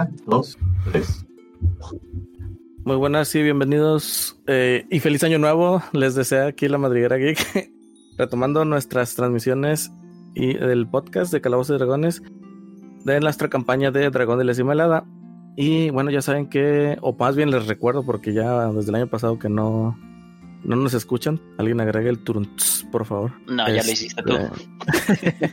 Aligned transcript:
Una, 0.00 0.10
dos, 0.26 0.56
tres. 0.90 1.26
Muy 2.84 2.96
buenas 2.96 3.34
y 3.34 3.42
bienvenidos 3.42 4.40
eh, 4.46 4.86
y 4.88 4.98
feliz 5.00 5.22
año 5.24 5.38
nuevo. 5.38 5.82
Les 5.92 6.14
desea 6.14 6.46
aquí 6.46 6.68
la 6.68 6.78
Madriguera 6.78 7.16
Geek, 7.16 7.70
retomando 8.16 8.64
nuestras 8.64 9.14
transmisiones 9.14 9.92
y 10.34 10.54
del 10.54 10.88
podcast 10.88 11.30
de 11.32 11.42
Calabozos 11.42 11.74
y 11.74 11.78
Dragones 11.78 12.22
de 13.04 13.20
nuestra 13.20 13.48
campaña 13.48 13.90
de 13.90 14.08
Dragón 14.08 14.38
de 14.38 14.46
la 14.46 14.54
Cimalada. 14.54 15.04
Y 15.54 15.90
bueno, 15.90 16.10
ya 16.10 16.22
saben 16.22 16.48
que, 16.48 16.96
o 17.02 17.14
más 17.14 17.36
bien 17.36 17.50
les 17.50 17.66
recuerdo, 17.66 18.02
porque 18.02 18.32
ya 18.32 18.68
desde 18.68 18.90
el 18.90 18.94
año 18.94 19.06
pasado 19.08 19.38
que 19.38 19.50
no, 19.50 19.98
no 20.64 20.76
nos 20.76 20.94
escuchan. 20.94 21.42
Alguien 21.58 21.78
agregue 21.82 22.08
el 22.08 22.24
turns, 22.24 22.86
por 22.90 23.04
favor. 23.04 23.32
No, 23.48 23.68
ya 23.68 23.82
lo 23.82 23.90
hiciste 23.90 24.22
tú. 24.22 24.38
Este, 25.12 25.52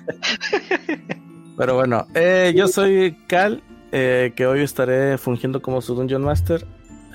Pero 1.58 1.75
bueno, 1.75 2.08
eh, 2.14 2.53
yo 2.55 2.70
soy 2.70 3.17
Cal, 3.27 3.61
eh, 3.91 4.34
que 4.36 4.46
hoy 4.46 4.62
estaré 4.62 5.18
fungiendo 5.18 5.62
como 5.62 5.82
su 5.82 5.95
Dungeon 5.95 6.23
Master 6.23 6.66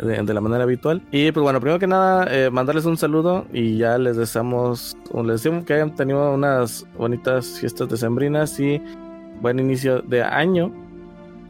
de, 0.00 0.34
la 0.34 0.40
manera 0.40 0.64
habitual. 0.64 1.02
Y 1.10 1.30
pues 1.32 1.42
bueno, 1.42 1.60
primero 1.60 1.78
que 1.78 1.86
nada, 1.86 2.26
eh, 2.30 2.50
mandarles 2.50 2.86
un 2.86 2.96
saludo 2.96 3.46
y 3.52 3.76
ya 3.76 3.98
les 3.98 4.16
deseamos, 4.16 4.96
les 5.14 5.42
decimos 5.42 5.64
que 5.64 5.74
hayan 5.74 5.94
tenido 5.94 6.32
unas 6.32 6.86
bonitas 6.96 7.58
fiestas 7.60 7.88
decembrinas 7.88 8.58
y 8.58 8.80
buen 9.40 9.58
inicio 9.58 10.00
de 10.02 10.22
año. 10.22 10.72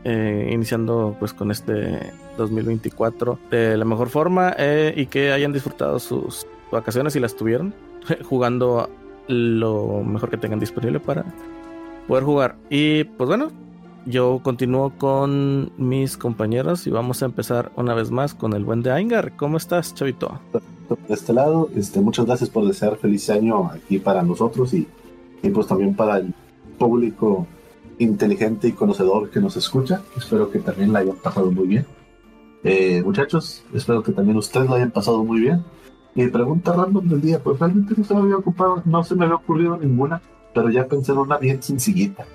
eh, 0.05 0.51
iniciando 0.53 1.15
pues 1.21 1.33
con 1.33 1.52
este 1.52 2.13
2024 2.37 3.39
de 3.52 3.77
la 3.77 3.85
mejor 3.85 4.09
forma 4.09 4.52
y 4.97 5.07
que 5.07 5.30
hayan 5.30 5.52
disfrutado 5.52 6.01
sus 6.01 6.45
vacaciones 6.73 7.13
si 7.13 7.21
las 7.21 7.37
tuvieron 7.37 7.73
jugando 8.25 8.91
lo 9.29 10.02
mejor 10.02 10.30
que 10.30 10.37
tengan 10.37 10.59
disponible 10.59 10.99
para 10.99 11.24
poder 12.09 12.24
jugar. 12.24 12.57
Y 12.68 13.05
pues 13.05 13.29
bueno, 13.29 13.52
yo 14.07 14.41
continúo 14.43 14.91
con 14.99 15.73
mis 15.77 16.17
compañeros 16.17 16.87
y 16.87 16.91
vamos 16.91 17.23
a 17.23 17.27
empezar 17.27 17.73
una 17.77 17.95
vez 17.95 18.11
más 18.11 18.35
con 18.35 18.53
el 18.53 18.65
buen 18.65 18.83
de 18.83 18.93
Aingar. 18.93 19.37
¿Cómo 19.37 19.57
estás, 19.57 19.95
chavito? 19.95 20.41
De 20.89 21.15
este 21.15 21.33
lado, 21.33 21.71
este, 21.75 22.01
muchas 22.01 22.27
gracias 22.27 22.51
por 22.51 22.67
desear 22.67 22.97
feliz 22.97 23.30
año 23.30 23.71
aquí 23.71 23.99
para 23.99 24.23
nosotros 24.23 24.75
y, 24.75 24.87
y 25.43 25.51
pues 25.51 25.67
también 25.67 25.95
para 25.95 26.19
el 26.19 26.35
público 26.79 27.47
inteligente 27.99 28.69
y 28.69 28.73
conocedor 28.73 29.30
que 29.30 29.41
nos 29.41 29.57
escucha. 29.57 30.03
Espero 30.17 30.51
que 30.51 30.59
también 30.59 30.93
la 30.93 31.01
hayan 31.01 31.17
pasado 31.17 31.51
muy 31.51 31.67
bien. 31.67 31.87
Eh, 32.65 33.03
muchachos, 33.05 33.65
espero 33.75 34.03
que 34.03 34.13
también 34.13 34.37
ustedes 34.37 34.69
la 34.69 34.77
hayan 34.77 34.91
pasado 34.91 35.25
muy 35.25 35.41
bien. 35.41 35.65
Mi 36.15 36.29
pregunta 36.29 36.73
random 36.73 37.09
del 37.09 37.21
día, 37.21 37.43
pues 37.43 37.59
realmente 37.59 37.95
no 37.97 38.05
se 38.05 38.15
me 38.15 38.21
había 38.21 38.37
ocupado, 38.37 38.83
no 38.85 39.03
se 39.03 39.15
me 39.15 39.25
había 39.25 39.37
ocurrido 39.37 39.79
ninguna, 39.79 40.21
pero 40.55 40.71
ya 40.71 40.87
pensé 40.87 41.13
en 41.13 41.19
una 41.19 41.39
bien 41.39 41.63
sencillita. 41.63 42.27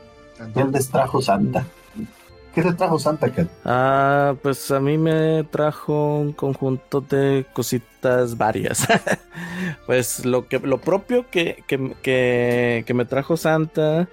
¿Qué 0.53 0.63
les 0.63 0.89
trajo 0.89 1.21
Santa? 1.21 1.65
¿Qué 2.57 2.63
les 2.63 2.75
trajo 2.75 2.97
Santa, 2.97 3.31
Ken? 3.31 3.47
Ah, 3.65 4.35
pues 4.41 4.71
a 4.71 4.79
mí 4.79 4.97
me 4.97 5.43
trajo 5.43 6.17
un 6.17 6.33
conjunto 6.33 7.01
de 7.01 7.45
cositas 7.53 8.35
varias. 8.35 8.87
pues 9.85 10.25
lo 10.25 10.47
que 10.47 10.57
lo 10.57 10.79
propio 10.79 11.29
que, 11.29 11.63
que, 11.67 11.95
que, 12.01 12.93
me 12.95 13.05
trajo 13.05 13.37
Santa 13.37 14.07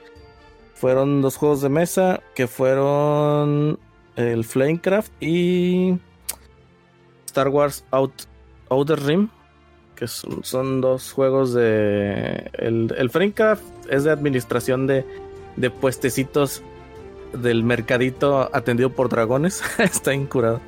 fueron 0.74 1.22
dos 1.22 1.36
juegos 1.36 1.62
de 1.62 1.70
mesa 1.70 2.20
que 2.34 2.46
fueron 2.46 3.78
el 4.16 4.44
Flamecraft 4.44 5.10
y 5.22 5.98
Star 7.24 7.48
Wars 7.48 7.86
Out, 7.92 8.12
Outer 8.68 9.00
Rim, 9.02 9.30
que 9.96 10.06
son, 10.06 10.44
son 10.44 10.82
dos 10.82 11.12
juegos 11.12 11.54
de... 11.54 12.50
El, 12.52 12.94
el 12.98 13.08
Flamecraft 13.08 13.62
es 13.88 14.04
de 14.04 14.10
administración 14.10 14.86
de, 14.86 15.06
de 15.56 15.70
puestecitos 15.70 16.62
del 17.32 17.64
mercadito 17.64 18.48
atendido 18.52 18.90
por 18.90 19.08
dragones. 19.08 19.62
Está 19.78 20.14
incurado. 20.14 20.60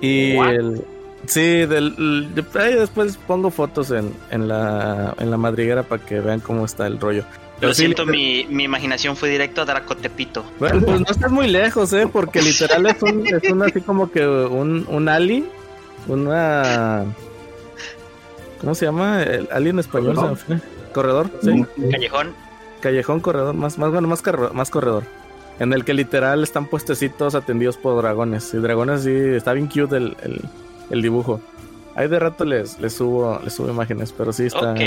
Y 0.00 0.36
What? 0.36 0.50
el... 0.50 0.84
Sí, 1.26 1.40
del, 1.40 1.94
el- 2.36 2.46
ahí 2.60 2.74
después 2.74 3.16
pongo 3.16 3.50
fotos 3.50 3.90
en, 3.90 4.12
en, 4.30 4.46
la, 4.46 5.14
en 5.18 5.30
la 5.30 5.36
madriguera 5.36 5.82
para 5.82 6.04
que 6.04 6.20
vean 6.20 6.38
cómo 6.40 6.64
está 6.64 6.86
el 6.86 7.00
rollo. 7.00 7.24
Lo 7.60 7.72
sí, 7.74 7.82
siento, 7.82 8.06
mi, 8.06 8.46
mi 8.48 8.64
imaginación 8.64 9.16
fue 9.16 9.30
directo 9.30 9.62
a 9.62 9.64
Dracotepito. 9.64 10.44
bueno, 10.60 10.82
pues 10.84 11.00
no 11.00 11.06
estás 11.10 11.32
muy 11.32 11.48
lejos, 11.48 11.92
¿eh? 11.94 12.06
Porque 12.12 12.42
literal 12.42 12.86
es 12.86 13.02
un, 13.02 13.26
es 13.26 13.50
un 13.50 13.62
así 13.62 13.80
como 13.80 14.10
que 14.12 14.24
un, 14.26 14.86
un 14.88 15.08
ali, 15.08 15.48
una... 16.06 17.06
¿Cómo 18.60 18.74
se 18.74 18.84
llama? 18.86 19.22
El 19.22 19.48
ali 19.50 19.70
en 19.70 19.78
español. 19.80 20.16
se 20.16 20.22
me 20.52 20.58
fue. 20.60 20.68
Corredor, 20.92 21.30
sí. 21.42 21.64
Callejón. 21.90 22.34
Callejón 22.86 23.18
corredor, 23.18 23.54
más, 23.54 23.78
más 23.78 23.90
bueno, 23.90 24.06
más, 24.06 24.22
carro- 24.22 24.52
más 24.54 24.70
corredor. 24.70 25.02
En 25.58 25.72
el 25.72 25.84
que 25.84 25.92
literal 25.94 26.42
están 26.44 26.66
puestecitos 26.66 27.34
atendidos 27.34 27.76
por 27.76 28.00
dragones. 28.00 28.54
Y 28.54 28.58
dragones 28.58 29.02
sí, 29.02 29.10
está 29.10 29.54
bien 29.54 29.66
cute 29.66 29.96
el, 29.96 30.16
el, 30.22 30.40
el 30.90 31.02
dibujo. 31.02 31.40
Ahí 31.96 32.06
de 32.08 32.18
rato 32.20 32.44
les, 32.44 32.78
les 32.78 32.92
subo, 32.92 33.40
les 33.42 33.54
subo 33.54 33.70
imágenes, 33.70 34.12
pero 34.16 34.32
sí 34.32 34.44
está. 34.46 34.74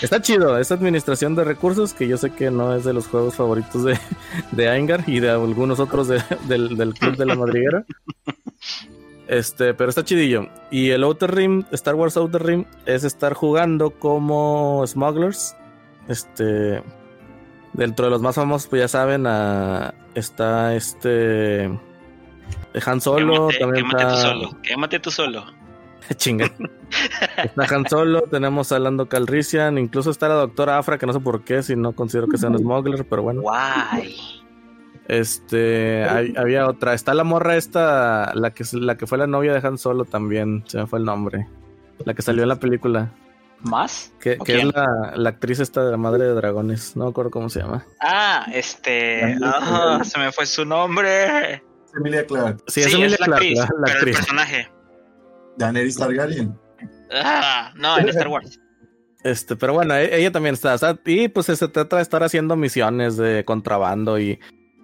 Está 0.00 0.22
chido, 0.22 0.56
esta 0.58 0.74
administración 0.74 1.34
de 1.34 1.42
recursos, 1.42 1.92
que 1.92 2.06
yo 2.06 2.16
sé 2.16 2.30
que 2.30 2.52
no 2.52 2.72
es 2.72 2.84
de 2.84 2.92
los 2.92 3.08
juegos 3.08 3.34
favoritos 3.34 3.82
de, 3.82 3.98
de 4.52 4.68
Aingar 4.68 5.02
y 5.08 5.18
de 5.18 5.28
algunos 5.30 5.80
otros 5.80 6.06
de- 6.06 6.22
del, 6.46 6.76
del 6.76 6.94
club 6.94 7.16
de 7.16 7.26
la 7.26 7.34
madriguera. 7.34 7.84
Este, 9.26 9.74
pero 9.74 9.90
está 9.90 10.04
chidillo. 10.04 10.46
Y 10.70 10.90
el 10.90 11.02
Outer 11.02 11.34
Rim, 11.34 11.64
Star 11.72 11.96
Wars 11.96 12.16
Outer 12.16 12.42
Rim, 12.44 12.64
es 12.86 13.02
estar 13.04 13.34
jugando 13.34 13.90
como 13.90 14.84
smugglers. 14.86 15.56
Este. 16.08 16.82
Dentro 17.74 18.06
de 18.06 18.10
los 18.10 18.22
más 18.22 18.34
famosos, 18.34 18.66
pues 18.68 18.80
ya 18.82 18.88
saben, 18.88 19.26
está 20.14 20.74
este. 20.74 21.70
Han 22.86 23.00
Solo, 23.00 23.48
quémate, 23.48 23.58
también 23.58 23.84
quémate 23.86 24.04
tú 24.04 24.10
está. 24.10 24.20
solo. 24.22 24.50
Quémate 24.62 24.98
tú 25.00 25.10
solo. 25.10 25.44
Chinga. 26.16 26.50
Está 27.36 27.74
Han 27.76 27.86
Solo, 27.88 28.22
tenemos 28.30 28.72
a 28.72 28.78
Lando 28.78 29.08
Calrissian, 29.08 29.76
incluso 29.78 30.10
está 30.10 30.28
la 30.28 30.34
doctora 30.34 30.78
Afra, 30.78 30.96
que 30.98 31.06
no 31.06 31.12
sé 31.12 31.20
por 31.20 31.44
qué, 31.44 31.62
si 31.62 31.76
no 31.76 31.92
considero 31.92 32.26
que 32.26 32.38
sea 32.38 32.48
un 32.48 32.58
smuggler, 32.58 33.06
pero 33.06 33.22
bueno. 33.22 33.42
Guay. 33.42 34.16
Este, 35.06 36.04
hay- 36.04 36.34
había 36.36 36.66
otra. 36.68 36.94
Está 36.94 37.14
la 37.14 37.24
morra 37.24 37.56
esta, 37.56 38.32
la 38.34 38.50
que, 38.52 38.64
la 38.72 38.96
que 38.96 39.06
fue 39.06 39.18
la 39.18 39.26
novia 39.26 39.52
de 39.52 39.66
Han 39.66 39.78
Solo 39.78 40.04
también, 40.04 40.64
se 40.66 40.78
me 40.78 40.86
fue 40.86 40.98
el 40.98 41.04
nombre. 41.04 41.46
La 42.04 42.14
que 42.14 42.22
salió 42.22 42.42
en 42.42 42.48
la 42.48 42.56
película. 42.56 43.10
¿Más? 43.62 44.12
Que, 44.20 44.36
¿O 44.38 44.44
que 44.44 44.58
es 44.58 44.64
la, 44.66 45.12
la 45.16 45.30
actriz 45.30 45.58
esta 45.58 45.84
de 45.84 45.90
la 45.90 45.96
madre 45.96 46.24
de 46.24 46.34
dragones. 46.34 46.96
No 46.96 47.04
me 47.04 47.10
acuerdo 47.10 47.30
cómo 47.30 47.48
se 47.48 47.60
llama. 47.60 47.84
Ah, 48.00 48.46
este. 48.52 49.36
Ah, 49.42 50.00
se 50.04 50.18
me 50.18 50.30
fue 50.30 50.46
su 50.46 50.64
nombre. 50.64 51.62
Emilia 51.96 52.24
Clark, 52.26 52.62
Sí, 52.68 52.80
es 52.82 52.86
Sí, 52.86 52.92
Emilia 52.92 53.14
es 53.14 53.20
la 53.20 53.26
Clarke, 53.26 53.44
actriz, 53.46 53.58
la- 53.58 53.64
la 53.64 53.70
pero 53.70 53.86
el 53.88 53.96
actriz. 53.96 54.16
personaje. 54.16 54.68
Daenerys 55.56 55.96
Targaryen. 55.96 56.58
Ah, 57.12 57.72
no, 57.74 57.98
en 57.98 58.08
Star 58.10 58.28
Wars. 58.28 58.60
Este, 59.24 59.56
pero 59.56 59.72
bueno, 59.74 59.94
e- 59.96 60.16
ella 60.20 60.30
también 60.30 60.54
está. 60.54 60.74
o 60.74 60.78
sea, 60.78 60.96
y 61.04 61.26
pues 61.28 61.46
se 61.46 61.68
trata 61.68 61.96
de 61.96 62.02
estar 62.02 62.22
haciendo 62.22 62.54
misiones 62.54 63.16
de 63.16 63.44
contrabando 63.44 64.18
y 64.20 64.38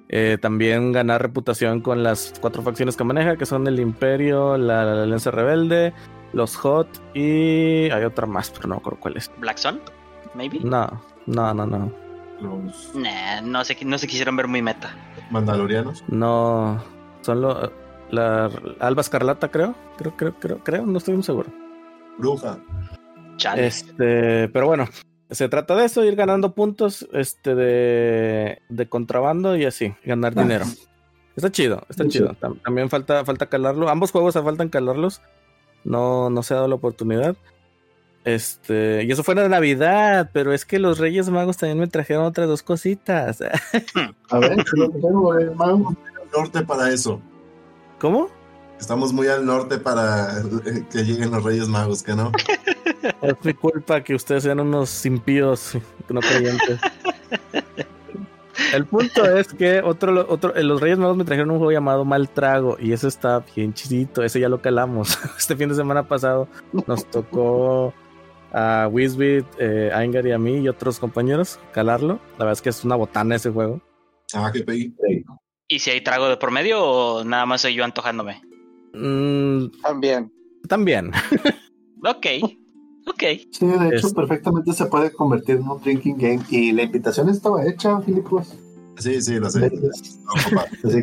eh, 0.09 0.37
también 0.41 0.91
ganar 0.91 1.23
reputación 1.23 1.81
con 1.81 2.03
las 2.03 2.35
cuatro 2.41 2.63
facciones 2.63 2.97
que 2.97 3.05
maneja, 3.05 3.37
que 3.37 3.47
son 3.47 3.67
el 3.69 3.79
Imperio, 3.79 4.57
la, 4.57 4.85
la 4.85 5.03
Alianza 5.05 5.31
Rebelde, 5.31 5.93
los 6.35 6.57
Hot 6.57 6.89
y 7.15 7.91
hay 7.91 8.05
otra 8.05 8.27
más, 8.27 8.51
pero 8.51 8.69
no 8.69 8.75
me 8.75 8.81
acuerdo 8.81 9.01
cuál 9.01 9.17
es. 9.17 9.31
¿Black 9.39 9.59
Sun? 9.59 9.81
¿Maybe? 10.35 10.59
No, 10.61 11.03
no, 11.27 11.55
no, 11.55 11.65
no. 11.67 11.93
Los 12.41 12.95
Nah, 12.95 13.41
no 13.43 13.65
se, 13.65 13.77
no 13.85 13.97
se 13.99 14.07
quisieron 14.07 14.37
ver 14.37 14.49
muy 14.49 14.61
meta. 14.61 14.95
Mandalorianos. 15.31 16.05
No, 16.09 16.83
son 17.23 17.41
lo- 17.41 17.73
la 18.11 18.51
Alba 18.81 19.01
Escarlata, 19.01 19.49
creo. 19.51 19.75
Creo, 19.97 20.17
creo, 20.17 20.35
creo, 20.39 20.59
creo, 20.59 20.85
no 20.87 20.99
estoy 20.99 21.15
muy 21.15 21.23
seguro. 21.23 21.51
Bruja. 22.19 22.59
Chale. 23.37 23.67
Este, 23.67 24.49
pero 24.49 24.67
bueno, 24.67 24.87
se 25.31 25.49
trata 25.49 25.75
de 25.77 25.85
eso, 25.87 26.05
ir 26.05 26.15
ganando 26.17 26.55
puntos 26.55 27.09
este 27.13 27.55
de, 27.55 28.63
de 28.69 28.89
contrabando 28.89 29.57
y 29.57 29.65
así, 29.65 29.95
ganar 30.05 30.35
Ah. 30.37 30.43
dinero. 30.43 30.65
Está 31.37 31.51
chido, 31.51 31.83
está 31.89 32.07
chido. 32.09 32.29
chido. 32.29 32.37
Tam- 32.41 32.61
También 32.63 32.89
falta, 32.91 33.25
falta 33.25 33.47
calarlo. 33.47 33.89
Ambos 33.89 34.13
juegos 34.13 34.35
faltan 34.35 34.69
calarlos. 34.69 35.21
No, 35.85 36.31
no 36.31 36.43
se 36.43 36.55
ha 36.55 36.57
dado 36.57 36.69
la 36.69 36.75
oportunidad. 36.75 37.37
Este, 38.25 39.05
y 39.05 39.13
eso 39.13 39.23
fue 39.23 39.35
de 39.35 39.49
Navidad, 39.49 40.31
pero 40.33 40.55
es 40.55 40.65
que 40.65 40.79
los 40.79 40.99
Reyes 40.99 41.29
Magos 41.29 41.59
también 41.59 41.79
me 41.79 41.87
trajeron 41.87 42.25
otras 42.25 42.49
dos 42.49 42.63
cositas. 42.63 43.41
A 44.31 44.39
ver, 44.39 44.65
lo 44.73 44.91
tengo, 44.91 45.39
eh, 45.39 45.53
norte 46.35 46.63
para 46.63 46.91
eso. 46.91 47.21
¿Cómo? 48.01 48.29
Estamos 48.81 49.13
muy 49.13 49.29
al 49.29 49.45
norte 49.45 49.79
para 49.79 50.41
eh, 50.41 50.85
que 50.91 51.05
lleguen 51.05 51.31
los 51.31 51.45
Reyes 51.45 51.69
Magos, 51.69 52.03
¿que 52.03 52.15
no? 52.15 52.33
Es 53.21 53.35
mi 53.43 53.53
culpa 53.53 54.03
que 54.03 54.15
ustedes 54.15 54.43
sean 54.43 54.61
unos 54.61 55.05
impíos 55.05 55.77
no 56.09 56.21
creyentes. 56.21 56.81
El 58.73 58.87
punto 58.87 59.25
es 59.37 59.49
que 59.53 59.81
otro, 59.81 60.27
otro, 60.29 60.55
eh, 60.55 60.63
los 60.63 60.81
Reyes 60.81 60.99
Magos 60.99 61.17
me 61.17 61.25
trajeron 61.25 61.51
un 61.51 61.59
juego 61.59 61.73
llamado 61.73 62.05
Mal 62.05 62.29
Trago 62.29 62.77
y 62.79 62.93
ese 62.93 63.09
está 63.09 63.45
bien 63.55 63.75
chidito, 63.75 64.23
ese 64.23 64.41
ya 64.41 64.49
lo 64.49 64.61
calamos. 64.61 65.19
Este 65.39 65.57
fin 65.57 65.69
de 65.69 65.75
semana 65.75 66.07
pasado 66.07 66.49
nos 66.87 67.05
tocó 67.11 67.93
a 68.53 68.89
Wisbit, 68.91 69.45
eh, 69.59 69.91
Aingar 69.93 70.27
y 70.27 70.33
a 70.33 70.39
mí 70.39 70.59
y 70.59 70.69
otros 70.69 70.99
compañeros 71.01 71.59
calarlo. 71.73 72.21
La 72.39 72.45
verdad 72.45 72.53
es 72.53 72.63
que 72.63 72.69
es 72.71 72.85
una 72.85 72.95
botana 72.97 73.35
ese 73.37 73.51
juego. 73.51 73.81
Ah, 74.33 74.51
que 74.53 74.61
pegué. 74.63 74.93
Y 75.09 75.25
¿Y 75.67 75.79
si 75.79 75.91
hay 75.91 76.03
trago 76.03 76.29
de 76.29 76.37
por 76.37 76.51
medio 76.51 76.83
o 76.85 77.25
nada 77.25 77.47
más 77.47 77.63
soy 77.63 77.75
yo 77.75 77.85
antojándome? 77.85 78.43
Mm, 78.93 79.67
También. 79.83 80.33
también. 80.69 81.11
Ok, 82.07 82.27
ok. 83.07 83.23
Sí, 83.51 83.67
de 83.67 83.89
hecho, 83.97 84.07
Es- 84.09 84.15
perfectamente 84.15 84.73
se 84.73 84.87
puede 84.87 85.13
convertir 85.13 85.57
en 85.57 85.69
un 85.69 85.81
drinking 85.81 86.17
game. 86.19 86.41
Y 86.51 86.73
la 86.73 86.83
invitación 86.83 87.29
estaba 87.29 87.65
hecha, 87.67 88.01
Filipos. 88.03 88.55
Sí, 88.99 89.21
sí, 89.21 89.41
lo 89.41 89.51
sé. 89.51 89.71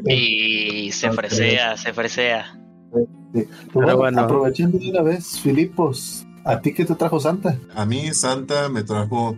Y 0.07 0.92
se 0.92 1.12
fresea, 1.12 1.75
se 1.77 1.94
fresea. 1.94 2.57
sí. 2.94 3.01
Pues 3.33 3.48
bueno, 3.74 3.98
bueno. 3.98 4.21
aprovechando 4.21 4.77
de 4.77 4.89
una 4.92 5.01
vez, 5.01 5.39
Filipos, 5.42 6.25
¿a 6.45 6.59
ti 6.62 6.74
qué 6.74 6.86
te 6.86 6.95
trajo 6.95 7.19
Santa? 7.19 7.57
A 7.75 7.86
mí 7.86 8.13
Santa 8.13 8.69
me 8.69 8.83
trajo 8.83 9.38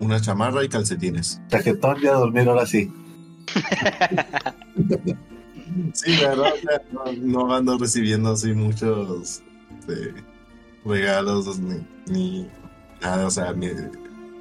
una 0.00 0.20
chamarra 0.20 0.62
y 0.64 0.68
calcetines. 0.68 1.40
Taquetón 1.48 1.96
y 2.02 2.06
a 2.06 2.12
dormir 2.12 2.48
ahora 2.48 2.66
sí. 2.66 2.90
Sí, 5.92 6.16
la 6.22 6.28
verdad, 6.30 6.52
no 7.18 7.54
ando 7.54 7.78
recibiendo 7.78 8.30
así 8.32 8.52
muchos 8.52 9.42
este, 9.78 10.14
regalos 10.88 11.58
ni, 11.58 11.86
ni 12.06 12.48
nada. 13.02 13.26
O 13.26 13.30
sea, 13.30 13.52
mi- 13.52 13.70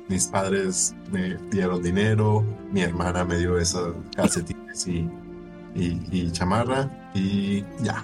mis 0.08 0.28
padres 0.28 0.96
me 1.12 1.36
dieron 1.52 1.84
dinero, 1.84 2.44
mi 2.72 2.82
hermana 2.82 3.26
me 3.26 3.38
dio 3.38 3.58
esos 3.58 3.94
calcetines 4.16 4.88
y, 4.88 5.10
y, 5.76 6.00
y 6.12 6.32
chamarra 6.32 6.90
y 7.14 7.62
ya. 7.82 8.04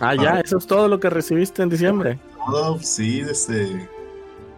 Ah, 0.00 0.14
ya, 0.14 0.40
eso 0.40 0.58
es 0.58 0.66
todo 0.66 0.88
lo 0.88 1.00
que 1.00 1.08
recibiste 1.08 1.62
en 1.62 1.70
diciembre. 1.70 2.18
Todo, 2.46 2.78
sí, 2.80 3.20
este, 3.20 3.88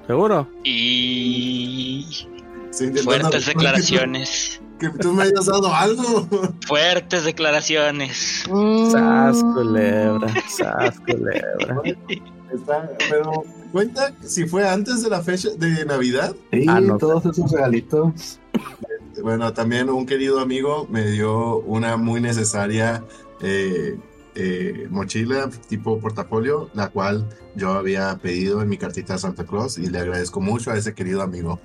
¿Seguro? 0.07 0.49
Y 0.65 2.07
fuertes 3.05 3.47
declaraciones. 3.47 4.61
Que 4.81 4.89
tú 4.91 5.13
me 5.13 5.25
hayas 5.25 5.47
dado 5.47 5.73
algo. 5.75 6.29
Fuertes 6.67 7.25
declaraciones. 7.25 8.45
Sas, 8.93 9.43
culebra. 9.43 10.29
Sas, 10.49 10.99
culebra. 11.01 11.83
Está- 12.53 12.89
pero 13.11 13.45
cuenta 13.73 14.13
si 14.23 14.47
fue 14.47 14.69
antes 14.69 15.03
de 15.03 15.11
la 15.11 15.23
fecha 15.23 15.51
de 15.59 15.85
Navidad. 15.85 16.35
Sí, 16.53 16.65
Ah, 16.69 16.81
no. 16.81 16.97
todos 16.99 17.25
esos 17.27 17.51
regalitos. 17.53 18.41
Bueno, 19.23 19.53
también 19.53 19.91
un 19.91 20.07
querido 20.07 20.41
amigo 20.41 20.87
me 20.91 21.11
dio 21.11 21.59
una 21.61 21.97
muy 21.97 22.21
necesaria 22.21 23.05
eh, 23.43 23.99
eh, 24.35 24.87
mochila 24.91 25.51
tipo 25.69 25.99
portafolio, 25.99 26.71
la 26.75 26.89
cual 26.89 27.29
yo 27.57 27.73
había 27.73 28.17
pedido 28.19 28.63
en 28.63 28.69
mi 28.69 28.79
cartita 28.79 29.15
de 29.15 29.19
Santa 29.19 29.45
Claus 29.45 29.77
y 29.79 29.89
le 29.89 29.99
agradezco 29.99 30.41
mucho 30.41 30.71
a 30.71 30.77
ese 30.77 30.95
querido 30.95 31.23
amigo. 31.23 31.61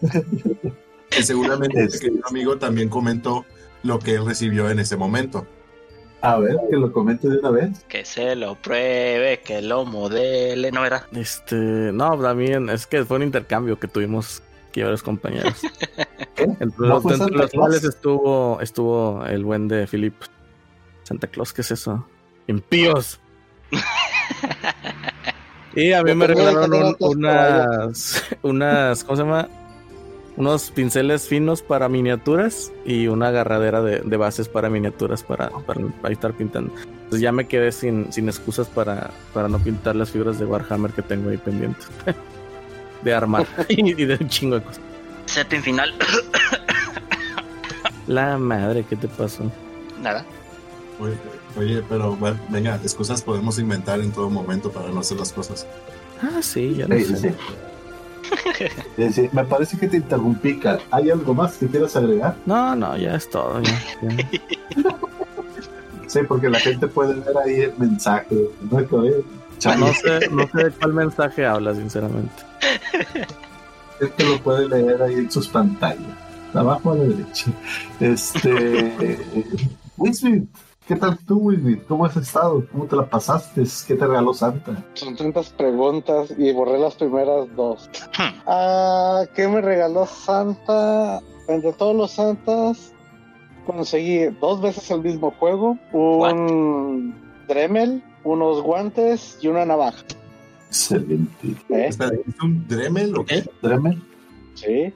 que 1.10 1.22
seguramente 1.22 1.84
ese 1.84 1.96
Es- 1.96 2.00
querido 2.00 2.26
amigo 2.28 2.58
también 2.58 2.88
comentó 2.88 3.44
lo 3.82 3.98
que 3.98 4.14
él 4.14 4.24
recibió 4.26 4.70
en 4.70 4.78
ese 4.78 4.96
momento. 4.96 5.46
A 6.20 6.36
ver, 6.38 6.56
que 6.68 6.76
lo 6.76 6.92
comente 6.92 7.28
de 7.28 7.38
una 7.38 7.50
vez. 7.50 7.84
Que 7.88 8.04
se 8.04 8.34
lo 8.34 8.56
pruebe, 8.56 9.40
que 9.44 9.62
lo 9.62 9.84
modele, 9.84 10.72
¿no 10.72 10.82
verdad? 10.82 11.04
Este, 11.12 11.54
no, 11.54 12.18
también 12.20 12.68
es 12.70 12.86
que 12.86 13.04
fue 13.04 13.18
un 13.18 13.22
intercambio 13.22 13.78
que 13.78 13.86
tuvimos 13.86 14.42
aquí 14.68 14.82
varios 14.82 15.02
compañeros. 15.02 15.54
¿Qué? 16.34 16.42
Entre 16.44 16.68
¿No 16.78 17.00
los, 17.00 17.20
entre 17.20 17.48
cuales 17.50 17.84
estuvo, 17.84 18.60
estuvo 18.60 19.24
el 19.26 19.44
buen 19.44 19.68
de 19.68 19.86
Philip. 19.86 20.14
Santa 21.04 21.26
Claus, 21.28 21.52
¿qué 21.52 21.60
es 21.62 21.70
eso? 21.70 22.06
Impíos. 22.48 23.20
Y 25.74 25.92
a 25.92 26.02
mí 26.02 26.14
me 26.14 26.26
regalaron 26.26 26.72
un- 26.72 26.94
que 26.94 27.04
unas, 27.04 28.24
unas, 28.42 29.04
¿cómo 29.04 29.16
se 29.16 29.22
llama? 29.22 29.48
Unos 30.38 30.70
pinceles 30.70 31.26
finos 31.26 31.62
para 31.62 31.88
miniaturas 31.88 32.70
y 32.84 33.08
una 33.08 33.28
agarradera 33.28 33.82
de, 33.82 33.98
de 34.00 34.16
bases 34.16 34.48
para 34.48 34.70
miniaturas 34.70 35.24
para, 35.24 35.50
para, 35.50 35.80
para 36.00 36.12
estar 36.14 36.32
pintando. 36.32 36.72
Entonces 36.76 37.20
ya 37.20 37.32
me 37.32 37.48
quedé 37.48 37.72
sin, 37.72 38.12
sin 38.12 38.28
excusas 38.28 38.68
para, 38.68 39.10
para 39.34 39.48
no 39.48 39.58
pintar 39.58 39.96
las 39.96 40.10
figuras 40.10 40.38
de 40.38 40.46
Warhammer 40.46 40.92
que 40.92 41.02
tengo 41.02 41.30
ahí 41.30 41.38
pendientes. 41.38 41.88
de 43.02 43.14
armar 43.14 43.46
y, 43.68 43.92
de 44.04 44.14
un 44.20 44.28
chingo 44.28 44.56
de 44.60 44.62
cosas. 44.62 44.80
Setting 45.26 45.62
final. 45.62 45.92
La 48.06 48.38
madre, 48.38 48.84
¿qué 48.88 48.96
te 48.96 49.08
pasó? 49.08 49.50
Nada. 50.00 50.24
Oye, 51.00 51.14
oye, 51.56 51.82
pero 51.88 52.16
bueno, 52.16 52.38
venga, 52.48 52.76
excusas 52.76 53.22
podemos 53.22 53.58
inventar 53.58 54.00
en 54.00 54.12
todo 54.12 54.30
momento 54.30 54.70
para 54.70 54.88
no 54.90 55.00
hacer 55.00 55.18
las 55.18 55.32
cosas. 55.32 55.66
Ah, 56.22 56.40
sí, 56.42 56.74
ya 56.76 56.88
lo 56.88 56.96
Sí, 56.96 57.04
sí, 57.04 57.16
sé. 57.16 57.30
sí. 57.30 57.34
Sí, 58.96 59.12
sí, 59.12 59.28
Me 59.32 59.44
parece 59.44 59.78
que 59.78 59.86
te 59.88 59.98
interrumpí, 59.98 60.58
Cal. 60.58 60.80
¿Hay 60.90 61.10
algo 61.10 61.34
más 61.34 61.56
que 61.56 61.68
quieras 61.68 61.94
agregar? 61.96 62.34
No, 62.46 62.74
no, 62.74 62.96
ya 62.96 63.14
es 63.14 63.30
todo. 63.30 63.60
ya, 63.62 63.80
ya. 64.02 64.96
Sí, 66.08 66.20
porque 66.26 66.48
la 66.48 66.58
gente 66.58 66.88
puede 66.88 67.14
ver 67.14 67.36
ahí 67.44 67.60
el 67.60 67.74
mensaje. 67.76 68.48
No 68.70 69.92
sé, 69.92 70.28
no 70.30 70.48
sé 70.48 70.64
de 70.64 70.70
cuál 70.70 70.94
mensaje 70.94 71.44
habla, 71.44 71.74
sinceramente. 71.74 72.32
es 74.00 74.10
que 74.10 74.24
lo 74.24 74.40
puede 74.40 74.68
leer 74.68 75.02
ahí 75.02 75.14
en 75.14 75.30
sus 75.30 75.48
pantallas. 75.48 76.00
Abajo 76.54 76.92
a 76.92 76.94
la 76.96 77.04
derecha. 77.04 77.50
Este. 78.00 79.18
Wisbit, 79.98 80.48
¿qué 80.88 80.96
tal 80.96 81.18
tú, 81.18 81.38
Wisbit? 81.38 81.86
¿Cómo 81.86 82.06
has 82.06 82.16
estado? 82.16 82.64
¿Cómo 82.72 82.86
te 82.86 82.96
la 82.96 83.08
pasaste? 83.08 83.62
¿Qué 83.86 83.94
te 83.94 84.06
regaló 84.06 84.32
Santa? 84.32 84.82
Son 84.94 85.14
tantas 85.14 85.50
preguntas 85.50 86.34
y 86.36 86.50
borré 86.52 86.78
las 86.78 86.94
primeras 86.94 87.54
dos. 87.54 87.90
Hmm. 88.18 88.40
Ah, 88.46 89.24
¿Qué 89.36 89.46
me 89.46 89.60
regaló 89.60 90.06
Santa? 90.06 91.20
Entre 91.46 91.72
todos 91.74 91.94
los 91.94 92.12
Santas, 92.12 92.92
conseguí 93.66 94.26
dos 94.40 94.60
veces 94.60 94.90
el 94.90 95.02
mismo 95.02 95.30
juego: 95.38 95.78
un 95.92 97.14
Dremel, 97.46 98.02
unos 98.24 98.62
guantes 98.62 99.38
y 99.42 99.48
una 99.48 99.66
navaja. 99.66 100.02
Excelente. 100.68 101.48
¿eh? 101.70 101.88
¿es 101.88 101.98
un 102.42 102.66
Dremel 102.66 103.16
o 103.16 103.24
qué? 103.24 103.44
¿Dremel? 103.62 104.02
Sí, 104.54 104.92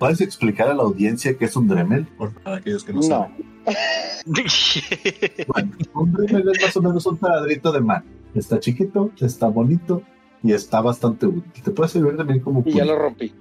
¿Puedes 0.00 0.20
explicar 0.22 0.68
a 0.68 0.74
la 0.74 0.82
audiencia 0.82 1.36
qué 1.38 1.44
es 1.44 1.54
un 1.54 1.68
Dremel? 1.68 2.06
Por 2.06 2.32
para 2.42 2.56
aquellos 2.56 2.82
que 2.82 2.92
no, 2.92 3.00
no. 3.00 3.06
saben. 3.06 3.50
Bueno, 5.46 5.70
un 5.94 6.12
Dremel 6.12 6.48
es 6.56 6.62
más 6.62 6.76
o 6.76 6.82
menos 6.82 7.06
un 7.06 7.18
taladrito 7.18 7.70
de 7.70 7.80
mano. 7.80 8.04
Está 8.34 8.58
chiquito, 8.58 9.10
está 9.20 9.46
bonito 9.48 10.02
y 10.42 10.52
está 10.52 10.80
bastante 10.80 11.26
útil. 11.26 11.62
Te 11.62 11.70
puede 11.70 11.90
servir 11.90 12.16
también 12.16 12.40
como 12.40 12.62
Y 12.66 12.72
ya 12.72 12.84
lo 12.86 12.98
rompí. 12.98 13.34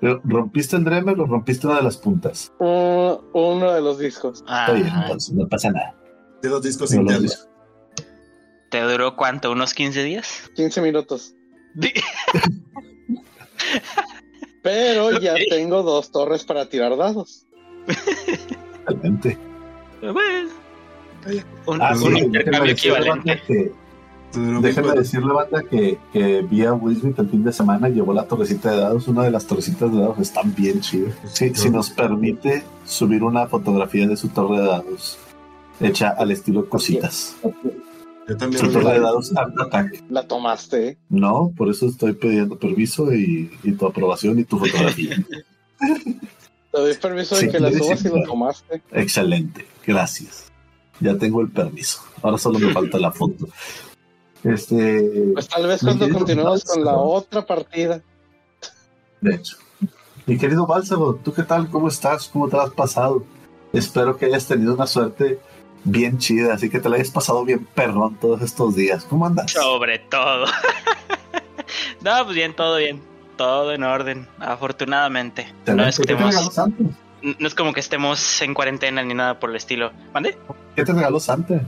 Pero, 0.00 0.20
¿Rompiste 0.24 0.76
el 0.76 0.84
Dremel 0.84 1.18
o 1.20 1.26
rompiste 1.26 1.66
una 1.66 1.76
de 1.76 1.82
las 1.82 1.96
puntas? 1.96 2.52
Un- 2.60 3.18
uno 3.34 3.72
de 3.72 3.80
los 3.80 3.98
discos. 3.98 4.38
Está 4.40 4.72
bien, 4.72 4.88
Ah, 4.90 5.02
entonces 5.02 5.34
no 5.34 5.48
pasa 5.48 5.70
nada. 5.72 5.94
De 6.42 6.48
los 6.48 6.62
discos 6.62 6.92
No 6.92 7.02
los 7.02 7.12
internos. 7.14 7.48
¿Te 8.70 8.80
duró 8.82 9.16
cuánto? 9.16 9.50
¿Unos 9.50 9.74
15 9.74 10.04
días? 10.04 10.50
15 10.54 10.80
minutos. 10.82 11.34
Pero 14.62 15.18
ya 15.18 15.34
tengo 15.48 15.82
dos 15.82 16.10
torres 16.10 16.44
para 16.44 16.66
tirar 16.66 16.96
dados. 16.96 17.46
Excelente. 18.86 19.38
Bueno, 20.00 20.50
un, 21.66 21.82
Ah, 21.82 21.92
un 21.92 21.98
sí, 22.16 22.18
intercambio 22.20 22.72
decirle, 22.72 22.98
equivalente. 22.98 23.42
que, 23.46 23.72
déjenme 24.60 24.92
decirle, 24.92 25.32
banda, 25.32 25.62
que, 25.62 25.98
que 26.12 26.42
vi 26.42 26.64
a 26.64 26.72
Wisbit 26.72 27.18
el 27.18 27.28
fin 27.28 27.44
de 27.44 27.52
semana 27.52 27.88
llevó 27.88 28.12
la 28.14 28.24
torrecita 28.24 28.70
de 28.70 28.78
dados. 28.80 29.08
Una 29.08 29.24
de 29.24 29.30
las 29.30 29.46
torrecitas 29.46 29.92
de 29.92 29.98
dados 30.00 30.18
están 30.18 30.54
bien 30.54 30.80
chidas. 30.80 31.14
Sí, 31.32 31.52
si 31.54 31.70
nos 31.70 31.90
permite 31.90 32.62
subir 32.84 33.22
una 33.22 33.46
fotografía 33.46 34.06
de 34.06 34.16
su 34.16 34.28
torre 34.28 34.60
de 34.60 34.66
dados 34.66 35.18
hecha 35.80 36.10
al 36.10 36.30
estilo 36.30 36.68
cositas. 36.68 37.36
Yo 38.30 38.36
también 38.36 38.72
torre 38.72 38.92
de 38.94 39.00
dados 39.00 39.32
Attack. 39.36 40.04
La 40.08 40.26
tomaste. 40.26 40.98
No, 41.08 41.52
por 41.56 41.68
eso 41.68 41.86
estoy 41.86 42.12
pidiendo 42.12 42.56
permiso 42.58 43.12
y, 43.12 43.50
y 43.64 43.72
tu 43.72 43.86
aprobación 43.86 44.38
y 44.38 44.44
tu 44.44 44.58
fotografía. 44.58 45.16
Te 46.72 46.80
doy 46.80 46.94
permiso 46.94 47.34
de 47.34 47.40
Sí, 47.40 47.48
que 47.50 47.58
la 47.58 47.72
subas 47.72 48.04
y 48.04 48.08
la 48.08 48.22
tomaste. 48.24 48.82
Excelente, 48.92 49.66
gracias. 49.86 50.46
Ya 51.00 51.16
tengo 51.18 51.40
el 51.40 51.50
permiso. 51.50 52.02
Ahora 52.22 52.38
solo 52.38 52.58
me 52.60 52.72
falta 52.72 52.98
la 52.98 53.10
foto. 53.10 53.48
Este, 54.44 55.30
Pues 55.34 55.48
tal 55.48 55.66
vez 55.66 55.80
cuando 55.82 56.08
continuemos 56.10 56.64
con 56.64 56.84
la 56.84 56.96
otra 56.96 57.44
partida. 57.44 58.00
de 59.20 59.34
hecho. 59.34 59.56
Mi 60.26 60.38
querido 60.38 60.66
Bálsamo, 60.66 61.14
¿tú 61.16 61.32
qué 61.32 61.42
tal? 61.42 61.68
¿Cómo 61.68 61.88
estás? 61.88 62.28
¿Cómo 62.28 62.48
te 62.48 62.56
has 62.56 62.70
pasado? 62.70 63.24
Espero 63.72 64.16
que 64.16 64.26
hayas 64.26 64.46
tenido 64.46 64.74
una 64.74 64.86
suerte 64.86 65.40
bien 65.84 66.18
chida, 66.18 66.54
así 66.54 66.70
que 66.70 66.80
te 66.80 66.88
la 66.88 66.96
hayas 66.96 67.10
pasado 67.10 67.44
bien 67.44 67.66
perrón 67.74 68.16
todos 68.16 68.42
estos 68.42 68.76
días. 68.76 69.04
¿Cómo 69.04 69.26
andas? 69.26 69.52
Sobre 69.52 69.98
todo. 69.98 70.46
no, 72.02 72.24
pues 72.24 72.34
bien, 72.34 72.54
todo 72.54 72.76
bien. 72.76 73.02
Todo 73.36 73.72
en 73.72 73.84
orden, 73.84 74.28
afortunadamente. 74.38 75.52
No 75.66 75.86
es, 75.86 75.98
como 77.54 77.72
que 77.72 77.80
estemos 77.80 78.42
en 78.42 78.52
cuarentena 78.52 79.02
ni 79.02 79.14
nada 79.14 79.40
por 79.40 79.48
el 79.48 79.56
estilo. 79.56 79.92
¿Mande? 80.12 80.36
¿Qué 80.76 80.84
te 80.84 80.92
regaló 80.92 81.18
Santa? 81.18 81.62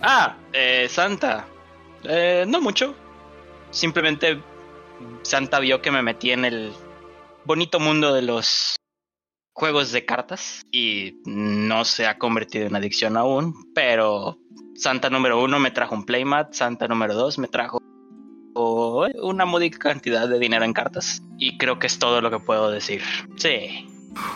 Ah, 0.00 0.36
eh, 0.52 0.86
Santa. 0.88 1.46
Eh, 2.04 2.44
no 2.46 2.60
mucho. 2.60 2.94
Simplemente 3.72 4.40
Santa 5.22 5.58
vio 5.58 5.82
que 5.82 5.90
me 5.90 6.02
metí 6.02 6.30
en 6.30 6.44
el 6.44 6.72
bonito 7.44 7.80
mundo 7.80 8.14
de 8.14 8.22
los 8.22 8.77
juegos 9.58 9.90
de 9.90 10.04
cartas 10.04 10.64
y 10.70 11.20
no 11.24 11.84
se 11.84 12.06
ha 12.06 12.16
convertido 12.16 12.68
en 12.68 12.76
adicción 12.76 13.16
aún, 13.16 13.56
pero 13.74 14.38
Santa 14.76 15.10
número 15.10 15.42
uno 15.42 15.58
me 15.58 15.72
trajo 15.72 15.96
un 15.96 16.04
playmat, 16.04 16.52
Santa 16.52 16.86
número 16.86 17.14
dos 17.14 17.40
me 17.40 17.48
trajo 17.48 17.82
una 18.54 19.46
módica 19.46 19.78
cantidad 19.78 20.28
de 20.28 20.38
dinero 20.38 20.64
en 20.64 20.72
cartas 20.72 21.24
y 21.38 21.58
creo 21.58 21.80
que 21.80 21.88
es 21.88 21.98
todo 21.98 22.20
lo 22.20 22.30
que 22.30 22.38
puedo 22.38 22.70
decir. 22.70 23.02
Sí. 23.36 23.88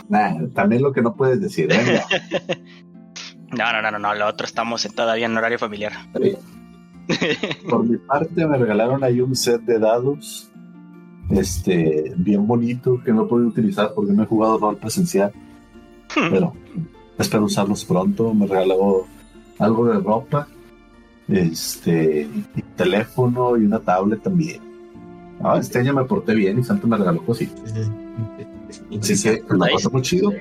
Nah, 0.09 0.49
también 0.55 0.83
lo 0.83 0.93
que 0.93 1.03
no 1.03 1.15
puedes 1.15 1.41
decir, 1.41 1.73
¿eh? 1.73 2.03
no, 3.53 3.73
no, 3.73 3.81
no, 3.81 3.93
no, 3.93 3.99
no, 4.01 4.15
lo 4.17 4.27
otro 4.27 4.45
estamos 4.45 4.83
todavía 4.93 5.27
en 5.27 5.37
horario 5.37 5.59
familiar. 5.59 5.93
Por 7.71 7.85
mi 7.85 7.97
parte 7.97 8.45
me 8.45 8.59
regalaron 8.59 9.05
ahí 9.05 9.21
un 9.21 9.37
set 9.37 9.61
de 9.63 9.79
dados 9.79 10.52
este 11.31 12.13
bien 12.17 12.47
bonito 12.47 13.01
que 13.05 13.13
no 13.13 13.27
puedo 13.27 13.47
utilizar 13.47 13.93
porque 13.95 14.13
no 14.13 14.23
he 14.23 14.27
jugado 14.27 14.59
rol 14.59 14.77
presencial. 14.77 15.33
pero 16.15 16.53
espero 17.19 17.45
usarlos 17.45 17.85
pronto. 17.85 18.35
Me 18.35 18.47
regaló 18.47 19.07
algo 19.59 19.87
de 19.87 19.99
ropa, 20.01 20.49
este, 21.29 22.29
y 22.57 22.63
teléfono 22.77 23.57
y 23.57 23.65
una 23.65 23.79
tablet 23.79 24.23
también. 24.23 24.61
Ah, 25.43 25.59
este 25.59 25.79
año 25.79 25.93
me 25.93 26.05
porté 26.05 26.35
bien 26.35 26.59
y 26.59 26.65
Santo 26.65 26.87
me 26.87 26.97
regaló 26.97 27.25
cositas. 27.25 27.73
Así 28.99 29.23
que 29.23 29.43
pasó 29.49 29.91
muy 29.91 30.03
chido. 30.03 30.33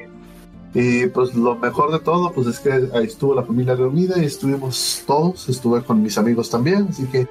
Y 0.73 1.07
pues 1.07 1.35
lo 1.35 1.55
mejor 1.55 1.91
de 1.91 1.99
todo, 1.99 2.31
pues 2.31 2.47
es 2.47 2.59
que 2.59 2.71
ahí 2.71 3.05
estuvo 3.05 3.35
la 3.35 3.43
familia 3.43 3.75
reunida 3.75 4.21
y 4.21 4.25
estuvimos 4.25 5.03
todos, 5.05 5.49
estuve 5.49 5.83
con 5.83 6.01
mis 6.01 6.17
amigos 6.17 6.49
también, 6.49 6.87
así 6.89 7.05
que 7.07 7.27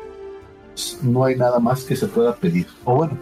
pues, 0.74 0.98
no 1.02 1.24
hay 1.24 1.36
nada 1.36 1.58
más 1.58 1.84
que 1.84 1.96
se 1.96 2.06
pueda 2.06 2.34
pedir. 2.34 2.66
O 2.84 2.96
bueno, 2.96 3.16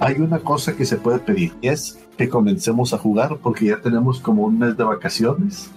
hay 0.00 0.20
una 0.20 0.40
cosa 0.40 0.76
que 0.76 0.84
se 0.84 0.96
puede 0.96 1.18
pedir 1.18 1.52
y 1.60 1.68
es 1.68 1.98
que 2.16 2.28
comencemos 2.28 2.92
a 2.92 2.98
jugar 2.98 3.38
porque 3.42 3.66
ya 3.66 3.80
tenemos 3.80 4.20
como 4.20 4.44
un 4.44 4.58
mes 4.58 4.76
de 4.76 4.84
vacaciones. 4.84 5.70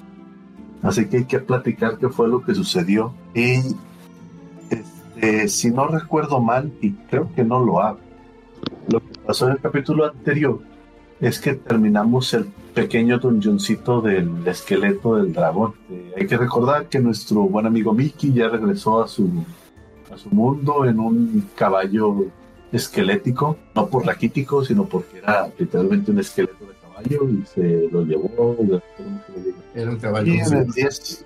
Así 0.82 1.08
que 1.08 1.18
hay 1.18 1.26
que 1.26 1.40
platicar 1.40 1.98
qué 1.98 2.10
fue 2.10 2.28
lo 2.28 2.42
que 2.42 2.54
sucedió. 2.54 3.14
Y 3.34 3.76
este, 4.70 5.48
si 5.48 5.72
no 5.72 5.88
recuerdo 5.88 6.40
mal, 6.40 6.72
y 6.82 6.92
creo 6.92 7.30
que 7.36 7.44
no 7.44 7.64
lo 7.64 7.82
hago, 7.82 8.00
lo 8.88 9.00
que 9.00 9.20
pasó 9.26 9.48
en 9.48 9.54
el 9.54 9.60
capítulo 9.60 10.06
anterior 10.06 10.60
es 11.20 11.40
que 11.40 11.54
terminamos 11.54 12.34
el 12.34 12.46
pequeño 12.74 13.20
dungeoncito 13.20 14.02
del 14.02 14.46
esqueleto 14.46 15.16
del 15.16 15.34
dragón. 15.34 15.74
Eh, 15.90 16.14
hay 16.18 16.28
que 16.28 16.38
recordar 16.38 16.88
que 16.88 17.00
nuestro 17.00 17.44
buen 17.44 17.66
amigo 17.66 17.94
Mickey 17.94 18.34
ya 18.34 18.50
regresó 18.50 19.02
a 19.02 19.08
su, 19.08 19.30
a 20.14 20.18
su 20.18 20.30
mundo 20.30 20.86
en 20.86 21.00
un 21.00 21.50
caballo 21.56 22.26
esquelético, 22.76 23.58
no 23.74 23.88
por 23.88 24.06
raquítico, 24.06 24.64
sino 24.64 24.86
porque 24.86 25.18
era 25.20 25.50
literalmente 25.58 26.12
un 26.12 26.20
esqueleto 26.20 26.66
de 26.66 26.74
caballo 26.82 27.30
y 27.30 27.46
se 27.46 27.90
lo 27.92 28.04
llevó. 28.04 28.82
Era 29.74 29.92
un 29.92 29.98
caballo. 29.98 30.34
Y 30.34 30.40
en 30.40 30.54
el 30.54 30.72
10, 30.72 31.26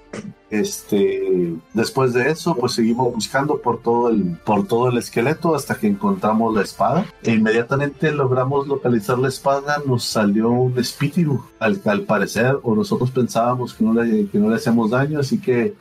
este, 0.50 1.54
después 1.74 2.14
de 2.14 2.30
eso, 2.32 2.56
pues 2.56 2.74
seguimos 2.74 3.14
buscando 3.14 3.60
por 3.62 3.82
todo 3.82 4.10
el, 4.10 4.38
por 4.44 4.68
todo 4.68 4.90
el 4.90 4.98
esqueleto 4.98 5.56
hasta 5.56 5.76
que 5.76 5.88
encontramos 5.88 6.56
la 6.56 6.64
espada. 6.64 7.06
E 7.24 7.34
inmediatamente 7.34 8.12
logramos 8.12 8.68
localizar 8.68 9.20
la 9.20 9.28
espada, 9.28 9.82
nos 9.86 10.04
salió 10.04 10.50
un 10.50 10.78
espíritu, 10.80 11.44
al, 11.60 11.82
al 11.86 12.02
parecer, 12.02 12.58
o 12.64 12.76
nosotros 12.76 13.12
pensábamos 13.12 13.74
que 13.74 13.84
no 13.84 13.94
le, 13.94 14.28
que 14.28 14.40
no 14.40 14.50
le 14.50 14.56
hacíamos 14.56 14.90
daño, 14.90 15.20
así 15.20 15.40
que 15.40 15.76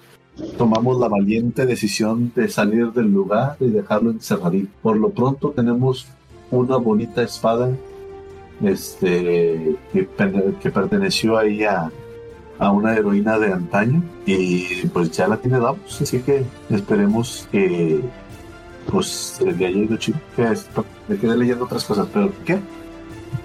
tomamos 0.57 0.99
la 0.99 1.09
valiente 1.09 1.67
decisión 1.67 2.33
de 2.35 2.49
salir 2.49 2.93
del 2.93 3.13
lugar 3.13 3.57
y 3.61 3.69
dejarlo 3.69 4.11
encerradito. 4.11 4.69
Por 4.83 4.97
lo 4.97 5.11
pronto 5.11 5.51
tenemos 5.51 6.07
una 6.51 6.77
bonita 6.77 7.23
espada 7.23 7.71
este, 8.63 9.77
que, 9.93 10.71
perteneció 10.71 11.39
ahí 11.39 11.65
a, 11.65 11.91
a 12.59 12.71
una 12.71 12.97
heroína 12.97 13.39
de 13.39 13.53
antaño 13.53 14.03
y 14.27 14.87
pues 14.89 15.11
ya 15.13 15.29
la 15.29 15.37
tiene 15.37 15.59
Davos, 15.59 16.01
así 16.01 16.21
que 16.21 16.45
esperemos 16.71 17.49
que 17.53 18.01
pues 18.91 19.39
le 19.45 19.67
haya 19.67 19.69
ido 19.69 19.97
chido. 19.97 20.19
Me 21.09 21.17
quedé 21.17 21.37
leyendo 21.37 21.65
otras 21.65 21.85
cosas, 21.85 22.09
pero 22.13 22.33
¿qué? 22.45 22.59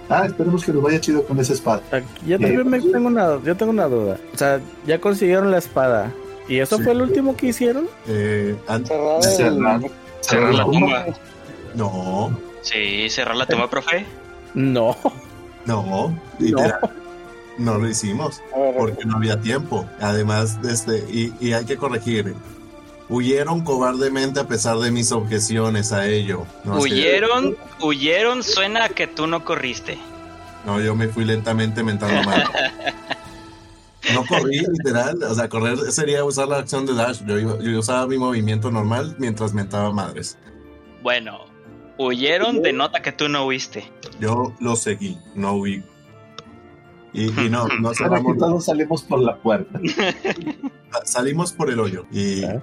Ah, 0.09 0.25
esperemos 0.25 0.63
que 0.63 0.71
nos 0.71 0.83
vaya 0.83 0.99
chido 0.99 1.25
con 1.25 1.39
esa 1.39 1.53
espada. 1.53 1.81
Yo 2.25 2.39
también 2.39 2.69
me 2.69 2.79
tengo 2.79 3.07
una, 3.07 3.41
yo 3.43 3.55
tengo 3.55 3.71
una 3.71 3.87
duda. 3.87 4.17
O 4.33 4.37
sea, 4.37 4.59
ya 4.85 4.99
consiguieron 4.99 5.51
la 5.51 5.57
espada. 5.57 6.11
¿Y 6.47 6.59
eso 6.59 6.77
Sí. 6.77 6.83
fue 6.83 6.93
el 6.93 7.01
último 7.01 7.35
que 7.35 7.47
hicieron? 7.47 7.87
Eh, 8.07 8.55
Cerrar 8.67 9.17
el- 9.17 9.23
Cerrar. 9.23 9.81
Cerrar 10.21 10.53
la 10.55 10.65
tumba. 10.65 11.05
no, 11.75 12.39
Sí, 12.61 13.09
cerrar 13.09 13.35
la 13.35 13.45
tumba, 13.45 13.69
profe. 13.69 14.05
No. 14.53 14.95
no, 15.65 16.17
literal. 16.39 16.79
No 17.57 17.77
lo 17.77 17.87
hicimos 17.87 18.41
porque 18.77 19.05
no 19.05 19.17
había 19.17 19.39
tiempo. 19.39 19.85
Además, 20.01 20.57
este, 20.67 20.99
y, 21.09 21.33
y 21.39 21.53
hay 21.53 21.65
que 21.65 21.77
corregir. 21.77 22.33
Huyeron 23.09 23.61
cobardemente 23.63 24.39
a 24.39 24.47
pesar 24.47 24.77
de 24.79 24.89
mis 24.91 25.11
objeciones 25.11 25.91
a 25.91 26.07
ello. 26.07 26.45
No, 26.63 26.77
Huyeron, 26.79 27.55
huyeron, 27.81 28.41
suena 28.43 28.85
a 28.85 28.89
que 28.89 29.07
tú 29.07 29.27
no 29.27 29.43
corriste. 29.45 29.99
no, 30.65 30.79
yo 30.79 30.95
me 30.95 31.09
fui 31.09 31.25
lentamente 31.25 31.83
mentando 31.83 32.23
mal. 32.23 32.43
No 34.13 34.25
corrí, 34.25 34.59
literal. 34.59 35.21
O 35.23 35.33
sea, 35.35 35.47
correr 35.49 35.77
sería 35.91 36.23
usar 36.23 36.47
la 36.47 36.57
acción 36.57 36.85
de 36.85 36.93
dash. 36.93 37.23
Yo, 37.25 37.37
iba- 37.39 37.59
yo 37.59 37.79
usaba 37.79 38.07
mi 38.07 38.17
movimiento 38.17 38.71
normal 38.71 39.15
mientras 39.19 39.53
mentaba 39.53 39.91
madres. 39.91 40.37
Bueno, 41.01 41.39
huyeron 41.97 42.61
de 42.61 42.73
nota 42.73 43.01
que 43.01 43.11
tú 43.11 43.27
no 43.29 43.45
huiste. 43.47 43.89
Yo 44.19 44.53
lo 44.59 44.75
seguí, 44.75 45.17
no 45.35 45.53
huí. 45.53 45.83
Y, 47.13 47.25
y 47.41 47.49
no, 47.49 47.67
no 47.79 47.93
cerramos. 47.93 48.37
todos 48.37 48.65
salimos 48.65 49.03
por 49.03 49.19
la 49.19 49.35
puerta. 49.37 49.79
Salimos 51.03 51.51
por 51.51 51.69
el 51.69 51.79
hoyo 51.79 52.05
y, 52.11 52.43
Ah. 52.43 52.61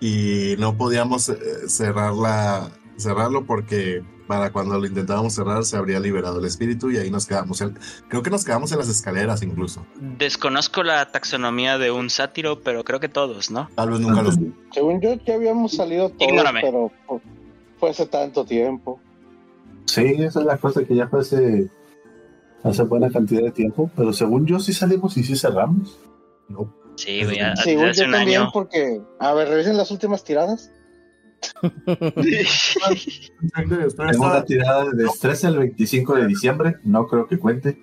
y 0.00 0.54
no 0.58 0.76
podíamos 0.76 1.28
eh, 1.28 1.36
cerrarla, 1.68 2.70
cerrarlo 2.96 3.44
porque 3.44 4.02
para 4.26 4.52
cuando 4.52 4.78
lo 4.78 4.86
intentábamos 4.86 5.34
cerrar 5.34 5.64
se 5.64 5.76
habría 5.76 5.98
liberado 6.00 6.38
el 6.38 6.44
espíritu 6.46 6.90
y 6.90 6.96
ahí 6.98 7.10
nos 7.10 7.26
quedamos. 7.26 7.62
Creo 8.08 8.22
que 8.22 8.30
nos 8.30 8.44
quedamos 8.44 8.70
en 8.72 8.78
las 8.78 8.88
escaleras 8.88 9.42
incluso. 9.42 9.84
Desconozco 10.00 10.82
la 10.82 11.10
taxonomía 11.10 11.78
de 11.78 11.90
un 11.90 12.08
sátiro, 12.10 12.60
pero 12.60 12.84
creo 12.84 13.00
que 13.00 13.08
todos, 13.08 13.50
¿no? 13.50 13.68
Tal 13.74 13.90
vez 13.90 14.00
nunca 14.00 14.22
los 14.22 14.38
según 14.72 15.00
yo, 15.00 15.14
ya 15.26 15.34
habíamos 15.34 15.72
salido 15.72 16.08
todos, 16.10 16.22
Ignórame. 16.30 16.60
pero 16.62 16.90
fue- 17.78 17.90
hace 17.90 18.06
tanto 18.06 18.44
tiempo. 18.44 19.00
Sí, 19.86 20.02
esa 20.18 20.40
es 20.40 20.46
la 20.46 20.56
cosa 20.56 20.84
que 20.84 20.94
ya 20.94 21.08
fue 21.08 21.20
hace, 21.20 21.68
hace 22.62 22.82
buena 22.84 23.10
cantidad 23.10 23.42
de 23.42 23.50
tiempo, 23.50 23.90
pero 23.96 24.12
según 24.12 24.46
yo 24.46 24.60
sí 24.60 24.72
salimos 24.72 25.16
y 25.16 25.24
sí 25.24 25.36
cerramos. 25.36 25.98
no. 26.48 26.72
Sí, 26.94 27.24
güey, 27.24 27.40
a- 27.40 27.56
Según 27.56 27.86
hace 27.86 28.02
yo 28.02 28.06
un 28.06 28.12
también, 28.12 28.42
año. 28.42 28.50
porque, 28.52 29.00
a 29.18 29.32
ver, 29.32 29.48
revisen 29.48 29.76
las 29.78 29.90
últimas 29.90 30.22
tiradas. 30.24 30.70
Tengo 33.96 34.26
una 34.26 34.44
tirada 34.44 34.84
de 34.90 35.04
destreza 35.04 35.48
el 35.48 35.58
25 35.58 36.14
de 36.16 36.26
diciembre, 36.26 36.76
no 36.84 37.06
creo 37.06 37.26
que 37.26 37.38
cuente. 37.38 37.78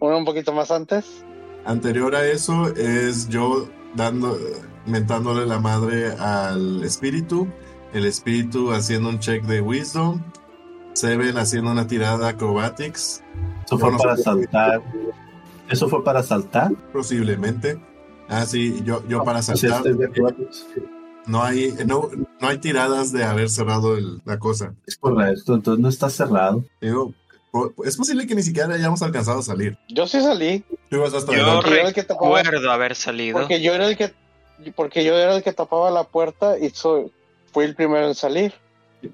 Una 0.00 0.16
un 0.16 0.24
poquito 0.24 0.52
más 0.52 0.70
antes. 0.70 1.24
Anterior 1.64 2.14
a 2.14 2.24
eso 2.26 2.68
es 2.76 3.28
yo 3.28 3.68
dando, 3.94 4.38
mentándole 4.86 5.46
la 5.46 5.58
madre 5.58 6.12
al 6.12 6.84
espíritu, 6.84 7.48
el 7.92 8.04
espíritu 8.04 8.72
haciendo 8.72 9.08
un 9.08 9.18
check 9.18 9.42
de 9.44 9.60
wisdom, 9.60 10.22
Seven 10.94 11.36
haciendo 11.36 11.72
una 11.72 11.86
tirada 11.86 12.28
acrobatics, 12.28 13.22
Eso 13.66 13.78
fue 13.78 13.92
No, 13.92 13.98
para 13.98 14.16
saltar. 14.16 14.82
Eso 15.68 15.88
fue 15.88 16.02
para 16.02 16.22
saltar. 16.22 16.72
posiblemente. 16.92 17.78
Ah, 18.28 18.46
sí, 18.46 18.80
yo, 18.84 19.06
yo 19.06 19.22
para 19.22 19.42
saltar. 19.42 19.78
estoy 19.78 19.94
de 19.94 20.06
acuerdo. 20.06 20.48
No 21.26 21.42
hay, 21.42 21.74
no, 21.86 22.08
no 22.40 22.48
hay 22.48 22.58
tiradas 22.58 23.12
de 23.12 23.24
haber 23.24 23.50
cerrado 23.50 23.96
el- 23.96 24.20
la 24.24 24.38
cosa. 24.38 24.74
Es 24.86 24.96
correcto, 24.96 25.54
entonces 25.54 25.82
no 25.82 25.88
está 25.88 26.08
cerrado. 26.08 26.64
Digo, 26.80 27.12
es 27.84 27.96
posible 27.96 28.26
que 28.26 28.34
ni 28.34 28.42
siquiera 28.42 28.72
hayamos 28.74 29.02
alcanzado 29.02 29.40
a 29.40 29.42
salir. 29.42 29.76
Yo 29.88 30.06
sí 30.06 30.20
salí, 30.20 30.64
Tú 30.88 30.96
ibas 30.96 31.14
hasta 31.14 31.32
Yo 31.34 31.42
adelante. 31.44 31.70
era 31.80 31.88
el 31.88 31.94
que 31.94 32.02
tapaba- 32.04 32.42
recuerdo 32.42 32.70
haber 32.70 32.94
salido. 32.94 33.38
porque 33.40 33.60
yo 33.60 33.74
era 33.74 33.88
el 33.88 33.96
que, 33.96 34.12
porque 34.76 35.04
yo 35.04 35.14
era 35.16 35.34
el 35.36 35.42
que 35.42 35.52
tapaba 35.52 35.90
la 35.90 36.04
puerta 36.04 36.58
y 36.58 36.70
soy, 36.70 37.10
fui 37.52 37.64
el 37.64 37.74
primero 37.74 38.06
en 38.06 38.14
salir. 38.14 38.54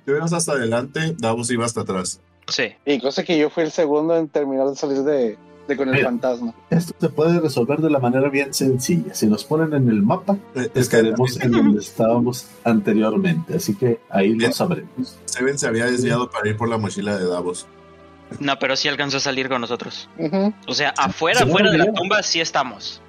Tú 0.04 0.12
ibas 0.14 0.32
hasta 0.34 0.52
adelante, 0.52 1.14
Davos 1.18 1.50
iba 1.50 1.64
hasta 1.64 1.80
atrás. 1.82 2.20
Sí. 2.48 2.74
Y 2.84 3.00
cosa 3.00 3.24
que 3.24 3.38
yo 3.38 3.48
fui 3.48 3.62
el 3.62 3.70
segundo 3.72 4.16
en 4.16 4.28
terminar 4.28 4.68
de 4.68 4.76
salir 4.76 5.02
de, 5.02 5.38
con 5.76 5.88
el 5.88 5.94
Mira. 5.94 6.06
fantasma. 6.08 6.54
Esto 6.70 6.94
se 6.98 7.08
puede 7.08 7.40
resolver 7.40 7.80
de 7.80 7.90
la 7.90 7.98
manera 7.98 8.28
bien 8.28 8.52
sencilla. 8.54 9.14
Si 9.14 9.26
nos 9.26 9.44
ponen 9.44 9.72
en 9.74 9.88
el 9.88 10.02
mapa, 10.02 10.34
Eh, 10.54 10.70
Es 10.74 10.88
que 10.88 10.96
estaremos 10.98 11.40
en 11.40 11.50
donde 11.52 11.80
estábamos 11.80 12.46
anteriormente. 12.64 13.56
Así 13.56 13.74
que 13.74 14.00
ahí 14.10 14.34
lo 14.34 14.52
sabremos. 14.52 15.18
Seven 15.26 15.58
se 15.58 15.66
había 15.66 15.86
desviado 15.86 16.30
para 16.30 16.48
ir 16.48 16.56
por 16.56 16.68
la 16.68 16.78
mochila 16.78 17.16
de 17.16 17.26
Davos. 17.26 17.66
No, 18.40 18.58
pero 18.58 18.76
sí 18.76 18.88
alcanzó 18.88 19.18
a 19.18 19.20
salir 19.20 19.48
con 19.48 19.60
nosotros. 19.60 20.08
O 20.66 20.72
sea, 20.74 20.94
afuera, 20.96 21.40
afuera 21.42 21.70
de 21.70 21.78
la 21.78 21.92
tumba 21.92 22.22
sí 22.22 22.40
estamos. 22.40 23.00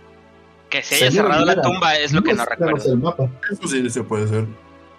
Que 0.70 0.82
se 0.84 0.96
haya 0.96 1.12
Señora 1.12 1.36
cerrado 1.36 1.46
la 1.46 1.62
tumba 1.62 1.96
es 1.98 2.12
lo 2.14 2.24
que 2.24 2.34
no 2.34 2.44
recuerdo. 2.46 2.92
el 2.92 2.98
mapa. 3.00 3.30
Eso 3.52 3.68
sí 3.68 3.90
se 3.90 4.04
puede 4.04 4.28
ser. 4.28 4.46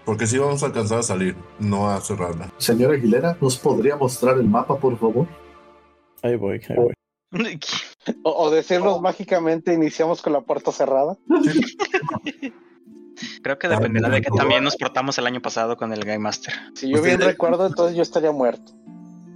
Porque 0.04 0.26
sí 0.26 0.38
vamos 0.38 0.62
a 0.62 0.66
alcanzar 0.66 0.98
a 0.98 1.02
salir, 1.02 1.34
no 1.58 1.90
a 1.90 2.00
cerrarla. 2.00 2.52
Señora 2.58 2.94
Aguilera, 2.94 3.36
¿nos 3.40 3.56
podría 3.58 3.96
mostrar 3.96 4.36
el 4.38 4.44
mapa, 4.46 4.78
por 4.78 4.98
favor? 4.98 5.26
Ahí 6.22 6.36
voy, 6.36 6.60
ahí 6.68 6.76
voy. 6.76 6.92
O, 8.22 8.30
o 8.44 8.50
decirnos 8.50 9.00
mágicamente 9.00 9.72
iniciamos 9.72 10.22
con 10.22 10.32
la 10.32 10.40
puerta 10.42 10.72
cerrada. 10.72 11.16
Creo 13.42 13.58
que 13.58 13.68
dependerá 13.68 14.08
de 14.08 14.20
que 14.22 14.30
también 14.30 14.64
nos 14.64 14.76
portamos 14.76 15.16
el 15.18 15.26
año 15.26 15.40
pasado 15.40 15.76
con 15.76 15.92
el 15.92 16.00
Game 16.04 16.18
Master. 16.18 16.52
Si 16.74 16.90
yo 16.90 17.00
bien 17.02 17.20
recuerdo, 17.20 17.66
entonces 17.66 17.96
yo 17.96 18.02
estaría 18.02 18.32
muerto. 18.32 18.72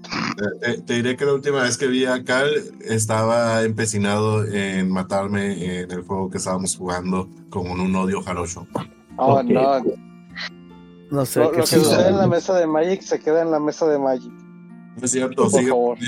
Eh, 0.08 0.70
eh, 0.70 0.82
te 0.86 0.94
diré 0.94 1.16
que 1.16 1.24
la 1.24 1.34
última 1.34 1.62
vez 1.62 1.76
que 1.76 1.86
vi 1.86 2.04
a 2.06 2.24
Cal 2.24 2.50
estaba 2.82 3.62
empecinado 3.62 4.44
en 4.44 4.90
matarme 4.90 5.80
en 5.82 5.90
el 5.90 6.02
juego 6.02 6.30
que 6.30 6.38
estábamos 6.38 6.76
jugando 6.76 7.28
con 7.50 7.68
un 7.68 7.94
odio 7.94 8.22
jarocho. 8.22 8.66
Oh, 9.16 9.42
no. 9.42 9.82
No 11.10 11.26
sé 11.26 11.40
Lo, 11.40 11.50
qué 11.50 11.58
lo 11.58 11.64
que 11.64 11.68
sucede 11.70 12.08
en 12.08 12.16
la 12.18 12.26
mesa 12.26 12.54
de 12.54 12.66
Magic 12.66 13.00
se 13.02 13.18
queda 13.18 13.42
en 13.42 13.50
la 13.50 13.58
mesa 13.58 13.86
de 13.86 13.98
Magic. 13.98 14.32
No 14.96 15.04
es 15.04 15.10
cierto, 15.10 15.42
Por 15.42 15.50
sigue. 15.50 15.68
favor. 15.68 15.98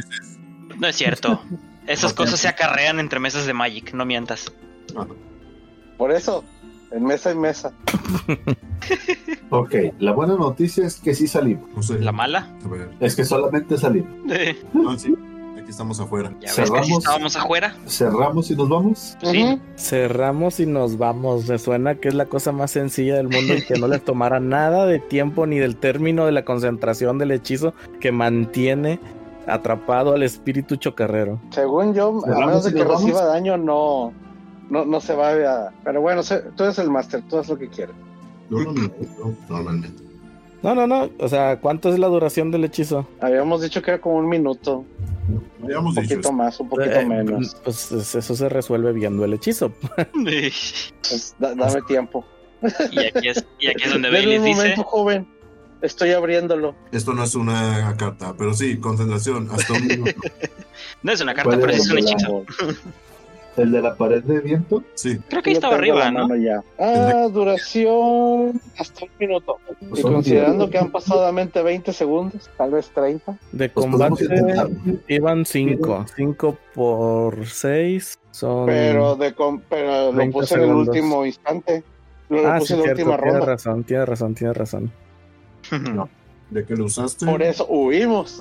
No 0.78 0.86
es 0.86 0.96
cierto. 0.96 1.40
Esas 1.86 2.12
cosas 2.12 2.40
se 2.40 2.48
acarrean 2.48 3.00
entre 3.00 3.18
mesas 3.20 3.46
de 3.46 3.52
Magic, 3.54 3.92
no 3.94 4.04
mientas. 4.04 4.52
Por 5.96 6.12
eso, 6.12 6.44
en 6.90 7.04
mesa 7.04 7.32
y 7.32 7.34
mesa. 7.36 7.72
Ok, 9.52 9.74
la 9.98 10.12
buena 10.12 10.36
noticia 10.36 10.86
es 10.86 11.00
que 11.00 11.12
sí 11.14 11.26
salimos. 11.26 11.68
No 11.74 11.82
sé. 11.82 11.98
¿La 11.98 12.12
mala? 12.12 12.48
A 12.64 12.68
ver. 12.68 12.88
Es 13.00 13.16
que 13.16 13.24
solamente 13.24 13.76
salimos. 13.76 14.08
No, 14.72 14.96
sí. 14.96 15.12
Aquí 15.60 15.70
estamos 15.70 15.98
afuera. 15.98 16.32
Ya 16.40 16.46
ves 16.46 16.54
que 16.56 16.62
sí 16.62 16.66
Cerramos. 16.70 16.98
estábamos 16.98 17.36
afuera. 17.36 17.76
Cerramos 17.86 18.50
y 18.50 18.54
nos 18.56 18.68
vamos. 18.68 19.16
Sí. 19.24 19.60
Cerramos 19.76 20.60
y 20.60 20.66
nos 20.66 20.98
vamos. 20.98 21.48
Me 21.48 21.58
suena 21.58 21.96
que 21.96 22.08
es 22.08 22.14
la 22.14 22.26
cosa 22.26 22.52
más 22.52 22.70
sencilla 22.70 23.16
del 23.16 23.28
mundo 23.28 23.54
y 23.54 23.62
que 23.62 23.74
no 23.78 23.88
les 23.88 24.04
tomará 24.04 24.38
nada 24.40 24.86
de 24.86 25.00
tiempo 25.00 25.46
ni 25.46 25.58
del 25.58 25.76
término 25.76 26.26
de 26.26 26.32
la 26.32 26.44
concentración 26.44 27.18
del 27.18 27.32
hechizo 27.32 27.74
que 28.00 28.12
mantiene 28.12 29.00
atrapado 29.54 30.14
al 30.14 30.22
espíritu 30.22 30.76
chocarrero. 30.76 31.40
Según 31.50 31.94
yo, 31.94 32.18
a 32.18 32.20
¿Cerramos 32.22 32.46
menos 32.46 32.64
de 32.64 32.74
que 32.74 32.84
reciba 32.84 33.24
daño, 33.24 33.56
no, 33.56 34.12
no, 34.68 34.84
no 34.84 35.00
se 35.00 35.14
va 35.14 35.30
a. 35.32 35.72
Pero 35.84 36.00
bueno, 36.00 36.22
se- 36.22 36.40
tú 36.56 36.64
eres 36.64 36.78
el 36.78 36.90
máster, 36.90 37.22
tú 37.28 37.38
haz 37.38 37.48
lo 37.48 37.58
que 37.58 37.68
quieras. 37.68 37.94
Yo 38.50 38.58
no 38.60 38.72
me 38.72 38.82
meto, 38.82 39.34
normalmente. 39.48 40.02
No, 40.62 40.74
no, 40.74 40.86
no. 40.86 41.08
O 41.18 41.28
sea, 41.28 41.58
¿cuánto 41.60 41.88
es 41.88 41.98
la 41.98 42.08
duración 42.08 42.50
del 42.50 42.64
hechizo? 42.64 43.06
Habíamos 43.20 43.62
dicho 43.62 43.80
que 43.80 43.92
era 43.92 44.00
como 44.00 44.16
un 44.16 44.28
minuto, 44.28 44.84
Habíamos 45.62 45.96
un 45.96 46.02
dicho 46.02 46.14
poquito 46.16 46.28
eso. 46.28 46.32
más, 46.32 46.60
un 46.60 46.68
poquito 46.68 46.90
Eh, 46.96 47.06
menos. 47.06 47.56
Pues 47.64 47.90
eso 47.92 48.34
se 48.36 48.48
resuelve 48.48 48.92
viendo 48.92 49.24
el 49.24 49.32
hechizo. 49.34 49.72
Pues, 50.12 51.34
da- 51.38 51.54
dame 51.54 51.80
tiempo. 51.82 52.24
Y 52.90 52.98
aquí 53.06 53.28
es, 53.28 53.44
y 53.58 53.68
aquí 53.68 53.84
es 53.84 53.92
donde 53.92 54.10
Bailey 54.12 54.38
un 54.38 54.44
dice: 54.44 54.56
momento, 54.62 54.82
joven. 54.84 55.26
Estoy 55.82 56.12
abriéndolo. 56.12 56.74
Esto 56.92 57.14
no 57.14 57.24
es 57.24 57.34
una 57.34 57.94
carta, 57.96 58.34
pero 58.36 58.52
sí, 58.54 58.78
concentración. 58.78 59.48
Hasta 59.50 59.72
un 59.74 59.86
minuto. 59.86 60.12
No 61.02 61.12
es 61.12 61.20
una 61.20 61.34
carta, 61.34 61.56
pero 61.58 61.72
es 61.72 61.90
un 61.90 61.98
hechizo. 61.98 62.44
El 63.56 63.72
de 63.72 63.82
la 63.82 63.94
pared 63.96 64.22
de 64.22 64.40
viento. 64.40 64.82
Sí. 64.94 65.18
Creo 65.28 65.42
que 65.42 65.50
ahí 65.50 65.54
estaba 65.56 65.74
arriba, 65.74 66.10
¿no? 66.10 66.28
ya. 66.36 66.62
Ah, 66.78 67.26
duración 67.30 68.60
hasta 68.78 69.04
un 69.04 69.10
minuto. 69.18 69.56
Y 69.92 70.00
Son 70.00 70.14
considerando 70.14 70.70
que 70.70 70.78
han 70.78 70.90
pasadamente 70.90 71.62
20 71.62 71.92
segundos, 71.92 72.48
tal 72.56 72.70
vez 72.72 72.90
30. 72.90 73.36
De 73.52 73.68
Pues 73.68 73.86
combate 73.86 74.24
iban 75.08 75.44
5. 75.44 76.06
5 76.16 76.58
por 76.74 77.46
6 77.46 78.18
son. 78.30 78.66
Pero, 78.66 79.16
de 79.16 79.34
com- 79.34 79.60
pero 79.68 80.12
lo 80.12 80.18
20 80.18 80.32
puse 80.32 80.54
en 80.54 80.60
el 80.60 80.66
segundos. 80.68 80.88
último 80.96 81.26
instante. 81.26 81.82
Lo 82.28 82.46
ah, 82.48 82.58
puse 82.58 82.66
sí, 82.68 82.72
en 82.74 82.78
la 82.78 82.84
cierto. 82.84 83.02
última 83.02 83.16
Tienes 83.16 83.32
ronda. 83.40 83.46
razón, 83.52 83.84
tienes 83.84 84.08
razón, 84.08 84.34
tienes 84.34 84.56
razón. 84.56 84.92
De 86.50 86.64
que 86.64 86.74
lo 86.76 86.86
usaste. 86.86 87.26
Por 87.26 87.42
eso 87.42 87.66
huimos. 87.66 88.40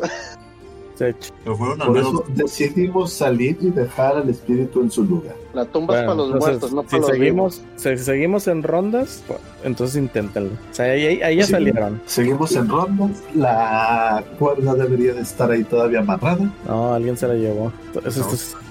Por 1.46 1.78
menos. 1.78 1.98
eso 1.98 2.26
decidimos 2.36 3.14
salir 3.14 3.58
y 3.62 3.70
dejar 3.70 4.18
al 4.18 4.30
espíritu 4.30 4.82
en 4.82 4.92
su 4.92 5.06
lugar. 5.06 5.34
La 5.54 5.64
tumba 5.64 5.98
es 5.98 6.04
para 6.04 6.16
los 6.16 6.26
entonces, 6.26 6.50
muertos, 6.50 6.74
no 6.74 6.82
si 6.82 6.88
para 6.88 7.00
los 7.00 7.08
seguimos, 7.12 7.62
si 7.78 7.98
seguimos 7.98 8.48
en 8.50 8.64
rondas, 8.64 9.24
pues, 9.26 9.40
entonces 9.64 9.96
inténtenlo. 9.96 10.50
O 10.52 10.74
sea, 10.74 10.86
ahí, 10.92 11.06
ahí- 11.06 11.22
ahí 11.22 11.38
ya 11.38 11.46
Sí. 11.46 11.52
salieron. 11.52 12.02
Seguimos 12.06 12.54
en 12.54 12.68
rondas. 12.68 13.12
La 13.34 14.26
cuerda 14.38 14.74
debería 14.76 15.14
de 15.14 15.22
estar 15.22 15.50
ahí 15.50 15.64
todavía 15.64 16.00
amarrada. 16.00 16.52
No, 16.68 16.94
alguien 16.94 17.16
se 17.16 17.30
la 17.30 17.36
llevó. 17.36 17.72
No. 17.96 18.02
esto- 18.10 18.28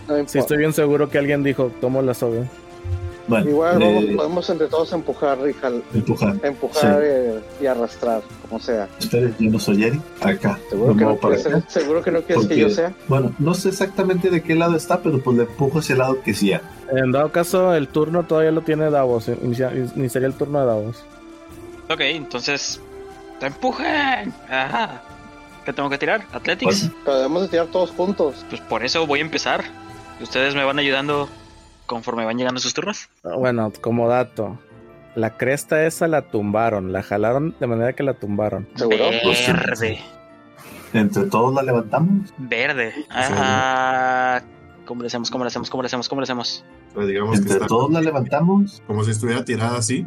No 0.08 0.28
sí, 0.28 0.38
estoy 0.38 0.58
bien 0.58 0.74
seguro 0.74 1.08
que 1.08 1.16
alguien 1.16 1.42
dijo, 1.42 1.70
tomo 1.80 2.02
la 2.02 2.12
soga. 2.12 2.44
Bueno, 3.28 3.50
Igual 3.50 3.78
vamos- 3.78 4.04
eh, 4.04 4.14
podemos 4.16 4.50
entre 4.50 4.66
todos 4.68 4.92
empujar, 4.92 5.38
y 5.48 5.52
jal- 5.52 5.82
empujar. 5.92 6.36
empujar 6.42 7.00
eh, 7.04 7.40
y 7.60 7.66
arrastrar, 7.66 8.22
como 8.48 8.58
sea. 8.58 8.88
Esperen, 8.98 9.36
yo 9.38 9.50
no 9.50 9.58
soy 9.58 9.84
Eri. 9.84 10.00
Acá. 10.22 10.58
Seguro 10.70 10.96
que, 10.96 11.04
no 11.04 11.16
quieres, 11.18 11.46
acá. 11.46 11.62
seguro 11.68 12.02
que 12.02 12.10
no 12.10 12.18
quieres 12.22 12.36
Porque- 12.36 12.54
que 12.54 12.60
yo 12.62 12.70
sea. 12.70 12.92
Bueno, 13.06 13.32
no 13.38 13.54
sé 13.54 13.68
exactamente 13.68 14.30
de 14.30 14.42
qué 14.42 14.54
lado 14.54 14.76
está, 14.76 15.00
pero 15.02 15.22
pues 15.22 15.36
le 15.36 15.42
empujo 15.44 15.78
hacia 15.80 15.92
el 15.92 15.98
lado 15.98 16.22
que 16.22 16.32
sí. 16.34 16.52
En 16.90 17.12
dado 17.12 17.30
caso, 17.30 17.74
el 17.74 17.88
turno 17.88 18.24
todavía 18.24 18.50
lo 18.50 18.62
tiene 18.62 18.90
Davos. 18.90 19.28
Inicia- 19.28 19.72
Iniciaría 19.94 20.26
el 20.28 20.34
turno 20.34 20.60
de 20.60 20.66
Davos. 20.66 21.04
Ok, 21.90 22.00
entonces. 22.00 22.80
¡Te 23.40 23.46
empujen! 23.46 24.32
Ajá. 24.50 25.02
¿Qué 25.64 25.72
tengo 25.74 25.90
que 25.90 25.98
tirar? 25.98 26.24
¿Athletics? 26.32 26.88
Bueno. 26.88 26.94
Pero 27.04 27.16
debemos 27.18 27.42
de 27.42 27.48
tirar 27.48 27.66
todos 27.66 27.90
juntos. 27.90 28.44
Pues 28.48 28.60
por 28.62 28.82
eso 28.84 29.06
voy 29.06 29.18
a 29.18 29.22
empezar. 29.22 29.62
Ustedes 30.20 30.54
me 30.54 30.64
van 30.64 30.78
ayudando 30.78 31.28
conforme 31.88 32.24
van 32.24 32.38
llegando 32.38 32.60
sus 32.60 32.72
turnos. 32.74 33.08
Ah, 33.24 33.34
Bueno, 33.36 33.72
como 33.80 34.08
dato. 34.08 34.58
La 35.16 35.36
cresta 35.36 35.84
esa 35.84 36.06
la 36.06 36.22
tumbaron. 36.30 36.92
La 36.92 37.02
jalaron 37.02 37.56
de 37.58 37.66
manera 37.66 37.92
que 37.94 38.04
la 38.04 38.14
tumbaron. 38.14 38.68
¿Seguro? 38.76 39.06
Pues 39.24 39.38
sí. 39.38 39.52
Verde. 39.52 39.98
Entre 40.92 41.24
todos 41.24 41.52
la 41.52 41.62
levantamos. 41.62 42.32
Verde. 42.38 42.92
Ah, 43.10 44.40
¿Cómo 44.84 45.02
le 45.02 45.08
hacemos? 45.08 45.30
¿Cómo 45.30 45.42
le 45.44 45.48
hacemos? 45.48 45.68
¿Cómo 45.70 45.82
le 45.82 45.86
hacemos? 45.86 46.08
¿Cómo 46.08 46.20
le 46.20 46.24
hacemos? 46.24 46.64
Digamos 46.96 47.32
que 47.32 47.36
Entre 47.38 47.52
está 47.54 47.66
todos 47.66 47.90
la 47.90 48.00
levantamos. 48.00 48.82
como 48.86 49.02
si 49.04 49.10
estuviera 49.10 49.44
tirada 49.44 49.78
así. 49.78 50.06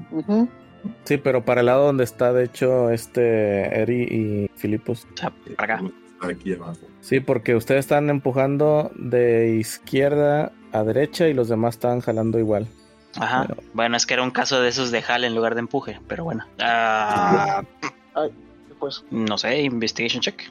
Sí, 1.04 1.18
pero 1.18 1.44
para 1.46 1.60
el 1.60 1.68
lado 1.68 1.86
donde 1.88 2.04
está, 2.04 2.32
de 2.34 2.46
hecho, 2.46 2.90
este 2.90 3.82
Eri 3.82 4.04
y 4.04 4.52
Filipus. 4.56 5.06
O 5.14 5.18
sea, 5.18 5.32
para 5.58 5.76
acá. 5.76 5.86
Aquí 6.22 6.54
abajo. 6.54 6.78
Sí, 7.02 7.20
porque 7.20 7.56
ustedes 7.56 7.80
están 7.82 8.10
empujando 8.10 8.92
de 8.96 9.56
izquierda 9.60 10.52
a 10.74 10.84
derecha 10.84 11.28
y 11.28 11.34
los 11.34 11.50
demás 11.50 11.76
están 11.76 12.02
jalando 12.02 12.40
igual. 12.40 12.68
Ajá. 13.18 13.48
Bueno, 13.74 13.98
es 13.98 14.06
que 14.06 14.14
era 14.14 14.24
un 14.24 14.32
caso 14.32 14.62
de 14.62 14.70
esos 14.70 14.92
de 14.92 15.02
jale 15.02 15.28
en 15.28 15.36
lugar 15.36 15.54
de 15.56 15.60
empuje, 15.60 16.00
pero 16.08 16.24
bueno. 16.24 16.46
Ah, 16.60 17.62
Pues, 18.80 19.04
no 19.12 19.38
sé, 19.38 19.62
investigation 19.62 20.22
check. 20.22 20.42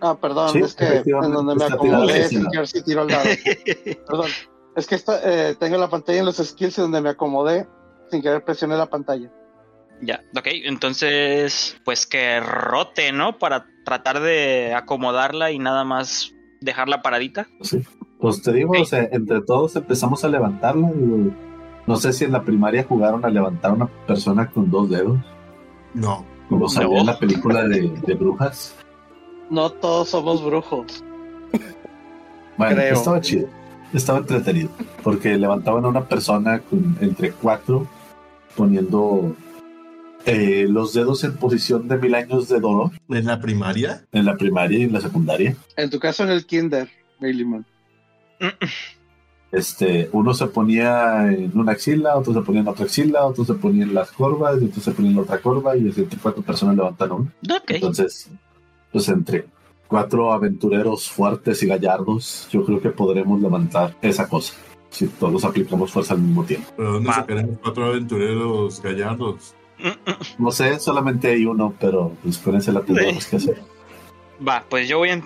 ah, 0.00 0.16
perdón, 0.18 0.50
Sí, 0.50 0.60
es 0.60 0.74
que 0.74 1.02
en 1.04 1.32
donde 1.32 1.54
me 1.56 1.64
acomodé, 1.64 2.28
querer 2.50 2.66
sí 2.68 2.82
tiro 2.82 3.02
al 3.02 3.08
lado. 3.08 3.28
Perdón. 4.06 4.30
Es 4.76 4.86
que 4.86 4.94
esta, 4.94 5.20
eh, 5.24 5.56
tengo 5.56 5.76
la 5.76 5.90
pantalla 5.90 6.20
en 6.20 6.24
los 6.26 6.36
skills 6.36 6.78
y 6.78 6.80
donde 6.80 7.00
me 7.00 7.08
acomodé, 7.10 7.66
sin 8.10 8.22
querer 8.22 8.44
presioné 8.44 8.76
la 8.76 8.86
pantalla. 8.86 9.28
Ya, 10.00 10.22
ok, 10.36 10.46
entonces, 10.64 11.76
pues 11.84 12.06
que 12.06 12.38
rote, 12.38 13.10
¿no? 13.10 13.38
Para 13.38 13.66
tratar 13.84 14.20
de 14.20 14.72
acomodarla 14.74 15.50
y 15.50 15.58
nada 15.58 15.82
más 15.84 16.32
dejarla 16.60 17.02
paradita. 17.02 17.48
Sí. 17.62 17.84
Pues 18.20 18.42
te 18.42 18.52
digo, 18.52 18.72
o 18.80 18.84
sea, 18.84 19.08
entre 19.12 19.40
todos 19.42 19.76
empezamos 19.76 20.24
a 20.24 20.28
levantarla. 20.28 20.90
no 21.86 21.96
sé 21.96 22.12
si 22.12 22.24
en 22.24 22.32
la 22.32 22.42
primaria 22.42 22.84
jugaron 22.88 23.24
a 23.24 23.28
levantar 23.30 23.70
a 23.70 23.74
una 23.74 23.86
persona 24.06 24.50
con 24.50 24.70
dos 24.70 24.90
dedos, 24.90 25.18
No. 25.94 26.24
como 26.48 26.68
salió 26.68 26.90
No. 26.90 26.98
en 27.00 27.06
la 27.06 27.18
película 27.18 27.64
de, 27.66 27.90
de 28.06 28.14
brujas. 28.14 28.74
No 29.50 29.70
todos 29.70 30.08
somos 30.10 30.44
brujos. 30.44 31.02
Bueno, 32.58 32.74
Creo. 32.76 32.94
estaba 32.94 33.20
chido. 33.20 33.48
Estaba 33.94 34.18
entretenido. 34.18 34.68
Porque 35.02 35.36
levantaban 35.38 35.84
a 35.84 35.88
una 35.88 36.04
persona 36.06 36.58
con, 36.58 36.96
entre 37.00 37.30
cuatro, 37.32 37.86
poniendo 38.56 39.34
eh, 40.26 40.66
los 40.68 40.92
dedos 40.92 41.24
en 41.24 41.36
posición 41.36 41.88
de 41.88 41.96
mil 41.96 42.14
años 42.14 42.48
de 42.48 42.60
dolor 42.60 42.90
En 43.08 43.24
la 43.26 43.40
primaria. 43.40 44.04
en 44.12 44.26
la 44.26 44.36
primaria 44.36 44.80
y 44.80 44.82
en 44.82 44.92
la 44.92 45.00
secundaria. 45.00 45.56
En 45.76 45.88
tu 45.88 45.98
caso, 45.98 46.24
en 46.24 46.30
el 46.30 46.44
kinder, 46.44 46.88
Baileyman. 47.20 47.64
Este, 49.50 50.10
uno 50.12 50.34
se 50.34 50.46
ponía 50.46 51.32
en 51.32 51.58
una 51.58 51.72
axila, 51.72 52.16
otro 52.16 52.34
se 52.34 52.42
ponía 52.42 52.60
en 52.60 52.68
otra 52.68 52.84
axila, 52.84 53.24
otro 53.24 53.44
se 53.44 53.54
ponía 53.54 53.84
en 53.84 53.94
las 53.94 54.12
corvas, 54.12 54.60
y 54.60 54.66
otro 54.66 54.82
se 54.82 54.92
ponía 54.92 55.10
en 55.10 55.16
la 55.16 55.22
otra 55.22 55.38
corva, 55.40 55.76
y 55.76 55.88
así 55.88 56.02
entre 56.02 56.18
cuatro 56.18 56.42
personas 56.42 56.76
levantaron 56.76 57.20
uno. 57.22 57.56
Ok, 57.56 57.70
Entonces, 57.70 58.28
pues 58.92 59.08
entre 59.08 59.46
cuatro 59.86 60.32
aventureros 60.32 61.08
fuertes 61.10 61.62
y 61.62 61.66
gallardos, 61.66 62.46
yo 62.50 62.64
creo 62.64 62.80
que 62.80 62.90
podremos 62.90 63.40
levantar 63.40 63.96
esa 64.02 64.28
cosa. 64.28 64.54
Si 64.90 65.06
todos 65.06 65.44
aplicamos 65.44 65.92
fuerza 65.92 66.14
al 66.14 66.20
mismo 66.20 66.44
tiempo. 66.44 66.70
Pero 66.76 66.92
¿dónde 66.94 67.12
sacaremos 67.12 67.58
cuatro 67.62 67.86
aventureros 67.86 68.80
gallardos? 68.82 69.54
No 70.38 70.50
sé, 70.50 70.78
solamente 70.80 71.28
hay 71.28 71.44
uno, 71.44 71.74
pero 71.78 72.12
pues 72.22 72.38
con 72.38 72.56
ese 72.56 72.72
la 72.72 72.82
tendremos 72.82 73.26
que 73.26 73.36
hacer. 73.36 73.62
Va, 74.46 74.64
pues 74.68 74.88
yo 74.88 74.98
voy 74.98 75.10
en- 75.10 75.24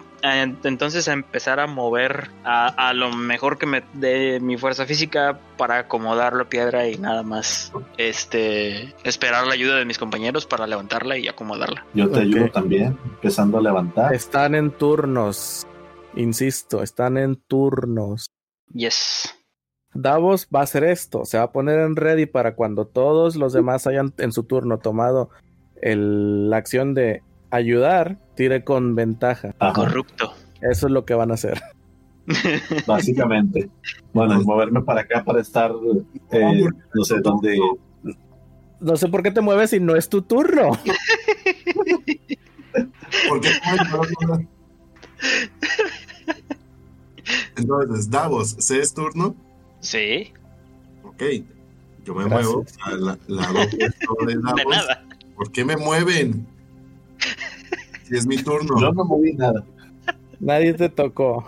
entonces 0.64 1.06
a 1.08 1.12
empezar 1.12 1.60
a 1.60 1.66
mover 1.66 2.30
a, 2.44 2.88
a 2.88 2.92
lo 2.94 3.10
mejor 3.12 3.58
que 3.58 3.66
me 3.66 3.82
dé 3.92 4.38
mi 4.40 4.56
fuerza 4.56 4.86
física 4.86 5.38
para 5.58 5.78
acomodar 5.78 6.32
la 6.34 6.44
piedra 6.44 6.88
y 6.88 6.96
nada 6.96 7.22
más 7.22 7.72
este 7.98 8.94
esperar 9.04 9.46
la 9.46 9.54
ayuda 9.54 9.76
de 9.76 9.84
mis 9.84 9.98
compañeros 9.98 10.46
para 10.46 10.66
levantarla 10.66 11.18
y 11.18 11.28
acomodarla. 11.28 11.84
Yo 11.94 12.08
te 12.10 12.20
ayudo 12.20 12.48
también, 12.50 12.96
empezando 13.04 13.58
a 13.58 13.62
levantar. 13.62 14.14
Están 14.14 14.54
en 14.54 14.70
turnos. 14.70 15.66
Insisto, 16.14 16.82
están 16.82 17.18
en 17.18 17.36
turnos. 17.36 18.26
Yes. 18.72 19.28
Davos 19.94 20.48
va 20.54 20.60
a 20.60 20.62
hacer 20.64 20.84
esto, 20.84 21.24
se 21.26 21.36
va 21.36 21.44
a 21.44 21.52
poner 21.52 21.78
en 21.80 21.96
ready 21.96 22.24
para 22.26 22.54
cuando 22.54 22.86
todos 22.86 23.36
los 23.36 23.52
demás 23.52 23.86
hayan 23.86 24.14
en 24.18 24.32
su 24.32 24.44
turno 24.44 24.78
tomado 24.78 25.28
el- 25.82 26.48
la 26.48 26.56
acción 26.56 26.94
de 26.94 27.22
ayudar, 27.50 28.18
tire 28.34 28.64
con 28.64 28.94
ventaja. 28.94 29.54
Ajá, 29.58 29.72
Corrupto. 29.72 30.32
Eso 30.60 30.86
es 30.86 30.92
lo 30.92 31.04
que 31.04 31.14
van 31.14 31.30
a 31.30 31.34
hacer. 31.34 31.60
básicamente. 32.86 33.68
Bueno, 34.12 34.40
moverme 34.42 34.82
para 34.82 35.00
acá 35.02 35.24
para 35.24 35.40
estar, 35.40 35.72
eh, 36.30 36.64
no 36.94 37.04
sé 37.04 37.16
dónde. 37.20 37.58
No 38.80 38.96
sé 38.96 39.08
por 39.08 39.22
qué 39.22 39.30
te 39.30 39.40
mueves 39.40 39.70
si 39.70 39.80
no 39.80 39.96
es 39.96 40.08
tu 40.08 40.22
turno. 40.22 40.72
¿Por 43.28 43.40
qué 43.40 43.50
no? 43.90 44.00
Entonces, 47.56 48.10
Davos, 48.10 48.56
¿se 48.58 48.80
es 48.80 48.92
turno? 48.94 49.34
Sí, 49.80 50.32
Ok. 51.04 51.22
Yo 52.04 52.14
me 52.14 52.24
Gracias. 52.24 52.46
muevo 52.48 52.64
al 52.84 53.04
la- 53.28 53.50
opuesto 53.50 54.16
de 54.26 54.34
de 54.34 54.40
Davos. 54.42 54.62
nada. 54.68 55.04
¿Por 55.36 55.52
qué 55.52 55.64
me 55.64 55.76
mueven? 55.76 56.46
Es 58.12 58.26
mi 58.26 58.36
turno. 58.36 58.78
Yo 58.78 58.92
no 58.92 59.04
moví 59.04 59.32
nada. 59.32 59.64
Nadie 60.38 60.74
te 60.74 60.88
tocó. 60.88 61.46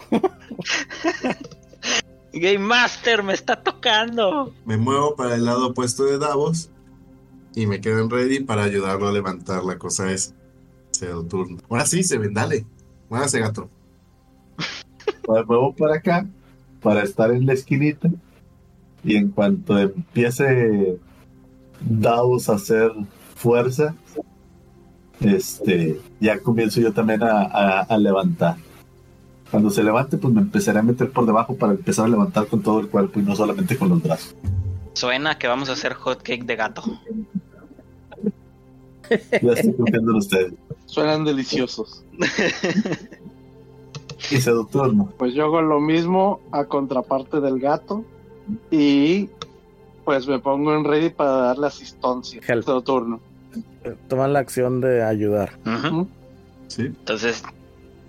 Game 2.33 2.59
Master 2.59 3.23
me 3.23 3.35
está 3.35 3.63
tocando. 3.63 4.53
Me 4.65 4.77
muevo 4.77 5.15
para 5.15 5.35
el 5.35 5.45
lado 5.45 5.69
opuesto 5.69 6.05
de 6.05 6.19
Davos 6.19 6.71
y 7.55 7.67
me 7.67 7.81
quedo 7.81 8.01
en 8.03 8.11
ready 8.11 8.41
para 8.41 8.65
ayudarlo 8.65 9.09
a 9.09 9.13
levantar 9.13 9.63
la 9.65 9.79
cosa 9.79 10.11
esa. 10.11 10.35
Cedo 10.91 11.25
turno. 11.25 11.59
Ahora 11.69 11.87
sí, 11.87 12.03
se 12.03 12.19
ven, 12.19 12.33
dale. 12.33 12.67
Muévase, 13.11 13.41
gato. 13.41 13.69
Me 15.29 15.45
muevo 15.45 15.75
para 15.75 15.97
acá 15.97 16.27
para 16.81 17.03
estar 17.03 17.31
en 17.31 17.47
la 17.47 17.53
esquinita. 17.53 18.09
Y 19.03 19.17
en 19.17 19.31
cuanto 19.31 19.79
empiece 19.79 20.99
Davos 21.81 22.49
a 22.49 22.55
hacer 22.55 22.91
fuerza, 23.35 23.95
este, 25.21 26.01
ya 26.21 26.39
comienzo 26.41 26.81
yo 26.81 26.93
también 26.93 27.23
a, 27.23 27.43
a- 27.43 27.81
a 27.83 27.99
levantar. 27.99 28.57
Cuando 29.51 29.71
se 29.71 29.85
levante, 29.85 30.17
pues 30.19 30.35
me 30.35 30.41
empezaré 30.41 30.81
a 30.81 30.83
meter 30.83 31.11
por 31.11 31.27
debajo 31.27 31.55
para 31.57 31.73
empezar 31.73 32.07
a 32.07 32.09
levantar 32.09 32.47
con 32.49 32.61
todo 32.63 32.81
el 32.81 32.89
cuerpo 32.89 33.21
y 33.21 33.23
no 33.23 33.37
solamente 33.37 33.77
con 33.77 33.89
los 33.89 34.03
brazos. 34.03 34.35
Suena 34.95 35.39
que 35.39 35.47
vamos 35.47 35.69
a 35.69 35.73
hacer 35.75 35.95
hot 35.95 36.23
cake 36.23 36.45
de 36.45 36.57
gato. 36.57 36.83
Ya 39.11 39.53
estoy 39.53 39.75
confiando 39.75 40.11
en 40.13 40.17
ustedes. 40.17 40.53
Suenan 40.87 41.25
deliciosos. 41.25 42.03
Y 44.31 44.37
cedo 44.41 44.65
turno. 44.67 45.13
Pues 45.19 45.35
yo 45.35 45.45
hago 45.45 45.61
lo 45.63 45.81
mismo 45.81 46.41
a 46.51 46.65
contraparte 46.65 47.41
del 47.41 47.61
gato 47.61 48.05
y 48.71 49.29
pues 50.05 50.27
me 50.27 50.39
pongo 50.39 50.75
en 50.75 50.85
ready 50.85 51.11
para 51.11 51.31
darle 51.33 51.67
asistencia. 51.67 52.41
Help. 52.47 52.65
Todo 52.65 52.81
turno. 52.83 53.21
Toman 54.09 54.33
la 54.33 54.39
acción 54.41 54.81
de 54.81 55.03
ayudar. 55.03 55.59
Entonces, 56.79 57.43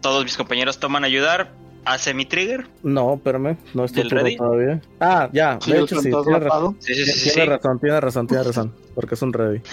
todos 0.01 0.23
mis 0.23 0.37
compañeros 0.37 0.79
toman 0.79 1.03
ayudar. 1.03 1.51
Hace 1.85 2.15
mi 2.15 2.25
trigger. 2.25 2.65
No, 2.81 3.13
espérame, 3.13 3.57
no 3.75 3.85
es 3.85 3.91
tu 3.91 3.99
¿Del 3.99 4.09
turno 4.09 4.23
ready? 4.23 4.37
todavía. 4.37 4.81
Ah, 4.99 5.29
ya, 5.31 5.59
Sí, 5.61 5.71
de 5.71 5.81
hecho 5.81 6.01
sí, 6.01 6.09
tiene, 6.09 6.39
ra- 6.39 6.47
atado. 6.47 6.75
Sí, 6.79 6.95
sí, 6.95 7.05
sí, 7.05 7.11
sí. 7.11 7.29
tiene 7.29 7.43
sí. 7.43 7.49
razón, 7.49 7.79
tiene 7.79 8.01
razón, 8.01 8.27
tiene 8.27 8.43
razón, 8.43 8.73
porque 8.95 9.13
es 9.15 9.21
un 9.21 9.33
ready. 9.33 9.61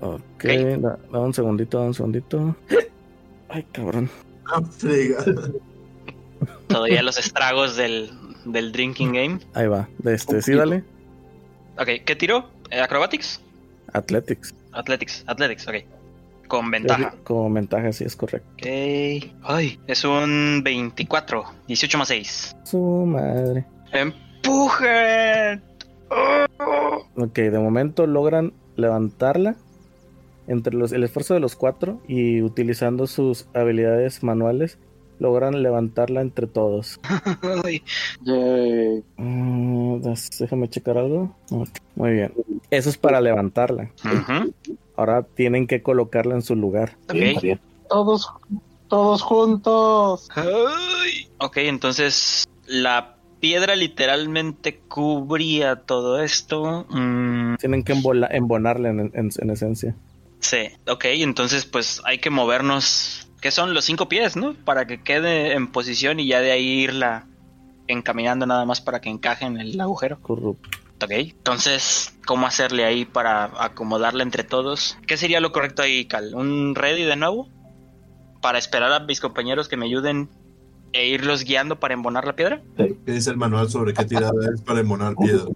Ok, 0.00 0.20
Ok. 0.34 0.44
da, 0.80 0.98
da 1.12 1.18
un 1.20 1.32
segundito, 1.34 1.78
da 1.78 1.84
un 1.86 1.94
segundito. 1.94 2.56
Ay, 3.48 3.64
cabrón. 3.72 4.08
Ah. 4.46 4.60
Todavía 6.68 7.02
los 7.02 7.18
estragos 7.18 7.76
del, 7.76 8.10
del 8.44 8.72
drinking 8.72 9.12
game. 9.12 9.38
Ahí 9.54 9.66
va, 9.66 9.88
de 9.98 10.14
este, 10.14 10.40
sí, 10.42 10.52
dale. 10.54 10.84
Ok, 11.78 11.88
¿qué 12.04 12.16
tiro? 12.16 12.48
¿Acrobatics? 12.70 13.40
Athletics. 13.92 14.54
Athletics, 14.72 15.24
Athletics, 15.26 15.68
ok. 15.68 15.74
Con 16.48 16.70
ventaja. 16.70 17.14
Como 17.24 17.50
ventaja, 17.50 17.92
sí 17.92 18.04
es 18.04 18.16
correcto. 18.16 18.48
Ok. 18.54 18.66
Ay, 19.42 19.80
es 19.86 20.04
un 20.04 20.62
24. 20.62 21.44
18 21.66 21.98
más 21.98 22.08
6. 22.08 22.56
Su 22.64 22.78
madre. 23.06 23.64
¡Empujen! 23.92 25.62
¡Oh! 26.10 27.06
Ok, 27.16 27.36
de 27.36 27.58
momento 27.58 28.06
logran 28.06 28.52
levantarla 28.76 29.56
entre 30.46 30.74
los, 30.74 30.92
el 30.92 31.04
esfuerzo 31.04 31.34
de 31.34 31.40
los 31.40 31.56
cuatro 31.56 32.00
y 32.08 32.42
utilizando 32.42 33.06
sus 33.06 33.46
habilidades 33.54 34.22
manuales 34.22 34.78
logran 35.22 35.62
levantarla 35.62 36.20
entre 36.20 36.46
todos. 36.46 37.00
Mm, 39.16 40.02
déjame 40.38 40.68
checar 40.68 40.98
algo. 40.98 41.34
Muy 41.96 42.12
bien. 42.12 42.32
Eso 42.70 42.88
es 42.90 42.98
para 42.98 43.20
levantarla. 43.20 43.90
Ahora 44.96 45.22
tienen 45.22 45.66
que 45.66 45.82
colocarla 45.82 46.34
en 46.34 46.42
su 46.42 46.54
lugar. 46.56 46.96
Todos, 47.88 48.28
todos 48.88 49.22
juntos. 49.22 50.28
Ay. 50.34 51.28
Ok, 51.38 51.56
entonces 51.58 52.44
la 52.66 53.16
piedra 53.40 53.74
literalmente 53.76 54.78
cubría 54.88 55.76
todo 55.76 56.22
esto. 56.22 56.86
Mm, 56.90 57.56
Tienen 57.56 57.82
que 57.82 57.94
embola- 57.94 58.28
embonarla 58.30 58.90
en, 58.90 59.00
en- 59.14 59.30
en 59.36 59.50
esencia. 59.50 59.94
sí, 60.40 60.68
ok, 60.88 61.04
entonces 61.06 61.64
pues 61.66 62.00
hay 62.04 62.18
que 62.18 62.30
movernos. 62.30 63.28
¿Qué 63.42 63.50
son 63.50 63.74
los 63.74 63.84
cinco 63.84 64.08
pies, 64.08 64.36
no? 64.36 64.54
Para 64.64 64.86
que 64.86 65.02
quede 65.02 65.52
en 65.52 65.66
posición 65.66 66.18
y 66.20 66.26
ya 66.28 66.40
de 66.40 66.52
ahí 66.52 66.80
irla 66.84 67.26
encaminando 67.88 68.46
nada 68.46 68.64
más 68.64 68.80
para 68.80 69.00
que 69.00 69.10
encaje 69.10 69.44
en 69.44 69.58
el 69.60 69.78
agujero. 69.80 70.18
Corrupto. 70.22 70.70
Ok, 71.04 71.10
entonces, 71.10 72.14
¿cómo 72.24 72.46
hacerle 72.46 72.84
ahí 72.84 73.04
para 73.04 73.50
acomodarla 73.62 74.22
entre 74.22 74.44
todos? 74.44 74.96
¿Qué 75.06 75.16
sería 75.16 75.40
lo 75.40 75.50
correcto 75.50 75.82
ahí, 75.82 76.04
Cal? 76.04 76.34
¿Un 76.34 76.76
ready 76.76 77.02
de 77.02 77.16
nuevo? 77.16 77.48
Para 78.40 78.58
esperar 78.58 78.92
a 78.92 79.00
mis 79.00 79.20
compañeros 79.20 79.68
que 79.68 79.76
me 79.76 79.86
ayuden 79.86 80.28
e 80.92 81.08
irlos 81.08 81.42
guiando 81.42 81.80
para 81.80 81.94
embonar 81.94 82.24
la 82.24 82.36
piedra. 82.36 82.62
¿Qué 82.76 82.94
dice 83.06 83.30
el 83.30 83.36
manual 83.36 83.68
sobre 83.68 83.92
qué 83.92 84.04
tirada 84.04 84.32
es 84.54 84.60
para 84.62 84.78
embonar 84.80 85.16
piedras? 85.16 85.48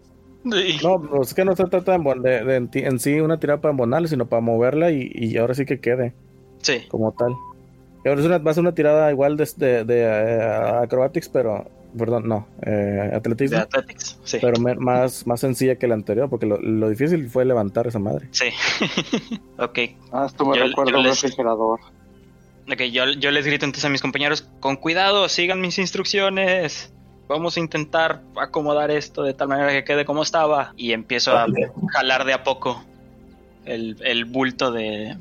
No, 0.82 1.00
pues 1.00 1.28
es 1.28 1.34
que 1.34 1.44
no 1.44 1.54
se 1.54 1.64
trata 1.64 1.96
de, 1.96 2.14
de- 2.20 2.44
de 2.44 2.56
en, 2.56 2.68
ti- 2.68 2.80
en 2.80 2.98
sí 2.98 3.20
una 3.20 3.38
tirada 3.38 3.60
para 3.60 3.70
embonarla, 3.70 4.08
sino 4.08 4.26
para 4.26 4.40
moverla 4.42 4.90
y, 4.90 5.10
y 5.14 5.36
ahora 5.36 5.54
sí 5.54 5.64
que 5.64 5.78
quede 5.80 6.12
Sí, 6.62 6.84
como 6.88 7.12
tal. 7.12 7.32
Es 8.12 8.24
una, 8.24 8.38
va 8.38 8.50
a 8.50 8.54
ser 8.54 8.60
una 8.62 8.74
tirada 8.74 9.10
igual 9.10 9.36
de, 9.36 9.48
de, 9.56 9.84
de, 9.84 10.02
eh, 10.02 10.42
acrobatics, 10.82 11.28
pero, 11.28 11.68
perdón, 11.96 12.28
no, 12.28 12.46
eh, 12.62 13.10
atletismo, 13.14 13.56
de 13.58 13.62
Athletics. 13.64 14.18
Sí, 14.24 14.38
pero 14.40 14.60
me- 14.60 14.74
más, 14.76 15.26
más 15.26 15.40
sencilla 15.40 15.76
que 15.76 15.86
la 15.88 15.94
anterior, 15.94 16.28
porque 16.30 16.46
lo, 16.46 16.58
lo 16.60 16.88
difícil 16.88 17.28
fue 17.30 17.44
levantar 17.44 17.86
esa 17.86 17.98
madre. 17.98 18.28
sí. 18.30 18.46
ok, 19.58 19.78
Ah, 20.12 20.26
esto 20.26 20.44
me 20.46 20.56
Yo- 20.58 20.64
recuerda 20.64 20.92
yo 20.92 20.98
un 21.00 21.04
refrigerador. 21.06 21.80
ok, 22.70 22.82
yo, 22.92 23.06
yo 23.12 23.30
les 23.30 23.46
grito 23.46 23.64
entonces 23.64 23.84
a 23.84 23.88
mis 23.88 24.02
compañeros, 24.02 24.48
con 24.60 24.76
cuidado, 24.76 25.28
sigan 25.28 25.60
mis 25.60 25.78
instrucciones. 25.78 26.92
Vamos 27.28 27.56
a 27.56 27.60
intentar 27.60 28.22
acomodar 28.40 28.92
esto 28.92 29.24
de 29.24 29.34
tal 29.34 29.48
manera 29.48 29.72
que 29.72 29.82
quede 29.82 30.04
como 30.04 30.22
estaba. 30.22 30.72
Y 30.76 30.92
empiezo 30.92 31.36
a 31.36 31.46
jalar 31.92 32.24
de 32.24 32.32
a 32.34 32.44
poco 32.44 32.84
el, 33.64 33.96
el 34.04 34.26
bulto 34.26 34.70
de, 34.70 35.16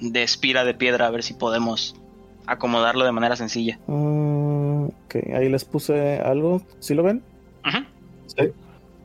de 0.00 0.22
espira 0.24 0.64
de 0.64 0.74
piedra 0.74 1.06
a 1.06 1.10
ver 1.10 1.22
si 1.22 1.34
podemos 1.34 1.94
acomodarlo 2.46 3.04
de 3.04 3.12
manera 3.12 3.36
sencilla. 3.36 3.78
Ah, 3.88 4.86
ok, 5.04 5.16
ahí 5.34 5.48
les 5.48 5.64
puse 5.64 6.18
algo, 6.20 6.62
¿sí 6.80 6.94
lo 6.94 7.02
ven? 7.02 7.22
Ujú, 7.66 7.78
Sí. 8.26 8.52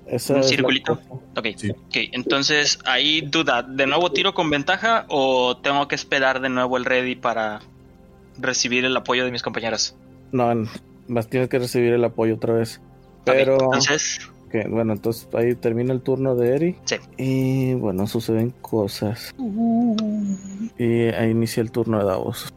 Esa 0.08 0.36
Un 0.36 0.44
circulito. 0.44 0.98
cosa. 1.00 1.14
Ok, 1.38 1.48
Sí. 1.56 1.70
ok, 1.72 1.96
entonces 2.12 2.80
ahí 2.86 3.22
duda, 3.22 3.64
¿de 3.64 3.88
nuevo 3.88 4.12
tiro 4.12 4.34
con 4.34 4.50
ventaja 4.50 5.06
o 5.08 5.56
tengo 5.58 5.88
que 5.88 5.96
esperar 5.96 6.42
de 6.42 6.50
nuevo 6.50 6.76
el 6.76 6.84
ready 6.86 7.16
para 7.16 7.62
recibir 8.38 8.84
el 8.84 8.98
apoyo 8.98 9.24
de 9.24 9.32
mis 9.32 9.42
compañeros? 9.42 9.96
No, 10.34 10.52
más 11.08 11.28
tienes 11.30 11.48
que 11.50 11.60
recibir 11.60 11.94
el 11.94 12.04
apoyo 12.04 12.36
otra 12.36 12.54
vez. 12.56 12.82
Pero, 13.24 13.54
entonces, 13.54 14.20
bueno, 14.70 14.92
entonces 14.94 15.30
ahí 15.34 15.56
termina 15.56 15.94
el 15.94 16.02
turno 16.02 16.36
de 16.36 16.56
Eri. 16.56 16.76
Sí. 16.86 16.96
Y 17.18 17.74
bueno, 17.76 18.06
suceden 18.08 18.50
cosas. 18.62 19.34
Y 20.78 21.04
ahí 21.10 21.30
inicia 21.32 21.62
el 21.62 21.72
turno 21.72 22.00
de 22.00 22.06
Davos. 22.06 22.52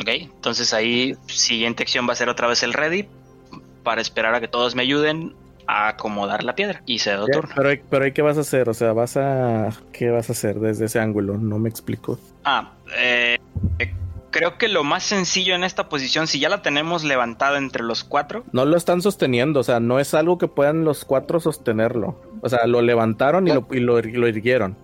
Ok, 0.00 0.08
entonces 0.08 0.72
ahí 0.74 1.16
siguiente 1.26 1.82
acción 1.82 2.08
va 2.08 2.12
a 2.12 2.16
ser 2.16 2.28
otra 2.28 2.48
vez 2.48 2.62
el 2.62 2.72
ready 2.72 3.08
para 3.82 4.00
esperar 4.00 4.34
a 4.34 4.40
que 4.40 4.48
todos 4.48 4.74
me 4.74 4.82
ayuden 4.82 5.34
a 5.68 5.88
acomodar 5.88 6.44
la 6.44 6.54
piedra 6.54 6.82
y 6.86 6.98
cedo 7.00 7.26
Ya, 7.26 7.32
turno. 7.40 7.54
Pero, 7.56 7.82
pero 7.90 8.14
¿qué 8.14 8.22
vas 8.22 8.36
a 8.38 8.42
hacer? 8.42 8.68
O 8.68 8.74
sea, 8.74 8.92
vas 8.92 9.16
a... 9.16 9.70
¿Qué 9.92 10.10
vas 10.10 10.28
a 10.28 10.32
hacer 10.32 10.60
desde 10.60 10.84
ese 10.84 11.00
ángulo? 11.00 11.38
No 11.38 11.58
me 11.58 11.68
explico. 11.68 12.18
Ah, 12.44 12.72
eh, 12.96 13.36
creo 14.30 14.58
que 14.58 14.68
lo 14.68 14.84
más 14.84 15.02
sencillo 15.02 15.54
en 15.54 15.64
esta 15.64 15.88
posición, 15.88 16.26
si 16.28 16.38
ya 16.38 16.48
la 16.48 16.62
tenemos 16.62 17.02
levantada 17.02 17.58
entre 17.58 17.82
los 17.82 18.04
cuatro, 18.04 18.44
No 18.52 18.64
lo 18.64 18.76
están 18.76 19.02
sosteniendo, 19.02 19.60
o 19.60 19.64
sea, 19.64 19.80
no 19.80 19.98
es 19.98 20.14
algo 20.14 20.38
que 20.38 20.46
puedan 20.46 20.84
los 20.84 21.04
cuatro 21.04 21.40
sostenerlo. 21.40 22.20
O 22.42 22.48
sea, 22.48 22.66
lo 22.66 22.82
levantaron 22.82 23.48
y 23.48 23.52
lo, 23.52 23.66
y 23.72 23.80
lo, 23.80 23.98
y 23.98 24.12
lo 24.12 24.28
irguieron. 24.28 24.76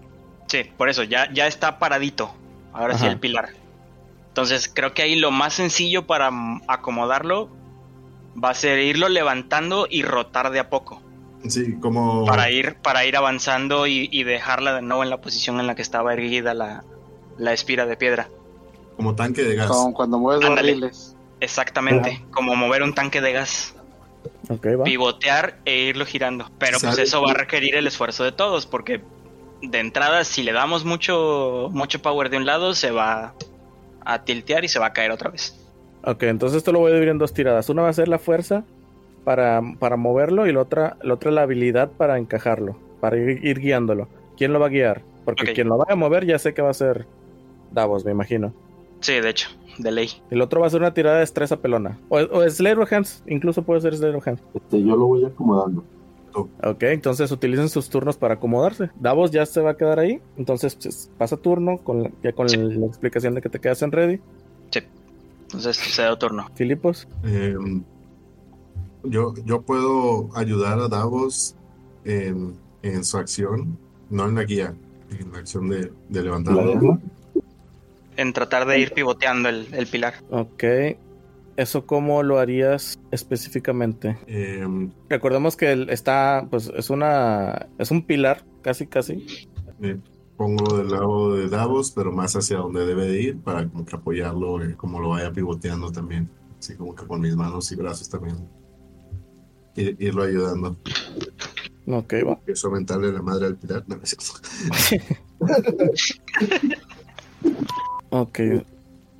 sí, 0.46 0.64
por 0.76 0.88
eso 0.88 1.02
ya, 1.04 1.30
ya 1.32 1.46
está 1.46 1.78
paradito. 1.78 2.34
Ahora 2.72 2.96
sí 2.96 3.06
el 3.06 3.18
pilar. 3.18 3.50
Entonces 4.32 4.70
creo 4.72 4.94
que 4.94 5.02
ahí 5.02 5.14
lo 5.14 5.30
más 5.30 5.52
sencillo 5.52 6.06
para 6.06 6.30
acomodarlo 6.66 7.50
va 8.42 8.48
a 8.48 8.54
ser 8.54 8.78
irlo 8.78 9.10
levantando 9.10 9.86
y 9.90 10.04
rotar 10.04 10.50
de 10.50 10.58
a 10.58 10.70
poco. 10.70 11.02
Sí, 11.46 11.74
como. 11.80 12.24
Para 12.24 12.50
ir, 12.50 12.76
para 12.76 13.04
ir 13.04 13.14
avanzando 13.14 13.86
y, 13.86 14.08
y 14.10 14.24
dejarla 14.24 14.72
de 14.72 14.80
nuevo 14.80 15.02
en 15.02 15.10
la 15.10 15.20
posición 15.20 15.60
en 15.60 15.66
la 15.66 15.74
que 15.74 15.82
estaba 15.82 16.14
erguida 16.14 16.54
la, 16.54 16.82
la 17.36 17.52
espira 17.52 17.84
de 17.84 17.98
piedra. 17.98 18.30
Como 18.96 19.14
tanque 19.14 19.42
de 19.42 19.54
gas. 19.54 19.66
Como 19.66 19.92
cuando 19.92 20.18
mueves 20.18 20.48
Ándale. 20.48 20.72
barriles. 20.72 21.14
Exactamente, 21.40 22.24
como 22.30 22.56
mover 22.56 22.82
un 22.84 22.94
tanque 22.94 23.20
de 23.20 23.32
gas. 23.32 23.74
Ok, 24.48 24.66
va. 24.80 24.84
pivotear 24.84 25.58
e 25.66 25.76
irlo 25.76 26.06
girando. 26.06 26.50
Pero 26.58 26.78
pues 26.80 26.96
eso 26.96 27.20
va 27.20 27.32
a 27.32 27.34
requerir 27.34 27.74
el 27.74 27.86
esfuerzo 27.86 28.24
de 28.24 28.32
todos, 28.32 28.64
porque 28.64 29.02
de 29.60 29.78
entrada, 29.78 30.24
si 30.24 30.42
le 30.42 30.52
damos 30.52 30.86
mucho, 30.86 31.68
mucho 31.70 32.00
power 32.00 32.30
de 32.30 32.38
un 32.38 32.46
lado, 32.46 32.74
se 32.74 32.92
va 32.92 33.34
a 34.04 34.24
tiltear 34.24 34.64
y 34.64 34.68
se 34.68 34.78
va 34.78 34.86
a 34.86 34.92
caer 34.92 35.10
otra 35.10 35.30
vez. 35.30 35.58
Ok, 36.04 36.24
entonces 36.24 36.58
esto 36.58 36.72
lo 36.72 36.80
voy 36.80 36.90
a 36.90 36.94
dividir 36.94 37.10
en 37.10 37.18
dos 37.18 37.32
tiradas. 37.32 37.68
Una 37.68 37.82
va 37.82 37.88
a 37.88 37.92
ser 37.92 38.08
la 38.08 38.18
fuerza 38.18 38.64
para, 39.24 39.62
para 39.78 39.96
moverlo 39.96 40.46
y 40.46 40.52
la 40.52 40.60
otra, 40.60 40.96
la 41.02 41.14
otra 41.14 41.30
la 41.30 41.42
habilidad 41.42 41.90
para 41.92 42.18
encajarlo, 42.18 42.76
para 43.00 43.16
ir, 43.16 43.44
ir 43.44 43.60
guiándolo. 43.60 44.08
¿Quién 44.36 44.52
lo 44.52 44.60
va 44.60 44.66
a 44.66 44.70
guiar? 44.70 45.02
Porque 45.24 45.52
quien 45.52 45.68
lo 45.68 45.78
vaya 45.78 45.92
a 45.92 45.96
mover 45.96 46.26
ya 46.26 46.38
sé 46.38 46.54
que 46.54 46.62
va 46.62 46.70
a 46.70 46.74
ser 46.74 47.06
Davos, 47.70 48.04
me 48.04 48.10
imagino. 48.10 48.52
Sí, 49.00 49.14
de 49.14 49.30
hecho, 49.30 49.48
de 49.78 49.90
ley. 49.90 50.10
El 50.30 50.42
otro 50.42 50.60
va 50.60 50.66
a 50.66 50.70
ser 50.70 50.80
una 50.80 50.94
tirada 50.94 51.16
de 51.16 51.20
destreza 51.20 51.58
pelona. 51.58 51.98
O, 52.08 52.18
o 52.18 52.48
Slayer 52.48 52.78
of 52.78 52.92
Hands, 52.92 53.22
incluso 53.26 53.62
puede 53.62 53.80
ser 53.80 53.96
Slayer 53.96 54.16
of 54.16 54.26
Hands. 54.26 54.42
Este, 54.54 54.82
yo 54.82 54.96
lo 54.96 55.06
voy 55.06 55.24
acomodando. 55.24 55.84
Ok, 56.34 56.82
entonces 56.84 57.30
utilicen 57.30 57.68
sus 57.68 57.88
turnos 57.90 58.16
para 58.16 58.34
acomodarse. 58.34 58.90
Davos 58.98 59.30
ya 59.30 59.44
se 59.46 59.60
va 59.60 59.72
a 59.72 59.76
quedar 59.76 59.98
ahí. 59.98 60.20
Entonces 60.36 60.74
pues, 60.76 61.10
pasa 61.18 61.36
turno 61.36 61.78
con 61.78 62.04
la- 62.04 62.10
ya 62.22 62.32
con 62.32 62.48
Sí. 62.48 62.56
la 62.56 62.86
explicación 62.86 63.34
de 63.34 63.42
que 63.42 63.48
te 63.48 63.58
quedas 63.60 63.82
en 63.82 63.92
ready. 63.92 64.20
Entonces 65.42 65.76
cedo 65.76 66.16
turno. 66.16 66.48
Filipos. 66.54 67.06
Eh, 67.24 67.54
yo, 69.04 69.34
yo 69.44 69.60
puedo 69.62 70.30
ayudar 70.34 70.78
a 70.78 70.88
Davos 70.88 71.54
en, 72.04 72.54
en 72.82 73.04
su 73.04 73.18
acción, 73.18 73.76
no 74.08 74.28
en 74.28 74.34
la 74.36 74.44
guía, 74.44 74.74
en 75.10 75.30
la 75.32 75.38
acción 75.40 75.68
de, 75.68 75.80
de 75.82 75.92
¿La 76.10 76.22
levantarlo. 76.22 76.64
dejo? 76.72 76.98
En 78.16 78.32
tratar 78.32 78.66
de 78.66 78.78
ir 78.80 78.92
pivoteando 78.92 79.48
el, 79.50 79.66
el 79.72 79.86
pilar. 79.86 80.14
Ok. 80.30 80.64
¿Eso 81.56 81.84
cómo 81.86 82.22
lo 82.22 82.38
harías 82.38 82.98
específicamente? 83.10 84.16
Eh, 84.26 84.66
Recordemos 85.08 85.54
que 85.56 85.72
el- 85.72 85.90
está, 85.90 86.46
pues 86.50 86.72
es 86.74 86.88
una, 86.90 87.68
es 87.78 87.90
un 87.90 88.02
pilar, 88.06 88.44
casi, 88.62 88.86
casi. 88.86 89.48
me 89.78 89.98
pongo 90.36 90.78
del 90.78 90.88
lado 90.88 91.34
de 91.36 91.48
Davos, 91.48 91.90
pero 91.90 92.10
más 92.10 92.34
hacia 92.36 92.56
donde 92.58 92.86
debe 92.86 93.06
de 93.06 93.20
ir 93.20 93.38
para 93.40 93.68
como 93.68 93.84
que 93.84 93.94
apoyarlo, 93.96 94.62
eh, 94.64 94.74
como 94.76 94.98
lo 95.00 95.10
vaya 95.10 95.30
pivoteando 95.30 95.92
también. 95.92 96.28
Así 96.58 96.74
como 96.74 96.94
que 96.94 97.06
con 97.06 97.20
mis 97.20 97.36
manos 97.36 97.70
y 97.72 97.76
brazos 97.76 98.08
también. 98.08 98.36
Ir- 99.76 99.96
irlo 99.98 100.22
ayudando. 100.22 100.76
Ok, 101.86 102.14
va. 102.26 102.38
Eso 102.46 102.68
aumentarle 102.68 103.12
la 103.12 103.20
madre 103.22 103.46
al 103.46 103.56
pilar. 103.56 103.84
No, 103.88 103.96
no 103.96 104.02
es 104.02 104.10
cierto. 104.10 104.40
Ok. 108.10 108.38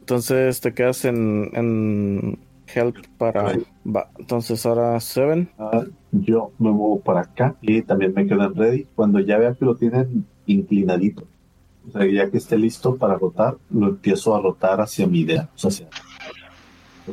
Entonces 0.02 0.60
te 0.60 0.74
quedas 0.74 1.04
en, 1.04 1.48
en 1.54 2.38
help 2.74 2.96
para... 3.18 3.56
Va. 3.86 4.10
Entonces 4.18 4.66
ahora 4.66 4.98
Seven. 4.98 5.48
Ah, 5.58 5.84
yo 6.10 6.50
me 6.58 6.70
muevo 6.72 6.98
para 7.00 7.20
acá 7.20 7.54
y 7.62 7.82
también 7.82 8.12
me 8.12 8.26
quedo 8.26 8.42
en 8.42 8.54
ready. 8.56 8.86
Cuando 8.96 9.20
ya 9.20 9.38
vea 9.38 9.54
que 9.54 9.64
lo 9.64 9.76
tienen 9.76 10.26
inclinadito, 10.46 11.22
o 11.88 11.92
sea, 11.92 12.04
ya 12.04 12.28
que 12.30 12.38
esté 12.38 12.58
listo 12.58 12.96
para 12.96 13.14
rotar, 13.16 13.58
lo 13.70 13.90
empiezo 13.90 14.34
a 14.34 14.40
rotar 14.40 14.80
hacia 14.80 15.06
mi 15.06 15.20
idea, 15.20 15.48
o 15.54 15.58
sea, 15.58 15.68
hacia- 15.68 15.88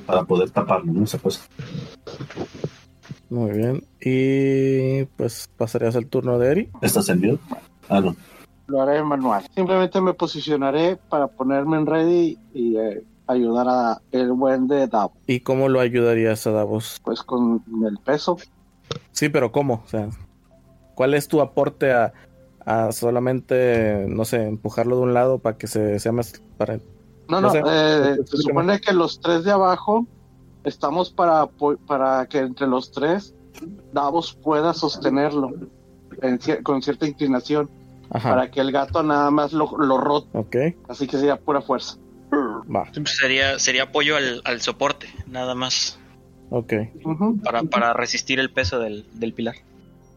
para 0.08 0.24
poder 0.24 0.50
taparlo, 0.50 0.92
¿no? 0.92 1.04
Esa 1.04 1.20
cosa. 1.20 1.42
Muy 3.30 3.52
bien. 3.52 3.84
Y 4.02 5.06
pues 5.16 5.48
pasarías 5.58 5.94
el 5.96 6.08
turno 6.08 6.40
de 6.40 6.52
Eri. 6.52 6.70
¿Estás 6.82 7.08
en 7.10 7.22
mute? 7.22 7.44
Ah, 7.88 8.02
no. 8.02 8.16
Lo 8.70 8.82
haré 8.82 9.04
manual. 9.04 9.44
Simplemente 9.56 10.00
me 10.00 10.14
posicionaré 10.14 10.96
para 11.10 11.28
ponerme 11.28 11.78
en 11.78 11.86
ready 11.86 12.38
y 12.54 12.78
eh, 12.78 13.04
ayudar 13.28 13.68
a 13.68 14.02
el 14.12 14.32
buen 14.32 14.68
de 14.68 14.88
Davo. 14.88 15.14
¿Y 15.28 15.40
cómo 15.42 15.70
lo 15.70 15.80
ayudarías 15.80 16.46
a 16.48 16.52
Davos? 16.52 17.00
Pues 17.04 17.24
con 17.24 17.64
el 17.88 17.98
peso. 18.00 18.38
Sí, 19.12 19.30
pero 19.30 19.52
¿cómo? 19.52 19.82
O 19.86 19.88
sea, 19.88 20.10
¿cuál 20.96 21.14
es 21.14 21.28
tu 21.28 21.42
aporte 21.42 21.92
a, 21.92 22.14
a 22.66 22.92
solamente, 22.92 24.06
no 24.08 24.24
sé, 24.26 24.48
empujarlo 24.48 24.98
de 24.98 25.02
un 25.04 25.14
lado 25.14 25.40
para 25.40 25.58
que 25.58 25.68
se 25.68 26.00
sea 26.00 26.12
más... 26.12 26.42
Para... 26.58 26.78
No, 27.28 27.42
No 27.42 27.42
no, 27.42 27.50
sé. 27.52 27.62
eh, 27.66 28.18
se 28.26 28.38
supone 28.38 28.80
que 28.80 28.94
los 28.94 29.20
tres 29.20 29.44
de 29.44 29.52
abajo 29.52 30.06
estamos 30.64 31.10
para, 31.12 31.48
para 31.88 32.26
que 32.28 32.40
entre 32.40 32.68
los 32.68 32.92
tres 32.92 33.34
Davos 33.94 34.34
pueda 34.44 34.74
sostenerlo 34.74 35.52
en 36.22 36.40
con 36.64 36.82
cierta 36.82 37.08
inclinación 37.08 37.70
Ajá. 38.12 38.30
para 38.30 38.52
que 38.52 38.60
el 38.60 38.72
gato 38.72 39.04
nada 39.04 39.30
más 39.32 39.54
lo, 39.54 39.78
lo 39.78 39.98
rote, 39.98 40.30
Ok, 40.38 40.56
así 40.90 41.06
que 41.08 41.18
sería 41.18 41.36
pura 41.38 41.62
fuerza. 41.62 41.98
va. 42.74 42.90
Sería, 43.06 43.60
sería 43.60 43.84
apoyo 43.84 44.16
al, 44.16 44.42
al 44.46 44.62
soporte, 44.62 45.08
nada 45.28 45.54
más. 45.56 46.00
Ok. 46.50 46.74
Para, 47.44 47.64
para 47.64 47.94
resistir 47.94 48.40
el 48.40 48.52
peso 48.52 48.80
del, 48.80 49.06
del 49.14 49.34
pilar. 49.34 49.56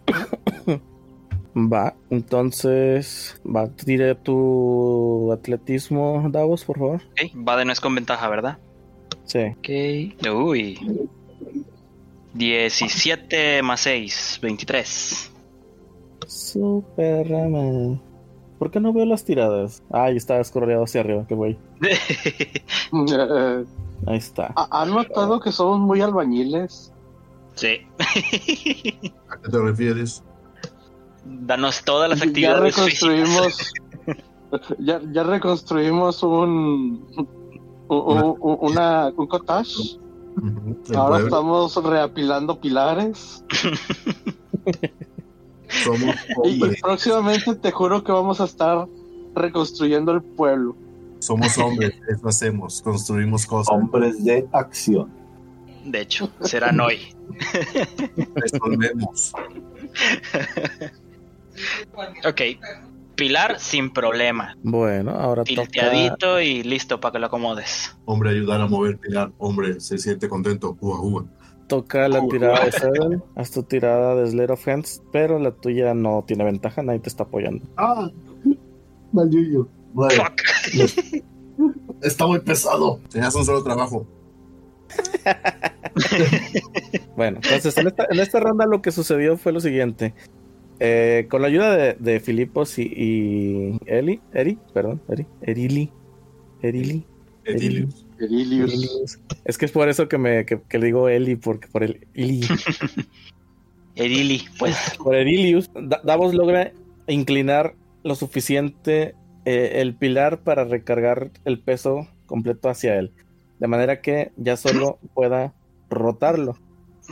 Va. 1.54 1.94
Entonces, 2.08 3.38
va. 3.44 3.68
Tire 3.68 4.14
tu 4.14 5.30
atletismo, 5.32 6.26
Davos, 6.30 6.64
por 6.64 6.78
favor. 6.78 7.02
Ok, 7.10 7.30
Vade 7.34 7.66
no 7.66 7.72
es 7.72 7.80
con 7.80 7.94
ventaja, 7.94 8.26
¿verdad? 8.30 8.56
Sí. 9.24 9.40
Ok. 9.58 10.30
Uy. 10.32 10.78
17 12.32 13.62
más 13.62 13.80
6, 13.80 14.38
23. 14.42 15.31
Super 16.32 17.28
rama. 17.28 18.00
¿Por 18.58 18.70
qué 18.70 18.80
no 18.80 18.92
veo 18.92 19.04
las 19.04 19.22
tiradas? 19.24 19.82
Ah, 19.90 20.04
ahí 20.04 20.16
está 20.16 20.40
escorreado 20.40 20.84
hacia 20.84 21.00
arriba, 21.02 21.26
qué 21.28 21.34
güey. 21.34 21.58
Ahí 24.06 24.16
está. 24.16 24.52
¿ha- 24.56 24.82
¿Han 24.82 24.90
notado 24.90 25.40
que 25.40 25.52
somos 25.52 25.78
muy 25.80 26.00
albañiles? 26.00 26.92
sí. 27.54 27.80
¿A 29.28 29.36
qué 29.36 29.48
te 29.50 29.58
refieres? 29.58 30.22
Danos 31.24 31.84
todas 31.84 32.08
las 32.08 32.20
Ya 32.20 32.24
actividades 32.26 32.74
físicas. 32.76 33.02
reconstruimos, 33.02 33.72
ya, 34.78 35.00
ya 35.12 35.22
reconstruimos 35.24 36.22
un, 36.22 37.04
un, 37.88 38.36
un- 38.40 38.58
una, 38.60 39.12
un 39.16 39.26
cottage. 39.26 39.98
Ahora 40.94 41.18
pueblo. 41.18 41.24
estamos 41.26 41.84
reapilando 41.84 42.58
pilares. 42.58 43.44
Somos 45.84 46.14
Y, 46.44 46.48
y 46.48 46.62
hombres. 46.62 46.80
próximamente 46.80 47.54
te 47.54 47.70
juro 47.70 48.02
que 48.04 48.12
vamos 48.12 48.40
a 48.40 48.44
estar 48.44 48.86
reconstruyendo 49.34 50.12
el 50.12 50.22
pueblo. 50.22 50.76
Somos 51.20 51.56
hombres. 51.58 51.94
Eso 52.08 52.28
hacemos. 52.28 52.82
Construimos 52.82 53.46
cosas. 53.46 53.74
Hombres 53.74 54.24
de 54.24 54.46
acción. 54.52 55.10
De 55.84 56.00
hecho, 56.02 56.30
serán 56.40 56.78
hoy. 56.80 56.98
Resolvemos. 58.34 59.32
Ok. 62.24 62.40
Pilar 63.14 63.60
sin 63.60 63.90
problema. 63.90 64.56
Bueno, 64.62 65.10
ahora 65.12 65.44
toca, 65.44 65.62
Tilteadito 65.62 66.40
y 66.40 66.62
listo 66.62 66.98
para 67.00 67.12
que 67.12 67.18
lo 67.18 67.26
acomodes. 67.26 67.94
Hombre, 68.04 68.30
ayudar 68.30 68.60
a 68.60 68.66
mover 68.66 68.96
pilar. 68.98 69.32
Hombre, 69.38 69.80
se 69.80 69.98
siente 69.98 70.28
contento. 70.28 70.76
Uva, 70.80 71.00
uva. 71.00 71.24
Toca 71.66 72.08
la 72.08 72.26
tirada 72.28 72.64
de 72.64 72.72
Seven. 72.72 73.22
Haz 73.34 73.50
tu 73.50 73.62
tirada 73.62 74.14
de 74.14 74.30
Slayer 74.30 74.52
of 74.52 74.66
Hands, 74.66 75.02
pero 75.12 75.38
la 75.38 75.52
tuya 75.52 75.94
no 75.94 76.24
tiene 76.26 76.44
ventaja, 76.44 76.82
nadie 76.82 77.00
te 77.00 77.08
está 77.08 77.24
apoyando. 77.24 77.64
Ah, 77.76 78.10
mal 79.12 79.30
yuyo. 79.30 79.68
Nueve. 79.94 80.16
Fuck. 80.16 81.22
Está 82.02 82.26
muy 82.26 82.40
pesado. 82.40 82.98
Tenías 83.10 83.34
un 83.34 83.44
solo 83.44 83.62
trabajo. 83.62 84.06
Bueno, 87.16 87.38
entonces 87.42 87.76
en 87.76 87.88
esta, 87.88 88.06
en 88.10 88.18
esta 88.18 88.40
ronda 88.40 88.64
lo 88.66 88.80
que 88.80 88.90
sucedió 88.90 89.36
fue 89.36 89.52
lo 89.52 89.60
siguiente. 89.60 90.14
Eh, 90.80 91.26
con 91.30 91.42
la 91.42 91.48
ayuda 91.48 91.76
de, 91.76 91.96
de 91.98 92.18
Filipos 92.18 92.78
y, 92.78 92.84
y 92.84 93.78
Eli, 93.84 94.20
Eri, 94.32 94.58
perdón, 94.72 95.02
Eri, 95.08 95.26
Erili, 95.42 95.92
Erili, 96.62 97.04
Edilius. 97.44 98.06
Erilius. 98.24 98.70
Erilius. 98.72 99.18
Es 99.44 99.58
que 99.58 99.64
es 99.66 99.72
por 99.72 99.88
eso 99.88 100.08
que 100.08 100.18
me 100.18 100.44
que, 100.46 100.60
que 100.68 100.78
le 100.78 100.86
digo 100.86 101.08
Eli, 101.08 101.36
porque 101.36 101.68
por 101.68 101.82
el 101.82 102.06
Eli. 102.14 102.46
Erili, 103.96 104.44
pues. 104.58 104.76
Por 104.98 105.14
Erilius, 105.14 105.70
Da- 105.74 106.00
Davos 106.04 106.34
logra 106.34 106.72
inclinar 107.06 107.74
lo 108.04 108.14
suficiente 108.14 109.14
eh, 109.44 109.72
el 109.80 109.94
pilar 109.94 110.40
para 110.40 110.64
recargar 110.64 111.30
el 111.44 111.58
peso 111.58 112.08
completo 112.26 112.68
hacia 112.68 112.96
él. 112.98 113.12
De 113.58 113.68
manera 113.68 114.00
que 114.00 114.32
ya 114.36 114.56
solo 114.56 114.98
pueda 115.14 115.52
rotarlo 115.90 116.56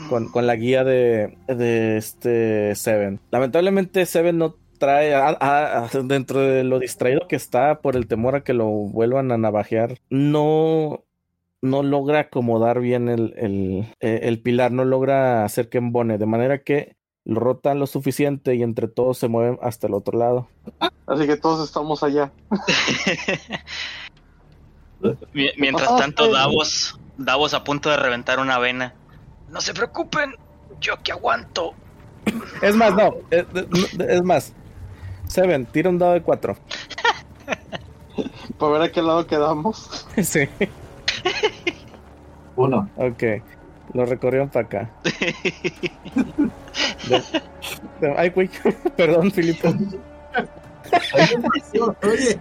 con, 0.08 0.28
con 0.30 0.46
la 0.46 0.56
guía 0.56 0.82
de, 0.84 1.36
de 1.46 1.96
este 1.96 2.74
Seven. 2.74 3.20
Lamentablemente 3.30 4.04
Seven 4.06 4.38
no 4.38 4.56
trae, 4.80 5.14
a- 5.14 5.28
a- 5.38 5.84
a- 5.84 5.88
dentro 6.02 6.40
de 6.40 6.64
lo 6.64 6.80
distraído 6.80 7.28
que 7.28 7.36
está 7.36 7.80
por 7.80 7.94
el 7.94 8.08
temor 8.08 8.34
a 8.34 8.42
que 8.42 8.54
lo 8.54 8.66
vuelvan 8.66 9.30
a 9.30 9.38
navajear, 9.38 9.98
no, 10.10 11.04
no 11.62 11.82
logra 11.84 12.18
acomodar 12.20 12.80
bien 12.80 13.08
el, 13.08 13.34
el, 13.36 13.94
eh, 14.00 14.20
el 14.24 14.40
pilar, 14.42 14.72
no 14.72 14.84
logra 14.84 15.44
hacer 15.44 15.68
que 15.68 15.78
embone, 15.78 16.18
de 16.18 16.26
manera 16.26 16.62
que 16.62 16.96
lo 17.24 17.38
rotan 17.38 17.78
lo 17.78 17.86
suficiente 17.86 18.54
y 18.56 18.62
entre 18.62 18.88
todos 18.88 19.18
se 19.18 19.28
mueven 19.28 19.58
hasta 19.62 19.86
el 19.86 19.94
otro 19.94 20.18
lado. 20.18 20.48
Así 21.06 21.26
que 21.26 21.36
todos 21.36 21.64
estamos 21.68 22.02
allá. 22.02 22.32
Mi- 25.32 25.50
Mientras 25.56 25.88
Ah, 25.90 25.96
tanto. 25.98 26.30
Davos, 26.32 26.98
Davos 27.18 27.52
a 27.54 27.62
punto 27.64 27.90
de 27.90 27.96
reventar 27.98 28.38
una 28.40 28.58
vena. 28.58 28.94
No 29.50 29.60
se 29.60 29.74
preocupen, 29.74 30.34
yo 30.80 30.94
que 31.02 31.12
aguanto. 31.12 31.74
Es 32.62 32.74
más, 32.76 32.94
no, 32.94 33.14
es, 33.30 33.44
es 34.08 34.22
más. 34.22 34.54
Seven, 35.30 35.64
tira 35.66 35.88
un 35.90 35.98
dado 35.98 36.14
de 36.14 36.22
cuatro. 36.22 36.56
Para 38.58 38.72
ver 38.72 38.82
a 38.82 38.90
qué 38.92 39.00
lado 39.00 39.24
quedamos. 39.28 40.04
sí, 40.22 40.48
Uno. 42.56 42.90
ok. 42.96 43.22
Lo 43.94 44.06
recorrieron 44.06 44.48
para 44.48 44.66
acá. 44.66 44.90
De- 47.08 47.22
de- 48.00 48.14
ay, 48.16 48.30
güey, 48.30 48.50
perdón, 48.96 49.30
Filipo. 49.30 49.68
Oye, 52.02 52.38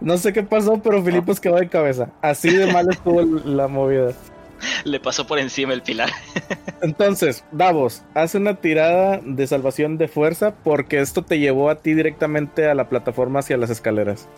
No 0.00 0.16
sé 0.18 0.32
qué 0.32 0.42
pasó, 0.42 0.78
pero 0.82 1.02
Filipos 1.02 1.38
quedó 1.40 1.56
de 1.56 1.68
cabeza. 1.68 2.08
Así 2.22 2.50
de 2.50 2.72
mal 2.72 2.88
estuvo 2.90 3.22
la 3.44 3.68
movida. 3.68 4.12
Le 4.84 5.00
pasó 5.00 5.26
por 5.26 5.38
encima 5.38 5.72
el 5.72 5.82
pilar. 5.82 6.10
Entonces, 6.82 7.44
Davos, 7.52 8.02
haz 8.14 8.34
una 8.34 8.54
tirada 8.54 9.20
de 9.24 9.46
salvación 9.46 9.98
de 9.98 10.08
fuerza 10.08 10.54
porque 10.64 11.00
esto 11.00 11.22
te 11.22 11.38
llevó 11.38 11.70
a 11.70 11.76
ti 11.76 11.94
directamente 11.94 12.68
a 12.68 12.74
la 12.74 12.88
plataforma 12.88 13.40
hacia 13.40 13.56
las 13.56 13.70
escaleras. 13.70 14.28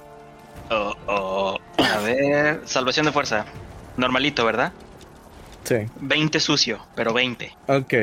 Oh, 0.71 0.95
oh. 1.07 1.59
A 1.79 1.99
ver, 2.01 2.61
salvación 2.65 3.07
de 3.07 3.13
fuerza. 3.13 3.45
Normalito, 3.97 4.45
¿verdad? 4.45 4.73
Sí, 5.65 5.77
20 6.01 6.41
sucio, 6.41 6.79
pero 6.95 7.13
20. 7.13 7.53
ok. 7.69 7.95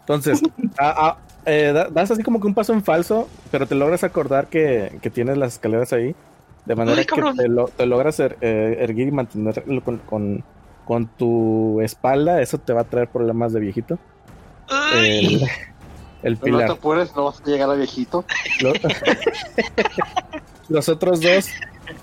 Entonces, 0.00 0.40
a- 0.78 1.08
a- 1.08 1.16
eh, 1.46 1.72
da- 1.72 1.88
das 1.90 2.10
así 2.10 2.22
como 2.22 2.40
que 2.40 2.46
un 2.46 2.54
paso 2.54 2.72
en 2.72 2.82
falso, 2.84 3.28
pero 3.50 3.66
te 3.66 3.74
logras 3.74 4.04
acordar 4.04 4.46
que, 4.48 4.98
que 5.02 5.10
tienes 5.10 5.36
las 5.38 5.54
escaleras 5.54 5.92
ahí. 5.92 6.14
De 6.64 6.74
manera 6.74 6.98
Ay, 6.98 7.04
que 7.04 7.14
cabrón. 7.14 7.36
te, 7.36 7.48
lo- 7.48 7.68
te 7.68 7.86
logras 7.86 8.18
er- 8.20 8.36
eh, 8.40 8.76
erguir 8.80 9.08
y 9.08 9.12
mantenerlo 9.12 9.82
con, 9.82 9.98
con, 9.98 10.44
con 10.86 11.06
tu 11.06 11.82
espalda. 11.82 12.40
Eso 12.40 12.56
te 12.56 12.72
va 12.72 12.80
a 12.80 12.84
traer 12.84 13.08
problemas 13.08 13.52
de 13.52 13.60
viejito. 13.60 13.98
El, 14.94 15.42
el 16.22 16.32
No 16.34 16.38
te 16.38 16.44
pilar. 16.44 16.70
apures, 16.70 17.14
no 17.14 17.24
vas 17.26 17.42
a 17.42 17.44
llegar 17.44 17.68
a 17.68 17.74
viejito. 17.74 18.24
Lo- 18.62 18.72
Los 20.68 20.88
otros 20.88 21.20
dos 21.20 21.46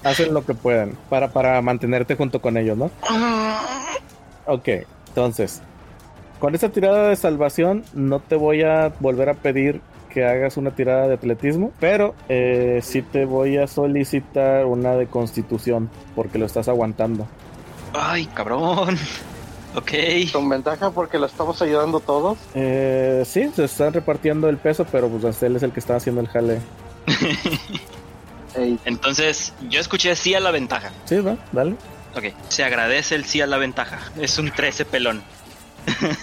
hacen 0.04 0.34
lo 0.34 0.46
que 0.46 0.54
pueden 0.54 0.96
para, 1.10 1.30
para 1.32 1.62
mantenerte 1.62 2.16
junto 2.16 2.42
con 2.42 2.56
ellos, 2.58 2.78
¿no? 2.78 2.90
Ok, 4.46 4.70
entonces, 5.10 5.62
con 6.40 6.56
esta 6.56 6.70
tirada 6.70 7.10
de 7.10 7.16
salvación 7.16 7.84
no 7.94 8.20
te 8.20 8.36
voy 8.36 8.62
a 8.64 8.94
volver 9.00 9.30
a 9.30 9.34
pedir 9.34 9.82
que 10.10 10.24
hagas 10.26 10.58
una 10.58 10.72
tirada 10.72 11.08
de 11.08 11.16
atletismo, 11.16 11.72
pero 11.80 12.14
eh, 12.30 12.80
sí 12.84 13.02
te 13.02 13.26
voy 13.26 13.58
a 13.58 13.68
solicitar 13.68 14.66
una 14.66 14.92
de 14.96 15.08
constitución 15.08 15.90
porque 16.16 16.38
lo 16.38 16.46
estás 16.46 16.68
aguantando. 16.70 17.28
Ay, 17.94 18.26
cabrón. 18.28 18.98
Ok. 19.76 19.92
Con 20.32 20.48
ventaja 20.50 20.92
porque 20.92 21.18
lo 21.18 21.26
estamos 21.26 21.60
ayudando 21.64 22.00
todos. 22.00 22.38
Eh, 22.54 23.24
sí, 23.26 23.50
se 23.56 23.64
están 23.64 23.92
repartiendo 23.92 24.48
el 24.48 24.58
peso, 24.58 24.86
pero 24.86 25.10
pues 25.10 25.42
él 25.42 25.56
es 25.56 25.64
el 25.64 25.72
que 25.72 25.80
está 25.80 25.96
haciendo 25.96 26.22
el 26.22 26.28
jale. 26.28 26.60
Entonces, 28.86 29.52
yo 29.70 29.80
escuché 29.80 30.16
sí 30.16 30.36
a 30.36 30.40
la 30.40 30.52
ventaja. 30.52 30.92
Sí, 31.06 31.18
va, 31.18 31.38
dale. 31.52 31.72
Ok, 32.16 32.26
se 32.50 32.64
agradece 32.64 33.16
el 33.16 33.26
sí 33.26 33.42
a 33.42 33.48
la 33.48 33.58
ventaja. 33.58 33.98
Es 34.20 34.38
un 34.38 34.52
13 34.52 34.86
pelón. 34.86 35.24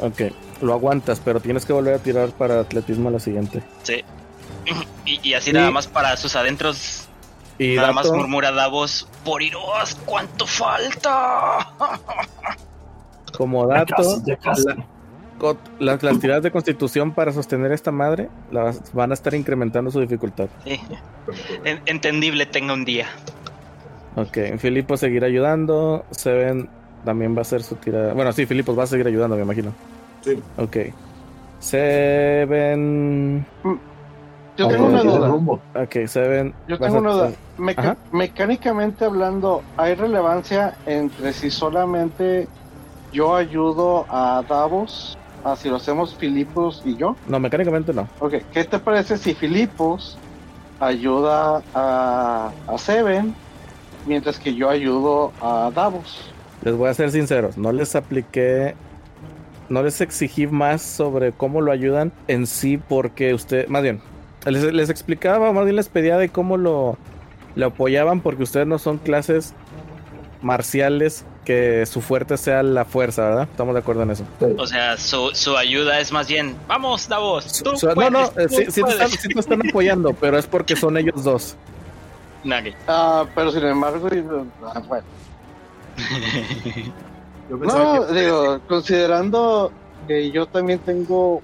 Ok, 0.00 0.30
lo 0.60 0.74
aguantas, 0.74 1.20
pero 1.24 1.40
tienes 1.40 1.64
que 1.64 1.72
volver 1.72 1.94
a 1.94 1.98
tirar 1.98 2.28
para 2.28 2.60
atletismo 2.60 3.08
a 3.08 3.10
la 3.12 3.18
siguiente. 3.18 3.64
Sí. 3.82 4.04
Y, 5.04 5.30
y 5.30 5.34
así 5.34 5.46
Sí. 5.46 5.52
nada 5.54 5.72
más 5.72 5.88
para 5.88 6.16
sus 6.16 6.36
adentros, 6.36 7.07
Y 7.58 7.74
nada 7.76 7.92
más 7.92 8.10
murmura 8.10 8.52
Davos, 8.52 9.08
por 9.24 9.42
Iroas, 9.42 9.96
¿cuánto 10.06 10.46
falta? 10.46 11.68
como 13.36 13.68
Ya 13.68 13.78
dato, 13.78 13.94
casi, 13.96 14.22
ya 14.24 14.36
casi. 14.36 14.64
la- 14.66 14.76
co- 15.38 15.56
las, 15.78 15.98
tiradas 16.20 16.42
de 16.42 16.50
constitución 16.50 17.12
para 17.12 17.32
sostener 17.32 17.72
esta 17.72 17.90
madre 17.92 18.28
las 18.50 18.92
van 18.92 19.10
a 19.10 19.14
estar 19.14 19.34
incrementando 19.34 19.90
su 19.90 20.00
dificultad. 20.00 20.48
Sí. 20.64 20.80
Entendible, 21.86 22.46
tenga 22.46 22.74
un 22.74 22.84
día. 22.84 23.06
Ok, 24.16 24.38
Filipo 24.58 24.96
seguirá 24.96 25.26
ayudando. 25.26 26.04
Seven 26.10 26.68
también 27.04 27.34
va 27.34 27.38
a 27.38 27.42
hacer 27.42 27.62
su 27.62 27.76
tirada. 27.76 28.14
Bueno, 28.14 28.32
sí, 28.32 28.46
Filipos 28.46 28.76
va 28.78 28.84
a 28.84 28.86
seguir 28.86 29.06
ayudando, 29.06 29.36
me 29.36 29.42
imagino. 29.42 29.72
sí. 30.22 30.40
Ok. 30.56 30.76
Seven. 31.60 33.44
Yo 34.58 34.68
tengo 34.68 34.86
una 34.86 35.02
duda. 35.02 35.28
rumbo. 35.28 35.60
Ok, 35.74 36.06
Seven. 36.06 36.54
Yo 36.66 36.78
tengo 36.78 36.98
una 36.98 37.12
duda. 37.12 37.32
Meca- 37.56 37.80
Ajá. 37.80 37.96
mecánicamente 38.12 39.04
hablando, 39.04 39.62
¿hay 39.76 39.94
relevancia 39.94 40.76
entre 40.86 41.32
si 41.32 41.50
solamente 41.50 42.48
yo 43.12 43.34
ayudo 43.34 44.06
a 44.10 44.42
Davos, 44.48 45.16
a 45.44 45.56
si 45.56 45.68
lo 45.68 45.76
hacemos 45.76 46.14
Filipos 46.14 46.82
y 46.84 46.96
yo? 46.96 47.16
No, 47.26 47.40
mecánicamente 47.40 47.92
no. 47.92 48.06
Ok, 48.20 48.34
¿qué 48.52 48.64
te 48.64 48.78
parece 48.78 49.16
si 49.16 49.34
Filipos 49.34 50.18
ayuda 50.80 51.62
a, 51.74 52.52
a 52.66 52.78
Seven 52.78 53.34
mientras 54.06 54.38
que 54.38 54.54
yo 54.54 54.68
ayudo 54.70 55.32
a 55.40 55.70
Davos? 55.74 56.32
Les 56.62 56.76
voy 56.76 56.88
a 56.88 56.94
ser 56.94 57.10
sinceros, 57.10 57.56
no 57.56 57.72
les 57.72 57.94
apliqué, 57.96 58.74
no 59.68 59.82
les 59.82 60.00
exigí 60.00 60.46
más 60.46 60.82
sobre 60.82 61.32
cómo 61.32 61.60
lo 61.60 61.70
ayudan 61.72 62.12
en 62.26 62.46
sí, 62.46 62.78
porque 62.78 63.32
usted, 63.34 63.68
más 63.68 63.82
bien, 63.82 64.00
les, 64.50 64.72
les 64.72 64.90
explicaba, 64.90 65.52
más 65.52 65.64
bien 65.64 65.76
les 65.76 65.88
pedía 65.88 66.16
de 66.16 66.28
cómo 66.28 66.56
lo, 66.56 66.96
lo 67.54 67.66
apoyaban, 67.66 68.20
porque 68.20 68.42
ustedes 68.42 68.66
no 68.66 68.78
son 68.78 68.98
clases 68.98 69.54
marciales 70.42 71.24
que 71.44 71.86
su 71.86 72.00
fuerte 72.00 72.36
sea 72.36 72.62
la 72.62 72.84
fuerza, 72.84 73.22
¿verdad? 73.22 73.48
Estamos 73.50 73.74
de 73.74 73.80
acuerdo 73.80 74.02
en 74.02 74.10
eso. 74.10 74.24
O 74.58 74.66
sea, 74.66 74.96
su, 74.98 75.30
su 75.32 75.56
ayuda 75.56 75.98
es 75.98 76.12
más 76.12 76.28
bien, 76.28 76.54
vamos, 76.68 77.08
Davos, 77.08 77.62
tú 77.62 77.72
no, 77.72 77.94
puedes, 77.94 78.12
no, 78.12 78.24
eh, 78.24 78.46
tú 78.48 78.54
sí, 78.54 78.64
sí 78.68 78.72
te 78.74 78.80
puedes". 78.82 79.00
están, 79.00 79.10
sí 79.10 79.28
te 79.28 79.40
están 79.40 79.68
apoyando, 79.68 80.12
pero 80.12 80.38
es 80.38 80.46
porque 80.46 80.76
son 80.76 80.96
ellos 80.96 81.24
dos. 81.24 81.56
Ok. 82.44 82.74
Ah, 82.86 83.26
pero 83.34 83.50
sin 83.50 83.64
embargo, 83.64 84.08
ah, 84.62 84.80
bueno. 84.86 85.04
Yo 87.50 87.56
No, 87.56 88.06
que 88.06 88.20
digo, 88.20 88.60
considerando 88.68 89.72
que 90.06 90.30
yo 90.30 90.46
también 90.46 90.78
tengo. 90.80 91.42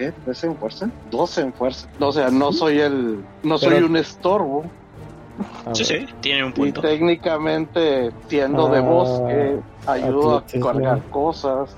¿Qué? 0.00 0.14
¿13 0.26 0.44
en 0.46 0.56
fuerza? 0.56 0.90
12 1.10 1.40
en 1.42 1.52
fuerza. 1.52 1.86
O 2.00 2.10
sea, 2.10 2.30
no 2.30 2.52
soy 2.54 2.80
el. 2.80 3.22
No 3.42 3.58
soy 3.58 3.74
Pero- 3.74 3.86
un 3.86 3.96
estorbo. 3.98 4.64
A 5.66 5.74
Sí, 5.74 5.84
ver. 5.92 6.08
sí, 6.08 6.14
tiene 6.22 6.42
un 6.44 6.50
Y 6.50 6.54
punto. 6.54 6.80
técnicamente, 6.80 8.10
siendo 8.28 8.68
de 8.70 8.78
Ah, 8.78 8.80
bosque, 8.80 9.60
ayudo 9.86 10.38
a 10.38 10.44
cargar 10.60 11.02
cosas. 11.10 11.76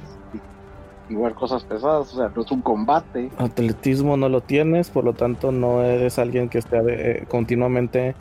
Y 1.09 1.13
igual 1.15 1.35
cosas 1.35 1.65
pesadas. 1.65 2.15
O 2.15 2.17
sea, 2.17 2.31
no 2.35 2.43
es 2.43 2.51
un 2.53 2.63
combate. 2.63 3.29
Atletismo 3.39 4.17
no 4.17 4.29
lo 4.29 4.41
tienes, 4.41 4.89
por 4.91 5.03
lo 5.03 5.15
tanto 5.15 5.51
no 5.51 5.83
eres 5.83 6.21
alguien 6.21 6.49
que 6.49 6.59
esté 6.59 6.79
eh, 6.87 7.25
continuamente 7.29 8.15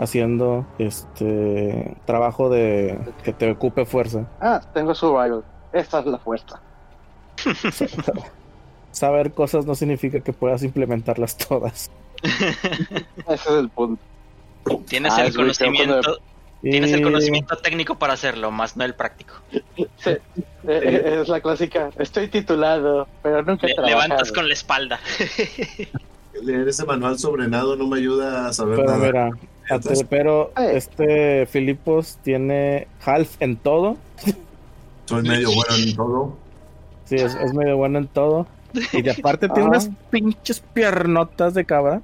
haciendo 0.00 0.66
este 0.78 1.96
trabajo 2.04 2.48
de 2.50 2.98
que 3.22 3.32
te 3.32 3.48
ocupe 3.52 3.84
fuerza. 3.86 4.26
Ah, 4.40 4.60
tengo 4.74 4.92
survival. 4.92 5.44
Esta 5.72 6.00
es 6.00 6.06
la 6.06 6.18
fuerza. 6.18 6.60
Saber 8.96 9.32
cosas 9.32 9.66
no 9.66 9.74
significa 9.74 10.20
que 10.20 10.32
puedas 10.32 10.62
implementarlas 10.62 11.36
todas. 11.36 11.90
Ese 12.22 12.54
es 13.34 13.46
el 13.46 13.68
punto. 13.68 14.02
Tienes 14.88 15.12
Ah, 15.12 15.26
el 15.26 15.34
conocimiento, 15.36 16.18
tienes 16.62 16.92
el 16.92 17.02
conocimiento 17.02 17.58
técnico 17.58 17.96
para 17.98 18.14
hacerlo, 18.14 18.50
más 18.50 18.74
no 18.74 18.84
el 18.84 18.94
práctico. 18.94 19.34
Sí, 19.98 20.10
eh, 20.10 20.18
eh, 20.64 21.18
es 21.20 21.28
la 21.28 21.42
clásica. 21.42 21.90
Estoy 21.98 22.28
titulado, 22.28 23.06
pero 23.22 23.42
nunca 23.42 23.66
Le- 23.66 23.74
levantas 23.84 24.32
con 24.32 24.48
la 24.48 24.54
espalda. 24.54 24.98
leer 26.42 26.66
ese 26.66 26.86
manual 26.86 27.18
sobre 27.18 27.48
nado 27.48 27.76
no 27.76 27.86
me 27.86 27.98
ayuda 27.98 28.48
a 28.48 28.52
saber 28.54 28.76
Pero 28.76 28.88
nada. 28.92 29.06
mira, 29.06 29.30
Entonces- 29.68 30.00
ate- 30.00 30.06
pero 30.08 30.52
este 30.56 31.44
Filipos 31.44 32.16
tiene 32.24 32.88
half 33.04 33.36
en 33.40 33.56
todo. 33.56 33.98
Soy 35.04 35.22
medio 35.22 35.50
bueno 35.52 35.74
en 35.76 35.94
todo. 35.94 36.36
Sí, 37.04 37.16
es, 37.16 37.34
es 37.34 37.52
medio 37.52 37.76
bueno 37.76 37.98
en 37.98 38.08
todo. 38.08 38.46
Y 38.92 39.02
de 39.02 39.10
aparte 39.10 39.48
tiene 39.48 39.64
Ah. 39.64 39.68
unas 39.70 39.90
pinches 40.10 40.60
piernotas 40.60 41.54
de 41.54 41.64
cabra. 41.64 42.02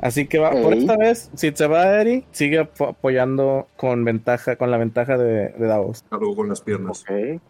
Así 0.00 0.26
que 0.26 0.38
va, 0.38 0.50
por 0.50 0.74
esta 0.74 0.96
vez, 0.96 1.30
si 1.34 1.52
se 1.52 1.66
va 1.68 1.84
Eri, 2.00 2.24
sigue 2.32 2.58
ap- 2.58 2.82
apoyando 2.82 3.68
con 3.76 4.04
ventaja, 4.04 4.56
con 4.56 4.70
la 4.70 4.76
ventaja 4.76 5.16
de, 5.16 5.50
de 5.50 5.66
Davos. 5.66 6.04
Cargo 6.10 6.34
con 6.34 6.48
las 6.48 6.60
piernas. 6.60 7.02
Ok. 7.02 7.40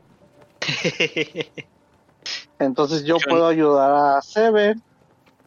Entonces 2.59 3.05
yo 3.05 3.17
puedo 3.29 3.47
ayudar 3.47 3.91
a 4.19 4.23
Seven 4.23 4.81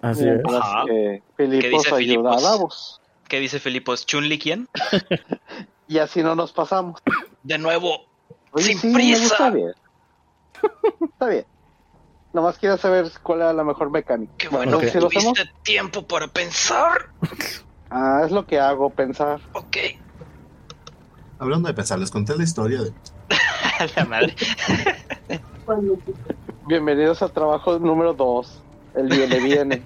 Así 0.02 0.28
es. 0.28 0.42
que 0.88 1.22
¿Qué 1.38 1.44
Filipos 1.46 1.84
dice 1.84 1.96
ayuda 1.96 1.98
Filipos? 1.98 2.38
a 2.44 2.50
Davos. 2.50 3.02
¿Qué 3.28 3.40
dice 3.40 3.60
Filipos? 3.60 4.06
¿Chunli 4.06 4.38
quién? 4.40 4.68
Y 5.88 6.00
así 6.00 6.24
no 6.24 6.34
nos 6.34 6.52
pasamos. 6.52 7.00
De 7.44 7.60
nuevo. 7.60 8.00
Oye, 8.54 8.64
¡Sin 8.66 8.80
sí, 8.80 8.88
me 8.88 8.94
prisa! 8.96 9.52
Está 11.02 11.28
bien. 11.28 11.46
Nomás 12.34 12.58
quiero 12.58 12.78
saber 12.78 13.10
cuál 13.24 13.40
era 13.40 13.54
la 13.54 13.64
mejor 13.64 13.90
mecánica. 13.92 14.34
Qué 14.38 14.50
bueno 14.50 14.78
Ok. 14.78 14.84
que 14.84 15.00
tuviste 15.00 15.50
tiempo 15.64 16.06
para 16.06 16.28
pensar. 16.28 17.10
Ah, 17.90 18.24
es 18.26 18.32
lo 18.32 18.46
que 18.46 18.60
hago, 18.60 18.90
pensar. 18.90 19.40
Ok. 19.54 19.78
Hablando 21.40 21.68
de 21.68 21.74
pensar, 21.74 21.98
les 22.00 22.12
conté 22.12 22.36
la 22.36 22.44
historia 22.44 22.82
de. 22.82 22.92
A 23.80 23.86
la 23.96 24.06
madre. 24.06 24.36
Bienvenidos 26.68 27.22
a 27.22 27.30
trabajo 27.30 27.78
número 27.80 28.14
2. 28.14 28.62
El 28.96 29.08
viene 29.10 29.40
viene. 29.40 29.84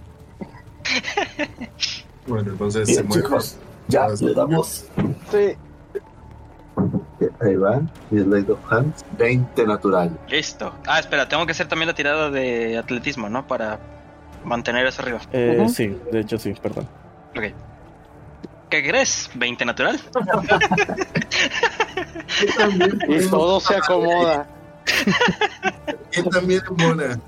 Bueno, 2.27 2.51
entonces 2.51 2.87
Bien, 2.87 3.11
se 3.11 3.19
chicos, 3.21 3.57
ya 3.87 4.07
le 4.07 4.33
damos. 4.33 4.85
Sí, 5.31 5.55
Ahí 7.41 7.55
van. 7.55 7.89
Y 8.11 8.19
Slide 8.19 8.51
of 8.51 8.59
Hands. 8.71 9.05
20 9.17 9.65
natural. 9.65 10.17
Listo. 10.29 10.73
Ah, 10.87 10.99
espera, 10.99 11.27
tengo 11.27 11.45
que 11.45 11.51
hacer 11.51 11.67
también 11.67 11.87
la 11.87 11.95
tirada 11.95 12.29
de 12.29 12.77
atletismo, 12.77 13.29
¿no? 13.29 13.45
Para 13.45 13.79
mantener 14.43 14.85
eso 14.87 15.01
arriba. 15.01 15.19
Eh. 15.31 15.67
Sí, 15.73 15.97
de 16.11 16.21
hecho 16.21 16.37
sí, 16.37 16.53
perdón. 16.61 16.87
Ok. 17.35 17.43
¿Qué 18.69 18.87
crees? 18.87 19.29
¿20 19.35 19.65
natural? 19.65 19.99
y 23.07 23.29
todo 23.29 23.59
se 23.59 23.75
acomoda. 23.75 24.47
Que 26.11 26.23
también 26.23 26.61
es 26.63 26.69
buena. 26.69 27.19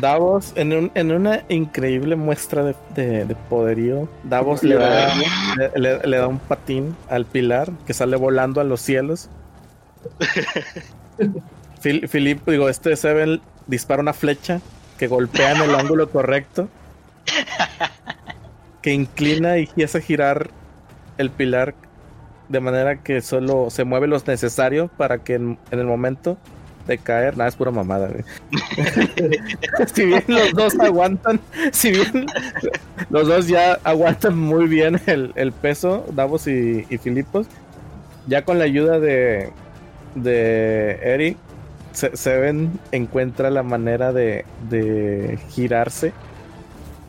Davos, 0.00 0.52
en, 0.56 0.72
un- 0.72 0.90
en 0.94 1.12
una 1.12 1.42
increíble 1.48 2.16
muestra 2.16 2.64
de, 2.64 2.74
de- 2.94 3.24
de 3.24 3.34
poderío, 3.34 4.08
Davos 4.24 4.62
le 4.62 4.74
da, 4.76 5.14
le, 5.56 5.70
le- 5.76 6.06
le 6.06 6.16
da 6.16 6.26
un 6.26 6.38
patín 6.38 6.96
al 7.08 7.24
pilar 7.26 7.70
que 7.86 7.94
sale 7.94 8.16
volando 8.16 8.60
a 8.60 8.64
los 8.64 8.80
cielos. 8.80 9.28
Fil- 11.80 12.08
Philip, 12.08 12.46
digo, 12.48 12.68
este 12.68 12.96
Seven 12.96 13.40
dispara 13.66 14.02
una 14.02 14.12
flecha 14.12 14.60
que 14.98 15.06
golpea 15.06 15.52
en 15.52 15.62
el 15.62 15.74
ángulo 15.74 16.10
correcto, 16.10 16.68
que 18.82 18.92
inclina 18.92 19.58
y 19.58 19.68
hace 19.82 20.00
girar 20.00 20.50
el 21.18 21.30
pilar 21.30 21.74
de 22.48 22.60
manera 22.60 23.02
que 23.02 23.20
solo 23.22 23.70
se 23.70 23.84
mueve 23.84 24.06
lo 24.06 24.18
necesario 24.26 24.88
para 24.88 25.18
que 25.18 25.34
en, 25.34 25.58
en 25.70 25.78
el 25.78 25.86
momento 25.86 26.36
de 26.86 26.98
caer, 26.98 27.36
nada, 27.36 27.48
es 27.48 27.56
pura 27.56 27.70
mamada, 27.70 28.08
güey. 28.08 28.24
si 29.94 30.04
bien 30.04 30.24
los 30.28 30.52
dos 30.52 30.78
aguantan, 30.80 31.40
si 31.72 31.90
bien 31.90 32.26
los 33.10 33.26
dos 33.28 33.48
ya 33.48 33.78
aguantan 33.84 34.38
muy 34.38 34.66
bien 34.66 35.00
el, 35.06 35.32
el 35.34 35.52
peso, 35.52 36.04
Davos 36.12 36.46
y, 36.46 36.86
y 36.90 36.98
Filipos, 36.98 37.46
ya 38.26 38.44
con 38.44 38.58
la 38.58 38.64
ayuda 38.64 39.00
de, 39.00 39.50
de 40.14 40.98
Eric, 41.02 41.36
Se- 41.92 42.16
Seven 42.16 42.72
encuentra 42.92 43.50
la 43.50 43.62
manera 43.62 44.12
de, 44.12 44.44
de 44.68 45.38
girarse. 45.50 46.12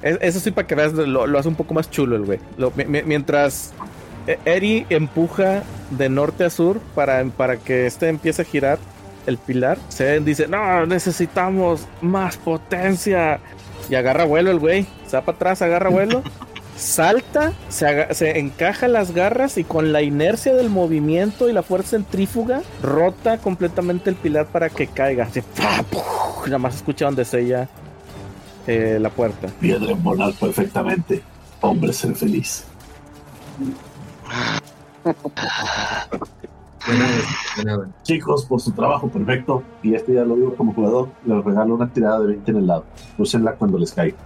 Es- 0.02 0.20
Eso 0.22 0.40
sí, 0.40 0.52
para 0.52 0.68
que 0.68 0.76
veas, 0.76 0.94
lo, 0.94 1.26
lo 1.28 1.40
hace 1.40 1.48
un 1.50 1.56
poco 1.56 1.74
más 1.74 1.90
chulo 1.90 2.16
el 2.16 2.24
güey. 2.26 2.40
Lo- 2.58 2.72
mientras 2.88 3.74
eh, 4.28 4.38
Eri 4.46 4.86
empuja 4.90 5.64
de 5.92 6.10
norte 6.10 6.44
a 6.46 6.50
sur 6.50 6.80
para, 6.96 7.24
para 7.26 7.58
que 7.58 7.86
este 7.86 8.08
empiece 8.10 8.42
a 8.42 8.46
girar 8.46 8.80
el 9.26 9.38
pilar, 9.38 9.78
Seven 9.90 10.26
dice, 10.26 10.48
no, 10.48 10.86
necesitamos 10.86 11.88
más 12.02 12.38
potencia. 12.38 13.40
Y 13.90 13.96
agarra 13.96 14.26
vuelo 14.26 14.52
el 14.52 14.60
güey. 14.60 14.88
Se 15.06 15.18
va 15.18 15.24
para 15.24 15.36
atrás, 15.36 15.62
agarra 15.62 15.90
vuelo. 15.90 16.24
Salta, 16.78 17.54
se, 17.70 18.14
se 18.14 18.38
encaja 18.38 18.90
las 18.90 19.14
garras 19.14 19.58
y 19.58 19.64
con 19.64 19.94
la 19.94 20.02
inercia 20.02 20.54
del 20.54 20.70
movimiento 20.70 21.48
y 21.48 21.54
la 21.54 21.64
fuerza 21.64 21.92
centrífuga 21.92 22.64
rota 22.84 23.38
completamente 23.38 24.10
el 24.10 24.18
pilar 24.18 24.48
para 24.48 24.70
que 24.70 24.88
caiga. 24.88 25.30
Nada 26.46 26.58
más 26.58 26.76
escucha 26.76 27.06
donde 27.06 27.24
sella 27.24 27.70
eh, 28.68 28.98
la 29.00 29.10
puerta. 29.10 29.48
Piedra 29.60 29.92
embonar 29.92 30.34
perfectamente. 30.34 31.22
Hombre, 31.62 31.94
ser 31.94 32.14
feliz. 32.16 32.66
Buena, 36.88 37.08
buena. 37.56 37.90
Chicos, 38.04 38.46
por 38.46 38.62
su 38.62 38.72
trabajo 38.72 39.08
perfecto, 39.08 39.64
y 39.82 39.96
este 39.96 40.14
ya 40.14 40.24
lo 40.24 40.36
digo 40.36 40.56
como 40.56 40.74
jugador, 40.74 41.10
les 41.26 41.44
regalo 41.44 41.76
una 41.76 41.90
tirada 41.90 42.20
de 42.20 42.28
20 42.28 42.52
en 42.52 42.58
el 42.58 42.68
lado. 42.68 42.86
Úsenla 43.18 43.54
cuando 43.54 43.80
les 43.80 43.92
caiga. 43.92 44.18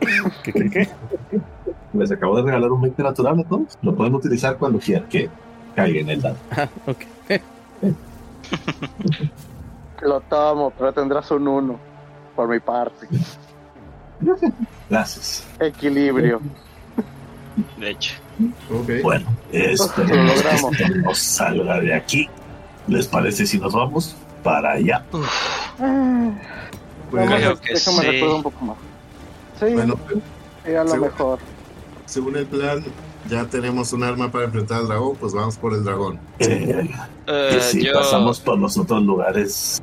¿Qué, 0.42 0.52
qué, 0.52 0.70
qué? 0.70 0.88
Les 1.92 2.10
acabo 2.10 2.36
de 2.36 2.42
regalar 2.42 2.70
un 2.70 2.80
20 2.80 3.02
natural 3.02 3.40
a 3.40 3.44
todos. 3.44 3.78
Lo 3.82 3.94
pueden 3.94 4.14
utilizar 4.14 4.56
cuando 4.56 4.78
quieran 4.78 5.08
que 5.08 5.30
caiga 5.74 6.00
en 6.00 6.10
el 6.10 6.20
dado. 6.20 6.36
Ah, 6.56 6.68
ok. 6.86 7.02
Lo 10.02 10.20
tomo, 10.20 10.70
pero 10.70 10.92
tendrás 10.92 11.30
un 11.30 11.48
1 11.48 11.78
por 12.34 12.48
mi 12.48 12.60
parte. 12.60 13.08
Gracias. 14.88 15.46
Equilibrio. 15.58 16.40
De 17.78 17.90
hecho. 17.90 18.14
Ok. 18.70 18.90
Bueno, 19.02 19.26
esperemos 19.52 20.36
logramos. 20.36 20.76
que 20.76 20.82
esto 20.84 20.96
no 20.98 21.14
salga 21.14 21.80
de 21.80 21.94
aquí. 21.94 22.28
¿Les 22.88 23.06
parece 23.06 23.46
si 23.46 23.58
nos 23.58 23.72
vamos 23.72 24.16
para 24.42 24.72
allá? 24.72 25.04
Pues, 25.10 25.24
Creo 25.78 27.24
Vamos 27.26 27.60
que 27.60 27.74
déjame 27.74 28.00
sí. 28.00 28.06
recuerdo 28.10 28.36
un 28.36 28.42
poco 28.42 28.64
más. 28.64 28.76
Sí, 29.58 29.66
bueno, 29.72 29.94
a 30.66 30.70
lo 30.84 30.88
seguro. 30.90 31.00
mejor. 31.00 31.38
según 32.04 32.36
el 32.36 32.46
plan, 32.46 32.84
ya 33.28 33.44
tenemos 33.46 33.92
un 33.92 34.02
arma 34.02 34.30
para 34.30 34.44
enfrentar 34.44 34.78
al 34.80 34.88
dragón, 34.88 35.16
pues 35.16 35.32
vamos 35.32 35.56
por 35.56 35.72
el 35.74 35.84
dragón. 35.84 36.18
Eh, 36.40 36.88
Eh, 37.28 37.56
y 37.58 37.60
si 37.60 37.84
yo, 37.84 37.92
pasamos 37.94 38.38
por 38.40 38.58
los 38.58 38.76
otros 38.78 39.02
lugares, 39.02 39.82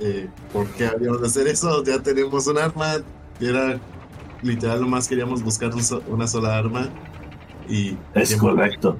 Eh, 0.00 0.28
¿Por 0.52 0.66
qué 0.72 0.86
habíamos 0.88 1.22
de 1.22 1.26
hacer 1.28 1.46
eso? 1.48 1.82
Ya 1.82 1.98
tenemos 2.02 2.46
un 2.48 2.58
arma. 2.58 2.96
Era 3.40 3.78
literal, 4.42 4.80
nomás 4.82 5.08
queríamos 5.08 5.42
buscar 5.42 5.70
una 6.08 6.26
sola 6.26 6.58
arma. 6.58 6.88
Y 7.68 7.96
es 8.14 8.28
tiempo- 8.28 8.50
correcto. 8.50 8.96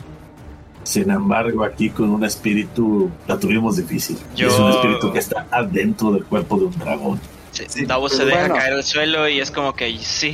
Sin 0.84 1.10
embargo, 1.10 1.64
aquí 1.64 1.90
con 1.90 2.10
un 2.10 2.24
espíritu 2.24 3.10
la 3.26 3.38
tuvimos 3.38 3.76
difícil. 3.76 4.16
Yo- 4.36 4.46
Es 4.48 4.58
un 4.58 4.70
espíritu 4.70 5.12
que 5.12 5.18
está 5.18 5.46
adentro 5.50 6.12
del 6.12 6.24
cuerpo 6.24 6.58
de 6.58 6.64
un 6.66 6.78
dragón. 6.78 7.20
sí, 7.50 7.64
sí, 7.68 7.86
Davos 7.86 8.12
se 8.12 8.24
deja 8.24 8.38
bueno. 8.40 8.54
caer 8.54 8.72
al 8.74 8.84
suelo 8.84 9.28
y 9.28 9.40
es 9.40 9.50
como 9.50 9.74
que 9.74 9.98
sí, 9.98 10.30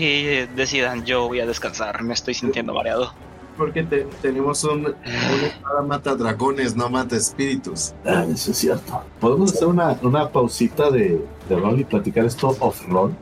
decidan, 0.54 1.04
yo 1.06 1.28
voy 1.28 1.40
a 1.40 1.46
descansar, 1.46 2.02
me 2.02 2.12
estoy 2.14 2.34
sintiendo 2.34 2.74
mareado. 2.74 3.14
Porque 3.56 3.82
te- 3.82 4.06
tenemos 4.20 4.64
un, 4.64 4.94
espada 5.04 5.82
mata 5.86 6.14
dragones, 6.16 6.74
no 6.74 6.88
mata 6.90 7.16
espíritus. 7.16 7.92
Ah, 8.04 8.24
eso 8.30 8.50
es 8.50 8.56
cierto. 8.58 9.02
¿Podemos 9.20 9.52
hacer 9.54 9.68
una, 9.68 9.96
una 10.02 10.28
pausita 10.28 10.90
de, 10.90 11.24
de 11.48 11.56
rol 11.56 11.78
y 11.80 11.84
platicar 11.84 12.24
esto 12.24 12.56
off-roll? 12.60 13.14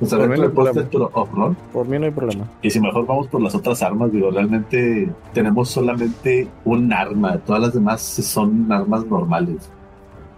O 0.00 0.04
sea, 0.04 0.18
Por 0.18 0.28
mí 0.28 0.34
dentro 0.40 0.64
no 0.64 0.72
pero 0.90 1.10
off-roll. 1.14 1.56
Por 1.72 1.86
mí 1.88 1.98
no 1.98 2.04
hay 2.04 2.10
problema. 2.10 2.44
Y 2.60 2.70
si 2.70 2.80
mejor 2.80 3.06
vamos 3.06 3.28
por 3.28 3.40
las 3.40 3.54
otras 3.54 3.82
armas, 3.82 4.12
digo, 4.12 4.30
realmente 4.30 5.10
tenemos 5.32 5.70
solamente 5.70 6.48
un 6.64 6.92
arma. 6.92 7.38
Todas 7.38 7.62
las 7.62 7.72
demás 7.74 8.02
son 8.02 8.70
armas 8.70 9.06
normales. 9.06 9.70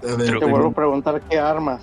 A 0.04 0.14
ver, 0.14 0.26
Pero- 0.26 0.38
Te 0.40 0.46
vuelvo 0.46 0.68
a 0.68 0.72
preguntar 0.72 1.20
qué 1.28 1.38
armas. 1.40 1.82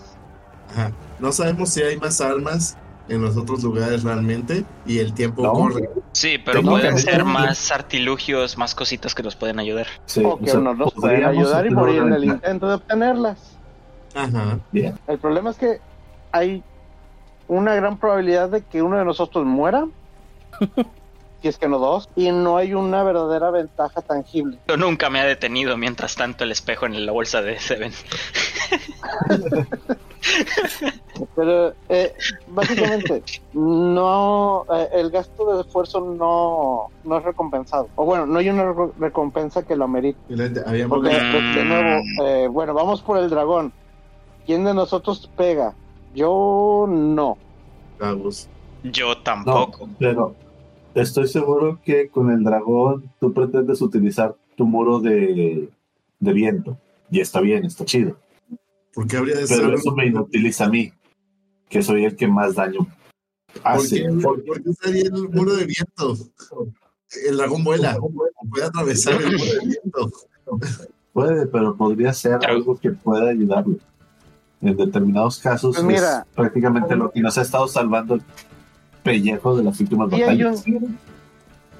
ajá. 0.71 0.91
No 1.19 1.31
sabemos 1.31 1.69
si 1.69 1.81
hay 1.81 1.97
más 1.97 2.19
armas 2.21 2.77
en 3.09 3.21
los 3.21 3.35
otros 3.37 3.61
lugares 3.63 4.03
realmente. 4.03 4.63
Y 4.85 4.99
el 4.99 5.13
tiempo 5.13 5.43
No. 5.43 5.51
corre. 5.53 5.89
Sí, 6.13 6.37
pero 6.43 6.59
Tengo 6.59 6.71
pueden 6.71 6.95
que- 6.95 7.01
ser 7.01 7.25
más 7.25 7.71
artilugios, 7.71 8.57
más 8.57 8.73
cositas 8.73 9.13
que 9.13 9.21
nos 9.21 9.35
pueden 9.35 9.59
ayudar. 9.59 9.87
Sí, 10.05 10.23
o 10.25 10.37
que 10.37 10.45
o 10.45 10.47
sea, 10.47 10.59
no 10.61 10.73
nos 10.73 10.93
pueden 10.93 11.21
podríamos 11.23 11.37
ayudar 11.47 11.65
y 11.67 11.69
morir 11.71 12.01
en 12.03 12.13
el 12.13 12.23
intento 12.23 12.69
de 12.69 12.75
obtenerlas. 12.75 13.57
Ajá. 14.15 14.59
Bien. 14.71 14.97
El 15.07 15.17
problema 15.19 15.49
es 15.49 15.57
que 15.57 15.79
hay 16.31 16.63
una 17.47 17.75
gran 17.75 17.97
probabilidad 17.97 18.49
de 18.49 18.61
que 18.63 18.81
uno 18.81 18.97
de 18.97 19.05
nosotros 19.05 19.45
muera. 19.45 19.85
si 21.41 21.47
es 21.49 21.57
que 21.57 21.67
no 21.67 21.77
dos. 21.79 22.09
Y 22.15 22.31
no 22.31 22.57
hay 22.57 22.73
una 22.73 23.03
verdadera 23.03 23.51
ventaja 23.51 24.01
tangible. 24.01 24.57
Yo 24.67 24.77
nunca 24.77 25.09
me 25.09 25.19
ha 25.19 25.25
detenido 25.25 25.77
mientras 25.77 26.15
tanto 26.15 26.43
el 26.43 26.51
espejo 26.51 26.85
en 26.87 27.05
la 27.05 27.11
bolsa 27.11 27.41
de 27.41 27.59
Seven. 27.59 27.91
Pero 31.35 31.73
eh, 31.89 32.13
básicamente, 32.47 33.23
no 33.53 34.65
eh, 34.73 34.89
el 34.93 35.11
gasto 35.11 35.55
de 35.55 35.61
esfuerzo 35.61 36.01
no, 36.01 36.87
no 37.03 37.17
es 37.17 37.23
recompensado. 37.23 37.89
O 37.95 38.05
bueno, 38.05 38.25
no 38.25 38.39
hay 38.39 38.49
una 38.49 38.71
re- 38.71 38.91
recompensa 38.99 39.63
que 39.63 39.75
lo 39.75 39.85
amerite. 39.85 40.19
Porque, 40.89 41.09
de, 41.09 41.41
de 41.55 41.63
nuevo, 41.65 42.01
eh, 42.23 42.47
bueno, 42.49 42.73
vamos 42.73 43.01
por 43.01 43.17
el 43.17 43.29
dragón. 43.29 43.71
¿Quién 44.45 44.63
de 44.65 44.73
nosotros 44.73 45.29
pega? 45.37 45.73
Yo 46.15 46.85
no. 46.89 47.37
Davos. 47.99 48.47
Yo 48.83 49.09
No, 49.15 49.17
tampoco. 49.21 49.89
pero 49.99 50.35
estoy 50.93 51.27
seguro 51.27 51.79
que 51.83 52.09
con 52.09 52.29
el 52.31 52.43
dragón 52.43 53.11
tú 53.19 53.33
pretendes 53.33 53.81
utilizar 53.81 54.35
tu 54.55 54.65
muro 54.65 54.99
de, 54.99 55.69
de 56.19 56.33
viento. 56.33 56.77
Y 57.11 57.19
está 57.19 57.41
bien, 57.41 57.65
está 57.65 57.83
chido. 57.85 58.17
¿Por 58.93 59.07
qué 59.07 59.17
habría 59.17 59.35
de 59.37 59.47
ser? 59.47 59.61
Pero 59.61 59.75
eso 59.75 59.91
me 59.95 60.05
inutiliza 60.07 60.65
a 60.65 60.69
mí, 60.69 60.91
que 61.69 61.81
soy 61.81 62.05
el 62.05 62.15
que 62.15 62.27
más 62.27 62.55
daño 62.55 62.87
¿Por 63.53 63.61
hace. 63.63 64.03
qué, 64.03 64.09
por 64.21 64.41
qué 64.43 64.69
estaría 64.69 65.03
el 65.03 65.29
muro 65.29 65.55
de 65.55 65.65
viento? 65.65 66.15
El 67.27 67.37
dragón 67.37 67.63
vuela. 67.63 67.97
Puede 68.49 68.65
atravesar 68.65 69.21
el 69.21 69.37
muro 69.37 69.51
de 69.51 69.59
viento. 69.67 70.11
Puede, 71.13 71.47
pero 71.47 71.75
podría 71.75 72.13
ser 72.13 72.39
algo 72.45 72.77
que 72.77 72.91
pueda 72.91 73.29
ayudarlo. 73.29 73.77
En 74.61 74.75
determinados 74.77 75.39
casos, 75.39 75.75
Pues 75.75 75.85
mira. 75.85 76.19
es 76.29 76.35
prácticamente 76.35 76.95
lo 76.95 77.11
que 77.11 77.19
nos 77.21 77.37
ha 77.37 77.41
estado 77.41 77.67
salvando 77.67 78.15
el 78.15 78.21
pellejo 79.03 79.55
de 79.57 79.63
las 79.63 79.79
últimas 79.79 80.11
hay, 80.11 80.21
batallas. 80.21 80.65
un- 80.67 80.97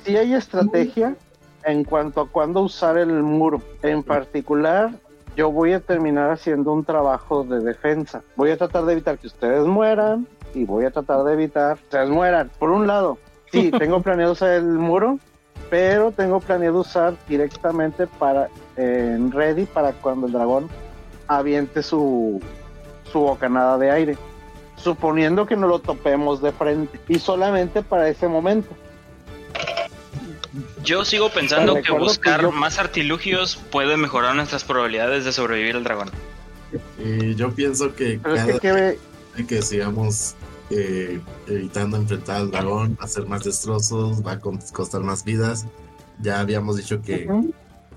sí 0.03 0.15
hay 0.17 0.33
estrategia 0.33 1.15
en 1.63 1.83
cuanto 1.83 2.21
a 2.21 2.27
cuándo 2.29 2.61
usar 2.61 2.97
el 2.97 3.23
muro. 3.23 3.61
En 3.81 4.03
particular, 4.03 4.91
yo 5.35 5.51
voy 5.51 5.73
a 5.73 5.79
terminar 5.79 6.29
haciendo 6.31 6.71
un 6.73 6.83
trabajo 6.83 7.43
de 7.43 7.59
defensa. 7.61 8.21
Voy 8.35 8.51
a 8.51 8.57
tratar 8.57 8.85
de 8.85 8.93
evitar 8.93 9.17
que 9.17 9.27
ustedes 9.27 9.65
mueran 9.65 10.27
y 10.53 10.65
voy 10.65 10.85
a 10.85 10.91
tratar 10.91 11.23
de 11.23 11.33
evitar 11.33 11.77
que 11.77 11.83
ustedes 11.85 12.09
mueran. 12.09 12.51
Por 12.59 12.69
un 12.69 12.85
lado, 12.85 13.17
sí, 13.51 13.71
tengo 13.79 14.01
planeado 14.01 14.33
usar 14.33 14.51
el 14.51 14.65
muro, 14.65 15.17
pero 15.71 16.11
tengo 16.11 16.39
planeado 16.39 16.79
usar 16.81 17.15
directamente 17.27 18.05
para 18.05 18.49
en 18.77 19.31
ready 19.31 19.65
para 19.65 19.93
cuando 19.93 20.27
el 20.27 20.33
dragón 20.33 20.67
aviente 21.27 21.81
su, 21.81 22.39
su 23.15 23.21
bocanada 23.21 23.77
de 23.77 23.91
aire 23.91 24.17
suponiendo 24.75 25.45
que 25.45 25.55
no 25.55 25.67
lo 25.67 25.79
topemos 25.79 26.41
de 26.41 26.51
frente 26.51 26.99
y 27.07 27.17
solamente 27.17 27.81
para 27.81 28.09
ese 28.09 28.27
momento. 28.27 28.75
Yo 30.83 31.05
sigo 31.05 31.29
pensando 31.29 31.75
que 31.81 31.93
buscar 31.93 32.41
yo- 32.41 32.51
más 32.51 32.77
artilugios 32.77 33.55
puede 33.71 33.95
mejorar 33.95 34.35
nuestras 34.35 34.65
probabilidades 34.65 35.23
de 35.23 35.31
sobrevivir 35.31 35.77
al 35.77 35.85
dragón. 35.85 36.11
Y 36.99 37.35
yo 37.35 37.51
pienso 37.53 37.95
que 37.95 38.19
Pero 38.21 38.35
es 38.35 38.41
cada 38.41 38.53
que, 38.53 38.59
que 38.59 38.71
vez 38.73 38.99
que 39.47 39.61
sigamos 39.61 40.35
eh, 40.69 41.21
evitando 41.47 41.95
enfrentar 41.95 42.35
al 42.37 42.51
dragón, 42.51 42.97
hacer 42.99 43.25
más 43.27 43.45
destrozos, 43.45 44.25
va 44.27 44.33
a 44.33 44.39
costar 44.39 45.01
más 45.01 45.23
vidas. 45.23 45.65
Ya 46.21 46.41
habíamos 46.41 46.75
dicho 46.75 47.01
que, 47.01 47.29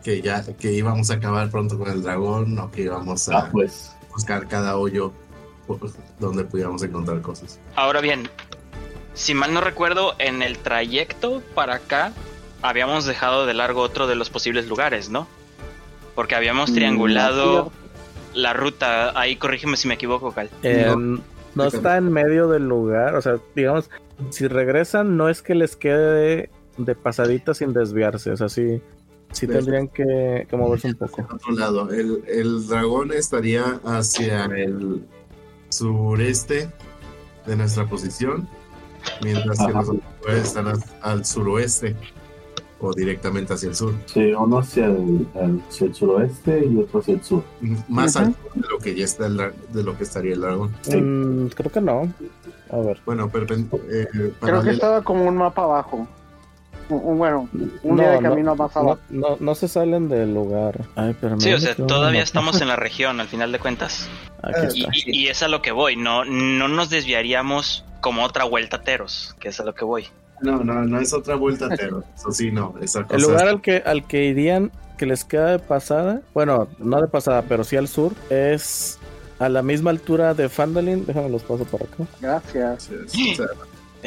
que 0.05 0.23
ya 0.23 0.45
que 0.45 0.71
íbamos 0.73 1.11
a 1.11 1.15
acabar 1.15 1.51
pronto 1.51 1.77
con 1.77 1.89
el 1.91 2.03
dragón 2.05 2.57
o 2.61 2.71
que 2.71 2.83
íbamos 2.83 3.29
a 3.29 3.39
Ah, 3.39 3.49
pues. 3.51 3.93
Buscar 4.11 4.47
cada 4.49 4.77
hoyo 4.77 5.13
donde 6.19 6.45
pudiéramos 6.45 6.83
encontrar 6.83 7.21
cosas. 7.21 7.61
Ahora 7.77 8.01
bien, 8.01 8.29
si 9.15 9.35
mal 9.35 9.53
no 9.53 9.61
recuerdo, 9.61 10.15
en 10.19 10.43
el 10.43 10.59
trayecto 10.59 11.43
para 11.55 11.75
acá 11.75 12.13
habíamos 12.63 13.05
dejado 13.05 13.47
de 13.47 13.55
largo 13.55 13.83
otro 13.83 14.07
de 14.07 14.15
los 14.15 14.31
posibles 14.31 14.67
lugares, 14.69 15.11
¿no? 15.11 15.27
Porque 16.15 16.35
habíamos 16.35 16.71
Mm, 16.71 16.75
triangulado 16.75 17.73
la 18.35 18.53
ruta. 18.53 19.19
Ahí 19.19 19.37
corrígeme 19.37 19.77
si 19.77 19.89
me 19.89 19.95
equivoco, 19.95 20.33
Cal. 20.33 20.51
Eh, 20.63 20.87
No. 20.97 21.23
no 21.55 21.65
está 21.65 21.97
en 21.97 22.13
medio 22.13 22.49
del 22.49 22.67
lugar, 22.69 23.15
o 23.15 23.23
sea, 23.23 23.39
digamos, 23.55 23.91
si 24.31 24.49
regresan 24.49 25.17
no 25.17 25.29
es 25.29 25.43
que 25.43 25.55
les 25.55 25.77
quede 25.77 26.51
de 26.77 26.95
pasadita 26.95 27.55
sin 27.55 27.73
desviarse, 27.73 28.31
o 28.31 28.37
sea, 28.37 28.49
sí, 28.49 28.81
sí 29.33 29.47
De 29.47 29.55
tendrían 29.55 29.89
que, 29.89 30.47
que 30.49 30.57
moverse 30.57 30.89
un 30.89 30.95
poco. 30.95 31.27
Otro 31.33 31.53
lado, 31.53 31.91
el, 31.91 32.23
el 32.27 32.67
dragón 32.67 33.13
estaría 33.13 33.81
hacia 33.85 34.45
el 34.47 35.05
sureste 35.69 36.71
de 37.47 37.57
nuestra 37.57 37.87
posición, 37.89 38.49
mientras 39.23 39.59
que 39.59 39.65
Ajá. 39.65 39.73
nosotros 39.73 40.03
están 40.27 40.69
al, 40.69 40.85
al 41.03 41.25
suroeste 41.25 41.97
o 42.81 42.93
directamente 42.95 43.55
hacia 43.55 43.71
el 43.71 43.75
sur. 43.75 43.93
Sí, 44.07 44.33
uno 44.33 44.59
hacia 44.59 44.87
el, 44.87 45.27
hacia 45.35 45.87
el 45.89 45.95
suroeste 45.95 46.65
y 46.71 46.77
otro 46.79 47.01
hacia 47.01 47.15
el 47.15 47.23
sur. 47.25 47.43
Más 47.89 48.17
Ajá. 48.17 48.27
al 48.27 48.35
sur 48.35 48.53
de 48.63 48.69
lo 48.69 48.79
que 48.79 48.95
ya 48.95 49.05
está 49.05 49.27
el 49.27 49.37
de 49.37 49.83
lo 49.83 49.97
que 49.97 50.05
estaría 50.05 50.35
el 50.35 50.41
dragón. 50.41 50.75
Sí. 50.83 50.97
Mm, 50.97 51.49
creo 51.49 51.73
que 51.73 51.81
no. 51.81 52.13
A 52.71 52.77
ver. 52.79 53.01
Bueno, 53.05 53.31
perpen- 53.31 53.69
eh, 53.91 54.07
Creo 54.41 54.63
que 54.63 54.71
estaba 54.71 55.03
como 55.03 55.25
un 55.25 55.37
mapa 55.39 55.65
abajo. 55.65 56.07
Un- 56.89 57.19
bueno, 57.19 57.49
un 57.83 57.97
día 57.97 58.07
No, 58.07 58.13
de 58.13 58.21
no, 58.23 58.31
camino 58.31 58.55
más 58.57 58.75
No, 58.75 58.81
abajo. 58.81 58.99
no, 59.11 59.37
no 59.41 59.55
se 59.55 59.69
salen 59.69 60.09
del 60.09 60.33
lugar. 60.33 60.85
Ay, 60.97 61.15
pero 61.21 61.39
Sí, 61.41 61.53
o 61.53 61.59
sea, 61.61 61.75
todavía 61.75 62.21
mapa. 62.21 62.25
estamos 62.25 62.61
en 62.63 62.69
la 62.69 62.77
región, 62.77 63.21
al 63.21 63.29
final 63.29 63.53
de 63.53 63.59
cuentas. 63.59 64.09
Aquí 64.43 64.61
Y, 64.75 64.81
está. 64.85 64.93
y- 65.11 65.25
y 65.25 65.29
es 65.29 65.43
a 65.43 65.49
lo 65.49 65.61
que 65.63 65.73
voy. 65.73 65.97
No, 65.97 66.25
no 66.25 66.69
nos 66.69 66.89
desviaríamos 66.91 67.85
como 68.01 68.25
otra 68.25 68.45
vuelta 68.45 68.77
a 68.77 68.83
Teros, 68.83 69.35
que 69.41 69.49
es 69.49 69.61
a 69.61 69.65
lo 69.65 69.75
que 69.75 69.85
voy. 69.85 70.07
No, 70.41 70.63
no, 70.65 70.83
no 70.85 71.01
es 71.01 71.13
otra 71.13 71.35
vuelta, 71.35 71.69
pero 71.77 72.05
eso 72.17 72.31
sí, 72.33 72.51
no. 72.53 72.75
Esa 72.81 73.03
cosa 73.03 73.17
El 73.17 73.23
lugar 73.23 73.49
al 73.49 73.61
que, 73.61 73.83
al 73.85 74.07
que 74.07 74.25
irían, 74.27 74.71
que 74.97 75.05
les 75.07 75.25
queda 75.25 75.51
de 75.53 75.59
pasada, 75.59 76.23
bueno, 76.33 76.69
no 76.79 77.01
de 77.03 77.09
pasada, 77.09 77.43
pero 77.43 77.65
sí 77.65 77.77
al 77.77 77.89
sur, 77.89 78.13
es 78.31 78.99
a 79.41 79.49
la 79.49 79.63
misma 79.63 79.91
altura 79.91 80.35
de 80.35 80.49
Fandalin. 80.49 81.05
Déjame 81.07 81.29
los 81.29 81.43
paso 81.43 81.65
para 81.65 81.85
acá. 81.85 82.05
Gracias. 82.21 82.89
o 82.91 83.09
sea, 83.35 83.47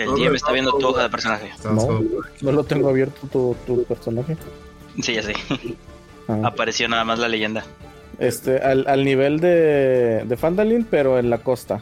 El 0.03 0.09
No, 0.09 0.15
me 0.31 0.35
está 0.37 0.51
viendo 0.51 0.71
no, 0.71 0.77
tu 0.77 0.87
hoja 0.87 0.97
no. 0.99 1.03
de 1.03 1.09
personaje. 1.09 1.51
No. 1.63 2.01
No 2.41 2.51
lo 2.51 2.63
tengo 2.63 2.89
abierto 2.89 3.27
tu, 3.31 3.55
tu 3.65 3.83
personaje. 3.85 4.37
Sí, 5.01 5.13
ya 5.13 5.23
sé. 5.23 5.33
Ah. 6.27 6.39
Apareció 6.45 6.87
nada 6.87 7.03
más 7.03 7.17
la 7.17 7.27
leyenda. 7.27 7.65
Este, 8.19 8.59
al, 8.59 8.85
al 8.87 9.03
nivel 9.03 9.39
de, 9.39 10.23
de 10.25 10.37
Fandalin, 10.37 10.85
pero 10.89 11.17
en 11.17 11.31
la 11.31 11.39
costa. 11.39 11.81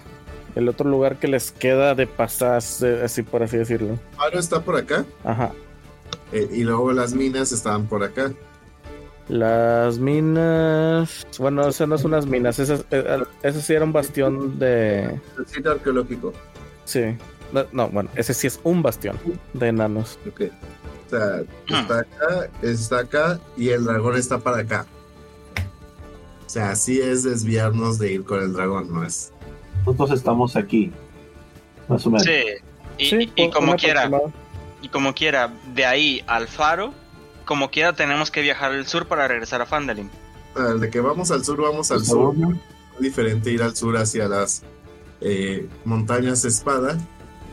El 0.55 0.69
otro 0.69 0.89
lugar 0.89 1.17
que 1.19 1.27
les 1.27 1.51
queda 1.51 1.93
de 1.93 2.07
pasas, 2.07 2.81
eh, 2.81 3.01
así 3.03 3.21
por 3.21 3.43
así 3.43 3.57
decirlo. 3.57 3.99
Faro 4.15 4.39
está 4.39 4.61
por 4.61 4.77
acá 4.77 5.03
Ajá. 5.25 5.51
eh, 6.31 6.47
y 6.51 6.63
luego 6.63 6.93
las 6.93 7.13
minas 7.13 7.51
estaban 7.51 7.85
por 7.87 8.01
acá. 8.03 8.31
Las 9.27 9.99
minas. 9.99 11.27
Bueno, 11.37 11.67
esas 11.67 11.87
no 11.87 11.97
son 11.97 12.13
unas 12.13 12.25
minas. 12.25 12.57
Esas, 12.59 12.85
eh, 12.91 13.23
ese 13.43 13.61
sí 13.61 13.73
era 13.73 13.83
un 13.85 13.93
bastión 13.93 14.57
de. 14.57 15.19
El 15.37 15.45
sitio 15.47 15.71
arqueológico. 15.73 16.33
Sí. 16.85 17.01
No, 17.51 17.65
no, 17.71 17.89
bueno, 17.89 18.09
ese 18.15 18.33
sí 18.33 18.47
es 18.47 18.59
un 18.63 18.81
bastión 18.81 19.17
de 19.53 19.67
enanos. 19.67 20.19
Ok. 20.27 20.41
O 21.07 21.09
sea, 21.09 21.41
está 21.67 21.99
acá, 21.99 22.49
está 22.61 22.99
acá 22.99 23.39
y 23.57 23.69
el 23.69 23.83
dragón 23.83 24.15
está 24.15 24.37
para 24.37 24.59
acá. 24.59 24.85
O 26.45 26.49
sea, 26.49 26.71
así 26.71 26.99
es 26.99 27.23
desviarnos 27.23 27.97
de 27.97 28.13
ir 28.13 28.23
con 28.23 28.41
el 28.41 28.53
dragón, 28.53 28.91
¿no 28.93 29.03
es? 29.03 29.31
Nosotros 29.85 30.11
estamos 30.11 30.55
aquí. 30.55 30.91
Más 31.87 32.05
o 32.05 32.11
menos. 32.11 32.25
Sí. 32.25 32.43
Y, 32.97 33.05
Sí, 33.05 33.31
y 33.35 33.45
por 33.45 33.53
como 33.53 33.75
quiera, 33.75 34.11
y 34.81 34.89
como 34.89 35.13
quiera, 35.13 35.53
de 35.73 35.85
ahí 35.85 36.23
al 36.27 36.47
faro, 36.47 36.93
como 37.45 37.71
quiera 37.71 37.93
tenemos 37.93 38.29
que 38.29 38.41
viajar 38.41 38.71
al 38.71 38.85
sur 38.85 39.07
para 39.07 39.27
regresar 39.27 39.61
a 39.61 39.65
Fandalin. 39.65 40.09
De 40.79 40.89
que 40.89 40.99
vamos 40.99 41.31
al 41.31 41.43
sur, 41.45 41.61
vamos 41.61 41.91
al 41.91 42.05
sur. 42.05 42.35
Es 42.95 42.99
diferente 42.99 43.51
ir 43.51 43.63
al 43.63 43.75
sur 43.75 43.95
hacia 43.97 44.27
las 44.27 44.63
eh, 45.21 45.67
montañas 45.85 46.43
espada 46.45 46.97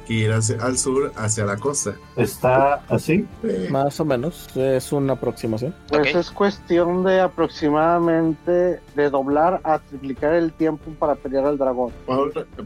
que 0.07 0.15
ir 0.15 0.33
hacia- 0.33 0.57
al 0.63 0.79
sur 0.79 1.13
hacia 1.17 1.45
la 1.45 1.57
costa. 1.57 1.95
Está 2.17 2.83
así. 2.89 3.27
Eh, 3.43 3.69
Más 3.71 3.99
o 4.01 4.05
menos. 4.05 4.47
Es 4.57 4.93
una 4.93 5.15
aproximación. 5.15 5.75
Pues 5.89 6.15
es 6.15 6.31
cuestión 6.31 7.05
de 7.05 7.21
aproximadamente 7.21 8.81
de 8.95 9.11
doblar 9.11 9.61
a 9.65 9.79
triplicar 9.81 10.35
el 10.35 10.53
tiempo 10.53 10.91
para 10.99 11.15
pelear 11.15 11.45
al 11.47 11.59
dragón. 11.59 11.93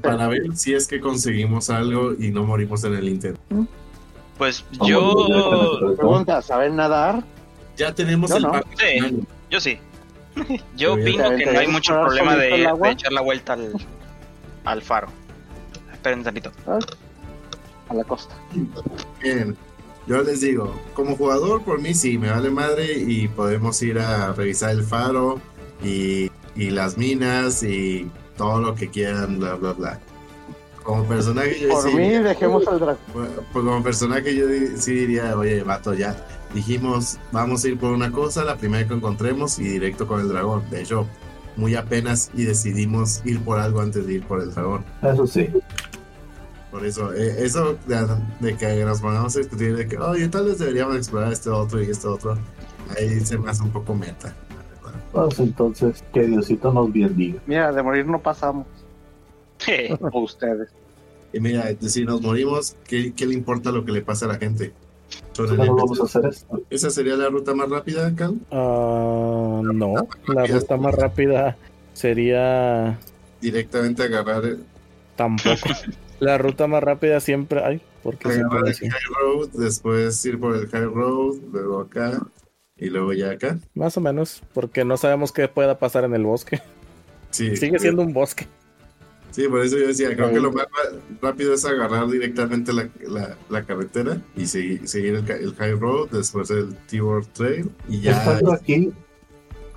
para 0.01 0.29
ver 0.29 0.43
si 0.57 0.75
es 0.75 0.87
que 0.87 1.01
conseguimos 1.01 1.71
algo 1.71 2.13
y 2.19 2.31
no 2.31 2.45
morimos 2.45 2.85
en 2.85 2.95
el 2.95 3.09
intento. 3.09 3.41
Pues 4.39 4.65
yo. 4.87 5.27
Pregunta, 5.97 6.41
¿saben 6.43 6.77
nadar? 6.77 7.23
Ya 7.77 7.95
tenemos 7.95 8.31
Yo 8.31 8.37
el 8.37 8.43
no. 8.43 8.53
Sí, 8.79 9.27
yo 9.51 9.61
sí. 9.61 9.79
Yo 10.77 10.95
opino 10.95 11.29
que 11.31 11.45
no 11.45 11.59
hay 11.59 11.67
¿Te 11.67 11.73
mucho 11.73 11.93
problema 12.01 12.37
de, 12.37 12.63
echar 12.93 13.13
la 13.13 13.21
vuelta 13.21 13.55
al, 13.55 13.73
al 14.65 14.81
faro. 14.83 15.09
Esperen 15.93 16.21
un 16.21 16.25
tantito. 16.25 16.53
A 17.91 17.95
la 17.95 18.05
costa. 18.05 18.35
Bien, 19.23 19.57
yo 20.07 20.23
les 20.23 20.41
digo, 20.41 20.73
como 20.95 21.17
jugador, 21.17 21.63
por 21.63 21.81
mí 21.81 21.93
sí, 21.93 22.17
me 22.19 22.31
vale 22.31 22.49
madre 22.51 22.87
y 22.99 23.29
podemos 23.29 23.83
ir 23.83 23.99
a 23.99 24.33
revisar 24.33 24.71
el 24.71 24.83
faro 24.85 25.41
y, 25.83 26.31
y 26.55 26.71
las 26.71 26.97
minas 26.97 27.63
y 27.63 28.09
todo 28.37 28.61
lo 28.61 28.75
que 28.75 28.89
quieran, 28.89 29.39
bla, 29.41 29.55
bla, 29.57 29.73
bla. 29.73 30.01
Como 30.85 31.05
personaje, 31.05 31.59
yo 31.61 31.69
Por 31.69 31.83
sí 31.83 31.89
mí, 31.97 32.03
diría- 32.05 32.23
dejemos 32.23 32.67
al 32.67 32.81
dragón. 32.81 32.99
Pues 33.13 33.29
como 33.53 33.83
personaje 33.83 34.35
yo 34.35 34.47
sí 34.77 34.93
diría, 34.95 35.37
oye, 35.37 35.63
vato, 35.63 35.93
ya 35.93 36.17
dijimos, 36.55 37.19
vamos 37.33 37.65
a 37.65 37.69
ir 37.69 37.79
por 37.79 37.93
una 37.93 38.11
cosa, 38.11 38.45
la 38.45 38.57
primera 38.57 38.87
que 38.89 38.95
encontremos 38.95 39.59
y 39.59 39.65
directo 39.65 40.07
con 40.07 40.21
el 40.21 40.29
dragón. 40.29 40.63
De 40.71 40.81
hecho, 40.83 41.07
muy 41.57 41.75
apenas 41.75 42.31
y 42.35 42.45
decidimos 42.45 43.21
ir 43.27 43.41
por 43.41 43.59
algo 43.59 43.81
antes 43.81 44.07
de 44.07 44.15
ir 44.15 44.23
por 44.27 44.41
el 44.41 44.55
dragón. 44.55 44.85
Eso 45.03 45.27
sí. 45.27 45.49
Por 46.71 46.87
eso, 46.87 47.13
eh, 47.13 47.45
eso 47.45 47.77
de, 47.87 48.07
de 48.41 48.57
que 48.57 48.85
nos 48.85 49.01
pongamos 49.01 49.35
a 49.35 49.41
discutir 49.41 49.77
de 49.77 49.89
que, 49.89 49.99
oye, 49.99 50.29
tal 50.29 50.45
vez 50.47 50.59
deberíamos 50.59 50.97
explorar 50.97 51.33
este 51.33 51.51
otro 51.51 51.83
y 51.83 51.91
este 51.91 52.07
otro, 52.07 52.39
ahí 52.97 53.21
se 53.21 53.37
me 53.39 53.51
hace 53.51 53.63
un 53.63 53.71
poco 53.71 53.95
meta. 53.95 54.35
Pues 55.13 55.41
entonces, 55.41 56.05
que 56.13 56.23
Diosito 56.23 56.73
nos 56.73 56.93
bendiga. 56.93 57.41
Mira, 57.47 57.73
de 57.73 57.83
morir 57.83 58.07
no 58.07 58.21
pasamos. 58.21 58.67
O 60.13 60.21
ustedes. 60.21 60.69
Y 61.33 61.41
mira, 61.41 61.65
si 61.81 62.05
nos 62.05 62.23
morimos, 62.23 62.77
¿qué, 62.87 63.13
qué 63.15 63.27
le 63.27 63.35
importa 63.35 63.71
lo 63.73 63.85
que 63.85 63.93
le 63.93 64.03
pasa 64.03 64.27
a 64.27 64.29
la 64.29 64.39
gente? 64.39 64.73
Son 65.33 65.47
¿Cómo 65.49 65.63
NPCs. 65.65 65.77
vamos 65.77 66.01
a 66.01 66.05
hacer 66.05 66.27
esto? 66.27 66.61
¿Esa 66.71 66.91
sería 66.91 67.17
la 67.17 67.29
ruta 67.29 67.55
más 67.55 67.69
rápida, 67.69 68.15
Cal? 68.15 68.39
Ah, 68.53 69.61
no, 69.63 69.95
la 70.29 70.35
rápida. 70.43 70.59
ruta 70.61 70.77
más 70.77 70.95
rápida 70.95 71.57
sería 71.93 72.99
Directamente 73.41 74.03
agarrar 74.05 74.45
el, 74.45 74.65
tampoco. 75.17 75.69
La 76.21 76.39
ruta 76.39 76.67
más 76.67 76.83
rápida 76.83 77.19
siempre. 77.21 77.63
Ay, 77.65 77.81
¿por 78.03 78.17
qué 78.17 78.31
siempre 78.31 78.59
el? 78.61 78.75
High 78.75 78.91
Road, 79.21 79.49
después 79.55 80.25
ir 80.27 80.39
por 80.39 80.55
el 80.57 80.69
High 80.69 80.85
Road, 80.85 81.37
luego 81.53 81.81
acá 81.81 82.21
y 82.77 82.91
luego 82.91 83.13
ya 83.13 83.31
acá. 83.33 83.59
Más 83.75 83.97
o 83.97 84.01
menos, 84.01 84.43
porque 84.55 84.85
no 84.85 84.97
sabemos 84.97 85.33
qué 85.33 85.49
pueda 85.49 85.79
pasar 85.79 86.05
en 86.05 86.15
el 86.15 86.25
bosque. 86.25 86.61
Sí, 87.31 87.57
Sigue 87.57 87.79
siendo 87.79 88.03
un 88.03 88.13
bosque. 88.13 88.47
Sí, 89.31 89.47
por 89.47 89.61
eso 89.65 89.79
yo 89.79 89.87
decía, 89.87 90.15
creo 90.17 90.31
que 90.31 90.41
lo 90.41 90.51
más 90.51 90.67
rápido 91.23 91.55
es 91.55 91.65
agarrar 91.65 92.09
directamente 92.09 92.73
la, 92.73 92.89
la, 93.07 93.37
la 93.49 93.63
carretera 93.65 94.21
y 94.37 94.47
seguir, 94.47 94.89
seguir 94.89 95.15
el, 95.15 95.25
ca- 95.25 95.37
el 95.37 95.55
High 95.55 95.75
Road, 95.79 96.09
después 96.11 96.51
el 96.51 96.75
T-Word 96.89 97.27
Trail 97.33 97.71
y 97.89 98.01
ya. 98.01 98.11
Estando 98.11 98.53
aquí, 98.53 98.93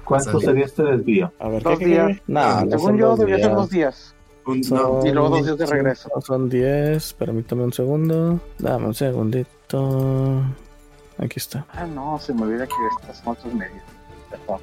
¿cuánto 0.04 0.32
Sale. 0.32 0.46
sería 0.46 0.66
este 0.66 0.82
desvío? 0.84 1.32
A 1.38 1.50
ver, 1.50 1.62
Dos 1.62 1.78
¿qué, 1.78 1.86
qué, 1.86 1.92
días. 1.92 2.08
qué? 2.18 2.24
No, 2.26 2.66
no 2.66 2.72
Según 2.72 2.98
yo, 2.98 3.16
debía 3.16 3.38
ser 3.38 3.52
dos 3.54 3.70
días. 3.70 4.13
Un- 4.46 4.60
no, 4.62 4.64
Son- 4.64 5.08
Y 5.08 5.12
luego 5.12 5.30
dos 5.30 5.46
días 5.46 5.58
de 5.58 5.66
regreso. 5.66 6.10
Son 6.22 6.50
10, 6.50 7.14
permítame 7.14 7.64
un 7.64 7.74
segundo. 7.74 8.40
Dame 8.60 8.88
un 8.88 8.94
segundito. 8.94 10.42
Aquí 11.18 11.34
está. 11.38 11.66
Ah, 11.72 11.86
no, 11.86 12.20
se 12.20 12.34
me 12.34 12.44
olvida 12.44 12.66
que 12.68 12.74
estas 13.00 13.24
son 13.24 13.34
otros 13.34 13.54
medios. 13.54 13.84
Perdón. 14.30 14.60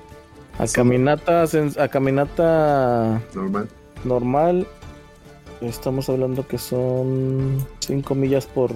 A 0.59 0.66
caminata, 0.66 1.45
a 1.78 1.89
caminata 1.89 3.22
normal. 3.35 3.68
normal, 4.05 4.66
estamos 5.62 6.09
hablando 6.11 6.47
que 6.47 6.59
son 6.59 7.64
5 7.78 8.14
millas 8.14 8.47
por, 8.47 8.72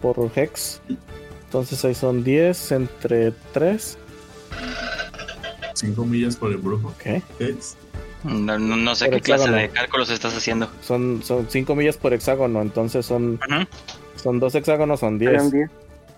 por 0.00 0.30
hex. 0.36 0.80
Entonces 1.46 1.84
ahí 1.84 1.94
son 1.94 2.22
10 2.22 2.70
entre 2.72 3.32
3. 3.52 3.98
5 5.74 6.04
millas 6.04 6.36
por 6.36 6.50
el 6.52 6.58
brujo. 6.58 6.88
Ok. 6.88 7.22
Es- 7.40 7.76
No, 8.26 8.58
no- 8.58 8.76
no 8.76 8.94
sé 8.94 9.08
qué 9.10 9.20
clase 9.20 9.50
de 9.50 9.68
cálculos 9.70 10.10
estás 10.10 10.36
haciendo. 10.36 10.70
Son, 10.82 11.22
son 11.22 11.46
5 11.48 11.74
millas 11.74 11.96
por 11.96 12.12
hexágono. 12.14 12.60
Entonces 12.62 13.06
son, 13.06 13.34
Ujú. 13.48 13.66
son 14.22 14.40
dos 14.40 14.54
hexágonos, 14.54 15.00
son 15.00 15.18
Serían 15.18 15.50
10. 15.50 15.52
diez. 15.52 15.70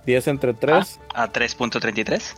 10 0.06 0.28
entre 0.28 0.54
3. 0.54 0.98
A 1.14 1.28
3.33. 1.32 2.34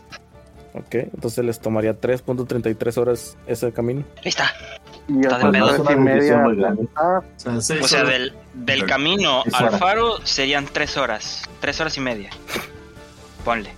Ok. 0.73 0.93
Entonces 0.95 1.43
les 1.45 1.59
tomaría 1.59 1.99
3.33 1.99 2.97
horas 2.97 3.37
ese 3.47 3.71
camino. 3.73 4.03
Ahí 4.17 4.23
está. 4.29 4.51
Y 5.07 5.19
Está 5.21 5.37
de 5.39 5.51
pedo. 5.51 5.91
y 5.91 5.95
media. 5.97 6.43
Ah, 6.95 7.21
O 7.57 7.61
sea, 7.61 7.75
horas. 8.01 8.07
del, 8.07 8.33
del 8.53 8.85
camino 8.85 9.43
al 9.53 9.77
faro 9.77 10.25
serían 10.25 10.65
3 10.65 10.97
horas. 10.97 11.43
3 11.59 11.81
horas 11.81 11.97
y 11.97 12.01
media. 12.01 12.29
Ponle. 13.43 13.73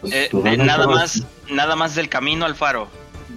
Pues, 0.00 0.12
Eh, 0.14 0.28
de 0.32 0.56
nada 0.56 0.86
más 0.86 1.22
nada 1.50 1.74
más 1.76 1.94
del 1.94 2.08
camino 2.08 2.46
al 2.46 2.54
faro. 2.54 2.88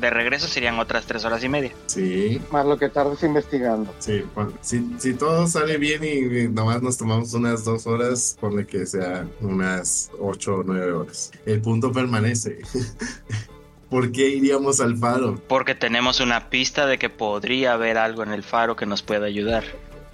De 0.02 0.10
regreso 0.10 0.48
serían 0.48 0.80
otras 0.80 1.06
3 1.06 1.24
horas 1.26 1.44
y 1.44 1.50
media. 1.50 1.72
Sí, 1.86 2.42
más 2.52 2.66
lo 2.66 2.78
que 2.78 2.90
tardes 2.90 3.22
investigando. 3.24 3.94
sí. 4.00 4.24
pon- 4.34 4.54
Si, 4.62 4.96
si 4.98 5.14
todo 5.14 5.46
sale 5.48 5.78
bien 5.78 6.04
y 6.04 6.48
nomás 6.50 6.82
nos 6.82 6.98
tomamos 6.98 7.34
unas 7.36 7.64
dos 7.64 7.86
horas, 7.88 8.36
ponle 8.42 8.66
que 8.66 8.86
sea 8.88 9.28
unas 9.42 10.10
ocho 10.20 10.56
o 10.56 10.64
nueve 10.64 10.92
horas. 10.92 11.32
El 11.46 11.62
punto 11.62 11.92
permanece. 11.92 12.60
¿Por 13.90 14.12
qué 14.12 14.30
iríamos 14.30 14.80
al 14.80 14.98
faro? 14.98 15.40
Porque 15.48 15.76
tenemos 15.76 16.20
una 16.20 16.50
pista 16.50 16.86
de 16.86 16.98
que 16.98 17.10
podría 17.10 17.74
haber 17.74 17.98
algo 17.98 18.24
en 18.24 18.32
el 18.32 18.42
faro 18.44 18.76
que 18.76 18.86
nos 18.86 19.04
pueda 19.04 19.26
ayudar. 19.26 19.64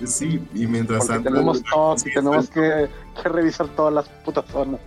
Sí, 0.03 0.39
y 0.53 0.67
mientras 0.67 0.99
Porque 0.99 1.13
tanto. 1.13 1.29
tenemos 1.31 1.63
todo, 1.63 1.97
sí, 1.97 2.09
tenemos 2.13 2.49
que, 2.49 2.87
que 3.21 3.29
revisar 3.29 3.67
todas 3.69 3.93
las 3.93 4.09
putas 4.25 4.45
zonas. 4.51 4.81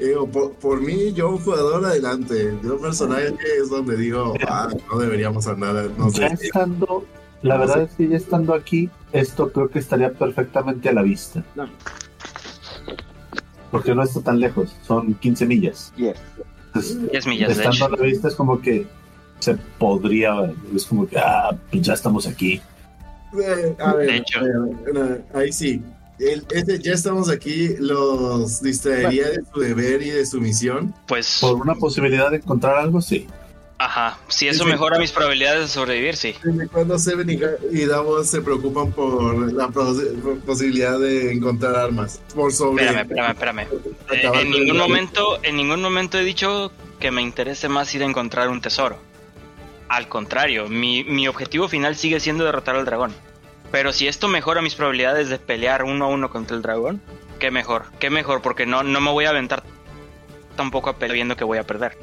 Eh, 0.00 0.14
por, 0.32 0.52
por 0.54 0.80
mí, 0.80 1.12
yo 1.12 1.30
un 1.30 1.38
jugador 1.38 1.84
adelante. 1.84 2.56
Yo 2.62 2.78
personaje 2.78 3.34
es 3.60 3.68
donde 3.68 3.96
digo, 3.96 4.34
ah, 4.48 4.68
no 4.90 4.98
deberíamos 4.98 5.46
andar, 5.48 5.90
no 5.98 6.10
Ya 6.12 6.36
sé. 6.36 6.46
estando, 6.46 7.04
la 7.42 7.54
No 7.54 7.60
verdad 7.60 7.74
sé. 7.76 7.82
es 7.84 7.90
que 7.94 8.08
ya 8.08 8.16
estando 8.16 8.54
aquí, 8.54 8.88
esto 9.12 9.50
creo 9.52 9.68
que 9.68 9.80
estaría 9.80 10.12
perfectamente 10.12 10.88
a 10.88 10.92
la 10.92 11.02
vista. 11.02 11.42
No. 11.56 11.68
Porque 13.70 13.94
no 13.94 14.02
está 14.02 14.20
tan 14.20 14.40
lejos, 14.40 14.74
son 14.86 15.14
15 15.14 15.46
millas. 15.46 15.92
Yes. 15.96 16.16
Entonces, 16.68 17.10
10 17.10 17.26
millas, 17.26 17.48
de 17.48 17.54
estando 17.54 17.76
hecho. 17.76 17.84
a 17.86 17.90
la 17.90 18.02
vista 18.04 18.28
es 18.28 18.34
como 18.34 18.60
que 18.60 18.86
se 19.40 19.54
podría, 19.78 20.52
es 20.74 20.84
como 20.86 21.06
que, 21.06 21.18
ah, 21.18 21.54
pues 21.70 21.82
ya 21.82 21.92
estamos 21.94 22.26
aquí. 22.26 22.60
Eh, 23.38 23.76
a 23.78 23.92
ver, 23.94 24.06
De 24.06 24.16
hecho. 24.16 24.40
eh, 24.40 24.92
no, 24.94 25.38
ahí 25.38 25.52
sí. 25.52 25.82
El, 26.18 26.44
este, 26.50 26.78
ya 26.80 26.92
estamos 26.94 27.28
aquí, 27.30 27.76
los 27.78 28.60
distraería 28.62 29.28
de 29.28 29.40
su 29.52 29.60
deber 29.60 30.02
y 30.02 30.10
de 30.10 30.26
su 30.26 30.40
misión. 30.40 30.94
Pues, 31.06 31.38
Por 31.40 31.54
una 31.54 31.74
posibilidad 31.74 32.30
de 32.30 32.38
encontrar 32.38 32.76
algo, 32.76 33.00
sí. 33.00 33.26
ajá. 33.78 34.18
Si 34.28 34.48
eso 34.48 34.64
Sí. 34.64 34.70
mejora 34.70 34.98
mis 34.98 35.12
probabilidades 35.12 35.60
de 35.60 35.68
sobrevivir, 35.68 36.16
sí. 36.16 36.34
¿Desde 36.42 36.66
cuándo 36.66 36.98
Seven 36.98 37.30
y, 37.70 37.84
Davos 37.84 38.26
se 38.26 38.40
preocupan 38.40 38.90
por 38.92 39.52
la 39.52 39.68
pos- 39.68 40.02
posibilidad 40.44 40.98
de 40.98 41.32
encontrar 41.32 41.76
armas? 41.76 42.20
Por 42.34 42.52
sobre. 42.52 42.86
Espérame, 42.86 43.06
espérame, 43.08 43.30
espérame. 43.30 43.66
Eh, 44.10 44.40
en 44.42 44.50
ningún 44.50 44.78
momento, 44.78 45.38
en 45.44 45.54
ningún 45.56 45.80
momento 45.82 46.18
he 46.18 46.24
dicho 46.24 46.72
que 46.98 47.10
me 47.12 47.22
interese 47.22 47.68
más 47.68 47.94
ir 47.94 48.02
a 48.02 48.06
encontrar 48.06 48.48
un 48.48 48.60
tesoro. 48.60 48.98
Al 49.88 50.08
contrario, 50.08 50.68
mi, 50.68 51.04
mi 51.04 51.28
objetivo 51.28 51.68
final 51.68 51.94
sigue 51.94 52.18
siendo 52.20 52.44
derrotar 52.44 52.74
al 52.74 52.84
dragón. 52.84 53.12
Pero 53.70 53.92
si 53.92 54.08
esto 54.08 54.28
mejora 54.28 54.62
mis 54.62 54.74
probabilidades 54.74 55.28
de 55.28 55.38
pelear 55.38 55.84
uno 55.84 56.06
a 56.06 56.08
uno 56.08 56.30
contra 56.30 56.56
el 56.56 56.62
dragón, 56.62 57.02
qué 57.38 57.50
mejor, 57.50 57.84
qué 57.98 58.10
mejor, 58.10 58.42
porque 58.42 58.66
no, 58.66 58.82
no 58.82 59.00
me 59.00 59.10
voy 59.10 59.26
a 59.26 59.30
aventar 59.30 59.62
tampoco 60.56 60.90
a 60.90 60.96
pelear 60.96 61.14
viendo 61.14 61.36
que 61.36 61.44
voy 61.44 61.58
a 61.58 61.66
perder. 61.66 61.96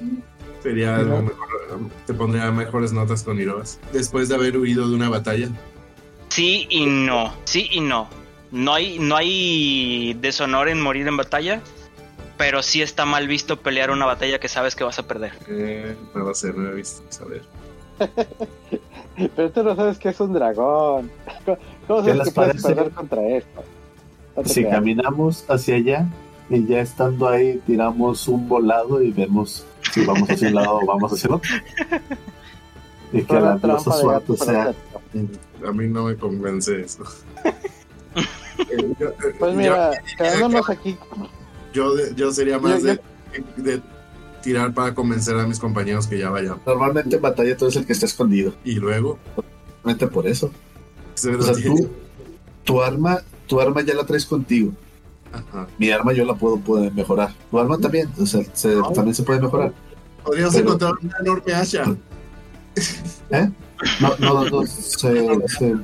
Sería 0.61 0.97
lo 0.97 1.21
mejor, 1.21 1.47
te 2.07 2.13
pondría 2.13 2.49
mejores 2.51 2.91
notas 2.91 3.23
con 3.23 3.39
Irobas. 3.39 3.79
Después 3.91 4.29
de 4.29 4.35
haber 4.35 4.57
huido 4.57 4.89
de 4.89 4.95
una 4.95 5.09
batalla. 5.09 5.49
Sí 6.29 6.65
y 6.69 6.85
no, 6.85 7.35
sí 7.43 7.67
y 7.71 7.81
no. 7.81 8.09
No 8.51 8.73
hay, 8.73 8.97
no 8.97 9.15
hay 9.15 10.15
deshonor 10.19 10.69
en 10.69 10.81
morir 10.81 11.07
en 11.07 11.17
batalla, 11.17 11.61
pero 12.37 12.63
sí 12.63 12.81
está 12.81 13.05
mal 13.05 13.27
visto 13.27 13.59
pelear 13.59 13.91
una 13.91 14.05
batalla 14.05 14.39
que 14.39 14.47
sabes 14.47 14.75
que 14.75 14.83
vas 14.83 14.97
a 14.97 15.07
perder. 15.07 15.33
Eh, 15.47 15.95
no 16.13 16.23
lo 16.23 16.33
sé, 16.33 16.53
no 16.53 16.69
he 16.69 16.75
visto. 16.75 17.03
A 17.23 17.27
ver. 17.27 17.43
Pero 19.35 19.51
tú 19.51 19.63
no 19.63 19.75
sabes 19.75 19.97
que 19.97 20.09
es 20.09 20.19
un 20.19 20.33
dragón. 20.33 21.09
¿Cómo 21.87 22.03
¿Qué 22.03 22.09
sabes 22.11 22.15
les 22.17 22.27
que 22.27 22.33
puedes 22.33 22.63
perder 22.63 22.91
contra 22.91 23.21
esto? 23.27 23.63
No 24.35 24.43
Si 24.43 24.61
creas. 24.61 24.75
caminamos 24.75 25.45
hacia 25.49 25.75
allá 25.75 26.07
y 26.49 26.65
ya 26.65 26.81
estando 26.81 27.27
ahí 27.29 27.61
tiramos 27.65 28.27
un 28.27 28.47
volado 28.49 29.01
y 29.01 29.11
vemos 29.11 29.65
si 29.93 30.05
vamos 30.05 30.29
hacia 30.29 30.49
un 30.49 30.55
lado 30.55 30.79
o 30.81 30.85
vamos 30.85 31.13
hacia 31.13 31.27
el 31.27 31.33
otro. 31.33 31.49
Y 33.13 33.21
que 33.23 33.39
la 33.39 33.55
de 33.57 33.79
suerte 33.79 34.35
sea. 34.37 34.73
A 35.65 35.71
mí 35.71 35.87
no 35.87 36.05
me 36.05 36.15
convence 36.15 36.81
eso. 36.81 37.03
Eh, 38.57 38.93
yo, 38.97 39.09
eh, 39.09 39.35
Pues 39.37 39.51
yo- 39.51 39.57
mira, 39.57 39.91
quedándonos 40.17 40.69
aquí, 40.69 40.97
yo, 41.73 41.91
yo 42.15 42.31
sería 42.31 42.57
más 42.57 42.81
Yo- 42.81 42.87
de, 42.87 43.01
de 43.57 43.81
tirar 44.45 44.73
para 44.75 44.93
convencer 44.93 45.35
a 45.37 45.47
mis 45.47 45.59
compañeros 45.59 46.05
que 46.05 46.19
ya 46.19 46.29
vayan. 46.29 46.57
Normalmente 46.67 47.15
en 47.15 47.21
batalla 47.21 47.57
tú 47.57 47.65
eres 47.65 47.75
el 47.77 47.85
que 47.87 47.93
está 47.93 48.05
escondido. 48.05 48.53
Y 48.63 48.75
luego, 48.75 49.17
Realmente 49.83 50.05
por 50.07 50.27
eso. 50.27 50.51
se 51.15 51.35
O 51.35 51.41
sea, 51.41 51.53
tú, 51.55 51.89
tu 52.63 52.81
arma, 52.81 53.19
tu 53.47 53.59
arma 53.59 53.81
ya 53.81 53.95
la 53.95 54.05
traes 54.05 54.25
contigo. 54.25 54.71
Ajá. 55.33 55.67
Mi 55.79 55.89
arma 55.89 56.13
yo 56.13 56.25
la 56.25 56.35
puedo, 56.35 56.57
puedo 56.57 56.89
mejorar. 56.91 57.33
Tu 57.49 57.59
arma 57.59 57.77
también, 57.79 58.07
o 58.19 58.25
sea, 58.27 58.41
se- 58.53 58.75
No. 58.75 58.91
también 58.91 59.15
se 59.15 59.23
puede 59.23 59.41
mejorar. 59.41 59.73
Podríamos 60.23 60.53
Pero- 60.53 60.65
encontrar 60.67 60.93
una 61.01 61.17
enorme 61.21 61.53
hacha. 61.53 61.85
No, 63.99 64.15
no, 64.19 64.45
no, 64.49 64.65
se- 64.67 65.47
se- 65.47 65.75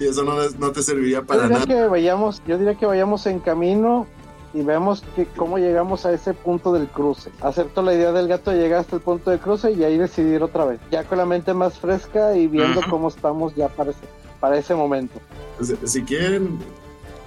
Y 0.00 0.06
eso 0.06 0.22
no, 0.22 0.34
no 0.58 0.72
te 0.72 0.82
serviría 0.82 1.18
yo 1.20 1.26
para 1.26 1.42
diría 1.44 1.58
nada. 1.58 1.66
que 1.66 1.88
vayamos, 1.88 2.42
yo 2.46 2.58
diría 2.58 2.74
que 2.76 2.86
vayamos 2.86 3.26
en 3.26 3.40
camino 3.40 4.06
y 4.54 4.62
vemos 4.62 5.02
que 5.14 5.26
cómo 5.26 5.58
llegamos 5.58 6.06
a 6.06 6.12
ese 6.12 6.34
punto 6.34 6.72
del 6.72 6.88
cruce. 6.88 7.30
Acepto 7.40 7.82
la 7.82 7.94
idea 7.94 8.12
del 8.12 8.28
gato 8.28 8.50
de 8.50 8.58
llegar 8.58 8.80
hasta 8.80 8.96
el 8.96 9.02
punto 9.02 9.30
de 9.30 9.38
cruce 9.38 9.72
y 9.72 9.84
ahí 9.84 9.98
decidir 9.98 10.42
otra 10.42 10.64
vez. 10.64 10.80
Ya 10.90 11.04
con 11.04 11.18
la 11.18 11.26
mente 11.26 11.52
más 11.54 11.78
fresca 11.78 12.36
y 12.36 12.46
viendo 12.46 12.80
cómo 12.88 13.08
estamos 13.08 13.54
ya 13.54 13.68
para 13.68 13.90
ese, 13.90 14.00
para 14.40 14.58
ese 14.58 14.74
momento. 14.74 15.20
Si, 15.60 15.76
si 15.86 16.02
quieren, 16.02 16.58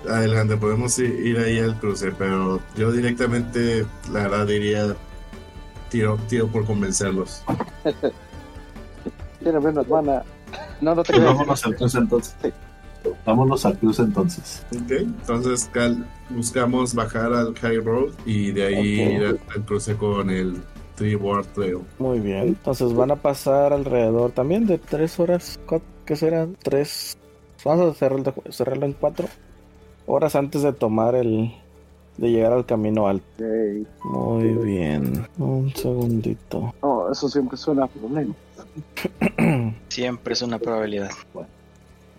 adelante, 0.10 0.58
podemos 0.58 0.98
ir 0.98 1.38
ahí 1.38 1.60
al 1.60 1.78
cruce, 1.80 2.12
pero 2.18 2.60
yo 2.76 2.92
directamente, 2.92 3.86
la 4.12 4.24
verdad, 4.24 4.48
diría 4.48 4.96
tiro, 5.90 6.18
tiro 6.28 6.48
por 6.48 6.66
convencerlos. 6.66 7.44
Tiene 9.44 9.60
menos 9.60 9.88
mana. 9.88 10.24
No, 10.80 10.96
no 10.96 11.04
te 11.04 11.14
pues 11.14 11.24
vámonos 11.24 11.66
al 11.66 11.76
cruce 11.76 11.98
entonces. 11.98 12.36
Sí. 12.42 12.52
Vámonos 13.26 13.66
al 13.66 13.78
cruce 13.80 14.02
entonces. 14.04 14.66
Ok, 14.76 14.92
entonces 14.92 15.70
Cal, 15.74 16.06
buscamos 16.30 16.94
bajar 16.94 17.34
al 17.34 17.54
High 17.56 17.80
Road 17.82 18.12
y 18.26 18.52
de 18.52 18.66
ahí 18.68 19.02
Ok. 19.06 19.12
ir 19.14 19.26
al, 19.26 19.40
al 19.56 19.66
cruce 19.66 19.96
con 19.96 20.30
el 20.30 20.62
Tree 20.96 21.16
Ward 21.16 21.46
Trail. 21.54 21.80
Muy 22.00 22.20
bien. 22.20 22.50
Entonces 22.50 22.94
van 22.94 23.12
a 23.12 23.16
pasar 23.16 23.74
alrededor 23.74 24.32
también 24.32 24.68
de 24.68 24.78
tres 24.78 25.20
horas. 25.20 25.60
¿cu- 25.66 25.82
¿Qué 26.06 26.16
serán? 26.16 26.56
Tres. 26.62 27.18
Vamos 27.64 27.92
a 27.96 27.98
cerrarlo, 27.98 28.34
cerrarlo 28.50 28.86
en 28.86 28.94
cuatro 28.94 29.28
horas 30.08 30.36
antes 30.36 30.62
de 30.64 30.74
tomar 30.74 31.16
el. 31.16 31.52
de 32.18 32.30
llegar 32.32 32.54
al 32.54 32.66
camino 32.66 33.08
alto. 33.08 33.26
Ok. 33.40 33.88
Muy 34.06 34.50
bien. 34.66 35.26
Un 35.38 35.74
segundito. 35.76 36.74
No, 36.84 37.12
eso 37.12 37.30
siempre 37.30 37.58
suena 37.58 37.86
a 37.86 37.88
problema. 37.88 38.34
Siempre 39.90 40.34
es 40.34 40.42
una 40.42 40.60
probabilidad. 40.60 41.10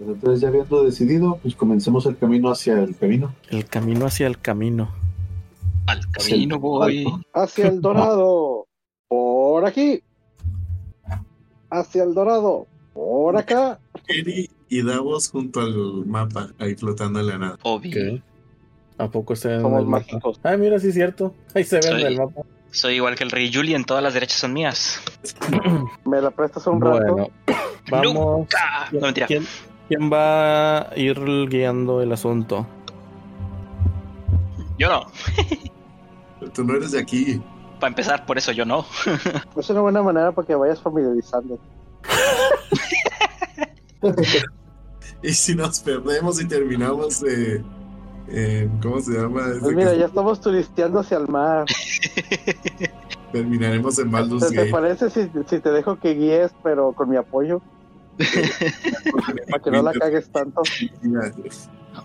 Pues 0.05 0.17
entonces, 0.17 0.41
ya 0.41 0.49
habiendo 0.49 0.83
decidido, 0.83 1.39
pues 1.43 1.55
comencemos 1.55 2.07
el 2.07 2.17
camino 2.19 2.51
hacia 2.51 2.75
el 2.81 2.97
camino. 2.97 3.33
El 3.51 3.67
camino 3.67 4.07
hacia 4.07 4.27
el 4.27 4.39
camino. 4.41 4.91
Al 5.87 6.11
camino 6.11 6.59
voy. 6.59 7.07
Hacia 7.33 7.69
el 7.69 7.81
dorado. 7.81 8.67
Por 9.09 9.65
aquí. 9.65 10.03
Hacia 11.71 12.03
el 12.03 12.15
dorado. 12.15 12.67
Por 12.95 13.37
acá. 13.37 13.79
Eri 14.09 14.51
y 14.69 14.83
Davos 14.83 15.29
junto 15.31 15.61
al 15.61 16.05
mapa, 16.07 16.49
ahí 16.59 16.75
flotando 16.75 17.21
en 17.21 17.27
la 17.29 17.39
nada. 17.39 17.59
Obvio. 17.63 18.21
¿A 18.99 19.09
poco 19.09 19.37
se 19.37 19.49
ven 19.49 19.57
en 19.59 19.63
Somos 19.63 19.87
mágicos. 19.87 20.41
Ah, 20.43 20.57
mira, 20.57 20.79
sí 20.79 20.89
es 20.89 20.95
cierto. 20.95 21.35
Ahí 21.55 21.65
se 21.65 21.81
Soy- 21.81 22.01
en 22.01 22.07
el 22.09 22.17
mapa. 22.19 22.43
Soy 22.71 22.95
igual 22.95 23.15
que 23.17 23.25
el 23.25 23.31
rey 23.31 23.53
Julian, 23.53 23.85
todas 23.85 24.03
las 24.03 24.15
derechas 24.15 24.39
son 24.41 24.53
mías. 24.55 25.01
¿Me 26.07 26.21
la 26.23 26.31
prestas 26.31 26.67
un 26.67 26.81
rato? 26.81 27.31
Vamos. 27.91 28.15
Nunca. 28.15 28.89
No, 28.93 29.01
mentira. 29.01 29.27
¿Quién, 29.27 29.45
quién 29.97 30.11
va 30.13 30.89
a 30.91 30.99
ir 30.99 31.21
guiando 31.49 32.01
el 32.01 32.13
asunto? 32.13 32.67
Yo 34.79 34.89
no. 34.89 35.07
Tú 36.55 36.65
no 36.65 36.75
eres 36.77 36.93
de 36.93 37.01
aquí. 37.01 37.43
Para 37.79 37.89
empezar, 37.91 38.25
por 38.25 38.39
eso 38.39 38.53
yo 38.53 38.65
no. 38.65 38.87
Es 39.57 39.69
una 39.71 39.81
buena 39.83 40.03
manera 40.03 40.33
para 40.33 40.47
que 40.47 40.55
vayas 40.55 40.81
familiarizando. 40.81 41.59
Y 45.25 45.33
si 45.35 45.55
nos 45.55 45.79
perdemos 45.79 46.43
y 46.43 46.49
terminamos 46.49 47.23
eh, 47.23 47.63
en- 48.27 48.81
¿Cómo 48.81 49.01
se 49.01 49.13
llama? 49.13 49.43
Pues 49.61 49.63
que 49.63 49.75
mira, 49.77 49.95
ya 49.95 50.07
estamos 50.07 50.41
turisteando 50.41 50.99
hacia 50.99 51.19
el 51.19 51.29
mar. 51.29 51.65
Terminaremos 53.31 54.01
en 54.01 54.11
Baldur's 54.11 54.49
¿Te, 54.49 54.57
te 54.65 54.71
parece 54.73 55.11
si, 55.11 55.31
si 55.47 55.61
te 55.61 55.71
dejo 55.71 55.97
que 56.01 56.15
guíes, 56.15 56.51
pero 56.65 56.91
con 56.93 57.09
mi 57.09 57.17
apoyo? 57.17 57.63
Para 59.51 59.63
que 59.63 59.71
no 59.71 59.83
la 59.83 59.93
cagues 59.93 60.31
tanto. 60.31 60.63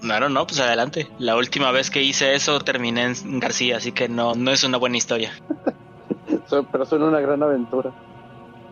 No, 0.02 0.30
no, 0.30 0.48
pues 0.48 0.60
adelante. 0.60 1.08
La 1.20 1.36
última 1.36 1.72
vez 1.72 1.90
que 1.90 2.02
hice 2.04 2.34
eso 2.36 2.60
terminé 2.60 3.04
en 3.06 3.40
García, 3.40 3.78
así 3.78 3.92
que 3.92 4.10
no, 4.10 4.34
no 4.36 4.52
es 4.52 4.64
una 4.64 4.78
buena 4.78 4.98
historia. 4.98 5.32
Pero 6.72 6.86
suena 6.86 7.06
una 7.06 7.20
gran 7.20 7.42
aventura. 7.44 7.94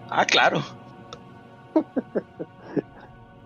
Ah, 0.10 0.26
claro. 0.26 0.62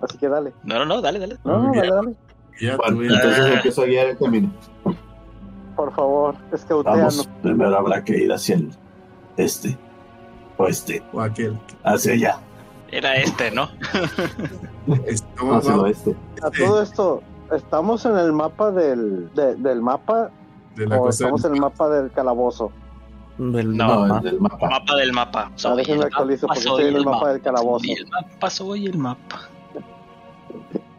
Así 0.02 0.18
que 0.18 0.30
dale. 0.30 0.54
No, 0.64 0.76
no, 0.80 0.86
no, 0.86 1.02
dale, 1.02 1.20
dale. 1.20 1.38
No, 1.44 1.60
no, 1.64 1.74
dale, 1.74 1.92
dale. 1.92 2.16
Ya 2.62 2.78
Bueno, 2.78 2.98
tuve- 2.98 3.06
entonces 3.08 3.40
Ah. 3.46 3.54
empiezo 3.54 3.82
a 3.82 3.86
guiar 3.86 4.08
el 4.08 4.18
camino. 4.18 4.52
Por 5.76 5.94
favor, 5.96 6.36
es 6.54 6.64
que 6.66 6.74
Vamos, 6.74 7.28
primero 7.42 7.78
habrá 7.78 8.04
que 8.04 8.18
ir 8.18 8.32
hacia 8.32 8.56
el 8.56 8.70
este, 9.38 9.78
oeste, 10.58 11.02
o 11.14 11.22
aquel. 11.22 11.58
hacia 11.84 12.14
allá, 12.14 12.40
Era 12.92 13.16
este, 13.16 13.52
¿no? 13.52 13.70
Es- 15.06 15.24
no, 15.42 15.56
hacia 15.56 15.72
el 15.72 15.78
no, 15.78 15.84
oeste. 15.84 16.16
A 16.42 16.50
todo 16.52 16.82
esto, 16.82 17.22
¿estamos 17.56 18.06
en 18.06 18.18
el 18.18 18.34
mapa 18.34 18.72
del, 18.72 19.34
de- 19.34 19.56
del 19.56 19.82
mapa 19.82 20.32
de 20.76 20.88
la 20.88 21.00
o 21.00 21.10
estamos 21.10 21.44
en 21.46 21.56
el 21.56 21.62
mapa 21.62 21.90
del 21.90 22.12
calabozo? 22.12 22.72
Del 23.38 23.76
No, 23.78 24.06
No, 24.06 24.14
mapa. 24.16 24.30
el 24.30 24.40
mapa. 24.42 24.70
Mapa 24.70 24.96
del 24.96 25.14
mapa. 25.14 25.52
Me 25.76 25.82
el 25.84 26.04
actualizo 26.04 26.48
mapa, 26.48 26.56
porque 26.56 26.62
soy 26.70 26.82
estoy 26.84 26.88
en 26.90 26.96
el 26.98 27.06
mapa 27.06 27.32
del 27.32 27.42
calabozo. 27.42 27.86
Soy 27.86 27.94
el 27.94 28.08
mapa, 28.08 28.50
soy 28.50 28.86
el 28.88 28.98
mapa. 28.98 29.40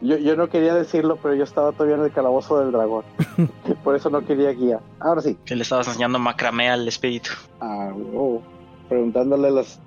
Yo, 0.01 0.17
yo 0.17 0.35
no 0.35 0.49
quería 0.49 0.73
decirlo, 0.73 1.17
pero 1.21 1.35
yo 1.35 1.43
estaba 1.43 1.71
todavía 1.73 1.95
en 1.97 2.03
el 2.03 2.11
calabozo 2.11 2.59
del 2.59 2.71
dragón. 2.71 3.03
Por 3.83 3.95
eso 3.95 4.09
no 4.09 4.25
quería 4.25 4.49
guía. 4.51 4.79
Ahora 4.99 5.21
sí. 5.21 5.37
Que 5.45 5.55
le 5.55 5.61
estabas 5.61 5.87
enseñando 5.87 6.17
macramé 6.17 6.69
al 6.71 6.87
espíritu. 6.87 7.29
Ah, 7.59 7.91
oh, 8.15 8.41
preguntándole 8.89 9.51
los, 9.51 9.77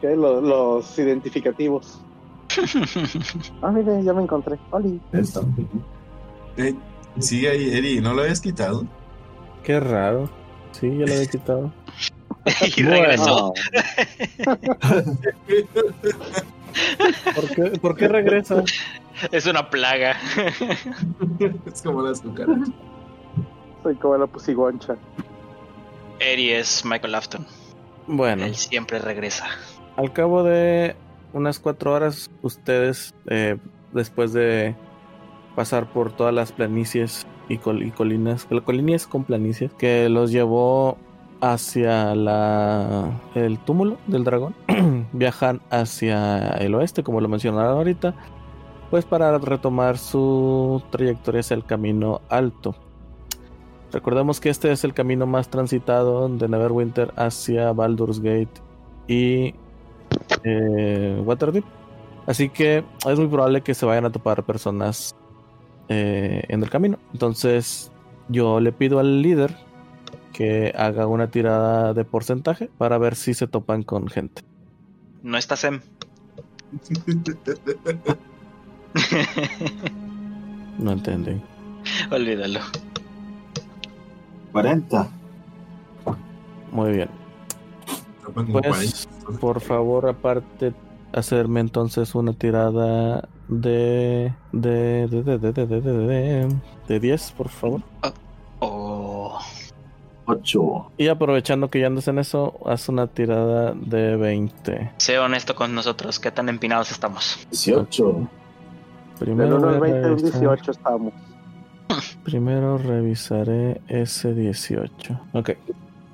¿qué? 0.00 0.16
los, 0.16 0.42
los 0.42 0.98
identificativos. 0.98 2.00
Ah, 3.62 3.70
mire, 3.70 4.02
ya 4.02 4.12
me 4.12 4.22
encontré. 4.22 4.58
Oli. 4.70 5.00
Está. 5.12 5.40
Eh, 6.56 6.74
sí, 7.18 7.46
ahí, 7.46 7.76
Eri, 7.76 8.00
¿no 8.00 8.14
lo 8.14 8.22
habías 8.22 8.40
quitado? 8.40 8.86
Qué 9.62 9.78
raro. 9.78 10.30
Sí, 10.72 10.88
ya 10.88 11.06
lo 11.06 11.12
había 11.12 11.26
quitado. 11.30 11.72
y 12.76 12.82
regresó. 12.82 13.52
¿Por 17.34 17.48
qué, 17.54 17.62
¿por 17.78 17.96
qué 17.96 18.08
regresa? 18.08 18.64
Es 19.32 19.46
una 19.46 19.68
plaga. 19.68 20.16
es 21.66 21.82
como 21.82 22.02
las 22.02 22.20
cucarachas. 22.20 22.70
soy 23.82 23.94
como 23.96 24.16
la 24.16 24.26
pusigoncha. 24.26 24.96
Eri 26.20 26.52
es 26.52 26.84
Michael 26.84 27.14
Afton. 27.14 27.46
Bueno, 28.06 28.44
Él 28.44 28.54
siempre 28.54 28.98
regresa. 28.98 29.46
Al 29.98 30.12
cabo 30.12 30.44
de 30.44 30.94
unas 31.32 31.58
cuatro 31.58 31.92
horas, 31.92 32.30
ustedes, 32.42 33.14
eh, 33.26 33.56
después 33.92 34.32
de 34.32 34.76
pasar 35.56 35.92
por 35.92 36.12
todas 36.12 36.32
las 36.32 36.52
planicies 36.52 37.26
y, 37.48 37.58
col- 37.58 37.82
y 37.82 37.90
colinas, 37.90 38.46
colinas 38.64 39.08
con 39.08 39.24
planicies, 39.24 39.72
que 39.74 40.08
los 40.08 40.30
llevó 40.30 40.96
hacia 41.40 42.14
la 42.14 43.10
el 43.34 43.58
túmulo 43.58 43.98
del 44.06 44.22
dragón, 44.22 44.54
viajan 45.12 45.60
hacia 45.70 46.48
el 46.52 46.76
oeste, 46.76 47.02
como 47.02 47.20
lo 47.20 47.28
mencionaron 47.28 47.76
ahorita, 47.78 48.14
pues 48.90 49.04
para 49.04 49.36
retomar 49.38 49.98
su 49.98 50.80
trayectoria 50.90 51.40
hacia 51.40 51.56
el 51.56 51.64
camino 51.64 52.20
alto. 52.28 52.76
Recordemos 53.92 54.38
que 54.38 54.50
este 54.50 54.70
es 54.70 54.84
el 54.84 54.94
camino 54.94 55.26
más 55.26 55.48
transitado 55.48 56.28
de 56.28 56.48
Neverwinter 56.48 57.12
hacia 57.16 57.72
Baldur's 57.72 58.20
Gate 58.20 58.60
y 59.08 59.54
eh, 60.44 61.20
Waterdeep. 61.24 61.64
Así 62.26 62.48
que 62.50 62.84
es 63.06 63.18
muy 63.18 63.28
probable 63.28 63.62
que 63.62 63.74
se 63.74 63.86
vayan 63.86 64.04
a 64.04 64.10
topar 64.10 64.42
personas 64.44 65.14
eh, 65.88 66.42
en 66.48 66.62
el 66.62 66.70
camino. 66.70 66.98
Entonces 67.12 67.90
yo 68.28 68.60
le 68.60 68.72
pido 68.72 68.98
al 68.98 69.22
líder 69.22 69.56
que 70.32 70.72
haga 70.76 71.06
una 71.06 71.30
tirada 71.30 71.94
de 71.94 72.04
porcentaje 72.04 72.68
para 72.78 72.98
ver 72.98 73.16
si 73.16 73.34
se 73.34 73.46
topan 73.46 73.82
con 73.82 74.08
gente. 74.08 74.42
No 75.22 75.38
está 75.38 75.56
Sem. 75.56 75.80
No 80.78 80.92
entendí. 80.92 81.40
Olvídalo. 82.10 82.60
40. 84.52 85.08
Muy 86.70 86.92
bien. 86.92 87.08
Pues 88.34 89.08
por 89.40 89.60
favor 89.60 90.08
aparte 90.08 90.72
hacerme 91.12 91.60
entonces 91.60 92.14
una 92.14 92.32
tirada 92.32 93.28
de 93.48 94.32
de 94.52 95.06
de 95.08 95.22
de 95.22 95.38
de 95.38 95.52
de 95.52 95.66
de, 95.66 95.80
de, 95.80 95.92
de, 96.06 96.56
de 96.86 97.00
10 97.00 97.32
por 97.32 97.48
favor. 97.48 97.82
Oh. 98.60 99.38
8. 100.26 100.90
Y 100.98 101.08
aprovechando 101.08 101.70
que 101.70 101.80
ya 101.80 101.86
andas 101.86 102.06
en 102.08 102.18
eso, 102.18 102.58
haz 102.66 102.90
una 102.90 103.06
tirada 103.06 103.72
de 103.72 104.14
20. 104.16 104.90
Sé 104.98 105.18
honesto 105.18 105.54
con 105.54 105.74
nosotros. 105.74 106.18
¿Qué 106.20 106.30
tan 106.30 106.50
empinados 106.50 106.90
estamos? 106.90 107.38
18. 107.50 108.04
Del 108.12 108.28
Primero, 109.18 109.56
1 109.56 109.68
al 109.68 109.78
voy 109.78 109.88
a 109.88 109.92
20 109.92 110.06
al 110.08 110.16
revisar- 110.18 110.40
18 110.40 110.70
estamos. 110.72 111.12
primero 112.24 112.76
revisaré 112.76 113.80
ese 113.88 114.34
18. 114.34 115.18
Ok. 115.32 115.50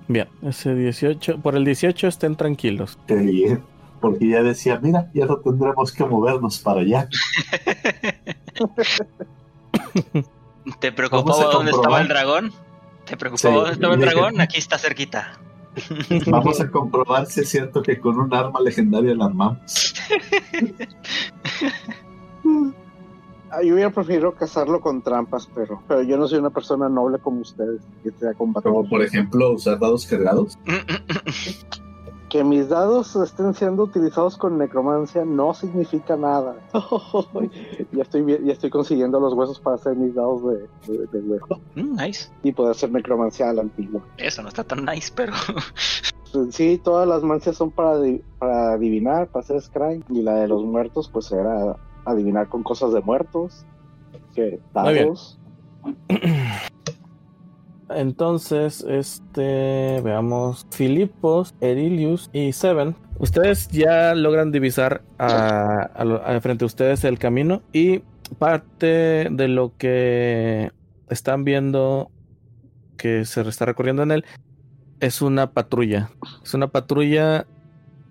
Bien, 0.08 0.28
ese 0.42 0.74
18. 0.74 1.38
Por 1.38 1.56
el 1.56 1.64
18 1.64 2.08
estén 2.08 2.36
tranquilos. 2.36 2.98
Qué 3.06 3.14
bien. 3.16 3.62
Porque 4.00 4.28
ya 4.28 4.42
decía, 4.42 4.78
mira, 4.82 5.10
ya 5.14 5.24
no 5.24 5.38
tendremos 5.38 5.90
que 5.92 6.04
movernos 6.04 6.58
para 6.58 6.80
allá. 6.82 7.08
¿Te 10.80 10.92
preocupaba 10.92 11.42
a 11.42 11.46
dónde 11.52 11.70
estaba 11.70 12.00
el 12.02 12.08
dragón? 12.08 12.52
¿Te 13.06 13.16
preocupaba 13.16 13.54
Sí. 13.54 13.58
dónde 13.60 13.72
estaba 13.72 13.94
el 13.94 14.00
dragón? 14.00 14.40
Aquí 14.40 14.58
está 14.58 14.76
cerquita. 14.78 15.38
Vamos 16.26 16.60
a 16.60 16.70
comprobar 16.70 17.26
si 17.26 17.40
es 17.40 17.48
cierto 17.48 17.82
que 17.82 17.98
con 17.98 18.18
un 18.18 18.32
arma 18.34 18.60
legendaria 18.60 19.14
la 19.14 19.26
armamos. 19.26 19.94
Ah, 23.56 23.62
yo 23.62 23.74
hubiera 23.74 23.90
preferido 23.90 24.32
cazarlo 24.32 24.80
con 24.80 25.02
trampas, 25.02 25.48
pero, 25.54 25.80
pero 25.86 26.02
yo 26.02 26.16
no 26.16 26.26
soy 26.26 26.38
una 26.38 26.50
persona 26.50 26.88
noble 26.88 27.18
como 27.18 27.40
ustedes 27.40 27.82
que 28.02 28.10
sea 28.12 28.34
combatiente. 28.34 28.76
Como 28.76 28.88
por 28.88 29.02
ejemplo 29.02 29.52
usar 29.52 29.78
dados 29.78 30.06
cargados. 30.06 30.58
Que 32.28 32.42
mis 32.42 32.68
dados 32.68 33.14
estén 33.14 33.54
siendo 33.54 33.84
utilizados 33.84 34.36
con 34.36 34.58
necromancia 34.58 35.24
no 35.24 35.54
significa 35.54 36.16
nada. 36.16 36.56
ya, 37.92 38.02
estoy, 38.02 38.26
ya 38.44 38.52
estoy 38.52 38.70
consiguiendo 38.70 39.20
los 39.20 39.34
huesos 39.34 39.60
para 39.60 39.76
hacer 39.76 39.94
mis 39.94 40.16
dados 40.16 40.42
de, 40.44 40.68
de, 40.92 41.06
de 41.12 41.20
hueso 41.20 41.60
Mm, 41.76 41.94
nice. 41.96 42.28
y 42.42 42.50
poder 42.50 42.72
hacer 42.72 42.90
necromancia 42.90 43.48
a 43.48 43.52
la 43.52 43.62
antigua. 43.62 44.02
Eso 44.16 44.42
no 44.42 44.48
está 44.48 44.64
tan 44.64 44.84
nice, 44.84 45.12
pero. 45.14 45.32
Sí, 46.50 46.80
todas 46.82 47.06
las 47.06 47.22
mancias 47.22 47.56
son 47.56 47.70
para, 47.70 48.00
para 48.40 48.72
adivinar, 48.72 49.28
para 49.28 49.44
hacer 49.44 49.60
scry. 49.62 50.02
Y 50.08 50.22
la 50.22 50.34
de 50.34 50.48
los 50.48 50.64
muertos, 50.64 51.08
pues 51.12 51.30
era 51.30 51.76
adivinar 52.04 52.48
con 52.48 52.62
cosas 52.62 52.92
de 52.92 53.00
muertos. 53.00 53.64
Que 54.34 54.60
dados. 54.72 55.38
Entonces, 57.90 58.84
este, 58.88 60.00
veamos, 60.02 60.66
Filipos, 60.70 61.54
Erilius 61.60 62.30
y 62.32 62.52
Seven 62.52 62.96
Ustedes 63.18 63.68
ya 63.68 64.14
logran 64.16 64.50
divisar 64.50 65.02
a, 65.18 65.82
a 65.94 66.04
lo- 66.04 66.24
a 66.26 66.40
frente 66.40 66.64
a 66.64 66.66
ustedes 66.66 67.04
el 67.04 67.18
camino 67.18 67.62
y 67.72 68.00
parte 68.38 69.28
de 69.30 69.46
lo 69.48 69.72
que 69.78 70.72
están 71.08 71.44
viendo 71.44 72.10
que 72.96 73.24
se 73.24 73.42
está 73.42 73.66
recorriendo 73.66 74.02
en 74.02 74.10
él 74.10 74.24
es 74.98 75.22
una 75.22 75.52
patrulla. 75.52 76.10
Es 76.42 76.54
una 76.54 76.66
patrulla 76.68 77.46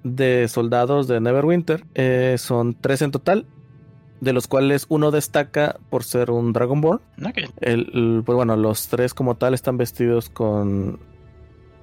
de 0.05 0.47
soldados 0.47 1.07
de 1.09 1.19
Neverwinter. 1.19 1.83
Eh, 1.95 2.35
son 2.37 2.73
tres 2.79 3.01
en 3.01 3.11
total, 3.11 3.45
de 4.23 4.33
los 4.33 4.47
cuales 4.47 4.85
uno 4.89 5.11
destaca 5.11 5.77
por 5.89 6.03
ser 6.03 6.31
un 6.31 6.53
Dragonborn. 6.53 7.01
Ok. 7.25 7.37
El, 7.61 7.89
el- 7.93 8.23
pues 8.25 8.35
bueno, 8.35 8.55
los 8.55 8.87
tres 8.87 9.13
como 9.13 9.35
tal 9.35 9.53
están 9.53 9.77
vestidos 9.77 10.29
con 10.29 10.99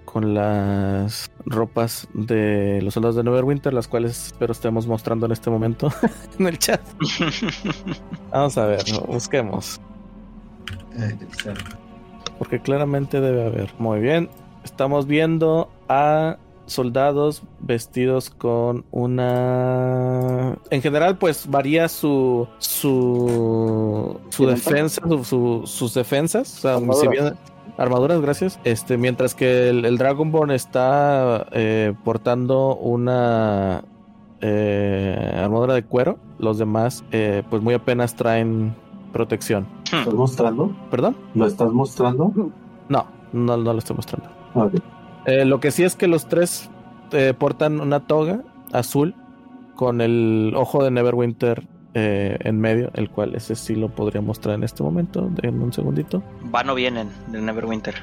con 0.07 0.35
las 0.35 1.31
ropas 1.47 2.09
de 2.15 2.81
los 2.83 2.95
soldados 2.95 3.15
de 3.15 3.23
Neverwinter, 3.23 3.73
las 3.73 3.87
cuales 3.87 4.27
espero 4.27 4.51
estemos 4.53 4.89
mostrando 4.89 5.27
en 5.27 5.31
este 5.33 5.51
momento 5.51 5.89
en 6.41 6.49
el 6.49 6.59
chat. 6.59 6.81
Vamos 8.33 8.59
a 8.59 8.67
ver, 8.67 8.83
busquemos, 9.07 9.81
porque 12.39 12.61
claramente 12.61 13.21
debe 13.21 13.47
haber. 13.47 13.71
Muy 13.79 14.01
bien, 14.01 14.29
estamos 14.65 15.07
viendo 15.07 15.71
a 15.89 16.39
soldados 16.71 17.43
vestidos 17.61 18.31
con 18.31 18.85
una 18.91 20.57
en 20.71 20.83
general 20.83 21.19
pues 21.19 21.49
varía 21.51 21.89
su 21.89 22.47
su 22.59 24.19
su 24.31 24.47
defensa 24.47 25.03
su- 25.07 25.25
su- 25.25 25.63
sus 25.67 25.95
defensas 25.95 26.59
o 26.59 26.61
sea, 26.61 26.77
si 26.79 26.83
Armaduras. 26.85 27.11
bien- 27.11 27.37
armaduras 27.77 28.21
gracias 28.21 28.59
este 28.65 28.97
mientras 28.99 29.35
que 29.35 29.69
el, 29.71 29.85
el 29.85 29.97
Dragonborn 29.99 30.51
está 30.51 31.47
eh, 31.53 31.95
portando 32.05 32.77
una 32.77 33.85
eh, 34.41 35.33
armadura 35.43 35.75
de 35.75 35.85
cuero 35.85 36.19
los 36.39 36.59
demás 36.59 37.05
eh, 37.13 37.43
pues 37.51 37.63
muy 37.63 37.75
apenas 37.75 38.15
traen 38.17 38.75
protección 39.13 39.67
¿Estás 39.85 40.15
mostrando? 40.15 40.71
perdón 40.91 41.17
¿Lo 41.35 41.47
estás 41.47 41.73
mostrando? 41.73 42.33
no 42.89 43.07
no, 43.33 43.57
no 43.57 43.73
lo 43.73 43.79
estoy 43.79 43.97
mostrando 43.97 44.29
Ok. 44.55 44.75
Eh, 45.27 45.45
lo 45.45 45.61
que 45.61 45.71
sí 45.71 45.85
es 45.85 45.97
que 45.97 46.07
los 46.07 46.29
tres 46.29 46.71
eh, 47.13 47.35
portan 47.37 47.81
una 47.81 48.01
toga 48.01 48.43
azul 48.73 49.15
con 49.75 50.01
el 50.01 50.53
ojo 50.57 50.85
de 50.85 50.91
Neverwinter 50.91 51.67
eh, 51.95 52.37
en 52.41 52.61
medio, 52.61 52.91
el 52.95 53.11
cual 53.11 53.35
ese 53.35 53.57
sí 53.57 53.75
lo 53.75 53.89
podría 53.89 54.21
mostrar 54.21 54.55
en 54.55 54.63
este 54.63 54.83
momento, 54.83 55.29
en 55.43 55.61
un 55.61 55.73
segundito. 55.73 56.23
Van 56.45 56.71
o 56.71 56.75
vienen 56.75 57.11
de 57.29 57.41
Neverwinter. 57.41 57.95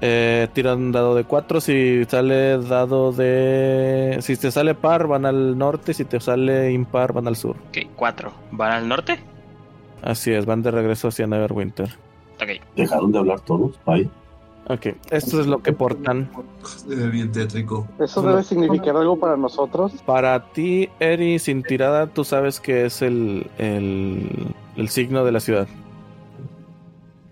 Eh, 0.00 0.48
tiran 0.52 0.90
dado 0.90 1.14
de 1.14 1.22
4, 1.22 1.60
si 1.60 2.04
sale 2.06 2.58
dado 2.58 3.12
de... 3.12 4.18
Si 4.20 4.36
te 4.36 4.50
sale 4.50 4.74
par 4.74 5.06
van 5.06 5.26
al 5.26 5.56
norte, 5.56 5.94
si 5.94 6.04
te 6.04 6.18
sale 6.18 6.72
impar 6.72 7.12
van 7.12 7.28
al 7.28 7.36
sur. 7.36 7.54
Ok, 7.68 7.86
cuatro. 7.94 8.32
¿Van 8.50 8.72
al 8.72 8.88
norte? 8.88 9.20
Así 10.02 10.32
es, 10.32 10.44
van 10.44 10.62
de 10.62 10.72
regreso 10.72 11.06
hacia 11.06 11.28
Neverwinter. 11.28 11.88
Ok. 12.42 12.60
¿Dejaron 12.74 13.12
de 13.12 13.18
hablar 13.20 13.40
todos? 13.40 13.78
Ahí. 13.86 14.10
Ok, 14.68 14.86
esto 15.10 15.40
es 15.40 15.46
lo 15.46 15.58
que 15.60 15.72
portan. 15.72 16.30
Bien 16.86 17.32
tétrico. 17.32 17.86
¿Eso 17.98 18.22
debe 18.22 18.42
significar 18.44 18.96
algo 18.96 19.18
para 19.18 19.36
nosotros? 19.36 19.92
Para 20.06 20.52
ti, 20.52 20.88
Eri, 21.00 21.38
sin 21.40 21.62
tirada, 21.62 22.06
tú 22.06 22.22
sabes 22.24 22.60
que 22.60 22.86
es 22.86 23.02
el, 23.02 23.50
el, 23.58 24.54
el 24.76 24.88
signo 24.88 25.24
de 25.24 25.32
la 25.32 25.40
ciudad. 25.40 25.66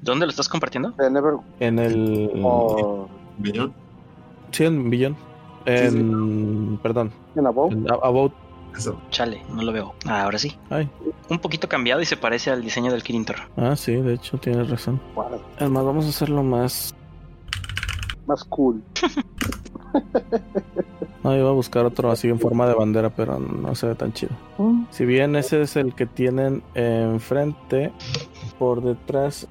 ¿Dónde 0.02 0.26
lo 0.26 0.30
estás 0.30 0.48
compartiendo? 0.48 0.94
En 1.60 1.78
el. 1.78 2.40
o 2.42 3.08
¿Millón? 3.38 3.72
Sí, 4.50 4.64
en 4.64 4.90
Billón. 4.90 5.16
En. 5.66 6.78
Perdón. 6.82 7.12
en 7.36 7.46
Above. 7.46 7.72
En 7.72 7.90
A- 7.90 7.98
About. 8.02 8.32
Eso. 8.76 8.98
Chale, 9.10 9.42
no 9.52 9.62
lo 9.62 9.72
veo. 9.72 9.94
Ah, 10.06 10.22
ahora 10.22 10.38
sí. 10.38 10.56
Ay. 10.70 10.88
Un 11.28 11.38
poquito 11.38 11.68
cambiado 11.68 12.00
y 12.00 12.06
se 12.06 12.16
parece 12.16 12.50
al 12.50 12.62
diseño 12.62 12.90
del 12.92 13.02
Kirintor. 13.02 13.36
Ah, 13.56 13.74
sí, 13.76 13.94
de 13.96 14.14
hecho, 14.14 14.38
tienes 14.38 14.70
razón. 14.70 15.00
Wow, 15.14 15.40
Además, 15.58 15.84
vamos 15.84 16.06
a 16.06 16.08
hacerlo 16.10 16.42
más. 16.42 16.94
Más 18.30 18.44
cool. 18.44 18.80
No, 21.24 21.36
iba 21.36 21.48
a 21.50 21.52
buscar 21.52 21.84
otro 21.84 22.10
así 22.10 22.28
en 22.28 22.38
forma 22.40 22.66
de 22.66 22.72
bandera, 22.74 23.10
pero 23.10 23.38
no 23.38 23.74
se 23.74 23.88
ve 23.88 23.94
tan 23.96 24.12
chido. 24.12 24.30
Mm, 24.56 24.84
Si 24.90 25.04
bien 25.04 25.36
ese 25.36 25.60
es 25.62 25.76
el 25.76 25.94
que 25.94 26.06
tienen 26.06 26.62
enfrente, 26.74 27.92
por 28.58 28.82
detrás 28.82 29.46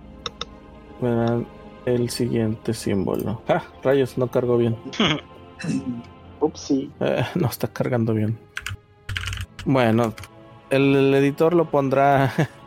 verán 1.01 1.45
el 1.86 2.09
siguiente 2.09 2.73
símbolo. 2.73 3.41
¡Ah! 3.47 3.61
Rayos, 3.84 4.17
no 4.17 4.27
cargó 4.32 4.57
bien. 4.57 4.75
Upsi. 6.39 6.89
Eh, 7.01 7.23
no 7.36 7.47
está 7.47 7.67
cargando 7.67 8.13
bien. 8.15 8.39
Bueno, 9.65 10.13
el, 10.71 10.95
el 10.95 11.13
editor 11.15 11.53
lo 11.53 11.69
pondrá. 11.69 12.34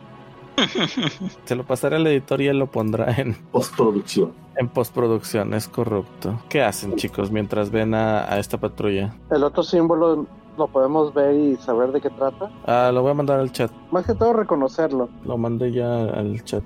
Se 1.45 1.55
lo 1.57 1.65
pasaré 1.65 1.97
al 1.97 2.07
editor 2.07 2.41
y 2.41 2.49
él 2.49 2.59
lo 2.59 2.67
pondrá 2.67 3.13
en, 3.17 3.35
Postproducción. 3.51 4.33
en 4.57 4.69
postproducción. 4.69 5.55
Es 5.55 5.69
corrupto. 5.69 6.41
¿Qué 6.49 6.63
hacen, 6.63 6.97
chicos, 6.97 7.31
mientras 7.31 7.71
ven 7.71 7.95
a, 7.95 8.25
a 8.33 8.39
esta 8.39 8.59
patrulla? 8.59 9.15
El 9.31 9.45
otro 9.45 9.63
símbolo 9.63 10.27
lo 10.59 10.67
podemos 10.69 11.15
ver 11.15 11.35
y 11.35 11.57
saber 11.57 11.93
de 11.93 12.01
qué 12.01 12.11
trata. 12.11 12.51
Ah, 12.67 12.91
lo 12.93 13.03
voy 13.03 13.13
a 13.13 13.15
mandar 13.15 13.41
al 13.41 13.51
chat. 13.53 13.71
Más 13.91 14.05
que 14.07 14.15
todo 14.15 14.33
reconocerlo. 14.35 15.09
Lo 15.25 15.39
mandé 15.39 15.73
ya 15.73 16.03
al 16.05 16.43
chat. 16.45 16.65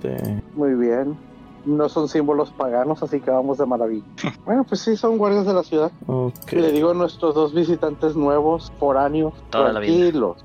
Muy 0.54 0.74
bien. 0.74 1.16
No 1.64 1.88
son 1.88 2.08
símbolos 2.08 2.50
paganos, 2.52 3.02
así 3.02 3.20
que 3.20 3.30
vamos 3.30 3.58
de 3.58 3.66
maravilla. 3.66 4.04
Bueno, 4.44 4.62
pues 4.64 4.80
sí, 4.82 4.96
son 4.96 5.18
guardias 5.18 5.46
de 5.46 5.52
la 5.54 5.62
ciudad. 5.64 5.90
Ok. 6.06 6.52
Le 6.52 6.70
digo 6.72 6.90
a 6.90 6.94
nuestros 6.94 7.34
dos 7.34 7.52
visitantes 7.54 8.14
nuevos, 8.14 8.72
foráneos, 8.78 9.34
Toda 9.50 9.72
la 9.72 9.80
vida. 9.80 9.92
tranquilos. 9.96 10.36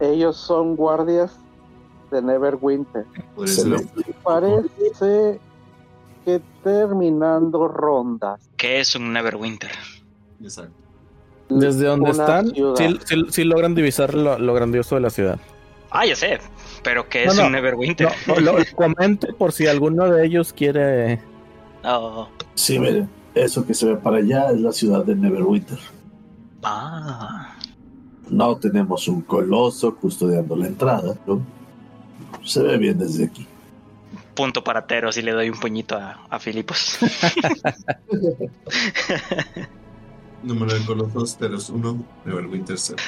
Ellos 0.00 0.36
son 0.36 0.74
guardias 0.76 1.38
de 2.12 2.22
Neverwinter. 2.22 3.04
Parece 4.22 5.40
que 6.24 6.40
terminando 6.62 7.66
rondas. 7.66 8.40
¿Qué 8.56 8.78
es 8.80 8.94
un 8.94 9.12
Neverwinter? 9.12 9.72
Exacto. 10.40 10.72
Desde 11.48 11.86
donde 11.86 12.10
están, 12.10 12.46
sí, 12.76 12.98
sí- 13.04 13.24
sí 13.28 13.44
logran 13.44 13.74
divisar 13.74 14.14
lo, 14.14 14.38
lo 14.38 14.54
grandioso 14.54 14.94
de 14.94 15.00
la 15.00 15.10
ciudad. 15.10 15.38
Ah, 15.90 16.06
ya 16.06 16.16
sé. 16.16 16.38
Pero 16.82 17.08
¿qué 17.08 17.24
es 17.24 17.36
no. 17.36 17.46
un 17.46 17.52
Neverwinter? 17.52 18.08
No, 18.26 18.36
lo, 18.40 18.54
comento 18.76 19.26
por 19.36 19.52
si 19.52 19.66
alguno 19.66 20.08
de 20.08 20.24
ellos 20.24 20.52
quiere. 20.52 21.20
Oh. 21.84 22.28
Sí, 22.54 22.78
miren, 22.78 23.08
eso 23.34 23.66
que 23.66 23.74
se 23.74 23.86
ve 23.86 23.96
para 23.96 24.18
allá 24.18 24.50
es 24.52 24.60
la 24.60 24.72
ciudad 24.72 25.04
de 25.04 25.14
Neverwinter. 25.14 25.78
Ah. 26.62 27.54
No 28.30 28.56
tenemos 28.56 29.08
un 29.08 29.20
coloso 29.22 29.94
custodiando 29.96 30.56
la 30.56 30.68
entrada, 30.68 31.14
¿no? 31.26 31.42
Se 32.44 32.62
ve 32.62 32.76
bien 32.78 32.98
desde 32.98 33.24
aquí. 33.24 33.46
Punto 34.34 34.64
para 34.64 34.86
Teros 34.86 35.16
y 35.18 35.22
le 35.22 35.32
doy 35.32 35.50
un 35.50 35.58
puñito 35.60 35.96
a, 35.96 36.20
a 36.30 36.38
Filipos. 36.38 36.98
Número 40.42 40.74
de 40.74 40.84
colosos, 40.84 41.36
Teros 41.38 41.70
1, 41.70 42.04
Neverwinter 42.24 42.76
0. 42.78 42.98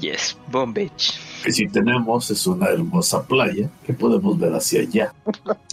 yes, 0.00 0.38
boom 0.50 0.72
bitch. 0.72 1.20
Que 1.44 1.52
si 1.52 1.68
tenemos 1.68 2.30
es 2.30 2.46
una 2.46 2.68
hermosa 2.68 3.22
playa 3.26 3.68
que 3.84 3.92
podemos 3.92 4.38
ver 4.38 4.54
hacia 4.54 4.80
allá. 4.80 5.12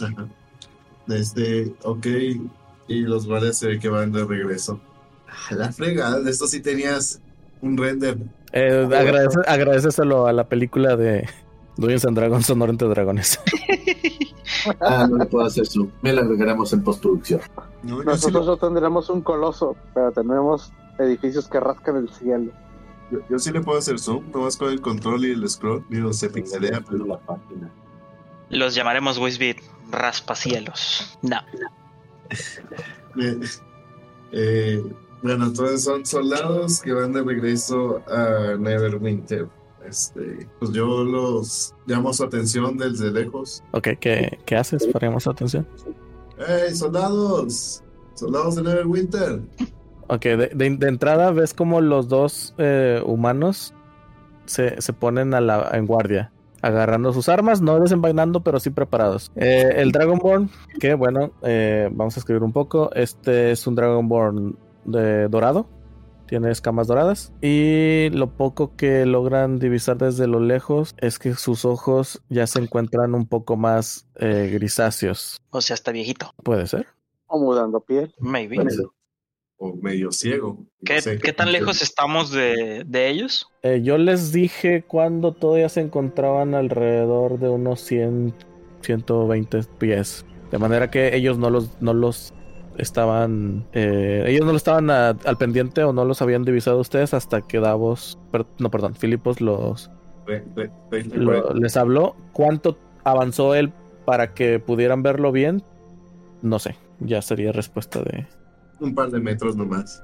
Ajá. 0.01 0.28
Este, 1.08 1.72
ok. 1.84 2.05
Y 2.89 3.01
los 3.01 3.26
guardias 3.28 3.58
se 3.58 3.68
ve 3.68 3.80
que 3.80 3.89
van 3.89 4.12
de 4.12 4.26
regreso. 4.26 4.82
A 5.49 5.55
La 5.55 5.72
fregada, 5.72 6.20
de 6.20 6.32
esto 6.32 6.47
sí 6.47 6.60
tenías 6.62 7.22
un 7.62 7.78
render. 7.78 8.18
Eh, 8.51 8.88
agradece, 8.93 9.39
agradeceselo 9.47 10.26
a 10.28 10.34
la 10.34 10.47
película 10.47 10.95
de 10.95 11.28
Dungeons 11.78 12.05
and 12.05 12.17
Dragons 12.17 12.45
Sonoro 12.45 12.71
entre 12.71 12.88
Dragones. 12.88 13.39
Ah, 14.82 15.07
no 15.09 15.17
le 15.17 15.25
puedo 15.25 15.45
hacer 15.45 15.65
zoom. 15.65 15.89
Me 16.01 16.11
la 16.13 16.21
agregaremos 16.21 16.73
en 16.73 16.84
postproducción. 16.84 17.39
No, 17.84 17.97
yo 17.97 18.01
sí, 18.01 18.05
Nosotros 18.07 18.45
lo- 18.45 18.51
no 18.53 18.57
tendremos 18.57 19.09
un 19.09 19.21
coloso, 19.21 19.75
pero 19.93 20.11
tenemos 20.11 20.71
edificios 20.99 21.47
que 21.47 21.59
rascan 21.59 21.97
el 21.97 22.09
cielo. 22.09 22.51
yo, 23.11 23.19
yo 23.30 23.39
sí 23.39 23.51
le 23.51 23.61
puedo 23.61 23.78
hacer 23.80 23.99
zoom, 23.99 24.30
nomás 24.32 24.57
con 24.57 24.69
el 24.69 24.82
control 24.82 25.25
y 25.25 25.32
el 25.32 25.47
scroll. 25.47 25.86
Digo, 25.89 26.11
se 26.11 26.30
pixelea, 26.30 26.82
pero 26.89 27.05
la 27.05 27.17
página. 27.19 27.71
Los 28.49 28.73
llamaremos 28.75 29.17
Wisbit 29.19 29.59
Raspacielos. 29.91 31.17
No. 31.21 31.38
Eh, 33.19 33.39
eh, 34.32 34.84
bueno, 35.23 35.45
entonces 35.45 35.84
son 35.84 36.05
soldados 36.05 36.82
que 36.82 36.91
van 36.93 37.13
de 37.13 37.23
regreso 37.23 38.01
a 38.07 38.55
Neverwinter. 38.59 39.47
Este, 39.88 40.47
pues 40.59 40.71
yo 40.71 41.03
los 41.03 41.73
llamo 41.85 42.11
su 42.13 42.23
atención 42.23 42.77
desde 42.77 43.11
lejos. 43.11 43.63
Ok, 43.71 43.89
¿qué, 43.99 44.38
qué 44.45 44.55
haces? 44.55 44.85
Paremos 44.88 45.27
atención. 45.27 45.67
¡Hey, 46.38 46.73
soldados! 46.75 47.83
¡Soldados 48.15 48.55
de 48.55 48.63
Neverwinter! 48.63 49.41
Ok, 50.07 50.21
de, 50.23 50.38
de- 50.53 50.77
de 50.77 50.88
entrada 50.88 51.31
ves 51.31 51.53
como 51.53 51.81
los 51.81 52.07
dos 52.07 52.53
eh, 52.57 53.01
humanos 53.05 53.73
se, 54.45 54.81
se 54.81 54.93
ponen 54.93 55.33
a 55.33 55.41
la, 55.41 55.69
en 55.73 55.85
guardia, 55.85 56.31
agarrando 56.61 57.11
sus 57.13 57.27
armas, 57.29 57.61
no 57.61 57.79
desenvainando, 57.79 58.41
pero 58.41 58.59
sí 58.59 58.69
preparados. 58.69 59.31
Eh, 59.35 59.73
el 59.77 59.91
Dragonborn, 59.91 60.49
que 60.79 60.93
bueno, 60.93 61.31
eh, 61.43 61.89
vamos 61.91 62.15
a 62.17 62.19
escribir 62.21 62.43
un 62.43 62.53
poco. 62.53 62.89
Este 62.93 63.51
es 63.51 63.67
un 63.67 63.75
Dragonborn 63.75 64.57
de 64.85 65.27
dorado. 65.27 65.67
Tiene 66.28 66.51
escamas 66.51 66.88
doradas 66.88 67.34
y 67.41 68.09
lo 68.11 68.36
poco 68.36 68.75
que 68.75 69.05
logran 69.05 69.59
divisar 69.59 69.97
desde 69.97 70.28
lo 70.28 70.39
lejos 70.39 70.93
es 70.97 71.19
que 71.19 71.34
sus 71.34 71.65
ojos 71.65 72.21
ya 72.30 72.45
se 72.45 72.59
encuentran 72.59 73.15
un 73.15 73.25
poco 73.25 73.57
más 73.57 74.07
eh, 74.15 74.49
grisáceos. 74.53 75.41
O 75.49 75.61
sea, 75.61 75.73
está 75.73 75.91
viejito. 75.91 76.34
Puede 76.43 76.67
ser. 76.67 76.88
O 77.28 77.39
mudando 77.39 77.80
piel. 77.80 78.13
Maybe. 78.19 78.57
O 79.59 79.75
medio 79.75 80.11
ciego. 80.11 80.57
No 80.59 80.67
¿Qué, 80.86 81.01
sé 81.01 81.17
qué 81.17 81.34
tan 81.34 81.51
lejos 81.51 81.82
estamos 81.82 82.32
de, 82.32 82.84
de 82.86 83.09
ellos? 83.09 83.47
Eh, 83.63 83.82
yo 83.84 83.97
les 83.97 84.32
dije 84.32 84.84
cuando 84.84 85.34
todavía 85.34 85.69
se 85.69 85.82
encontraban 85.82 86.53
alrededor 86.53 87.39
de 87.39 87.49
unos 87.49 87.82
100, 87.82 88.36
120 88.82 89.63
pies. 89.80 90.25
De 90.51 90.59
manera 90.59 90.91
que 90.91 91.15
ellos 91.15 91.38
no 91.38 91.49
los, 91.49 91.82
no 91.82 91.93
los 91.93 92.34
estaban. 92.78 93.65
eh, 93.73 94.23
ellos 94.28 94.45
no 94.45 94.51
lo 94.51 94.57
estaban 94.57 94.89
a- 94.89 95.09
al 95.09 95.38
pendiente 95.38 95.84
o 95.84 95.93
no 95.93 96.05
los 96.05 96.21
habían 96.21 96.43
divisado 96.45 96.80
ustedes 96.80 97.13
hasta 97.13 97.41
que 97.41 97.59
Davos. 97.59 98.17
per- 98.32 98.45
no, 98.59 98.69
perdón, 98.71 98.95
Filipos 98.95 99.41
los, 99.41 99.89
lo- 101.13 101.53
les 101.53 101.78
habló. 101.78 102.15
¿Cuánto 102.34 102.78
avanzó 103.03 103.55
él 103.55 103.71
para 104.05 104.34
que 104.34 104.59
pudieran 104.59 105.03
verlo 105.03 105.32
bien? 105.32 105.63
No 106.41 106.59
sé. 106.59 106.75
Ya 106.99 107.21
sería 107.21 107.51
respuesta 107.51 108.01
de. 108.01 108.25
Un 108.80 108.93
par 108.95 109.11
de 109.11 109.19
metros 109.19 109.55
nomás. 109.55 110.03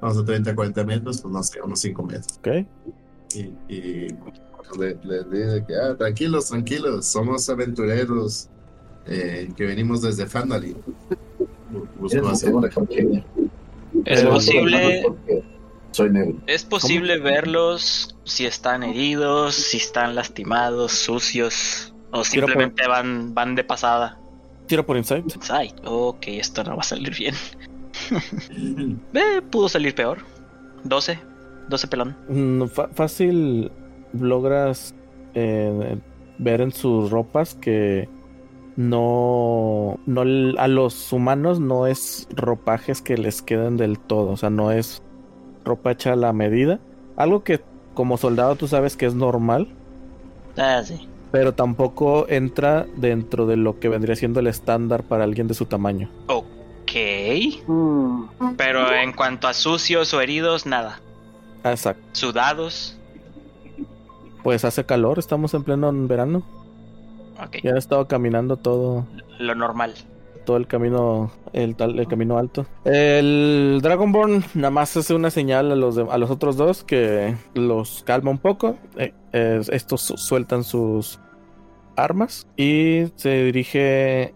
Vamos 0.00 0.18
a 0.18 0.24
30, 0.24 0.54
40 0.54 0.84
metros, 0.84 1.20
pues 1.22 1.32
no 1.32 1.42
sé, 1.42 1.60
unos 1.62 1.80
5 1.80 2.02
metros. 2.02 2.38
¿Ok? 2.38 2.48
Y, 3.34 3.40
y 3.72 4.08
le, 4.78 4.96
le 5.04 5.24
dije 5.24 5.64
que, 5.66 5.74
ah, 5.76 5.96
tranquilos, 5.96 6.48
tranquilos, 6.50 7.06
somos 7.06 7.48
aventureros 7.48 8.48
eh, 9.06 9.48
que 9.56 9.64
venimos 9.64 10.02
desde 10.02 10.26
Fandalin. 10.26 10.76
Es 14.04 14.24
posible, 14.24 15.02
Soy 15.92 16.10
negro. 16.10 16.36
es 16.46 16.64
posible 16.64 17.18
verlos 17.18 18.16
si 18.24 18.44
están 18.46 18.82
heridos, 18.82 19.54
si 19.54 19.78
están 19.78 20.14
lastimados, 20.14 20.92
sucios 20.92 21.94
o 22.10 22.16
por- 22.18 22.24
simplemente 22.24 22.86
van, 22.86 23.34
van 23.34 23.54
de 23.54 23.64
pasada. 23.64 24.18
Tiro 24.66 24.84
por 24.84 24.96
insight. 24.96 25.24
Ay, 25.48 25.72
ok, 25.84 26.24
esto 26.28 26.64
no 26.64 26.74
va 26.76 26.80
a 26.80 26.84
salir 26.84 27.14
bien. 27.16 27.34
Eh, 29.14 29.40
pudo 29.50 29.68
salir 29.68 29.94
peor. 29.94 30.18
12, 30.84 31.18
12 31.68 31.86
pelón. 31.88 32.16
Mm, 32.28 32.64
fácil 32.94 33.70
logras 34.12 34.94
eh, 35.34 35.98
ver 36.38 36.60
en 36.60 36.72
sus 36.72 37.10
ropas 37.10 37.54
que 37.54 38.08
no, 38.76 39.98
no 40.06 40.20
a 40.58 40.68
los 40.68 41.12
humanos 41.12 41.60
no 41.60 41.86
es 41.86 42.28
ropajes 42.34 43.02
que 43.02 43.16
les 43.16 43.42
queden 43.42 43.76
del 43.76 43.98
todo, 43.98 44.30
o 44.32 44.36
sea, 44.36 44.50
no 44.50 44.70
es 44.70 45.02
ropa 45.64 45.92
hecha 45.92 46.12
a 46.12 46.16
la 46.16 46.32
medida, 46.32 46.78
algo 47.16 47.42
que 47.42 47.60
como 47.94 48.16
soldado 48.18 48.56
tú 48.56 48.68
sabes 48.68 48.96
que 48.96 49.06
es 49.06 49.14
normal, 49.14 49.68
Ah, 50.58 50.82
sí. 50.84 51.08
pero 51.32 51.54
tampoco 51.54 52.26
entra 52.28 52.86
dentro 52.96 53.46
de 53.46 53.56
lo 53.56 53.78
que 53.80 53.88
vendría 53.88 54.16
siendo 54.16 54.40
el 54.40 54.46
estándar 54.46 55.02
para 55.04 55.24
alguien 55.24 55.48
de 55.48 55.54
su 55.54 55.66
tamaño. 55.66 56.08
Ok. 56.28 56.92
Mm, 57.66 58.24
Pero 58.56 58.92
en 58.94 59.12
cuanto 59.12 59.48
a 59.48 59.54
sucios 59.54 60.14
o 60.14 60.20
heridos, 60.20 60.66
nada. 60.66 61.00
Exacto. 61.64 62.02
Sudados. 62.12 62.96
Pues 64.44 64.64
hace 64.64 64.86
calor, 64.86 65.18
estamos 65.18 65.52
en 65.54 65.64
pleno 65.64 65.90
verano. 66.06 66.44
Ok. 67.42 67.56
Ya 67.62 67.70
han 67.70 67.76
estado 67.76 68.06
caminando 68.08 68.56
todo 68.56 69.06
Lo 69.38 69.54
normal. 69.54 69.94
todo 70.44 70.56
el 70.56 70.66
camino 70.66 71.30
el, 71.52 71.74
tal- 71.76 71.98
el 71.98 72.06
camino 72.06 72.38
alto. 72.38 72.66
El 72.84 73.80
Dragonborn 73.82 74.44
nada 74.54 74.70
más 74.70 74.96
hace 74.96 75.14
una 75.14 75.30
señal 75.30 75.72
a 75.72 75.76
los 75.76 75.96
de- 75.96 76.06
a 76.10 76.18
los 76.18 76.30
otros 76.30 76.56
dos 76.56 76.84
que 76.84 77.34
los 77.54 78.02
calma 78.04 78.30
un 78.30 78.38
poco. 78.38 78.76
Eh, 78.96 79.12
eh, 79.32 79.60
estos 79.72 80.02
su- 80.02 80.16
sueltan 80.16 80.64
sus 80.64 81.18
armas 81.96 82.46
y 82.56 83.06
se 83.16 83.44
dirige 83.44 84.34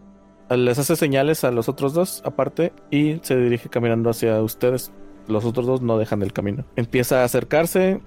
les 0.50 0.78
hace 0.80 0.96
señales 0.96 1.44
a 1.44 1.52
los 1.52 1.68
otros 1.68 1.94
dos 1.94 2.22
aparte 2.24 2.72
y 2.90 3.20
se 3.22 3.36
dirige 3.36 3.68
caminando 3.68 4.10
hacia 4.10 4.42
ustedes. 4.42 4.90
Los 5.28 5.44
otros 5.44 5.64
dos 5.66 5.80
no 5.80 5.96
dejan 5.96 6.22
el 6.22 6.32
camino. 6.32 6.64
Empieza 6.74 7.20
a 7.20 7.24
acercarse, 7.24 8.00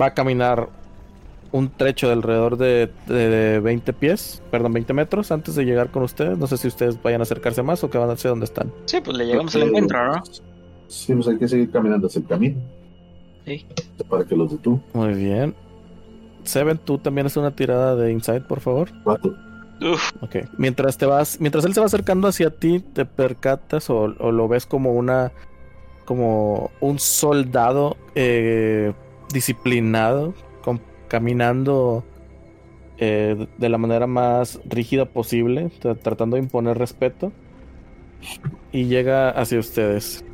va 0.00 0.06
a 0.06 0.14
caminar 0.14 0.68
un 1.54 1.70
trecho 1.70 2.08
de 2.08 2.14
alrededor 2.14 2.56
de, 2.56 2.90
de- 3.06 3.28
de 3.28 3.60
20 3.60 3.92
pies, 3.92 4.42
perdón, 4.50 4.72
20 4.72 4.92
metros 4.92 5.30
antes 5.30 5.54
de 5.54 5.64
llegar 5.64 5.90
con 5.90 6.02
ustedes. 6.02 6.36
No 6.36 6.48
sé 6.48 6.56
si 6.56 6.66
ustedes 6.66 7.00
vayan 7.00 7.20
a 7.20 7.22
acercarse 7.22 7.62
más 7.62 7.84
o 7.84 7.90
que 7.90 7.96
van 7.98 8.10
hacia 8.10 8.30
donde 8.30 8.44
están. 8.46 8.72
Sí, 8.86 8.98
pues 9.04 9.16
le 9.16 9.24
llegamos 9.26 9.54
al 9.54 9.62
encuentro, 9.62 10.04
¿no? 10.14 10.22
Sí, 10.88 11.14
pues 11.14 11.28
hay 11.28 11.38
que 11.38 11.46
seguir 11.46 11.70
caminando 11.70 12.08
hacia 12.08 12.18
el 12.20 12.26
camino. 12.26 12.60
Sí. 13.46 13.64
Para 14.08 14.24
que 14.24 14.34
los 14.36 14.50
de 14.50 14.58
tú, 14.58 14.80
Muy 14.94 15.14
bien. 15.14 15.54
Seven, 16.42 16.76
tú 16.78 16.98
también 16.98 17.26
es 17.28 17.36
una 17.36 17.52
tirada 17.52 17.94
de 17.94 18.10
insight, 18.12 18.42
por 18.44 18.58
favor. 18.60 18.88
cuatro. 19.04 19.34
Uf, 19.80 20.12
Ok. 20.22 20.36
Mientras 20.58 20.98
te 20.98 21.06
vas, 21.06 21.40
mientras 21.40 21.64
él 21.64 21.72
se 21.74 21.80
va 21.80 21.86
acercando 21.86 22.26
hacia 22.28 22.50
ti, 22.50 22.80
te 22.80 23.04
percatas 23.04 23.90
o, 23.90 24.12
o 24.18 24.32
lo 24.32 24.48
ves 24.48 24.66
como 24.66 24.92
una, 24.92 25.30
como 26.04 26.70
un 26.80 26.98
soldado 26.98 27.96
eh, 28.14 28.92
disciplinado, 29.32 30.34
caminando 31.14 32.02
eh, 32.98 33.46
de 33.56 33.68
la 33.68 33.78
manera 33.78 34.08
más 34.08 34.60
rígida 34.64 35.04
posible, 35.04 35.70
tra- 35.80 35.96
tratando 35.96 36.34
de 36.34 36.42
imponer 36.42 36.76
respeto. 36.76 37.30
Y 38.72 38.86
llega 38.86 39.30
hacia 39.30 39.60
ustedes. 39.60 40.24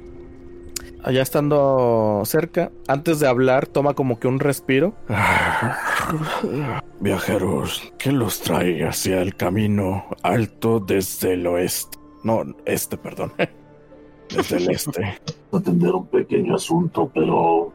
Allá 1.05 1.21
estando 1.21 2.23
cerca, 2.25 2.71
antes 2.89 3.21
de 3.21 3.27
hablar, 3.27 3.67
toma 3.67 3.93
como 3.93 4.19
que 4.19 4.27
un 4.27 4.41
respiro. 4.41 4.95
Viajeros, 7.01 7.93
¿qué 7.99 8.11
los 8.13 8.41
trae 8.41 8.87
hacia 8.87 9.21
el 9.21 9.35
camino 9.37 10.07
alto 10.23 10.81
desde 10.81 11.35
el 11.35 11.47
oeste? 11.47 11.99
No, 12.25 12.43
este, 12.65 12.97
perdón. 12.97 13.33
Desde 14.35 14.59
el 14.59 14.71
este. 14.71 15.19
atender 15.53 15.93
un 15.93 16.07
pequeño 16.07 16.55
asunto, 16.55 17.11
pero 17.13 17.73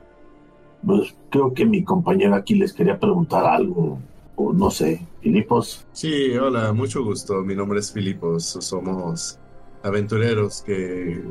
pues, 0.86 1.15
creo 1.29 1.53
que 1.53 1.65
mi 1.65 1.83
compañera 1.83 2.38
aquí 2.38 2.55
les 2.55 2.73
quería 2.73 2.99
preguntar 2.99 3.45
algo, 3.45 3.99
o 4.36 4.53
no 4.53 4.69
sé, 4.69 5.05
Filipos. 5.21 5.86
Sí, 5.93 6.36
hola, 6.38 6.71
mucho 6.73 7.03
gusto. 7.03 7.41
Mi 7.41 7.55
nombre 7.55 7.79
es 7.79 7.91
Filipos. 7.91 8.43
Somos 8.59 9.39
aventureros 9.83 10.61
que 10.61 11.23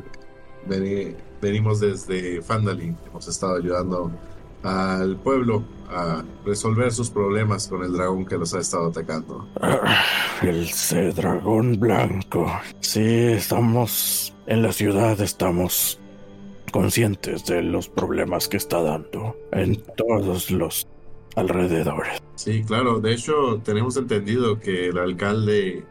veni- 0.68 1.14
venimos 1.40 1.80
desde 1.80 2.40
Fandalin. 2.42 2.96
Hemos 3.07 3.28
estado 3.28 3.57
ayudando 3.57 4.11
al 4.62 5.16
pueblo 5.18 5.62
a 5.90 6.24
resolver 6.46 6.90
sus 6.90 7.11
problemas 7.11 7.68
con 7.68 7.82
el 7.84 7.92
dragón 7.92 8.24
que 8.24 8.38
los 8.38 8.55
ha 8.55 8.61
estado 8.61 8.86
atacando. 8.88 9.46
El 10.40 10.66
C 10.68 11.12
dragón 11.12 11.78
blanco. 11.78 12.50
Sí, 12.80 13.00
estamos 13.05 14.34
en 14.46 14.62
la 14.62 14.72
ciudad, 14.72 15.20
estamos 15.20 16.00
conscientes 16.75 17.45
de 17.45 17.62
los 17.62 17.89
problemas 17.89 18.49
que 18.49 18.57
está 18.57 18.83
dando 18.83 19.37
en 19.53 19.81
todos 19.97 20.51
los 20.51 20.89
alrededores. 21.37 22.20
Sí, 22.35 22.64
claro. 22.64 22.99
De 22.99 23.12
hecho, 23.12 23.61
tenemos 23.62 23.97
entendido 23.97 24.59
que 24.59 24.89
el 24.89 24.99
alcalde 24.99 25.85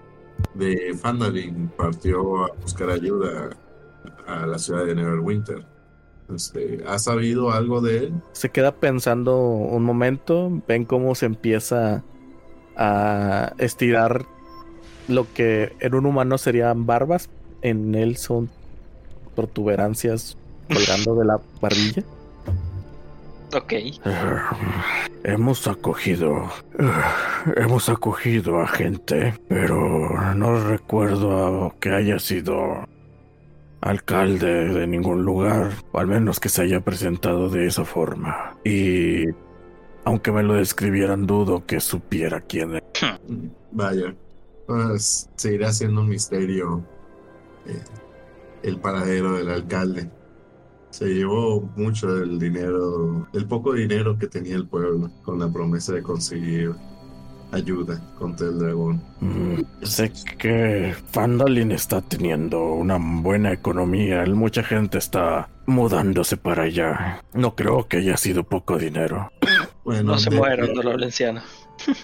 de 0.56 0.94
Fandalin 1.02 1.70
partió 1.78 2.44
a 2.44 2.50
buscar 2.62 2.90
ayuda 2.90 3.52
a 4.28 4.46
la 4.46 4.60
ciudad 4.60 4.86
de 4.86 4.94
Neverwinter. 4.94 5.66
Este, 6.36 6.84
¿Has 6.86 7.06
sabido 7.06 7.52
algo 7.52 7.80
de 7.80 8.00
él? 8.00 8.14
Se 8.34 8.50
queda 8.50 8.76
pensando 8.76 9.40
un 9.40 9.86
momento, 9.86 10.52
ven 10.68 10.84
cómo 10.84 11.16
se 11.16 11.28
empieza 11.28 12.04
a 12.76 13.54
estirar 13.58 14.26
lo 15.08 15.32
que 15.34 15.72
en 15.80 15.96
un 15.96 16.06
humano 16.08 16.38
serían 16.38 16.86
barbas, 16.86 17.30
en 17.62 17.96
él 17.96 18.18
son 18.18 18.50
protuberancias 19.34 20.38
colgando 20.68 21.16
de 21.16 21.26
la 21.26 21.40
barbilla. 21.62 22.04
ok. 23.56 23.74
Hemos 25.24 25.68
acogido. 25.68 26.50
Hemos 27.56 27.90
acogido 27.90 28.62
a 28.62 28.68
gente, 28.68 29.34
pero 29.48 30.34
no 30.36 30.68
recuerdo 30.68 31.68
a 31.68 31.76
que 31.80 31.90
haya 31.92 32.20
sido 32.20 32.86
alcalde 33.82 34.70
de 34.70 34.88
ningún 34.88 35.24
lugar, 35.24 35.72
o 35.92 36.00
al 36.00 36.08
menos 36.08 36.40
que 36.40 36.50
se 36.50 36.62
haya 36.62 36.80
presentado 36.80 37.50
de 37.50 37.68
esa 37.68 37.84
forma. 37.84 38.58
Y 38.64 39.26
aunque 40.06 40.32
me 40.32 40.44
lo 40.44 40.56
describieran, 40.56 41.28
dudo 41.28 41.66
que 41.66 41.80
supiera 41.80 42.42
quién 42.42 42.76
es. 42.76 42.84
Vaya, 43.72 44.16
pues 44.68 45.30
seguirá 45.36 45.72
siendo 45.72 46.02
un 46.02 46.10
misterio 46.10 46.84
eh, 47.66 47.82
el 48.64 48.80
paradero 48.80 49.34
del 49.38 49.50
alcalde. 49.50 50.10
Se 50.94 51.06
llevó 51.08 51.60
mucho 51.76 52.06
del 52.18 52.38
dinero, 52.38 53.28
el 53.34 53.46
poco 53.48 53.74
dinero 53.74 54.16
que 54.16 54.28
tenía 54.28 54.56
el 54.56 54.68
pueblo, 54.68 55.10
con 55.24 55.40
la 55.40 55.52
promesa 55.52 55.92
de 55.94 56.04
conseguir 56.04 56.72
ayuda 57.52 58.00
contra 58.20 58.46
el 58.48 58.60
dragón. 58.60 59.02
Mm, 59.20 59.62
sé 59.82 60.12
que 60.38 60.94
Fandolin 61.12 61.72
está 61.72 62.02
teniendo 62.02 62.64
una 62.74 63.00
buena 63.00 63.52
economía. 63.54 64.24
Mucha 64.28 64.62
gente 64.64 65.00
está 65.00 65.50
mudándose 65.66 66.38
para 66.38 66.64
allá. 66.64 67.24
No 67.34 67.56
creo 67.56 67.88
que 67.88 67.98
haya 67.98 68.16
sido 68.18 68.44
poco 68.44 68.78
dinero. 68.78 69.32
Bueno, 69.84 70.12
No 70.12 70.18
se 70.20 70.30
de- 70.30 70.38
mueran, 70.38 70.76
dolor 70.76 71.04
anciano. 71.04 71.42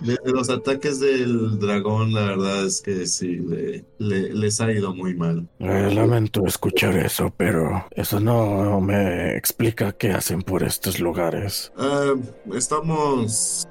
De, 0.02 0.18
de 0.26 0.32
los 0.34 0.50
ataques 0.50 1.00
del 1.00 1.58
dragón, 1.60 2.12
la 2.14 2.22
verdad 2.22 2.66
es 2.66 2.82
que 2.82 3.06
sí, 3.06 3.38
le- 3.38 3.86
le- 3.98 4.34
les 4.34 4.60
ha 4.60 4.72
ido 4.72 4.94
muy 4.94 5.14
mal. 5.16 5.48
Eh, 5.60 5.92
lamento 5.94 6.46
escuchar 6.46 6.98
eso, 6.98 7.34
pero 7.38 7.86
eso 7.92 8.20
no 8.20 8.82
me 8.82 9.36
explica 9.38 9.94
qué 9.94 10.12
hacen 10.12 10.42
por 10.42 10.64
estos 10.64 11.00
lugares. 11.00 11.72
Ah, 11.78 12.14
estamos, 12.54 13.68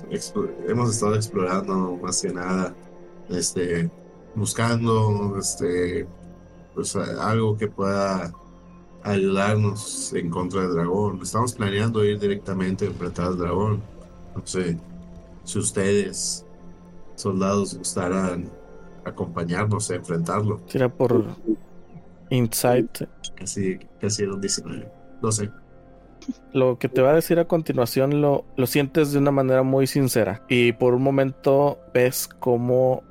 hemos 0.66 0.90
estado 0.94 1.14
explorando 1.14 1.98
más 2.02 2.22
que 2.22 2.32
nada, 2.32 2.74
este, 3.28 3.90
buscando, 4.34 5.36
este, 5.38 6.06
pues 6.74 6.96
algo 6.96 7.56
que 7.58 7.68
pueda 7.68 8.32
ayudarnos 9.02 10.12
en 10.14 10.30
contra 10.30 10.62
del 10.62 10.74
dragón. 10.74 11.20
Estamos 11.22 11.52
planeando 11.54 12.04
ir 12.04 12.18
directamente 12.18 12.86
a 12.86 12.88
enfrentar 12.88 13.26
al 13.26 13.38
dragón. 13.38 13.82
No 14.34 14.42
sé 14.46 14.76
si 15.48 15.58
ustedes, 15.58 16.44
soldados, 17.14 17.78
gustarán 17.78 18.50
acompañarnos 19.02 19.90
a 19.90 19.94
enfrentarlo. 19.94 20.58
Tira 20.70 20.90
por 20.90 21.24
Insight. 22.28 23.04
Casi, 23.34 23.78
casi 23.98 24.24
era 24.24 24.34
un 24.34 24.42
19. 24.42 24.92
No 25.22 25.32
sé. 25.32 25.50
Lo 26.52 26.78
que 26.78 26.90
te 26.90 27.00
va 27.00 27.12
a 27.12 27.14
decir 27.14 27.38
a 27.38 27.46
continuación 27.46 28.20
lo, 28.20 28.44
lo 28.58 28.66
sientes 28.66 29.12
de 29.12 29.18
una 29.20 29.30
manera 29.30 29.62
muy 29.62 29.86
sincera. 29.86 30.44
Y 30.50 30.72
por 30.72 30.92
un 30.92 31.02
momento 31.02 31.78
ves 31.94 32.28
como 32.28 33.02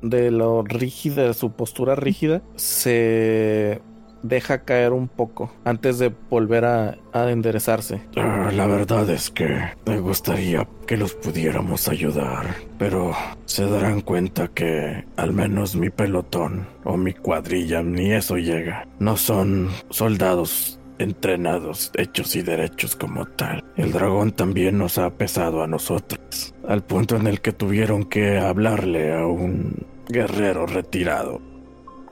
de 0.00 0.30
lo 0.30 0.62
rígida, 0.62 1.24
de 1.24 1.34
su 1.34 1.52
postura 1.52 1.94
rígida, 1.94 2.40
se 2.54 3.82
deja 4.22 4.64
caer 4.64 4.92
un 4.92 5.08
poco 5.08 5.52
antes 5.64 5.98
de 5.98 6.12
volver 6.30 6.64
a, 6.64 6.98
enderezarse. 7.30 8.02
Ah, 8.16 8.50
la 8.52 8.66
verdad 8.66 9.08
es 9.08 9.30
que 9.30 9.48
me 9.86 9.98
gustaría 10.00 10.68
que 10.86 10.96
los 10.96 11.14
pudiéramos 11.14 11.88
ayudar, 11.88 12.54
pero 12.78 13.12
se 13.46 13.66
darán 13.66 14.02
cuenta 14.02 14.48
que 14.48 15.04
al 15.16 15.32
menos 15.32 15.76
mi 15.76 15.88
pelotón 15.88 16.66
o 16.84 16.96
mi 16.96 17.14
cuadrilla 17.14 17.82
ni 17.82 18.12
eso 18.12 18.36
llega. 18.36 18.86
No 18.98 19.16
son 19.16 19.70
soldados 19.88 20.78
entrenados, 20.98 21.90
hechos 21.94 22.36
y 22.36 22.42
derechos 22.42 22.96
como 22.96 23.24
tal. 23.24 23.64
El 23.76 23.92
dragón 23.92 24.32
también 24.32 24.78
nos 24.78 24.98
ha 24.98 25.10
pesado 25.10 25.62
a 25.62 25.66
nosotros, 25.66 26.54
al 26.68 26.84
punto 26.84 27.16
en 27.16 27.26
el 27.26 27.40
que 27.40 27.52
tuvieron 27.52 28.04
que 28.04 28.38
hablarle 28.38 29.14
a 29.14 29.26
un 29.26 29.86
guerrero 30.08 30.66
retirado 30.66 31.40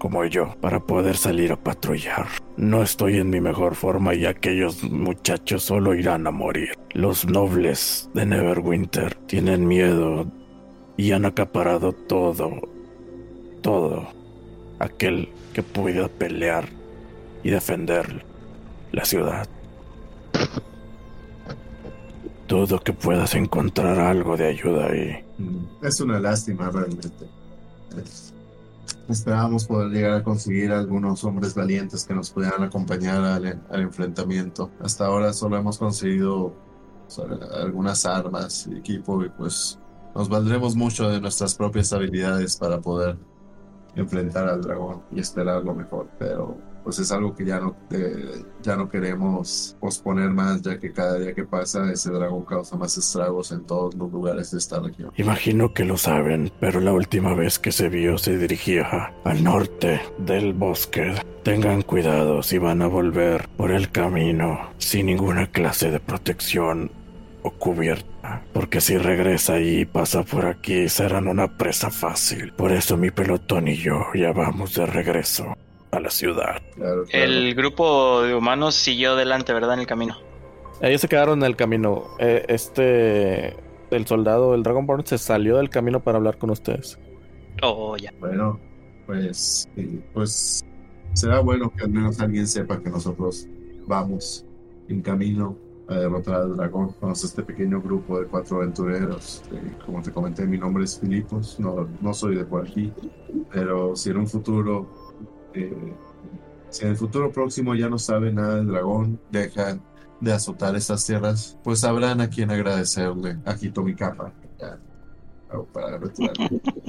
como 0.05 0.23
yo 0.27 0.55
para 0.61 0.81
poder 0.81 1.17
salir 1.17 1.51
a 1.51 1.57
patrullar. 1.57 2.27
No 2.59 2.83
estoy 2.83 3.17
en 3.17 3.31
mi 3.31 3.41
mejor 3.41 3.75
forma 3.75 4.13
y 4.13 4.27
aquellos 4.27 4.85
muchachos 4.85 5.63
solo 5.63 5.95
irán 5.95 6.27
a 6.27 6.31
morir. 6.31 6.75
Los 6.93 7.25
nobles 7.25 8.11
de 8.13 8.27
Neverwinter 8.27 9.15
tienen 9.27 9.67
miedo 9.67 10.31
y 10.99 11.13
han 11.13 11.25
acaparado 11.25 11.95
todo, 11.95 12.69
todo 13.63 14.07
aquel 14.79 15.31
que 15.55 15.63
pueda 15.63 16.09
pelear 16.09 16.69
y 17.43 17.49
defender 17.49 18.27
la 18.93 19.07
ciudad. 19.07 19.49
Todo 22.47 22.79
que 22.79 22.93
puedas 22.93 23.35
encontrar 23.35 23.99
algo 23.99 24.37
de 24.37 24.49
ayuda 24.49 24.89
ahí. 24.89 25.25
Es 25.83 25.99
una 26.03 26.21
lástima 26.21 26.69
realmente. 26.69 27.25
Esperábamos 29.09 29.67
poder 29.67 29.91
llegar 29.91 30.13
a 30.15 30.23
conseguir 30.23 30.73
algunos 30.73 31.25
hombres 31.25 31.55
valientes 31.55 32.05
que 32.05 32.15
nos 32.15 32.31
pudieran 32.31 32.63
acompañar 32.63 33.23
al, 33.25 33.61
enfrentamiento. 33.73 34.71
Hasta 34.81 35.07
ahora 35.07 35.33
solo 35.33 35.57
hemos 35.57 35.79
conseguido 35.79 36.55
sobre, 37.07 37.37
algunas 37.61 38.07
armas 38.07 38.67
y 38.67 38.77
equipo 38.77 39.23
y 39.23 39.29
pues 39.29 39.79
nos 40.15 40.29
valdremos 40.29 40.75
mucho 40.75 41.09
de 41.09 41.21
nuestras 41.21 41.55
propias 41.55 41.93
habilidades 41.93 42.57
para 42.57 42.81
poder 42.81 43.19
enfrentar 43.95 44.49
al 44.49 44.63
dragón 44.63 45.03
y 45.13 45.21
esperar 45.21 45.63
lo 45.63 45.75
mejor. 45.75 46.09
Pero 46.19 46.57
pues 46.85 46.99
es 46.99 47.11
algo 47.11 47.35
que 47.35 47.47
ya 47.47 47.59
no, 47.59 47.75
ya 48.63 48.77
no 48.77 48.89
queremos 48.89 49.77
posponer 49.81 50.29
más 50.31 50.61
ya 50.61 50.79
que 50.79 50.93
cada 50.93 51.19
día 51.19 51.35
que 51.35 51.45
pasa 51.45 51.91
ese 51.91 52.11
dragón 52.11 52.45
causa 52.45 52.77
más 52.77 52.97
estragos 52.99 53.51
en 53.53 53.65
todos 53.65 53.95
los 53.95 54.13
lugares 54.13 54.51
de 54.51 54.59
esta 54.59 54.79
región. 54.79 55.11
Imagino 55.17 55.73
que 55.73 55.85
lo 55.85 55.97
saben, 55.97 56.53
pero 56.61 56.81
la 56.81 56.93
última 56.93 57.35
vez 57.35 57.59
que 57.59 57.73
se 57.73 57.89
vio 57.89 58.19
se 58.19 58.37
dirigía 58.37 59.15
al 59.25 59.43
norte 59.43 60.01
del 60.19 60.53
bosque. 60.53 61.15
Tengan 61.43 61.83
cuidado 61.83 62.43
si 62.43 62.59
van 62.59 62.83
a 62.83 62.87
volver 62.87 63.49
por 63.57 63.71
el 63.71 63.91
camino 63.91 64.71
sin 64.79 65.07
ninguna 65.07 65.51
clase 65.51 65.91
de 65.91 66.01
protección 66.01 66.91
o 67.43 67.51
cubierta, 67.51 68.43
porque 68.53 68.81
si 68.81 68.97
regresa 68.97 69.59
y 69.61 69.85
pasa 69.85 70.23
por 70.23 70.47
aquí 70.47 70.89
serán 70.89 71.29
una 71.29 71.59
presa 71.59 71.91
fácil. 71.91 72.53
Por 72.55 72.73
eso 72.73 72.97
mi 72.97 73.11
pelotón 73.11 73.69
y 73.69 73.77
yo 73.77 74.07
ya 74.15 74.33
vamos 74.33 74.75
de 74.75 74.87
regreso 74.87 75.55
a 75.95 76.01
la 76.01 76.11
ciudad. 76.11 76.63
Claro, 76.75 77.05
claro. 77.05 77.25
El 77.25 77.55
grupo 77.55 78.23
de 78.23 78.35
humanos 78.35 78.75
siguió 78.75 79.13
adelante, 79.13 79.53
¿verdad? 79.53 79.75
En 79.75 79.81
el 79.81 79.87
camino. 79.87 80.17
Ellos 80.81 81.01
se 81.01 81.09
quedaron 81.09 81.39
en 81.41 81.47
el 81.47 81.57
camino. 81.57 82.05
Eh, 82.19 82.45
este, 82.49 83.57
el 83.91 84.07
soldado, 84.07 84.55
el 84.55 84.63
Dragonborn, 84.63 85.07
se 85.07 85.19
salió 85.19 85.57
del 85.57 85.71
camino 85.71 86.01
para 86.01 86.19
hablar 86.19 86.39
con 86.39 86.51
ustedes. 86.51 86.99
Oh, 87.63 87.97
ya. 87.97 88.13
Bueno, 88.19 88.59
pues, 89.07 89.69
pues 90.13 90.65
será 91.13 91.41
bueno 91.41 91.71
que 91.71 91.85
al 91.85 91.91
menos 91.91 92.21
alguien 92.21 92.47
sepa 92.47 92.81
que 92.81 92.91
nosotros 92.91 93.47
vamos 93.87 94.45
en 94.89 95.01
camino 95.01 95.57
a 95.89 95.95
derrotar 95.95 96.37
al 96.37 96.57
dragón. 96.57 96.95
Somos 96.99 97.25
este 97.25 97.43
pequeño 97.43 97.81
grupo 97.81 98.21
de 98.21 98.27
cuatro 98.27 98.59
aventureros. 98.59 99.43
Eh, 99.53 99.73
como 99.85 100.03
te 100.03 100.11
comenté, 100.11 100.47
mi 100.47 100.59
nombre 100.59 100.85
es 100.85 100.99
Filipos, 100.99 101.59
no, 101.61 101.89
no 102.01 102.15
soy 102.15 102.37
de 102.37 102.45
por 102.45 102.67
aquí, 102.67 102.93
pero 103.53 103.95
si 103.95 104.11
en 104.11 104.19
un 104.19 104.27
futuro, 104.27 105.04
eh, 105.55 105.95
si 106.71 106.85
en 106.85 106.91
el 106.91 106.97
futuro 106.97 107.31
próximo 107.33 107.75
ya 107.75 107.89
no 107.89 107.99
saben 107.99 108.37
nada 108.37 108.57
del 108.57 108.69
dragón, 108.69 109.21
dejan 109.31 109.81
de 110.21 110.33
azotar 110.33 110.75
estas 110.77 111.05
tierras, 111.07 111.59
pues 111.63 111.81
sabrán 111.81 112.21
a 112.21 112.29
quién 112.31 112.51
agradecerle. 112.51 113.39
Aquí 113.45 113.71
mi 113.83 113.95
capa. 113.95 114.33
Para 115.73 115.99
retirarme. 115.99 116.61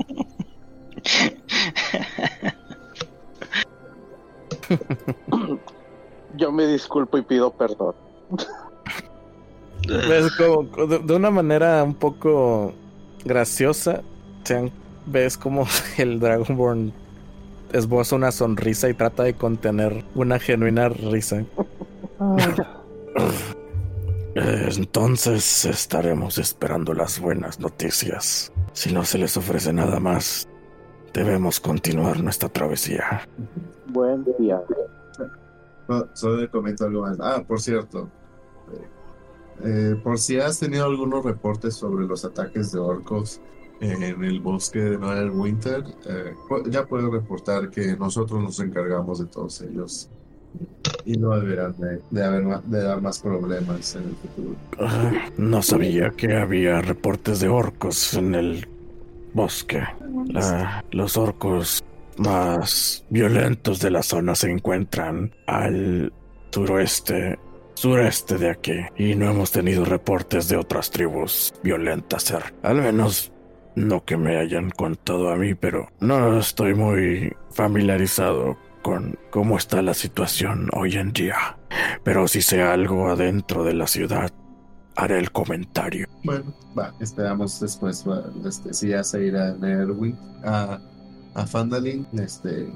Yo 6.37 6.51
me 6.51 6.67
disculpo 6.67 7.17
y 7.17 7.21
pido 7.21 7.51
perdón. 7.51 7.95
Ves 9.87 10.31
como 10.37 10.87
de, 10.87 10.99
de 10.99 11.15
una 11.15 11.31
manera 11.31 11.83
un 11.83 11.93
poco 11.95 12.73
graciosa, 13.23 14.01
sean- 14.43 14.71
ves 15.05 15.37
como 15.37 15.65
el 15.97 16.19
Dragonborn 16.19 16.93
esboza 17.77 18.15
una 18.15 18.31
sonrisa 18.31 18.89
y 18.89 18.93
trata 18.93 19.23
de 19.23 19.33
contener 19.33 20.03
una 20.15 20.39
genuina 20.39 20.89
risa. 20.89 21.45
Entonces 24.35 25.65
estaremos 25.65 26.37
esperando 26.37 26.93
las 26.93 27.19
buenas 27.19 27.59
noticias. 27.59 28.51
Si 28.73 28.93
no 28.93 29.05
se 29.05 29.17
les 29.17 29.37
ofrece 29.37 29.71
nada 29.71 29.99
más, 29.99 30.47
debemos 31.13 31.59
continuar 31.59 32.21
nuestra 32.21 32.49
travesía. 32.49 33.27
Buen 33.87 34.25
día. 34.37 34.61
No, 35.87 36.07
solo 36.13 36.37
le 36.37 36.49
comento 36.49 36.85
algo 36.85 37.01
más. 37.03 37.17
Ah, 37.21 37.43
por 37.47 37.61
cierto. 37.61 38.09
eh, 38.73 38.87
eh, 39.63 39.95
por 40.03 40.17
si 40.19 40.37
has 40.39 40.59
tenido 40.59 40.85
algunos 40.85 41.23
reportes 41.23 41.75
sobre 41.75 42.05
los 42.05 42.25
ataques 42.25 42.71
de 42.71 42.79
orcos 42.79 43.39
en 43.81 44.23
el 44.23 44.39
bosque 44.39 44.79
de 44.79 44.97
Noel 44.97 45.29
Winter, 45.31 45.83
eh, 46.07 46.33
ya 46.69 46.85
puedo 46.85 47.11
reportar 47.11 47.69
que 47.69 47.95
nosotros 47.97 48.41
nos 48.41 48.59
encargamos 48.59 49.19
de 49.19 49.25
todos 49.25 49.61
ellos. 49.61 50.09
Y 51.03 51.17
no 51.17 51.37
deberán 51.37 51.75
de, 51.77 52.23
haber 52.23 52.61
de 52.61 52.81
dar 52.81 53.01
más 53.01 53.19
problemas 53.19 53.95
en 53.95 54.03
el 54.03 54.15
futuro. 54.15 54.55
Ah, 54.79 55.29
no 55.37 55.61
sabía 55.61 56.11
que 56.11 56.35
había 56.37 56.81
reportes 56.81 57.41
de 57.41 57.49
orcos 57.49 58.13
en 58.13 58.35
el 58.35 58.67
bosque. 59.33 59.83
Los 60.91 61.17
orcos 61.17 61.83
más 62.17 63.03
violentos 63.09 63.79
de 63.81 63.91
la 63.91 64.01
zona 64.01 64.33
se 64.33 64.49
encuentran 64.49 65.35
al 65.45 66.13
suroeste, 66.51 67.37
sureste 67.73 68.37
de 68.37 68.49
aquí. 68.49 68.79
Y 68.97 69.15
no 69.15 69.29
hemos 69.29 69.51
tenido 69.51 69.83
reportes 69.83 70.47
de 70.47 70.55
otras 70.55 70.89
tribus 70.89 71.53
violentas. 71.61 72.33
Al 72.63 72.81
menos 72.81 73.33
no 73.75 74.03
que 74.03 74.17
me 74.17 74.37
hayan 74.37 74.69
contado 74.69 75.29
a 75.29 75.35
mí, 75.35 75.53
pero 75.55 75.87
no 75.99 76.39
estoy 76.39 76.73
muy 76.73 77.35
familiarizado 77.51 78.57
con 78.81 79.17
cómo 79.31 79.57
está 79.57 79.81
la 79.81 79.93
situación 79.93 80.69
hoy 80.73 80.95
en 80.95 81.11
día. 81.11 81.57
Pero 82.03 82.27
si 82.27 82.41
sé 82.41 82.61
algo 82.61 83.09
adentro 83.09 83.63
de 83.63 83.73
la 83.73 83.87
ciudad, 83.87 84.31
haré 84.95 85.19
el 85.19 85.31
comentario. 85.31 86.07
Bueno, 86.23 86.53
va, 86.77 86.93
esperamos 86.99 87.59
después, 87.59 88.07
va, 88.07 88.23
este, 88.47 88.73
si 88.73 88.89
ya 88.89 89.03
se 89.03 89.25
irá 89.25 89.49
a 89.49 89.53
Nerwin, 89.53 90.17
a, 90.43 90.79
a 91.33 91.45
Fandalin, 91.45 92.07
este, 92.13 92.69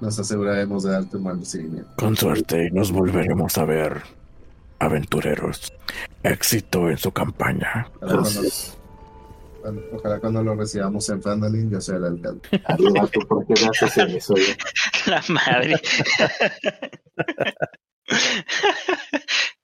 nos 0.00 0.18
aseguraremos 0.18 0.84
de 0.84 0.90
darte 0.90 1.16
un 1.16 1.24
buen 1.24 1.38
recibimiento. 1.38 1.90
Con 1.96 2.16
suerte 2.16 2.68
y 2.68 2.70
nos 2.70 2.90
volveremos 2.90 3.56
a 3.58 3.64
ver, 3.64 4.02
aventureros. 4.78 5.72
Éxito 6.22 6.90
en 6.90 6.98
su 6.98 7.12
campaña. 7.12 7.88
Gracias. 8.00 8.76
Ojalá 9.92 10.18
cuando 10.20 10.42
lo 10.42 10.54
recibamos 10.54 11.08
en 11.08 11.22
Fandalin, 11.22 11.70
yo 11.70 11.80
sea 11.80 11.96
el 11.96 12.04
alcalde. 12.04 12.40
¿por 13.28 13.46
qué 13.46 13.54
haces 13.82 13.96
eso? 14.14 14.34
oye? 14.34 14.56
La 15.06 15.22
madre. 15.28 15.76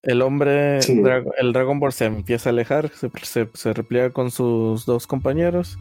El 0.03 0.23
hombre, 0.23 0.83
Sí. 0.83 0.95
Dra- 1.01 1.25
el 1.39 1.53
Dragon 1.53 1.79
Ball 1.79 1.93
se 1.93 2.07
empieza 2.07 2.49
a 2.49 2.53
alejar, 2.53 2.91
se, 2.91 3.09
se, 3.23 3.49
se 3.55 3.73
repliega 3.73 4.11
con 4.11 4.31
sus 4.31 4.85
dos 4.85 5.07
compañeros 5.07 5.79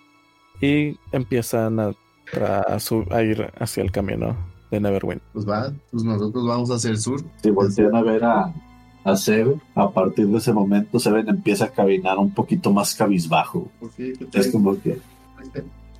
y 0.62 0.98
empiezan 1.12 1.80
a, 1.80 1.92
tra- 2.32 2.64
a 2.68 2.80
su- 2.80 3.08
a 3.10 3.24
ir 3.24 3.52
hacia 3.60 3.82
el 3.84 3.92
camino 3.92 4.38
de 4.70 4.80
Neverwind. 4.80 5.22
Pues 5.34 5.48
va, 5.48 5.72
pues 5.92 6.04
nosotros 6.04 6.46
vamos 6.48 6.70
hacia 6.70 6.92
el 6.92 7.00
sur. 7.00 7.20
Si 7.42 7.50
voltean 7.50 7.96
a 7.96 8.04
ver 8.04 8.24
a, 8.24 8.54
a 9.04 9.16
Seven, 9.16 9.62
a 9.76 9.90
partir 9.90 10.28
de 10.28 10.38
ese 10.38 10.54
momento 10.54 11.00
Seven 11.00 11.28
empieza 11.30 11.66
a 11.66 11.70
caminar 11.70 12.18
un 12.18 12.32
poquito 12.32 12.72
más 12.72 12.94
cabizbajo. 12.96 13.68
Porque, 13.80 14.14
¿qué 14.14 14.40
Es 14.40 14.52
como 14.52 14.80
que, 14.80 15.00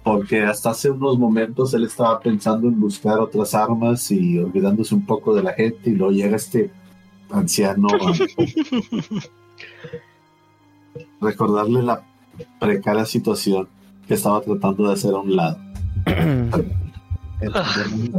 porque 0.04 0.44
hasta 0.44 0.72
hace 0.72 0.90
unos 0.90 1.18
momentos 1.18 1.74
él 1.74 1.86
estaba 1.86 2.20
pensando 2.20 2.68
en 2.68 2.80
buscar 2.80 3.20
otras 3.20 3.54
armas 3.54 4.10
y 4.12 4.40
olvidándose 4.40 4.96
un 4.96 5.06
poco 5.06 5.34
de 5.36 5.44
la 5.44 5.54
gente 5.54 5.90
y 5.90 5.96
luego 5.96 6.12
llega 6.12 6.36
este 6.36 6.72
anciano 7.30 7.88
a 7.90 8.14
recordarle 11.22 11.84
la 11.84 12.04
precaria 12.60 13.06
situación 13.06 13.68
que 14.08 14.16
estaba 14.16 14.42
tratando 14.42 14.88
de 14.88 14.94
hacer 14.94 15.14
a 15.14 15.20
un 15.20 15.36
lado. 15.36 15.58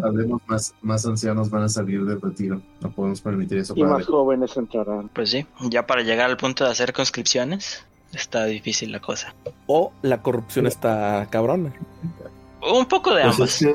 Hablemos 0.02 0.42
más, 0.46 0.74
más 0.82 1.06
ancianos 1.06 1.50
van 1.50 1.62
a 1.64 1.68
salir 1.68 2.04
del 2.04 2.20
retiro. 2.20 2.60
No 2.80 2.90
podemos 2.90 3.20
permitir 3.20 3.58
eso. 3.58 3.74
Y 3.76 3.84
más 3.84 4.06
jóvenes 4.06 4.56
entrarán. 4.56 5.08
Pues 5.08 5.30
sí, 5.30 5.46
ya 5.60 5.86
para 5.86 6.02
llegar 6.02 6.30
al 6.30 6.36
punto 6.36 6.64
de 6.64 6.70
hacer 6.70 6.92
conscripciones, 6.92 7.84
está 8.12 8.44
difícil 8.44 8.92
la 8.92 9.00
cosa. 9.00 9.34
O 9.66 9.92
la 10.02 10.22
corrupción 10.22 10.66
está 10.66 11.26
cabrona. 11.30 11.72
Un 12.72 12.86
poco 12.86 13.14
de 13.14 13.22
Pues 13.24 13.34
ambas. 13.34 13.50
sí, 13.50 13.72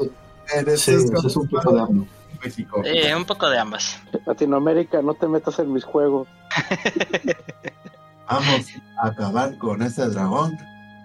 es 0.68 0.88
es 0.88 1.36
un 1.36 1.48
poco 1.48 1.74
de. 1.74 2.06
México. 2.44 2.82
Eh, 2.86 3.16
un 3.16 3.26
poco 3.26 3.50
de 3.50 3.58
ambas. 3.58 4.00
Latinoamérica, 4.26 5.02
no 5.02 5.16
te 5.16 5.28
metas 5.28 5.58
en 5.60 5.74
mis 5.74 5.84
juegos. 5.84 6.28
Vamos 8.30 8.68
a 9.02 9.08
acabar 9.08 9.58
con 9.58 9.82
este 9.82 10.08
dragón 10.10 10.58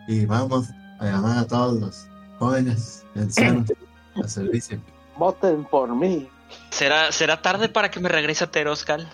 y 0.09 0.27
vamos 0.27 0.69
a 0.99 1.05
llamar 1.05 1.39
a 1.39 1.47
todos 1.47 1.81
los 1.81 2.07
jóvenes 2.39 3.05
ancianos 3.15 3.73
a 4.17 4.29
servicio. 4.29 4.81
Voten 5.17 5.65
por 5.65 5.95
mí. 5.95 6.29
¿Será, 6.71 7.13
¿Será 7.13 7.41
tarde 7.43 7.69
para 7.69 7.91
que 7.91 8.01
me 8.01 8.09
regrese 8.09 8.45
a 8.45 8.51
Teroscal? 8.51 9.11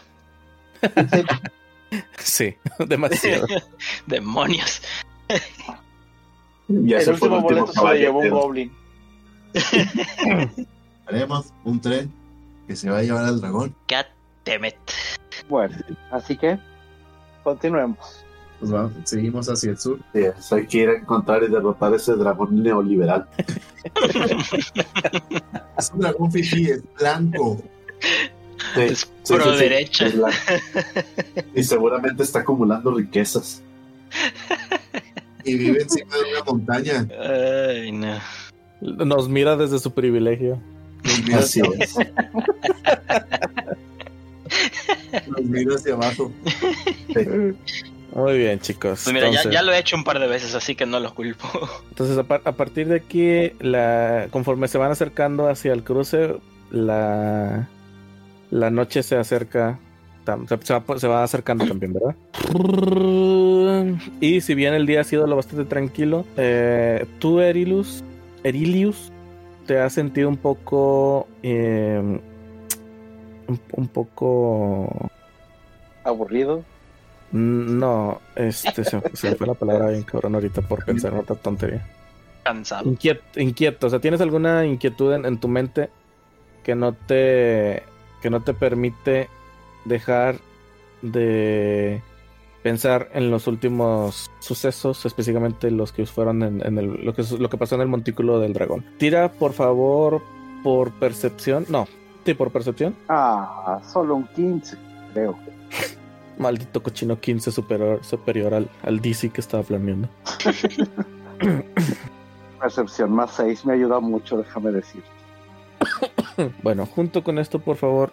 Sí, 2.18 2.54
demasiado. 2.78 3.46
Demonios. 4.06 4.82
Ya 6.68 6.98
el 6.98 7.04
se 7.04 7.14
fue 7.14 7.28
último 7.28 7.40
boleto 7.40 7.72
se 7.72 7.80
lo 7.80 7.94
llevó 7.94 8.18
un 8.20 8.30
goblin. 8.30 8.76
Haremos 11.06 11.52
un 11.64 11.80
tren 11.80 12.12
que 12.66 12.76
se 12.76 12.90
va 12.90 12.98
a 12.98 13.02
llevar 13.02 13.24
al 13.24 13.40
dragón. 13.40 13.74
God 13.88 14.04
damn 14.44 14.66
it. 14.66 14.74
Bueno, 15.48 15.76
así 16.10 16.36
que 16.36 16.58
continuemos. 17.42 18.24
Pues 18.58 18.70
vamos, 18.72 18.92
seguimos 19.04 19.48
hacia 19.48 19.70
el 19.70 19.78
sur. 19.78 20.00
Sí, 20.12 20.20
hay 20.50 20.66
que 20.66 20.78
ir 20.78 20.88
a 20.88 20.96
encontrar 20.96 21.42
y 21.44 21.48
derrotar 21.48 21.94
ese 21.94 22.14
dragón 22.14 22.62
neoliberal. 22.62 23.28
Es 25.78 25.90
un 25.94 26.00
dragón 26.00 26.32
fifí, 26.32 26.70
es 26.70 26.82
blanco. 26.98 27.62
Sí, 28.74 28.80
Es 28.80 28.98
sí, 29.22 29.34
pro 29.34 29.44
sí, 29.44 29.50
sí, 29.52 29.58
derecha. 29.58 30.06
es 30.08 30.14
Y 31.54 31.62
seguramente 31.62 32.24
está 32.24 32.40
acumulando 32.40 32.92
riquezas. 32.92 33.62
Y 35.44 35.56
vive 35.56 35.82
encima 35.82 36.16
de 36.16 36.22
una 36.32 36.44
montaña. 36.44 37.08
Ay, 37.20 37.92
no. 37.92 38.18
Nos 38.80 39.28
mira 39.28 39.56
desde 39.56 39.78
su 39.78 39.92
privilegio. 39.94 40.60
Nos 41.04 41.22
mira 41.24 41.38
Así 41.38 41.60
hacia, 41.60 41.84
es. 41.84 41.94
nos 45.28 45.42
mira 45.42 45.74
hacia 45.76 45.94
abajo. 45.94 46.32
Muy 48.14 48.38
bien, 48.38 48.58
chicos. 48.60 49.02
Pues 49.04 49.14
mira, 49.14 49.26
ya, 49.26 49.28
Entonces- 49.40 49.52
ya 49.52 49.62
lo 49.62 49.72
he 49.72 49.78
hecho 49.78 49.96
un 49.96 50.04
par 50.04 50.18
de 50.18 50.26
veces, 50.26 50.54
así 50.54 50.74
que 50.74 50.86
no 50.86 50.98
lo 51.00 51.14
culpo. 51.14 51.46
Entonces, 51.90 52.16
a, 52.18 52.22
par- 52.24 52.42
a 52.44 52.52
partir 52.52 52.88
de 52.88 52.96
aquí, 52.96 53.52
la, 53.60 54.28
conforme 54.30 54.66
se 54.68 54.78
van 54.78 54.90
acercando 54.90 55.48
hacia 55.48 55.72
el 55.72 55.84
cruce, 55.84 56.36
la, 56.70 57.68
la 58.50 58.70
noche 58.70 59.02
se 59.02 59.16
acerca. 59.16 59.78
Se, 60.46 60.58
se 60.62 60.74
va, 60.74 60.98
se 60.98 61.08
va 61.08 61.22
acercando 61.22 61.66
también, 61.66 61.94
¿verdad? 61.94 62.14
Y 64.20 64.40
si 64.42 64.54
bien 64.54 64.74
el 64.74 64.84
día 64.86 65.00
ha 65.00 65.04
sido 65.04 65.26
lo 65.26 65.36
bastante 65.36 65.64
tranquilo, 65.64 66.26
eh, 66.36 67.06
tú, 67.18 67.40
Erilus, 67.40 68.04
Erilius, 68.44 69.10
te 69.66 69.78
has 69.80 69.94
sentido 69.94 70.28
un 70.28 70.36
poco. 70.36 71.26
eh, 71.42 71.98
un, 73.46 73.60
un 73.72 73.88
poco. 73.88 75.10
Aburrido. 76.04 76.62
Mm, 77.32 77.78
No, 77.78 78.20
este, 78.36 78.84
se, 78.84 79.00
se 79.14 79.30
me 79.30 79.36
fue 79.36 79.46
la 79.46 79.54
palabra 79.54 79.88
bien 79.88 80.02
cabrón 80.02 80.34
ahorita 80.34 80.62
por 80.62 80.84
pensar 80.84 81.12
en 81.12 81.20
otra 81.20 81.36
tontería. 81.36 81.86
Cansado. 82.44 82.88
Inquieto, 82.88 83.40
inquieto, 83.40 83.86
o 83.86 83.90
sea, 83.90 84.00
¿tienes 84.00 84.20
alguna 84.20 84.64
inquietud 84.64 85.12
en, 85.12 85.24
en 85.26 85.38
tu 85.38 85.48
mente 85.48 85.90
que 86.64 86.74
no 86.74 86.92
te 86.92 87.82
que 88.22 88.30
no 88.30 88.42
te 88.42 88.54
permite 88.54 89.28
dejar 89.84 90.36
de 91.02 92.02
pensar 92.62 93.08
en 93.12 93.30
los 93.30 93.46
últimos 93.46 94.30
sucesos, 94.40 95.06
específicamente 95.06 95.70
los 95.70 95.92
que 95.92 96.06
fueron 96.06 96.42
en, 96.42 96.66
en 96.66 96.78
el, 96.78 97.04
lo 97.04 97.14
que 97.14 97.22
lo 97.38 97.48
que 97.48 97.56
pasó 97.56 97.76
en 97.76 97.82
el 97.82 97.88
montículo 97.88 98.40
del 98.40 98.52
dragón? 98.52 98.84
Tira, 98.98 99.30
por 99.30 99.52
favor, 99.52 100.22
por 100.62 100.92
percepción. 100.92 101.66
No, 101.68 101.86
sí, 102.24 102.34
por 102.34 102.50
percepción. 102.50 102.94
Ah, 103.08 103.80
solo 103.92 104.16
un 104.16 104.26
15, 104.28 104.76
creo. 105.12 105.38
Maldito 106.38 106.82
cochino 106.82 107.20
15 107.20 107.50
superior, 107.50 108.04
superior 108.04 108.54
al, 108.54 108.70
al 108.82 109.00
DC 109.00 109.30
que 109.30 109.40
estaba 109.40 109.62
planeando. 109.62 110.08
Percepción 112.60 113.12
más 113.12 113.32
6 113.36 113.64
me 113.66 113.74
ayuda 113.74 114.00
mucho, 114.00 114.38
déjame 114.38 114.72
decir. 114.72 115.02
Bueno, 116.62 116.86
junto 116.86 117.24
con 117.24 117.36
esto, 117.40 117.58
por 117.58 117.74
favor, 117.76 118.12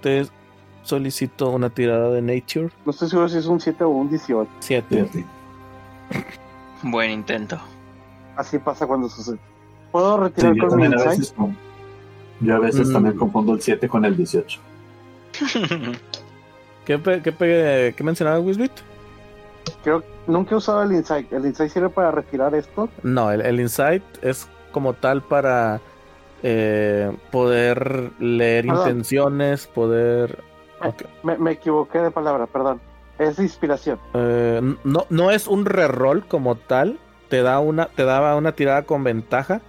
te 0.00 0.26
solicito 0.82 1.50
una 1.50 1.68
tirada 1.68 2.10
de 2.10 2.22
Nature 2.22 2.70
No 2.86 2.90
estoy 2.90 3.10
seguro 3.10 3.28
si 3.28 3.36
es 3.36 3.44
un 3.46 3.60
7 3.60 3.84
o 3.84 3.90
un 3.90 4.08
18. 4.08 4.50
7. 4.60 4.86
Fíjate. 5.12 5.24
Buen 6.82 7.10
intento. 7.10 7.58
Así 8.36 8.58
pasa 8.58 8.86
cuando 8.86 9.10
sucede. 9.10 9.38
¿Puedo 9.92 10.16
Sí, 10.16 10.22
retirar 10.22 10.54
yo 10.54 10.68
con 10.68 10.78
mi 10.78 10.84
también 10.88 10.92
a 10.94 10.96
insight? 11.14 11.18
veces, 11.18 11.34
yo 12.40 12.56
a 12.56 12.58
veces 12.60 12.88
Mm. 12.88 12.92
también 12.94 13.16
confundo 13.18 13.52
el 13.52 13.60
7 13.60 13.88
con 13.90 14.04
el 14.06 14.16
18. 14.16 14.60
¿Qué, 16.86 16.98
qué, 17.02 17.94
qué 17.96 18.04
mencionaba 18.04 18.38
Wisbit? 18.40 18.72
Creo 19.82 20.02
nunca 20.26 20.54
he 20.54 20.58
usado 20.58 20.82
el 20.84 20.92
insight. 20.92 21.32
¿El 21.32 21.44
insight 21.44 21.70
sirve 21.70 21.90
para 21.90 22.10
retirar 22.12 22.54
esto? 22.54 22.88
No, 23.02 23.30
el, 23.30 23.40
el 23.42 23.60
insight 23.60 24.02
es 24.22 24.48
como 24.72 24.94
tal 24.94 25.22
para 25.22 25.80
eh, 26.42 27.10
poder 27.30 28.12
leer 28.20 28.66
Perdón. 28.66 28.88
intenciones, 28.88 29.66
poder... 29.66 30.38
Me, 31.22 31.36
me 31.38 31.52
equivoqué 31.52 31.98
de 31.98 32.10
palabra, 32.10 32.46
perdón. 32.46 32.80
Es 33.18 33.38
inspiración. 33.38 33.98
Eh, 34.14 34.60
no, 34.84 35.06
no 35.08 35.30
es 35.30 35.48
un 35.48 35.64
reroll 35.64 36.26
como 36.26 36.54
tal, 36.54 36.98
te 37.28 37.42
da 37.42 37.58
una, 37.60 37.86
te 37.86 38.04
daba 38.04 38.36
una 38.36 38.52
tirada 38.52 38.82
con 38.82 39.02
ventaja, 39.02 39.62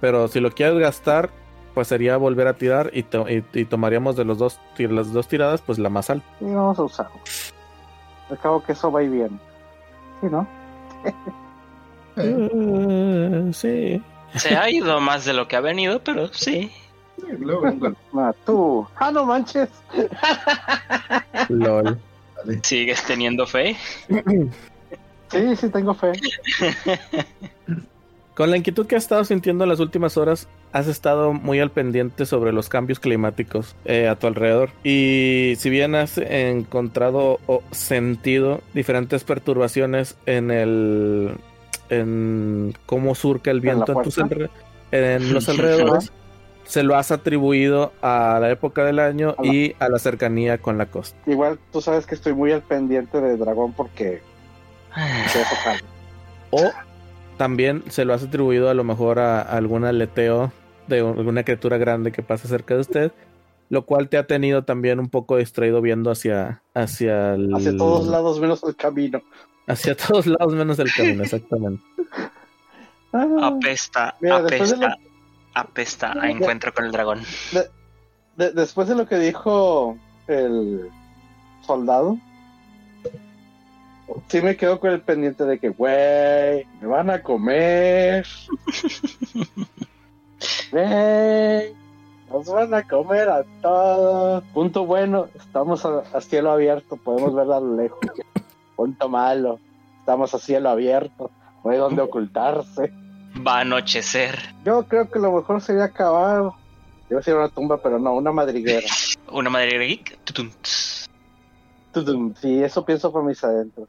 pero 0.00 0.26
si 0.26 0.40
lo 0.40 0.50
quieres 0.50 0.78
gastar, 0.78 1.30
pues 1.78 1.86
sería 1.86 2.16
volver 2.16 2.48
a 2.48 2.54
tirar 2.54 2.90
y, 2.92 3.04
to- 3.04 3.28
y- 3.28 3.44
y 3.52 3.64
tomaríamos 3.64 4.16
de 4.16 4.24
los 4.24 4.36
dos, 4.36 4.58
las 4.78 5.12
dos 5.12 5.28
tiradas, 5.28 5.62
pues 5.62 5.78
la 5.78 5.88
más 5.88 6.10
alta. 6.10 6.26
Y 6.40 6.46
vamos 6.46 6.76
a 6.76 6.82
usarlo. 6.82 7.14
Al 8.28 8.36
cabo 8.40 8.60
que 8.64 8.72
eso 8.72 8.90
va 8.90 9.00
y 9.00 9.08
bien. 9.08 9.38
Sí, 10.20 10.26
¿no? 10.28 10.44
Eh, 12.16 12.50
Eh, 12.52 13.50
sí. 13.52 14.02
Se 14.36 14.56
ha 14.56 14.68
ido 14.68 14.98
más 15.00 15.24
de 15.24 15.34
lo 15.34 15.46
que 15.46 15.54
ha 15.54 15.60
venido, 15.60 16.00
pero 16.02 16.26
sí. 16.34 16.72
sí, 17.16 17.26
luego, 17.38 17.66
luego. 17.66 17.96
Ah, 18.16 18.34
tú. 18.44 18.84
Ah, 18.96 19.12
no 19.12 19.24
manches. 19.24 19.68
LOL. 21.48 21.96
Vale. 22.38 22.60
¿Sigues 22.64 23.04
teniendo 23.04 23.46
fe? 23.46 23.76
Sí, 25.30 25.54
sí, 25.54 25.68
tengo 25.68 25.94
fe. 25.94 26.10
Con 28.38 28.52
la 28.52 28.56
inquietud 28.56 28.86
que 28.86 28.94
has 28.94 29.02
estado 29.02 29.24
sintiendo 29.24 29.64
en 29.64 29.70
las 29.70 29.80
últimas 29.80 30.16
horas, 30.16 30.46
has 30.70 30.86
estado 30.86 31.32
muy 31.32 31.58
al 31.58 31.72
pendiente 31.72 32.24
sobre 32.24 32.52
los 32.52 32.68
cambios 32.68 33.00
climáticos 33.00 33.74
eh, 33.84 34.06
a 34.06 34.14
tu 34.14 34.28
alrededor. 34.28 34.70
Y 34.84 35.54
si 35.58 35.70
bien 35.70 35.96
has 35.96 36.18
encontrado 36.18 37.40
o 37.48 37.64
sentido 37.72 38.60
diferentes 38.74 39.24
perturbaciones 39.24 40.16
en 40.26 40.52
el. 40.52 41.34
en 41.90 42.74
cómo 42.86 43.16
surca 43.16 43.50
el 43.50 43.56
¿En 43.58 43.64
la 43.64 43.72
viento 43.72 43.92
en, 43.92 44.02
tus 44.04 44.18
alre- 44.18 44.50
en 44.92 45.34
los 45.34 45.48
alrededores, 45.48 46.12
se 46.62 46.84
lo 46.84 46.94
has 46.94 47.10
atribuido 47.10 47.92
a 48.02 48.38
la 48.40 48.50
época 48.52 48.84
del 48.84 49.00
año 49.00 49.34
y 49.42 49.74
a 49.80 49.88
la 49.88 49.98
cercanía 49.98 50.58
con 50.58 50.78
la 50.78 50.86
costa. 50.86 51.18
Igual 51.26 51.58
tú 51.72 51.80
sabes 51.80 52.06
que 52.06 52.14
estoy 52.14 52.34
muy 52.34 52.52
al 52.52 52.62
pendiente 52.62 53.20
de 53.20 53.36
dragón 53.36 53.72
porque. 53.72 54.22
O 56.50 56.62
también 57.38 57.82
se 57.88 58.04
lo 58.04 58.12
has 58.12 58.22
atribuido 58.24 58.68
a 58.68 58.74
lo 58.74 58.84
mejor 58.84 59.18
a, 59.18 59.40
a 59.40 59.56
algún 59.56 59.84
aleteo 59.84 60.52
de 60.88 61.00
alguna 61.00 61.42
criatura 61.44 61.78
grande 61.78 62.12
que 62.12 62.22
pasa 62.22 62.48
cerca 62.48 62.74
de 62.74 62.80
usted, 62.80 63.12
lo 63.70 63.84
cual 63.86 64.08
te 64.08 64.18
ha 64.18 64.26
tenido 64.26 64.64
también 64.64 64.98
un 65.00 65.08
poco 65.08 65.36
distraído 65.36 65.80
viendo 65.80 66.10
hacia 66.10 66.62
hacia 66.74 67.34
el- 67.34 67.54
Hacia 67.54 67.76
todos 67.76 68.06
lados 68.06 68.40
menos 68.40 68.62
el 68.64 68.76
camino. 68.76 69.22
hacia 69.66 69.96
todos 69.96 70.26
lados 70.26 70.52
menos 70.54 70.78
el 70.78 70.92
camino, 70.92 71.22
exactamente. 71.22 71.82
Ah, 73.10 73.26
Apesta, 73.56 74.16
Mira, 74.20 74.42
después 74.42 74.78
de 74.78 74.84
apesta, 74.84 74.98
apesta 75.54 76.12
a 76.20 76.28
encuentro 76.30 76.74
con 76.74 76.84
el 76.84 76.92
dragón. 76.92 77.20
de- 78.36 78.52
después 78.52 78.86
de 78.86 78.94
lo 78.94 79.06
que 79.06 79.18
dijo 79.18 79.96
el 80.26 80.90
soldado, 81.62 82.18
sí 84.28 84.40
me 84.40 84.56
quedo 84.56 84.80
con 84.80 84.90
el 84.90 85.00
pendiente 85.00 85.44
de 85.44 85.58
que, 85.58 85.68
güey, 85.70 86.66
me 86.80 86.86
van 86.86 87.10
a 87.10 87.22
comer. 87.22 88.26
Güey, 90.70 91.74
nos 92.30 92.46
van 92.46 92.72
a 92.74 92.86
comer 92.86 93.28
a 93.28 93.42
todos. 93.60 94.44
Punto 94.54 94.84
bueno, 94.84 95.28
estamos 95.34 95.84
a, 95.84 96.00
a 96.12 96.20
cielo 96.20 96.52
abierto, 96.52 96.96
podemos 96.96 97.34
verla 97.34 97.56
a 97.56 97.60
lo 97.60 97.74
lejos. 97.74 98.00
Punto 98.76 99.08
malo, 99.08 99.58
estamos 99.98 100.34
a 100.34 100.38
cielo 100.38 100.68
abierto, 100.68 101.30
no 101.64 101.70
hay 101.70 101.78
donde 101.78 102.02
ocultarse. 102.02 102.92
Va 103.44 103.58
a 103.58 103.60
anochecer. 103.60 104.38
Yo 104.64 104.84
creo 104.84 105.10
que 105.10 105.18
lo 105.18 105.32
mejor 105.32 105.60
sería 105.60 105.84
acabar. 105.84 106.52
Iba 107.10 107.18
a 107.18 107.20
decir 107.20 107.34
una 107.34 107.48
tumba, 107.48 107.78
pero 107.82 107.98
no, 107.98 108.14
una 108.14 108.32
madriguera. 108.32 108.86
Una 109.30 109.50
madre 109.50 109.78
geek. 109.78 110.18
tutum, 110.24 110.50
tss. 110.62 111.06
Tudum. 111.92 112.34
Sí, 112.34 112.62
eso 112.62 112.82
pienso 112.84 113.12
por 113.12 113.22
mis 113.24 113.42
adentros. 113.44 113.88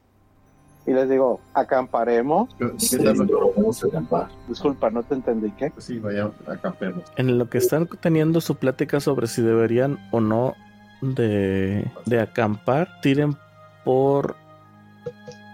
Y 0.86 0.92
les 0.92 1.08
digo, 1.10 1.40
acamparemos. 1.54 2.54
¿Qué 2.58 2.70
Sí, 2.78 2.96
tal? 2.98 3.16
pero 3.26 3.52
vamos 3.56 3.84
a 3.84 3.86
acampar. 3.86 4.28
Disculpa, 4.48 4.90
no 4.90 5.02
te 5.02 5.14
entendí, 5.14 5.50
¿qué? 5.52 5.70
Pues 5.70 5.84
sí, 5.84 5.98
vaya, 5.98 6.30
acampemos. 6.46 7.04
En 7.16 7.38
lo 7.38 7.48
que 7.50 7.58
están 7.58 7.86
teniendo 8.00 8.40
su 8.40 8.56
plática 8.56 8.98
sobre 9.00 9.26
si 9.26 9.42
deberían 9.42 9.98
o 10.10 10.20
no 10.20 10.54
de, 11.02 11.90
de 12.06 12.20
acampar, 12.20 13.00
tiren 13.02 13.36
por 13.84 14.36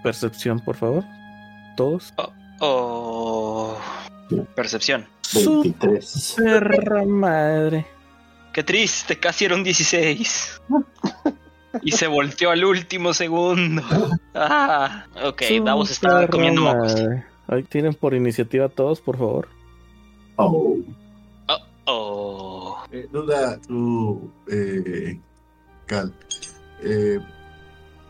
percepción, 0.03 0.61
por 0.61 0.77
favor. 0.77 1.05
Todos. 1.77 2.15
Oh. 2.61 3.77
Percepción. 4.55 5.07
Su 5.21 5.63
23. 5.63 6.37
perra 6.39 7.05
madre. 7.05 7.87
Qué 8.53 8.63
triste, 8.63 9.19
casi 9.19 9.45
era 9.45 9.55
un 9.57 9.65
16. 9.65 10.63
Y 11.83 11.93
se 11.93 12.07
volteó 12.07 12.51
al 12.51 12.65
último 12.65 13.13
segundo. 13.13 13.83
Ah, 14.35 15.07
ok, 15.25 15.43
Davos 15.65 15.91
está 15.91 16.09
perra 16.21 16.29
comiendo 16.29 16.63
mocos. 16.63 16.95
Ahí 17.49 17.63
tienen 17.63 17.95
por 17.95 18.15
iniciativa 18.15 18.69
todos, 18.69 19.01
por 19.01 19.17
favor. 19.17 19.49
Oh, 20.37 20.77
Oh, 21.49 21.59
oh. 21.87 22.77
Eh, 22.91 23.09
duda, 23.13 23.59
tú, 23.67 24.31
eh, 24.51 25.19
Cal, 25.87 26.13
eh, 26.83 27.21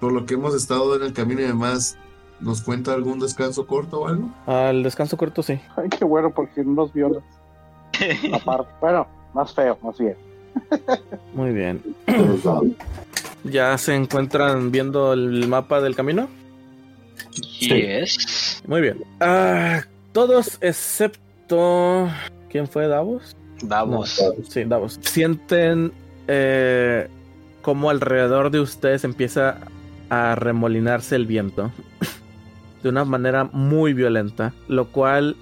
por 0.01 0.13
lo 0.13 0.25
que 0.27 0.35
hemos 0.35 0.55
estado 0.55 0.97
en 0.97 1.03
el 1.03 1.13
camino 1.13 1.41
y 1.43 1.45
demás, 1.45 1.99
¿nos 2.41 2.63
cuenta 2.63 2.95
algún 2.95 3.19
descanso 3.19 3.67
corto 3.67 4.01
o 4.01 4.09
algo? 4.09 4.31
Al 4.47 4.83
descanso 4.83 5.17
corto, 5.17 5.43
sí. 5.43 5.59
Ay, 5.77 5.89
qué 5.91 6.05
bueno, 6.05 6.31
porque 6.35 6.65
no 6.65 6.73
nos 6.73 6.93
violas. 6.93 7.23
Aparte. 8.33 8.71
Bueno, 8.81 9.07
más 9.35 9.55
feo, 9.55 9.79
más 9.83 9.99
bien. 9.99 10.17
Muy 11.35 11.53
bien. 11.53 11.83
¿Ya 13.51 13.77
se 13.79 13.95
encuentran 13.95 14.71
viendo 14.71 15.13
el 15.13 15.47
mapa 15.49 15.81
del 15.81 15.95
camino? 15.95 16.29
Yes. 17.61 18.63
Muy 18.67 18.81
bien. 18.81 19.05
Ah, 19.21 19.83
todos 20.13 20.59
excepto... 20.61 22.09
¿Quién 22.51 22.67
fue 22.67 22.89
Davos? 22.89 23.37
Davos. 23.63 24.23
Sí, 24.49 24.65
Davos. 24.65 24.99
Sienten 25.03 25.93
eh, 26.29 27.09
como 27.63 27.91
alrededor 27.91 28.51
de 28.51 28.61
ustedes 28.61 29.05
empieza 29.05 29.59
a 30.09 30.35
remolinarse 30.35 31.17
el 31.17 31.27
viento 31.27 31.73
de 32.83 32.89
una 32.89 33.05
manera 33.05 33.45
muy 33.45 33.93
violenta, 33.93 34.53
lo 34.69 34.87
cual 34.87 35.37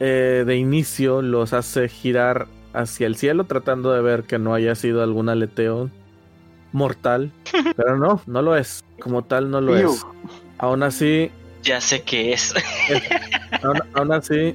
eh, 0.00 0.44
de 0.46 0.56
inicio 0.56 1.22
los 1.22 1.52
hace 1.52 1.88
girar 1.88 2.46
hacia 2.72 3.06
el 3.06 3.16
cielo 3.16 3.44
tratando 3.44 3.92
de 3.92 4.02
ver 4.02 4.24
que 4.24 4.38
no 4.38 4.54
haya 4.54 4.74
sido 4.74 5.02
algún 5.02 5.28
aleteo 5.28 5.90
mortal, 6.72 7.32
pero 7.76 7.96
no, 7.96 8.20
no 8.26 8.42
lo 8.42 8.56
es. 8.56 8.84
Como 9.00 9.22
tal 9.24 9.50
no 9.50 9.60
lo 9.60 9.78
Iu. 9.78 9.92
es. 9.92 10.06
Aún 10.58 10.82
así, 10.82 11.30
Ya 11.62 11.80
sé 11.80 12.02
qué 12.02 12.32
es. 12.32 12.54
aún, 13.62 13.80
aún 13.94 14.12
así, 14.12 14.54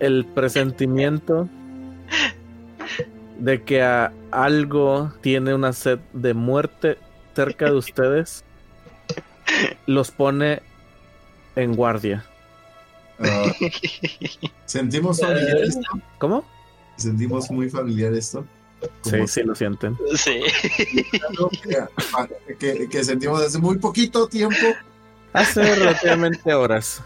el 0.00 0.24
presentimiento 0.24 1.48
de 3.38 3.62
que 3.62 3.82
a- 3.82 4.12
algo 4.30 5.12
tiene 5.20 5.54
una 5.54 5.72
sed 5.72 5.98
de 6.12 6.34
muerte 6.34 6.98
cerca 7.34 7.66
de 7.66 7.72
ustedes 7.76 8.44
los 9.86 10.10
pone 10.10 10.62
en 11.56 11.74
guardia. 11.74 12.24
Ah, 13.20 13.52
¿Sentimos 14.64 15.20
familiar 15.20 15.58
esto? 15.58 15.88
¿Cómo? 16.18 16.44
¿Sentimos 16.96 17.50
muy 17.50 17.68
familiar 17.70 18.12
esto? 18.14 18.44
Sí, 19.02 19.10
Como 19.10 19.26
sí, 19.26 19.42
lo 19.42 19.54
sienten. 19.54 19.96
Sí. 20.16 20.40
que, 22.48 22.56
que- 22.58 22.88
que 22.88 23.04
sentimos 23.04 23.42
hace 23.42 23.58
muy 23.58 23.78
poquito 23.78 24.26
tiempo. 24.28 24.56
Hace 25.32 25.62
relativamente 25.74 26.54
horas. 26.54 27.02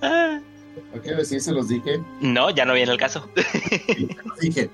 Ah. 0.00 0.38
Ok, 0.96 1.06
sí, 1.24 1.40
se 1.40 1.52
los 1.52 1.68
dije. 1.68 2.00
No, 2.20 2.50
ya 2.50 2.64
no 2.64 2.74
viene 2.74 2.92
el 2.92 2.98
caso. 2.98 3.28
Se 3.34 4.08
los 4.24 4.38
dije. 4.38 4.70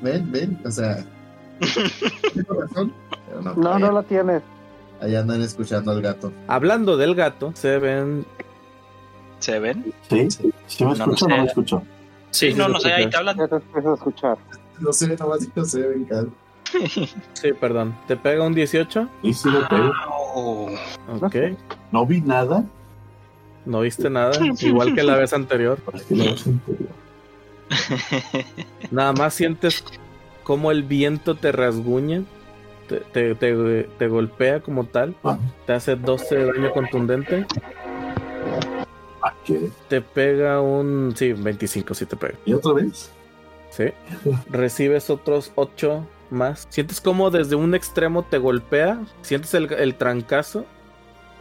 Ven, 0.00 0.30
ven, 0.30 0.58
o 0.64 0.70
sea. 0.70 1.04
Tengo 2.34 2.60
razón. 2.62 2.92
No, 3.56 3.78
No, 3.78 3.92
la 3.92 4.02
tienes. 4.02 4.42
ahí 5.00 5.14
andan 5.16 5.42
escuchando 5.42 5.90
al 5.90 6.00
gato. 6.02 6.32
Hablando 6.46 6.96
del 6.96 7.14
gato, 7.14 7.52
se 7.54 7.78
ven. 7.78 8.24
¿Se 9.40 9.58
ven? 9.58 9.92
¿Sí? 10.08 10.28
¿Sí 10.66 10.84
me 10.84 10.94
No, 10.94 11.04
escucho 11.04 11.24
o 11.26 11.28
no 11.28 11.36
no 11.36 11.42
me 11.42 11.48
escucho? 11.48 11.82
Sí, 12.30 12.52
sí, 12.52 12.58
no, 12.58 12.66
se 12.66 12.70
no 12.72 12.80
sé, 12.80 12.92
ahí 12.92 13.08
te 13.10 13.16
hablan. 13.16 13.36
Ya 13.38 13.48
te 13.48 13.56
empiezo 13.56 13.90
a 13.90 13.94
escuchar. 13.94 14.38
No 14.80 14.92
sé, 14.92 15.16
nomás 15.16 15.40
dijo 15.40 15.64
se 15.64 15.80
ven, 15.86 16.04
Cal. 16.04 16.30
Sí, 17.32 17.52
perdón. 17.58 17.96
¿Te 18.06 18.16
pega 18.16 18.44
un 18.44 18.54
18? 18.54 19.08
Y 19.22 19.32
sí 19.34 19.50
lo 19.50 19.66
pego. 19.68 19.92
Oh. 20.10 20.70
Ok. 21.22 21.36
No 21.92 22.04
vi 22.06 22.20
nada. 22.20 22.64
No 23.64 23.80
viste 23.80 24.08
nada. 24.10 24.32
Igual 24.60 24.94
que 24.94 25.02
la 25.02 25.16
vez 25.16 25.32
anterior. 25.32 25.78
no. 26.10 26.24
Nada 28.90 29.12
más 29.12 29.34
sientes 29.34 29.84
como 30.42 30.70
el 30.70 30.82
viento 30.82 31.34
te 31.34 31.52
rasguña, 31.52 32.22
te, 32.88 33.00
te, 33.00 33.34
te- 33.34 33.82
te 33.98 34.08
golpea 34.08 34.60
como 34.60 34.84
tal, 34.84 35.14
Ah, 35.22 35.38
te 35.66 35.74
hace 35.74 35.96
12 35.96 36.34
de 36.36 36.44
daño 36.46 36.72
contundente, 36.72 37.46
te 39.88 40.00
pega 40.00 40.60
un... 40.60 41.12
Sí, 41.16 41.32
25 41.32 41.94
sí 41.94 42.06
te 42.06 42.16
pega. 42.16 42.34
¿Y 42.44 42.52
otra 42.54 42.72
vez? 42.74 43.10
Sí. 43.70 43.84
Recibes 44.50 45.10
otros 45.10 45.52
8 45.54 46.04
más. 46.30 46.66
Sientes 46.70 47.00
como 47.00 47.30
desde 47.30 47.54
un 47.56 47.74
extremo 47.74 48.22
te 48.24 48.38
golpea, 48.38 48.98
sientes 49.22 49.54
el, 49.54 49.72
el 49.72 49.94
trancazo 49.94 50.64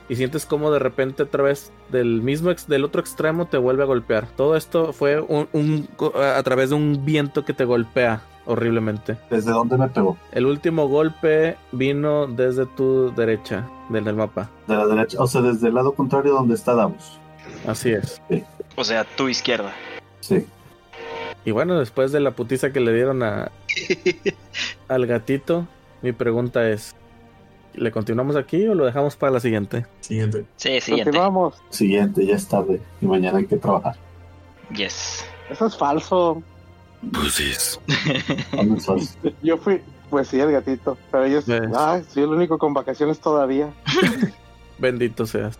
y 0.10 0.16
sientes 0.16 0.45
como 0.45 0.72
de 0.72 0.80
repente 0.80 1.24
otra 1.24 1.44
vez 1.44 1.72
del 1.91 2.22
mismo 2.22 2.49
ex- 2.52 2.68
del 2.68 2.86
otro 2.86 3.02
extremo 3.02 3.45
te 3.48 3.58
vuelve 3.58 3.84
a 3.84 3.88
golpear. 3.88 4.28
Todo 4.36 4.56
esto 4.56 4.94
fue 4.94 5.20
un, 5.20 5.48
un- 5.54 5.90
a 6.16 6.41
través 6.44 6.70
de 6.70 6.76
un 6.76 7.04
viento 7.06 7.44
que 7.44 7.54
te 7.54 7.66
golpea 7.66 8.22
horriblemente. 8.45 9.18
¿Desde 9.30 9.52
dónde 9.52 9.78
me 9.78 9.90
pegó? 9.90 10.18
El 10.32 10.45
último 10.45 10.88
golpe 10.88 11.58
vino 11.74 12.28
desde 12.28 12.66
tu 12.66 13.14
derecha 13.14 13.68
del 13.90 14.16
mapa. 14.16 14.49
De 14.68 14.76
la 14.78 14.86
derecha. 14.88 15.18
O 15.22 15.28
sea, 15.28 15.41
desde 15.41 15.68
el 15.68 15.74
lado 15.76 15.94
contrario 15.94 16.34
donde 16.34 16.56
está 16.56 16.74
Davos. 16.74 17.20
Así 17.65 17.91
es. 17.91 18.22
O 18.76 18.84
sea, 18.84 19.03
tu 19.03 19.28
izquierda. 19.28 19.74
Sí. 20.19 20.45
Y 21.45 21.52
bueno, 21.52 21.80
después 21.80 22.11
de 22.11 22.19
la 22.19 22.32
putiza 22.32 22.72
que 22.72 22.80
le 22.80 22.94
dieron 22.94 23.24
a 23.24 23.52
al 24.88 25.06
gatito, 25.06 25.68
mi 26.02 26.11
pregunta 26.11 26.69
es, 26.69 26.95
¿le 27.74 27.91
continuamos 27.91 28.36
aquí 28.36 28.68
o 28.68 28.76
lo 28.76 28.86
dejamos 28.86 29.15
para 29.15 29.32
la 29.32 29.40
siguiente? 29.40 29.86
Siguiente. 30.02 30.45
Sí, 30.57 30.82
siguiente. 30.82 31.11
Continuamos. 31.11 31.56
Siguiente, 31.69 32.26
ya 32.26 32.36
es 32.36 32.48
tarde. 32.48 32.82
Y 33.02 33.06
mañana 33.06 33.38
hay 33.38 33.45
que 33.45 33.57
trabajar. 33.57 33.95
Yes. 34.76 35.26
Eso 35.49 35.68
es 35.68 35.78
falso. 35.78 36.44
¿Dónde 37.02 38.78
estás? 38.78 39.18
Yo 39.44 39.57
fui, 39.57 39.82
pues 40.10 40.28
sí, 40.28 40.40
el 40.40 40.52
gatito. 40.52 40.98
Pero 41.11 41.26
ellos, 41.26 41.45
Ves. 41.45 41.61
ay, 41.76 42.03
soy 42.10 42.24
el 42.24 42.30
único 42.30 42.57
con 42.57 42.74
vacaciones 42.74 43.19
todavía. 43.19 43.74
Bendito 44.80 45.26
seas. 45.26 45.58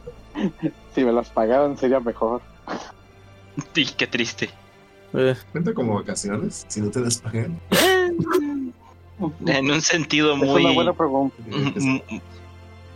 Si 0.94 1.04
me 1.04 1.12
las 1.12 1.30
pagaran 1.30 1.78
sería 1.78 2.00
mejor. 2.00 2.42
Y 3.76 3.86
qué 3.86 4.06
triste. 4.08 4.50
Eh, 5.14 5.36
Cuenta 5.52 5.74
como 5.74 5.96
vacaciones, 5.96 6.66
si 6.68 6.82
no 6.82 6.92
te 6.92 7.00
las 7.00 7.18
pagan. 7.20 7.60
En 9.46 9.72
un 9.72 9.82
sentido 9.82 10.36
Es 10.36 10.42
una 10.44 10.52
muy. 10.52 10.76
buena 10.76 10.94
pregunta. 10.94 11.36
Mm, 11.48 11.96
mm, 11.96 12.02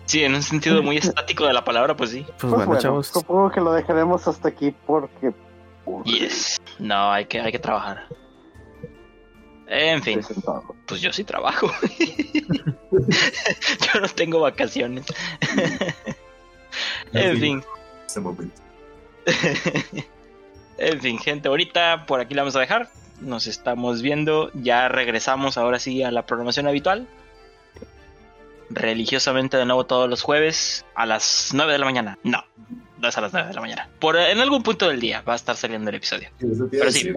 Sí, 0.06 0.23
en 0.23 0.35
un 0.35 0.43
sentido 0.43 0.84
muy 0.84 0.98
estático 0.98 1.45
de 1.48 1.53
la 1.53 1.64
palabra, 1.64 1.95
pues 1.95 2.10
sí. 2.10 2.23
pues 2.23 2.35
Pues 2.41 2.52
bueno, 2.52 2.65
bueno, 2.68 2.81
chavos. 2.81 3.07
supongo 3.07 3.49
que 3.49 3.61
lo 3.61 3.72
dejaremos 3.72 4.27
hasta 4.27 4.49
aquí 4.49 4.76
porque. 4.85 5.34
Yes. 6.03 6.60
No, 6.80 7.11
hay 7.11 7.26
que, 7.26 7.39
hay 7.39 7.52
que 7.52 7.60
trabajar. 7.60 8.06
En 9.73 10.03
fin, 10.03 10.19
pues 10.85 10.99
yo 10.99 11.14
sí 11.14 11.23
trabajo. 11.23 11.72
yo 12.91 14.02
no 14.02 14.10
tengo 14.10 14.41
vacaciones. 14.41 15.06
en 17.14 17.39
fin. 17.39 17.64
En 20.77 20.99
fin, 20.99 21.19
gente 21.19 21.48
bonita, 21.48 22.07
por 22.07 22.22
aquí 22.22 22.34
la 22.34 22.41
vamos 22.41 22.56
a 22.56 22.60
dejar. 22.60 22.89
Nos 23.19 23.45
estamos 23.45 24.02
viendo. 24.02 24.49
Ya 24.56 24.88
regresamos 24.89 25.60
ahora 25.60 25.77
sí 25.77 26.02
a 26.02 26.10
la 26.10 26.26
programación 26.26 26.68
habitual. 26.68 27.07
Religiosamente 28.72 29.57
de 29.57 29.65
nuevo 29.65 29.85
todos 29.85 30.10
los 30.10 30.23
jueves 30.23 30.84
a 30.95 31.06
las 31.06 31.52
9 31.53 31.73
de 31.73 31.77
la 31.77 31.85
mañana. 31.85 32.18
No, 32.23 32.43
no 32.98 33.07
es 33.07 33.15
a 33.15 33.22
las 33.22 33.31
9 33.31 33.49
de 33.49 33.53
la 33.53 33.61
mañana. 33.61 33.89
Por, 33.99 34.18
en 34.18 34.39
algún 34.39 34.64
punto 34.64 34.89
del 34.89 34.99
día 34.99 35.22
va 35.22 35.34
a 35.34 35.35
estar 35.35 35.56
saliendo 35.56 35.91
el 35.91 35.98
episodio. 35.98 36.30
Pero 36.72 36.91
sí. 36.91 37.14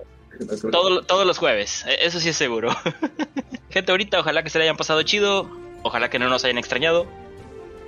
Todo- 0.71 1.03
todos 1.03 1.27
los 1.27 1.39
jueves, 1.39 1.85
e- 1.87 2.07
eso 2.07 2.21
sí 2.21 2.29
es 2.31 2.37
seguro. 2.37 2.71
Gente, 3.71 3.91
ahorita 3.93 4.21
ojalá 4.21 4.43
que 4.43 4.51
se 4.51 4.59
le 4.59 4.65
hayan 4.65 4.77
pasado 4.77 5.03
chido, 5.03 5.51
ojalá 5.83 6.09
que 6.11 6.19
no 6.19 6.29
nos 6.29 6.45
hayan 6.45 6.59
extrañado, 6.59 7.07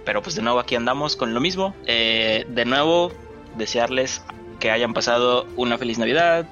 pero 0.05 0.23
pues 0.23 0.35
de 0.37 0.43
nuevo 0.43 0.59
aquí 0.59 0.75
andamos 0.75 1.17
con 1.17 1.35
lo 1.35 1.41
mismo. 1.41 1.75
Eh, 1.87 2.45
de 2.49 2.65
nuevo, 2.65 3.13
desearles 3.57 4.23
que 4.61 4.71
hayan 4.71 4.95
pasado 4.95 5.47
una 5.57 5.79
feliz 5.79 5.99
Navidad, 5.99 6.47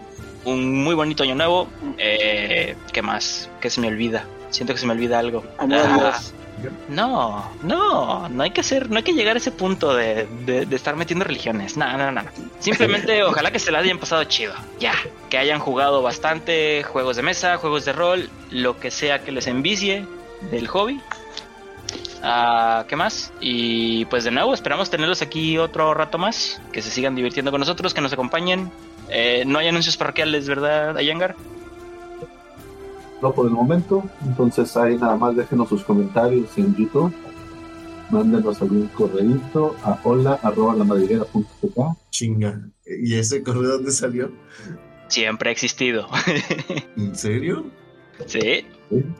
un 0.45 0.83
muy 0.85 0.95
bonito 0.95 1.23
año 1.23 1.35
nuevo. 1.35 1.69
Eh, 1.99 2.77
¿Qué 2.93 3.03
más? 3.03 3.49
¿Qué 3.61 3.71
se 3.71 3.81
me 3.81 3.89
olvida? 3.89 4.27
Siento 4.51 4.75
que 4.75 4.81
se 4.81 4.87
me 4.87 4.93
olvida 4.93 5.19
algo. 5.19 5.43
Ah, 5.59 6.21
No, 6.89 7.51
no, 7.63 8.29
no 8.29 8.43
hay 8.43 8.51
que 8.51 8.61
hacer, 8.61 8.91
no 8.91 8.97
hay 8.99 9.03
que 9.03 9.13
llegar 9.13 9.37
a 9.37 9.39
ese 9.39 9.51
punto 9.53 9.95
de, 9.95 10.27
de- 10.45 10.67
de 10.67 10.77
estar 10.77 10.97
metiendo 10.97 11.25
religiones. 11.25 11.77
No, 11.77 11.91
no, 11.97 12.11
no, 12.11 12.23
no. 12.23 12.31
Simplemente 12.59 13.23
ojalá 13.25 13.51
que 13.51 13.59
se 13.59 13.71
la 13.71 13.79
hayan 13.81 13.99
pasado 13.99 14.25
chido. 14.25 14.53
Ya, 14.81 14.95
que 15.31 15.39
hayan 15.39 15.59
jugado 15.61 16.03
bastante 16.03 16.83
juegos 16.85 17.17
de 17.17 17.23
mesa, 17.23 17.57
juegos 17.59 17.85
de 17.85 17.93
rol, 17.93 18.31
lo 18.51 18.79
que 18.79 18.91
sea 18.91 19.23
que 19.23 19.33
les 19.33 19.47
envicie 19.47 20.07
del 20.51 20.67
hobby. 20.69 21.01
Ah, 22.23 22.85
¿Qué 22.89 22.97
más? 22.97 23.33
Y 23.41 24.07
pues 24.07 24.25
de 24.25 24.31
nuevo, 24.31 24.55
esperamos 24.55 24.89
tenerlos 24.91 25.21
aquí 25.23 25.59
otro 25.59 25.93
rato 25.95 26.17
más. 26.19 26.61
Que 26.73 26.81
se 26.83 26.91
sigan 26.91 27.15
divirtiendo 27.15 27.51
con 27.51 27.61
nosotros, 27.61 27.93
que 27.93 28.01
nos 28.01 28.13
acompañen. 28.13 28.71
Eh, 29.11 29.45
no 29.47 29.59
hay 29.59 29.69
anuncios 29.69 29.97
parroquiales, 29.99 30.49
¿verdad, 30.49 30.97
Ayangar? 30.97 31.35
No 33.25 33.33
por 33.33 33.47
el 33.47 33.53
momento, 33.55 34.05
entonces 34.23 34.77
ahí 34.77 34.99
nada 34.99 35.17
más 35.17 35.35
déjenos 35.35 35.71
sus 35.71 35.83
comentarios 35.83 36.51
en 36.59 36.77
YouTube. 36.77 37.11
Mándenos 38.11 38.61
algún 38.61 38.87
correíto 38.89 39.75
a 39.83 39.99
hola 40.05 40.39
arroba 40.43 40.75
la 40.75 40.85
madriguera.tk. 40.85 41.97
Chinga. 42.11 42.61
¿Y 42.85 43.15
ese 43.15 43.43
correo 43.43 43.63
dónde 43.79 43.93
salió? 43.93 44.31
Siempre 45.09 45.49
ha 45.49 45.53
existido. 45.53 46.07
¿En 46.99 47.17
serio? 47.17 47.65
sí. 48.27 48.67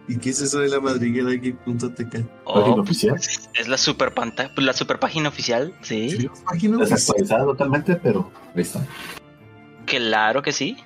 ¿Y 0.07 0.19
qué 0.19 0.31
es 0.31 0.41
eso 0.43 0.59
de 0.59 0.69
la 0.69 0.81
madriguera 0.81 1.31
aquí.tk? 1.31 1.65
Página 1.75 2.27
Oh, 2.45 2.81
oficial. 2.83 3.17
Es 3.55 3.67
la 3.69 3.79
super 3.79 4.13
panta- 4.13 4.51
la 4.59 4.75
super 4.75 4.99
página 5.01 5.31
oficial, 5.31 5.73
sí. 5.81 6.09
¿Tenemos 6.11 6.41
página 6.41 6.77
oficial? 6.77 6.99
Desactualizada 6.99 7.45
totalmente, 7.47 7.97
pero 7.97 8.31
ahí 8.55 8.61
está. 8.61 8.87
Claro 9.87 10.43
que 10.43 10.53
sí. 10.53 10.77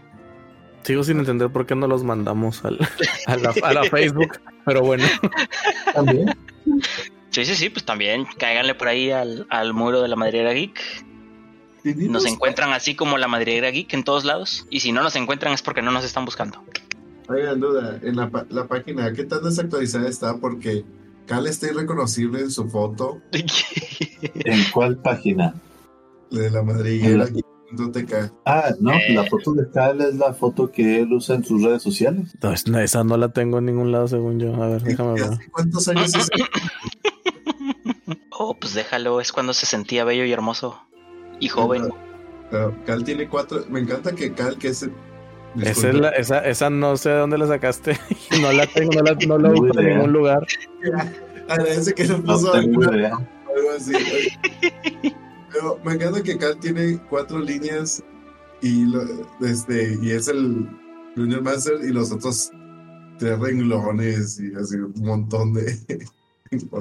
Sigo 0.82 1.04
sin 1.04 1.18
entender 1.18 1.50
por 1.50 1.66
qué 1.66 1.74
no 1.74 1.86
los 1.86 2.02
mandamos 2.04 2.64
al- 2.64 2.78
a, 3.26 3.36
la, 3.36 3.54
a 3.62 3.72
la 3.74 3.84
Facebook, 3.90 4.38
pero 4.64 4.82
bueno. 4.82 5.06
También. 5.92 6.34
Sí, 7.30 7.44
sí, 7.44 7.54
sí, 7.54 7.68
pues 7.68 7.84
también 7.84 8.26
cáiganle 8.38 8.74
por 8.74 8.88
ahí 8.88 9.10
al, 9.10 9.46
al 9.50 9.74
muro 9.74 10.00
de 10.00 10.08
la 10.08 10.16
madriguera 10.16 10.52
geek. 10.52 10.80
¿Tenemos 11.82 12.10
Nos 12.10 12.26
encuentran 12.26 12.72
así 12.72 12.94
como 12.94 13.18
la 13.18 13.28
madriguera 13.28 13.70
geek 13.70 13.92
en 13.94 14.02
todos 14.04 14.24
lados. 14.24 14.66
Y 14.70 14.80
si 14.80 14.92
no 14.92 15.02
nos 15.02 15.14
encuentran 15.16 15.52
es 15.52 15.62
porque 15.62 15.82
no 15.82 15.90
nos 15.90 16.04
están 16.04 16.24
buscando. 16.24 16.62
Oigan, 17.28 17.60
duda, 17.60 17.98
en 18.02 18.16
la, 18.16 18.30
la 18.48 18.66
página, 18.66 19.12
¿qué 19.12 19.24
tan 19.24 19.42
desactualizada 19.44 20.08
está? 20.08 20.38
Porque 20.38 20.84
Cal 21.26 21.46
está 21.46 21.66
irreconocible 21.70 22.40
en 22.40 22.50
su 22.50 22.66
foto 22.70 23.20
¿En 23.32 24.64
cuál 24.72 24.96
página? 24.96 25.54
de 26.30 26.50
la 26.50 26.62
madriguera 26.62 27.26
aquí.tk. 27.72 28.32
Ah, 28.44 28.70
no, 28.80 28.92
Eh. 28.92 29.14
la 29.14 29.24
foto 29.24 29.52
de 29.54 29.70
Cal 29.70 30.00
es 30.00 30.14
la 30.16 30.32
foto 30.34 30.70
que 30.70 31.00
él 31.00 31.12
usa 31.12 31.36
en 31.36 31.44
sus 31.44 31.62
redes 31.62 31.82
sociales. 31.82 32.36
No, 32.42 32.52
es- 32.52 32.66
no, 32.66 32.78
esa 32.78 33.04
no 33.04 33.16
la 33.16 33.30
tengo 33.30 33.58
en 33.58 33.66
ningún 33.66 33.92
lado, 33.92 34.08
según 34.08 34.38
yo. 34.40 34.54
A 34.62 34.68
ver, 34.68 34.82
déjame 34.82 35.14
ver. 35.14 35.24
¿Hace 35.24 35.50
cuántos 35.50 35.88
años 35.88 36.14
es? 36.14 36.28
oh, 38.30 38.56
pues 38.58 38.74
déjalo, 38.74 39.20
es 39.20 39.32
cuando 39.32 39.52
se 39.52 39.66
sentía 39.66 40.04
bello 40.04 40.24
y 40.24 40.32
hermoso. 40.32 40.80
Y 41.40 41.48
joven. 41.48 41.88
Pero 42.50 42.74
Cal 42.86 43.04
tiene 43.04 43.28
cuatro. 43.28 43.64
Me 43.68 43.80
encanta 43.80 44.12
que 44.14 44.32
Cal, 44.32 44.56
que 44.58 44.68
es. 44.68 44.88
Esa, 45.60 45.88
es 45.88 45.94
la- 45.94 46.10
esa, 46.10 46.38
esa 46.40 46.70
no 46.70 46.96
sé 46.96 47.10
de 47.10 47.16
dónde 47.18 47.38
la 47.38 47.46
sacaste. 47.46 47.98
No 48.40 48.52
la 48.52 48.66
tengo, 48.66 48.92
no 48.92 49.02
la, 49.02 49.14
no 49.26 49.38
la 49.38 49.48
en 49.82 49.88
ningún 49.96 50.12
lugar. 50.12 50.46
Agradece 51.48 51.94
que 51.94 52.04
lo 52.06 52.18
No 52.18 52.24
puso 52.34 52.52
tengo 52.52 52.82
algo, 52.82 52.94
idea. 52.96 53.12
algo 53.14 53.70
así. 53.76 53.92
Pero 55.52 55.78
me 55.84 55.94
encanta 55.94 56.22
que 56.22 56.36
Cal 56.36 56.58
tiene 56.58 56.98
cuatro 57.08 57.38
líneas 57.38 58.02
y, 58.60 58.84
lo, 58.86 59.02
este, 59.40 59.98
y 60.02 60.10
es 60.10 60.28
el 60.28 60.68
Junior 61.16 61.42
Master 61.42 61.80
y 61.82 61.92
los 61.92 62.12
otros 62.12 62.50
tres 63.18 63.38
renglones 63.38 64.40
y 64.40 64.54
así 64.54 64.76
un 64.76 64.92
montón 64.96 65.54
de. 65.54 65.78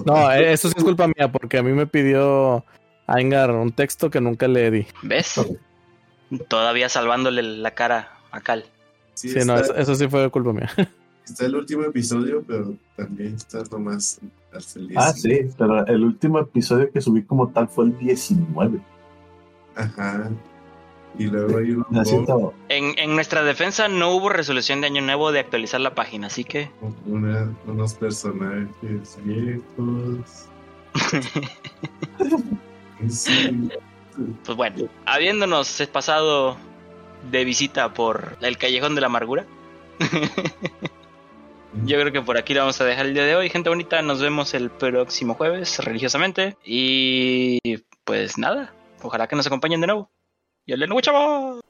No, 0.05 0.31
eh, 0.31 0.53
eso 0.53 0.69
sí 0.69 0.75
es 0.77 0.83
culpa 0.85 1.07
mía, 1.07 1.29
porque 1.29 1.57
a 1.57 1.61
mí 1.63 1.73
me 1.73 1.85
pidió 1.85 2.63
Aingar 3.05 3.51
un 3.51 3.73
texto 3.73 4.09
que 4.09 4.21
nunca 4.21 4.47
le 4.47 4.71
di. 4.71 4.87
¿Ves? 5.03 5.41
Todavía 6.47 6.87
salvándole 6.87 7.41
la 7.43 7.71
cara 7.71 8.13
a 8.31 8.39
Cal. 8.39 8.63
Sí, 9.13 9.27
Sí, 9.27 9.39
no, 9.45 9.57
eso, 9.57 9.75
eso 9.75 9.95
sí 9.95 10.07
fue 10.07 10.31
culpa 10.31 10.53
mía. 10.53 10.71
está 11.31 11.45
el 11.45 11.55
último 11.55 11.83
episodio, 11.83 12.43
pero 12.47 12.73
también 12.95 13.35
está 13.35 13.63
nomás 13.71 14.19
hasta 14.53 14.79
el 14.79 14.91
Ah, 14.95 15.11
10. 15.13 15.21
sí, 15.21 15.53
pero 15.57 15.85
el 15.87 16.03
último 16.03 16.39
episodio 16.39 16.91
que 16.91 17.01
subí 17.01 17.23
como 17.23 17.49
tal 17.49 17.67
fue 17.67 17.85
el 17.85 17.97
19. 17.97 18.79
Ajá. 19.75 20.29
Y 21.19 21.25
luego 21.25 21.57
hay 21.57 21.75
siento- 22.05 22.53
En, 22.69 22.97
en 22.99 23.15
nuestra 23.15 23.41
defensa 23.43 23.87
no 23.87 24.11
hubo 24.15 24.29
resolución 24.29 24.81
de 24.81 24.87
año 24.87 25.01
nuevo 25.01 25.31
de 25.31 25.39
actualizar 25.39 25.81
la 25.81 25.95
página, 25.95 26.27
así 26.27 26.43
que 26.43 26.69
una- 27.05 27.51
unos 27.65 27.93
personajes 27.95 29.17
viejos. 29.23 30.45
Sí. 33.09 33.69
Pues 34.43 34.57
bueno, 34.57 34.87
habiéndonos 35.05 35.79
pasado 35.91 36.57
de 37.31 37.45
visita 37.45 37.93
por 37.93 38.35
el 38.41 38.57
Callejón 38.57 38.95
de 38.95 39.01
la 39.01 39.07
Amargura, 39.07 39.45
yo 41.85 41.99
creo 41.99 42.11
que 42.11 42.21
por 42.21 42.37
aquí 42.37 42.53
lo 42.53 42.61
vamos 42.61 42.79
a 42.81 42.85
dejar 42.85 43.05
el 43.05 43.13
día 43.13 43.25
de 43.25 43.35
hoy. 43.35 43.49
Gente 43.49 43.69
bonita, 43.69 44.01
nos 44.01 44.21
vemos 44.21 44.53
el 44.53 44.69
próximo 44.69 45.35
jueves, 45.35 45.79
religiosamente. 45.79 46.57
Y 46.63 47.59
pues 48.03 48.37
nada, 48.37 48.73
ojalá 49.01 49.27
que 49.27 49.35
nos 49.35 49.47
acompañen 49.47 49.81
de 49.81 49.87
nuevo. 49.87 50.11
Y 50.65 50.73
el 50.73 50.79
nuevo, 50.79 51.01
chavos. 51.01 51.61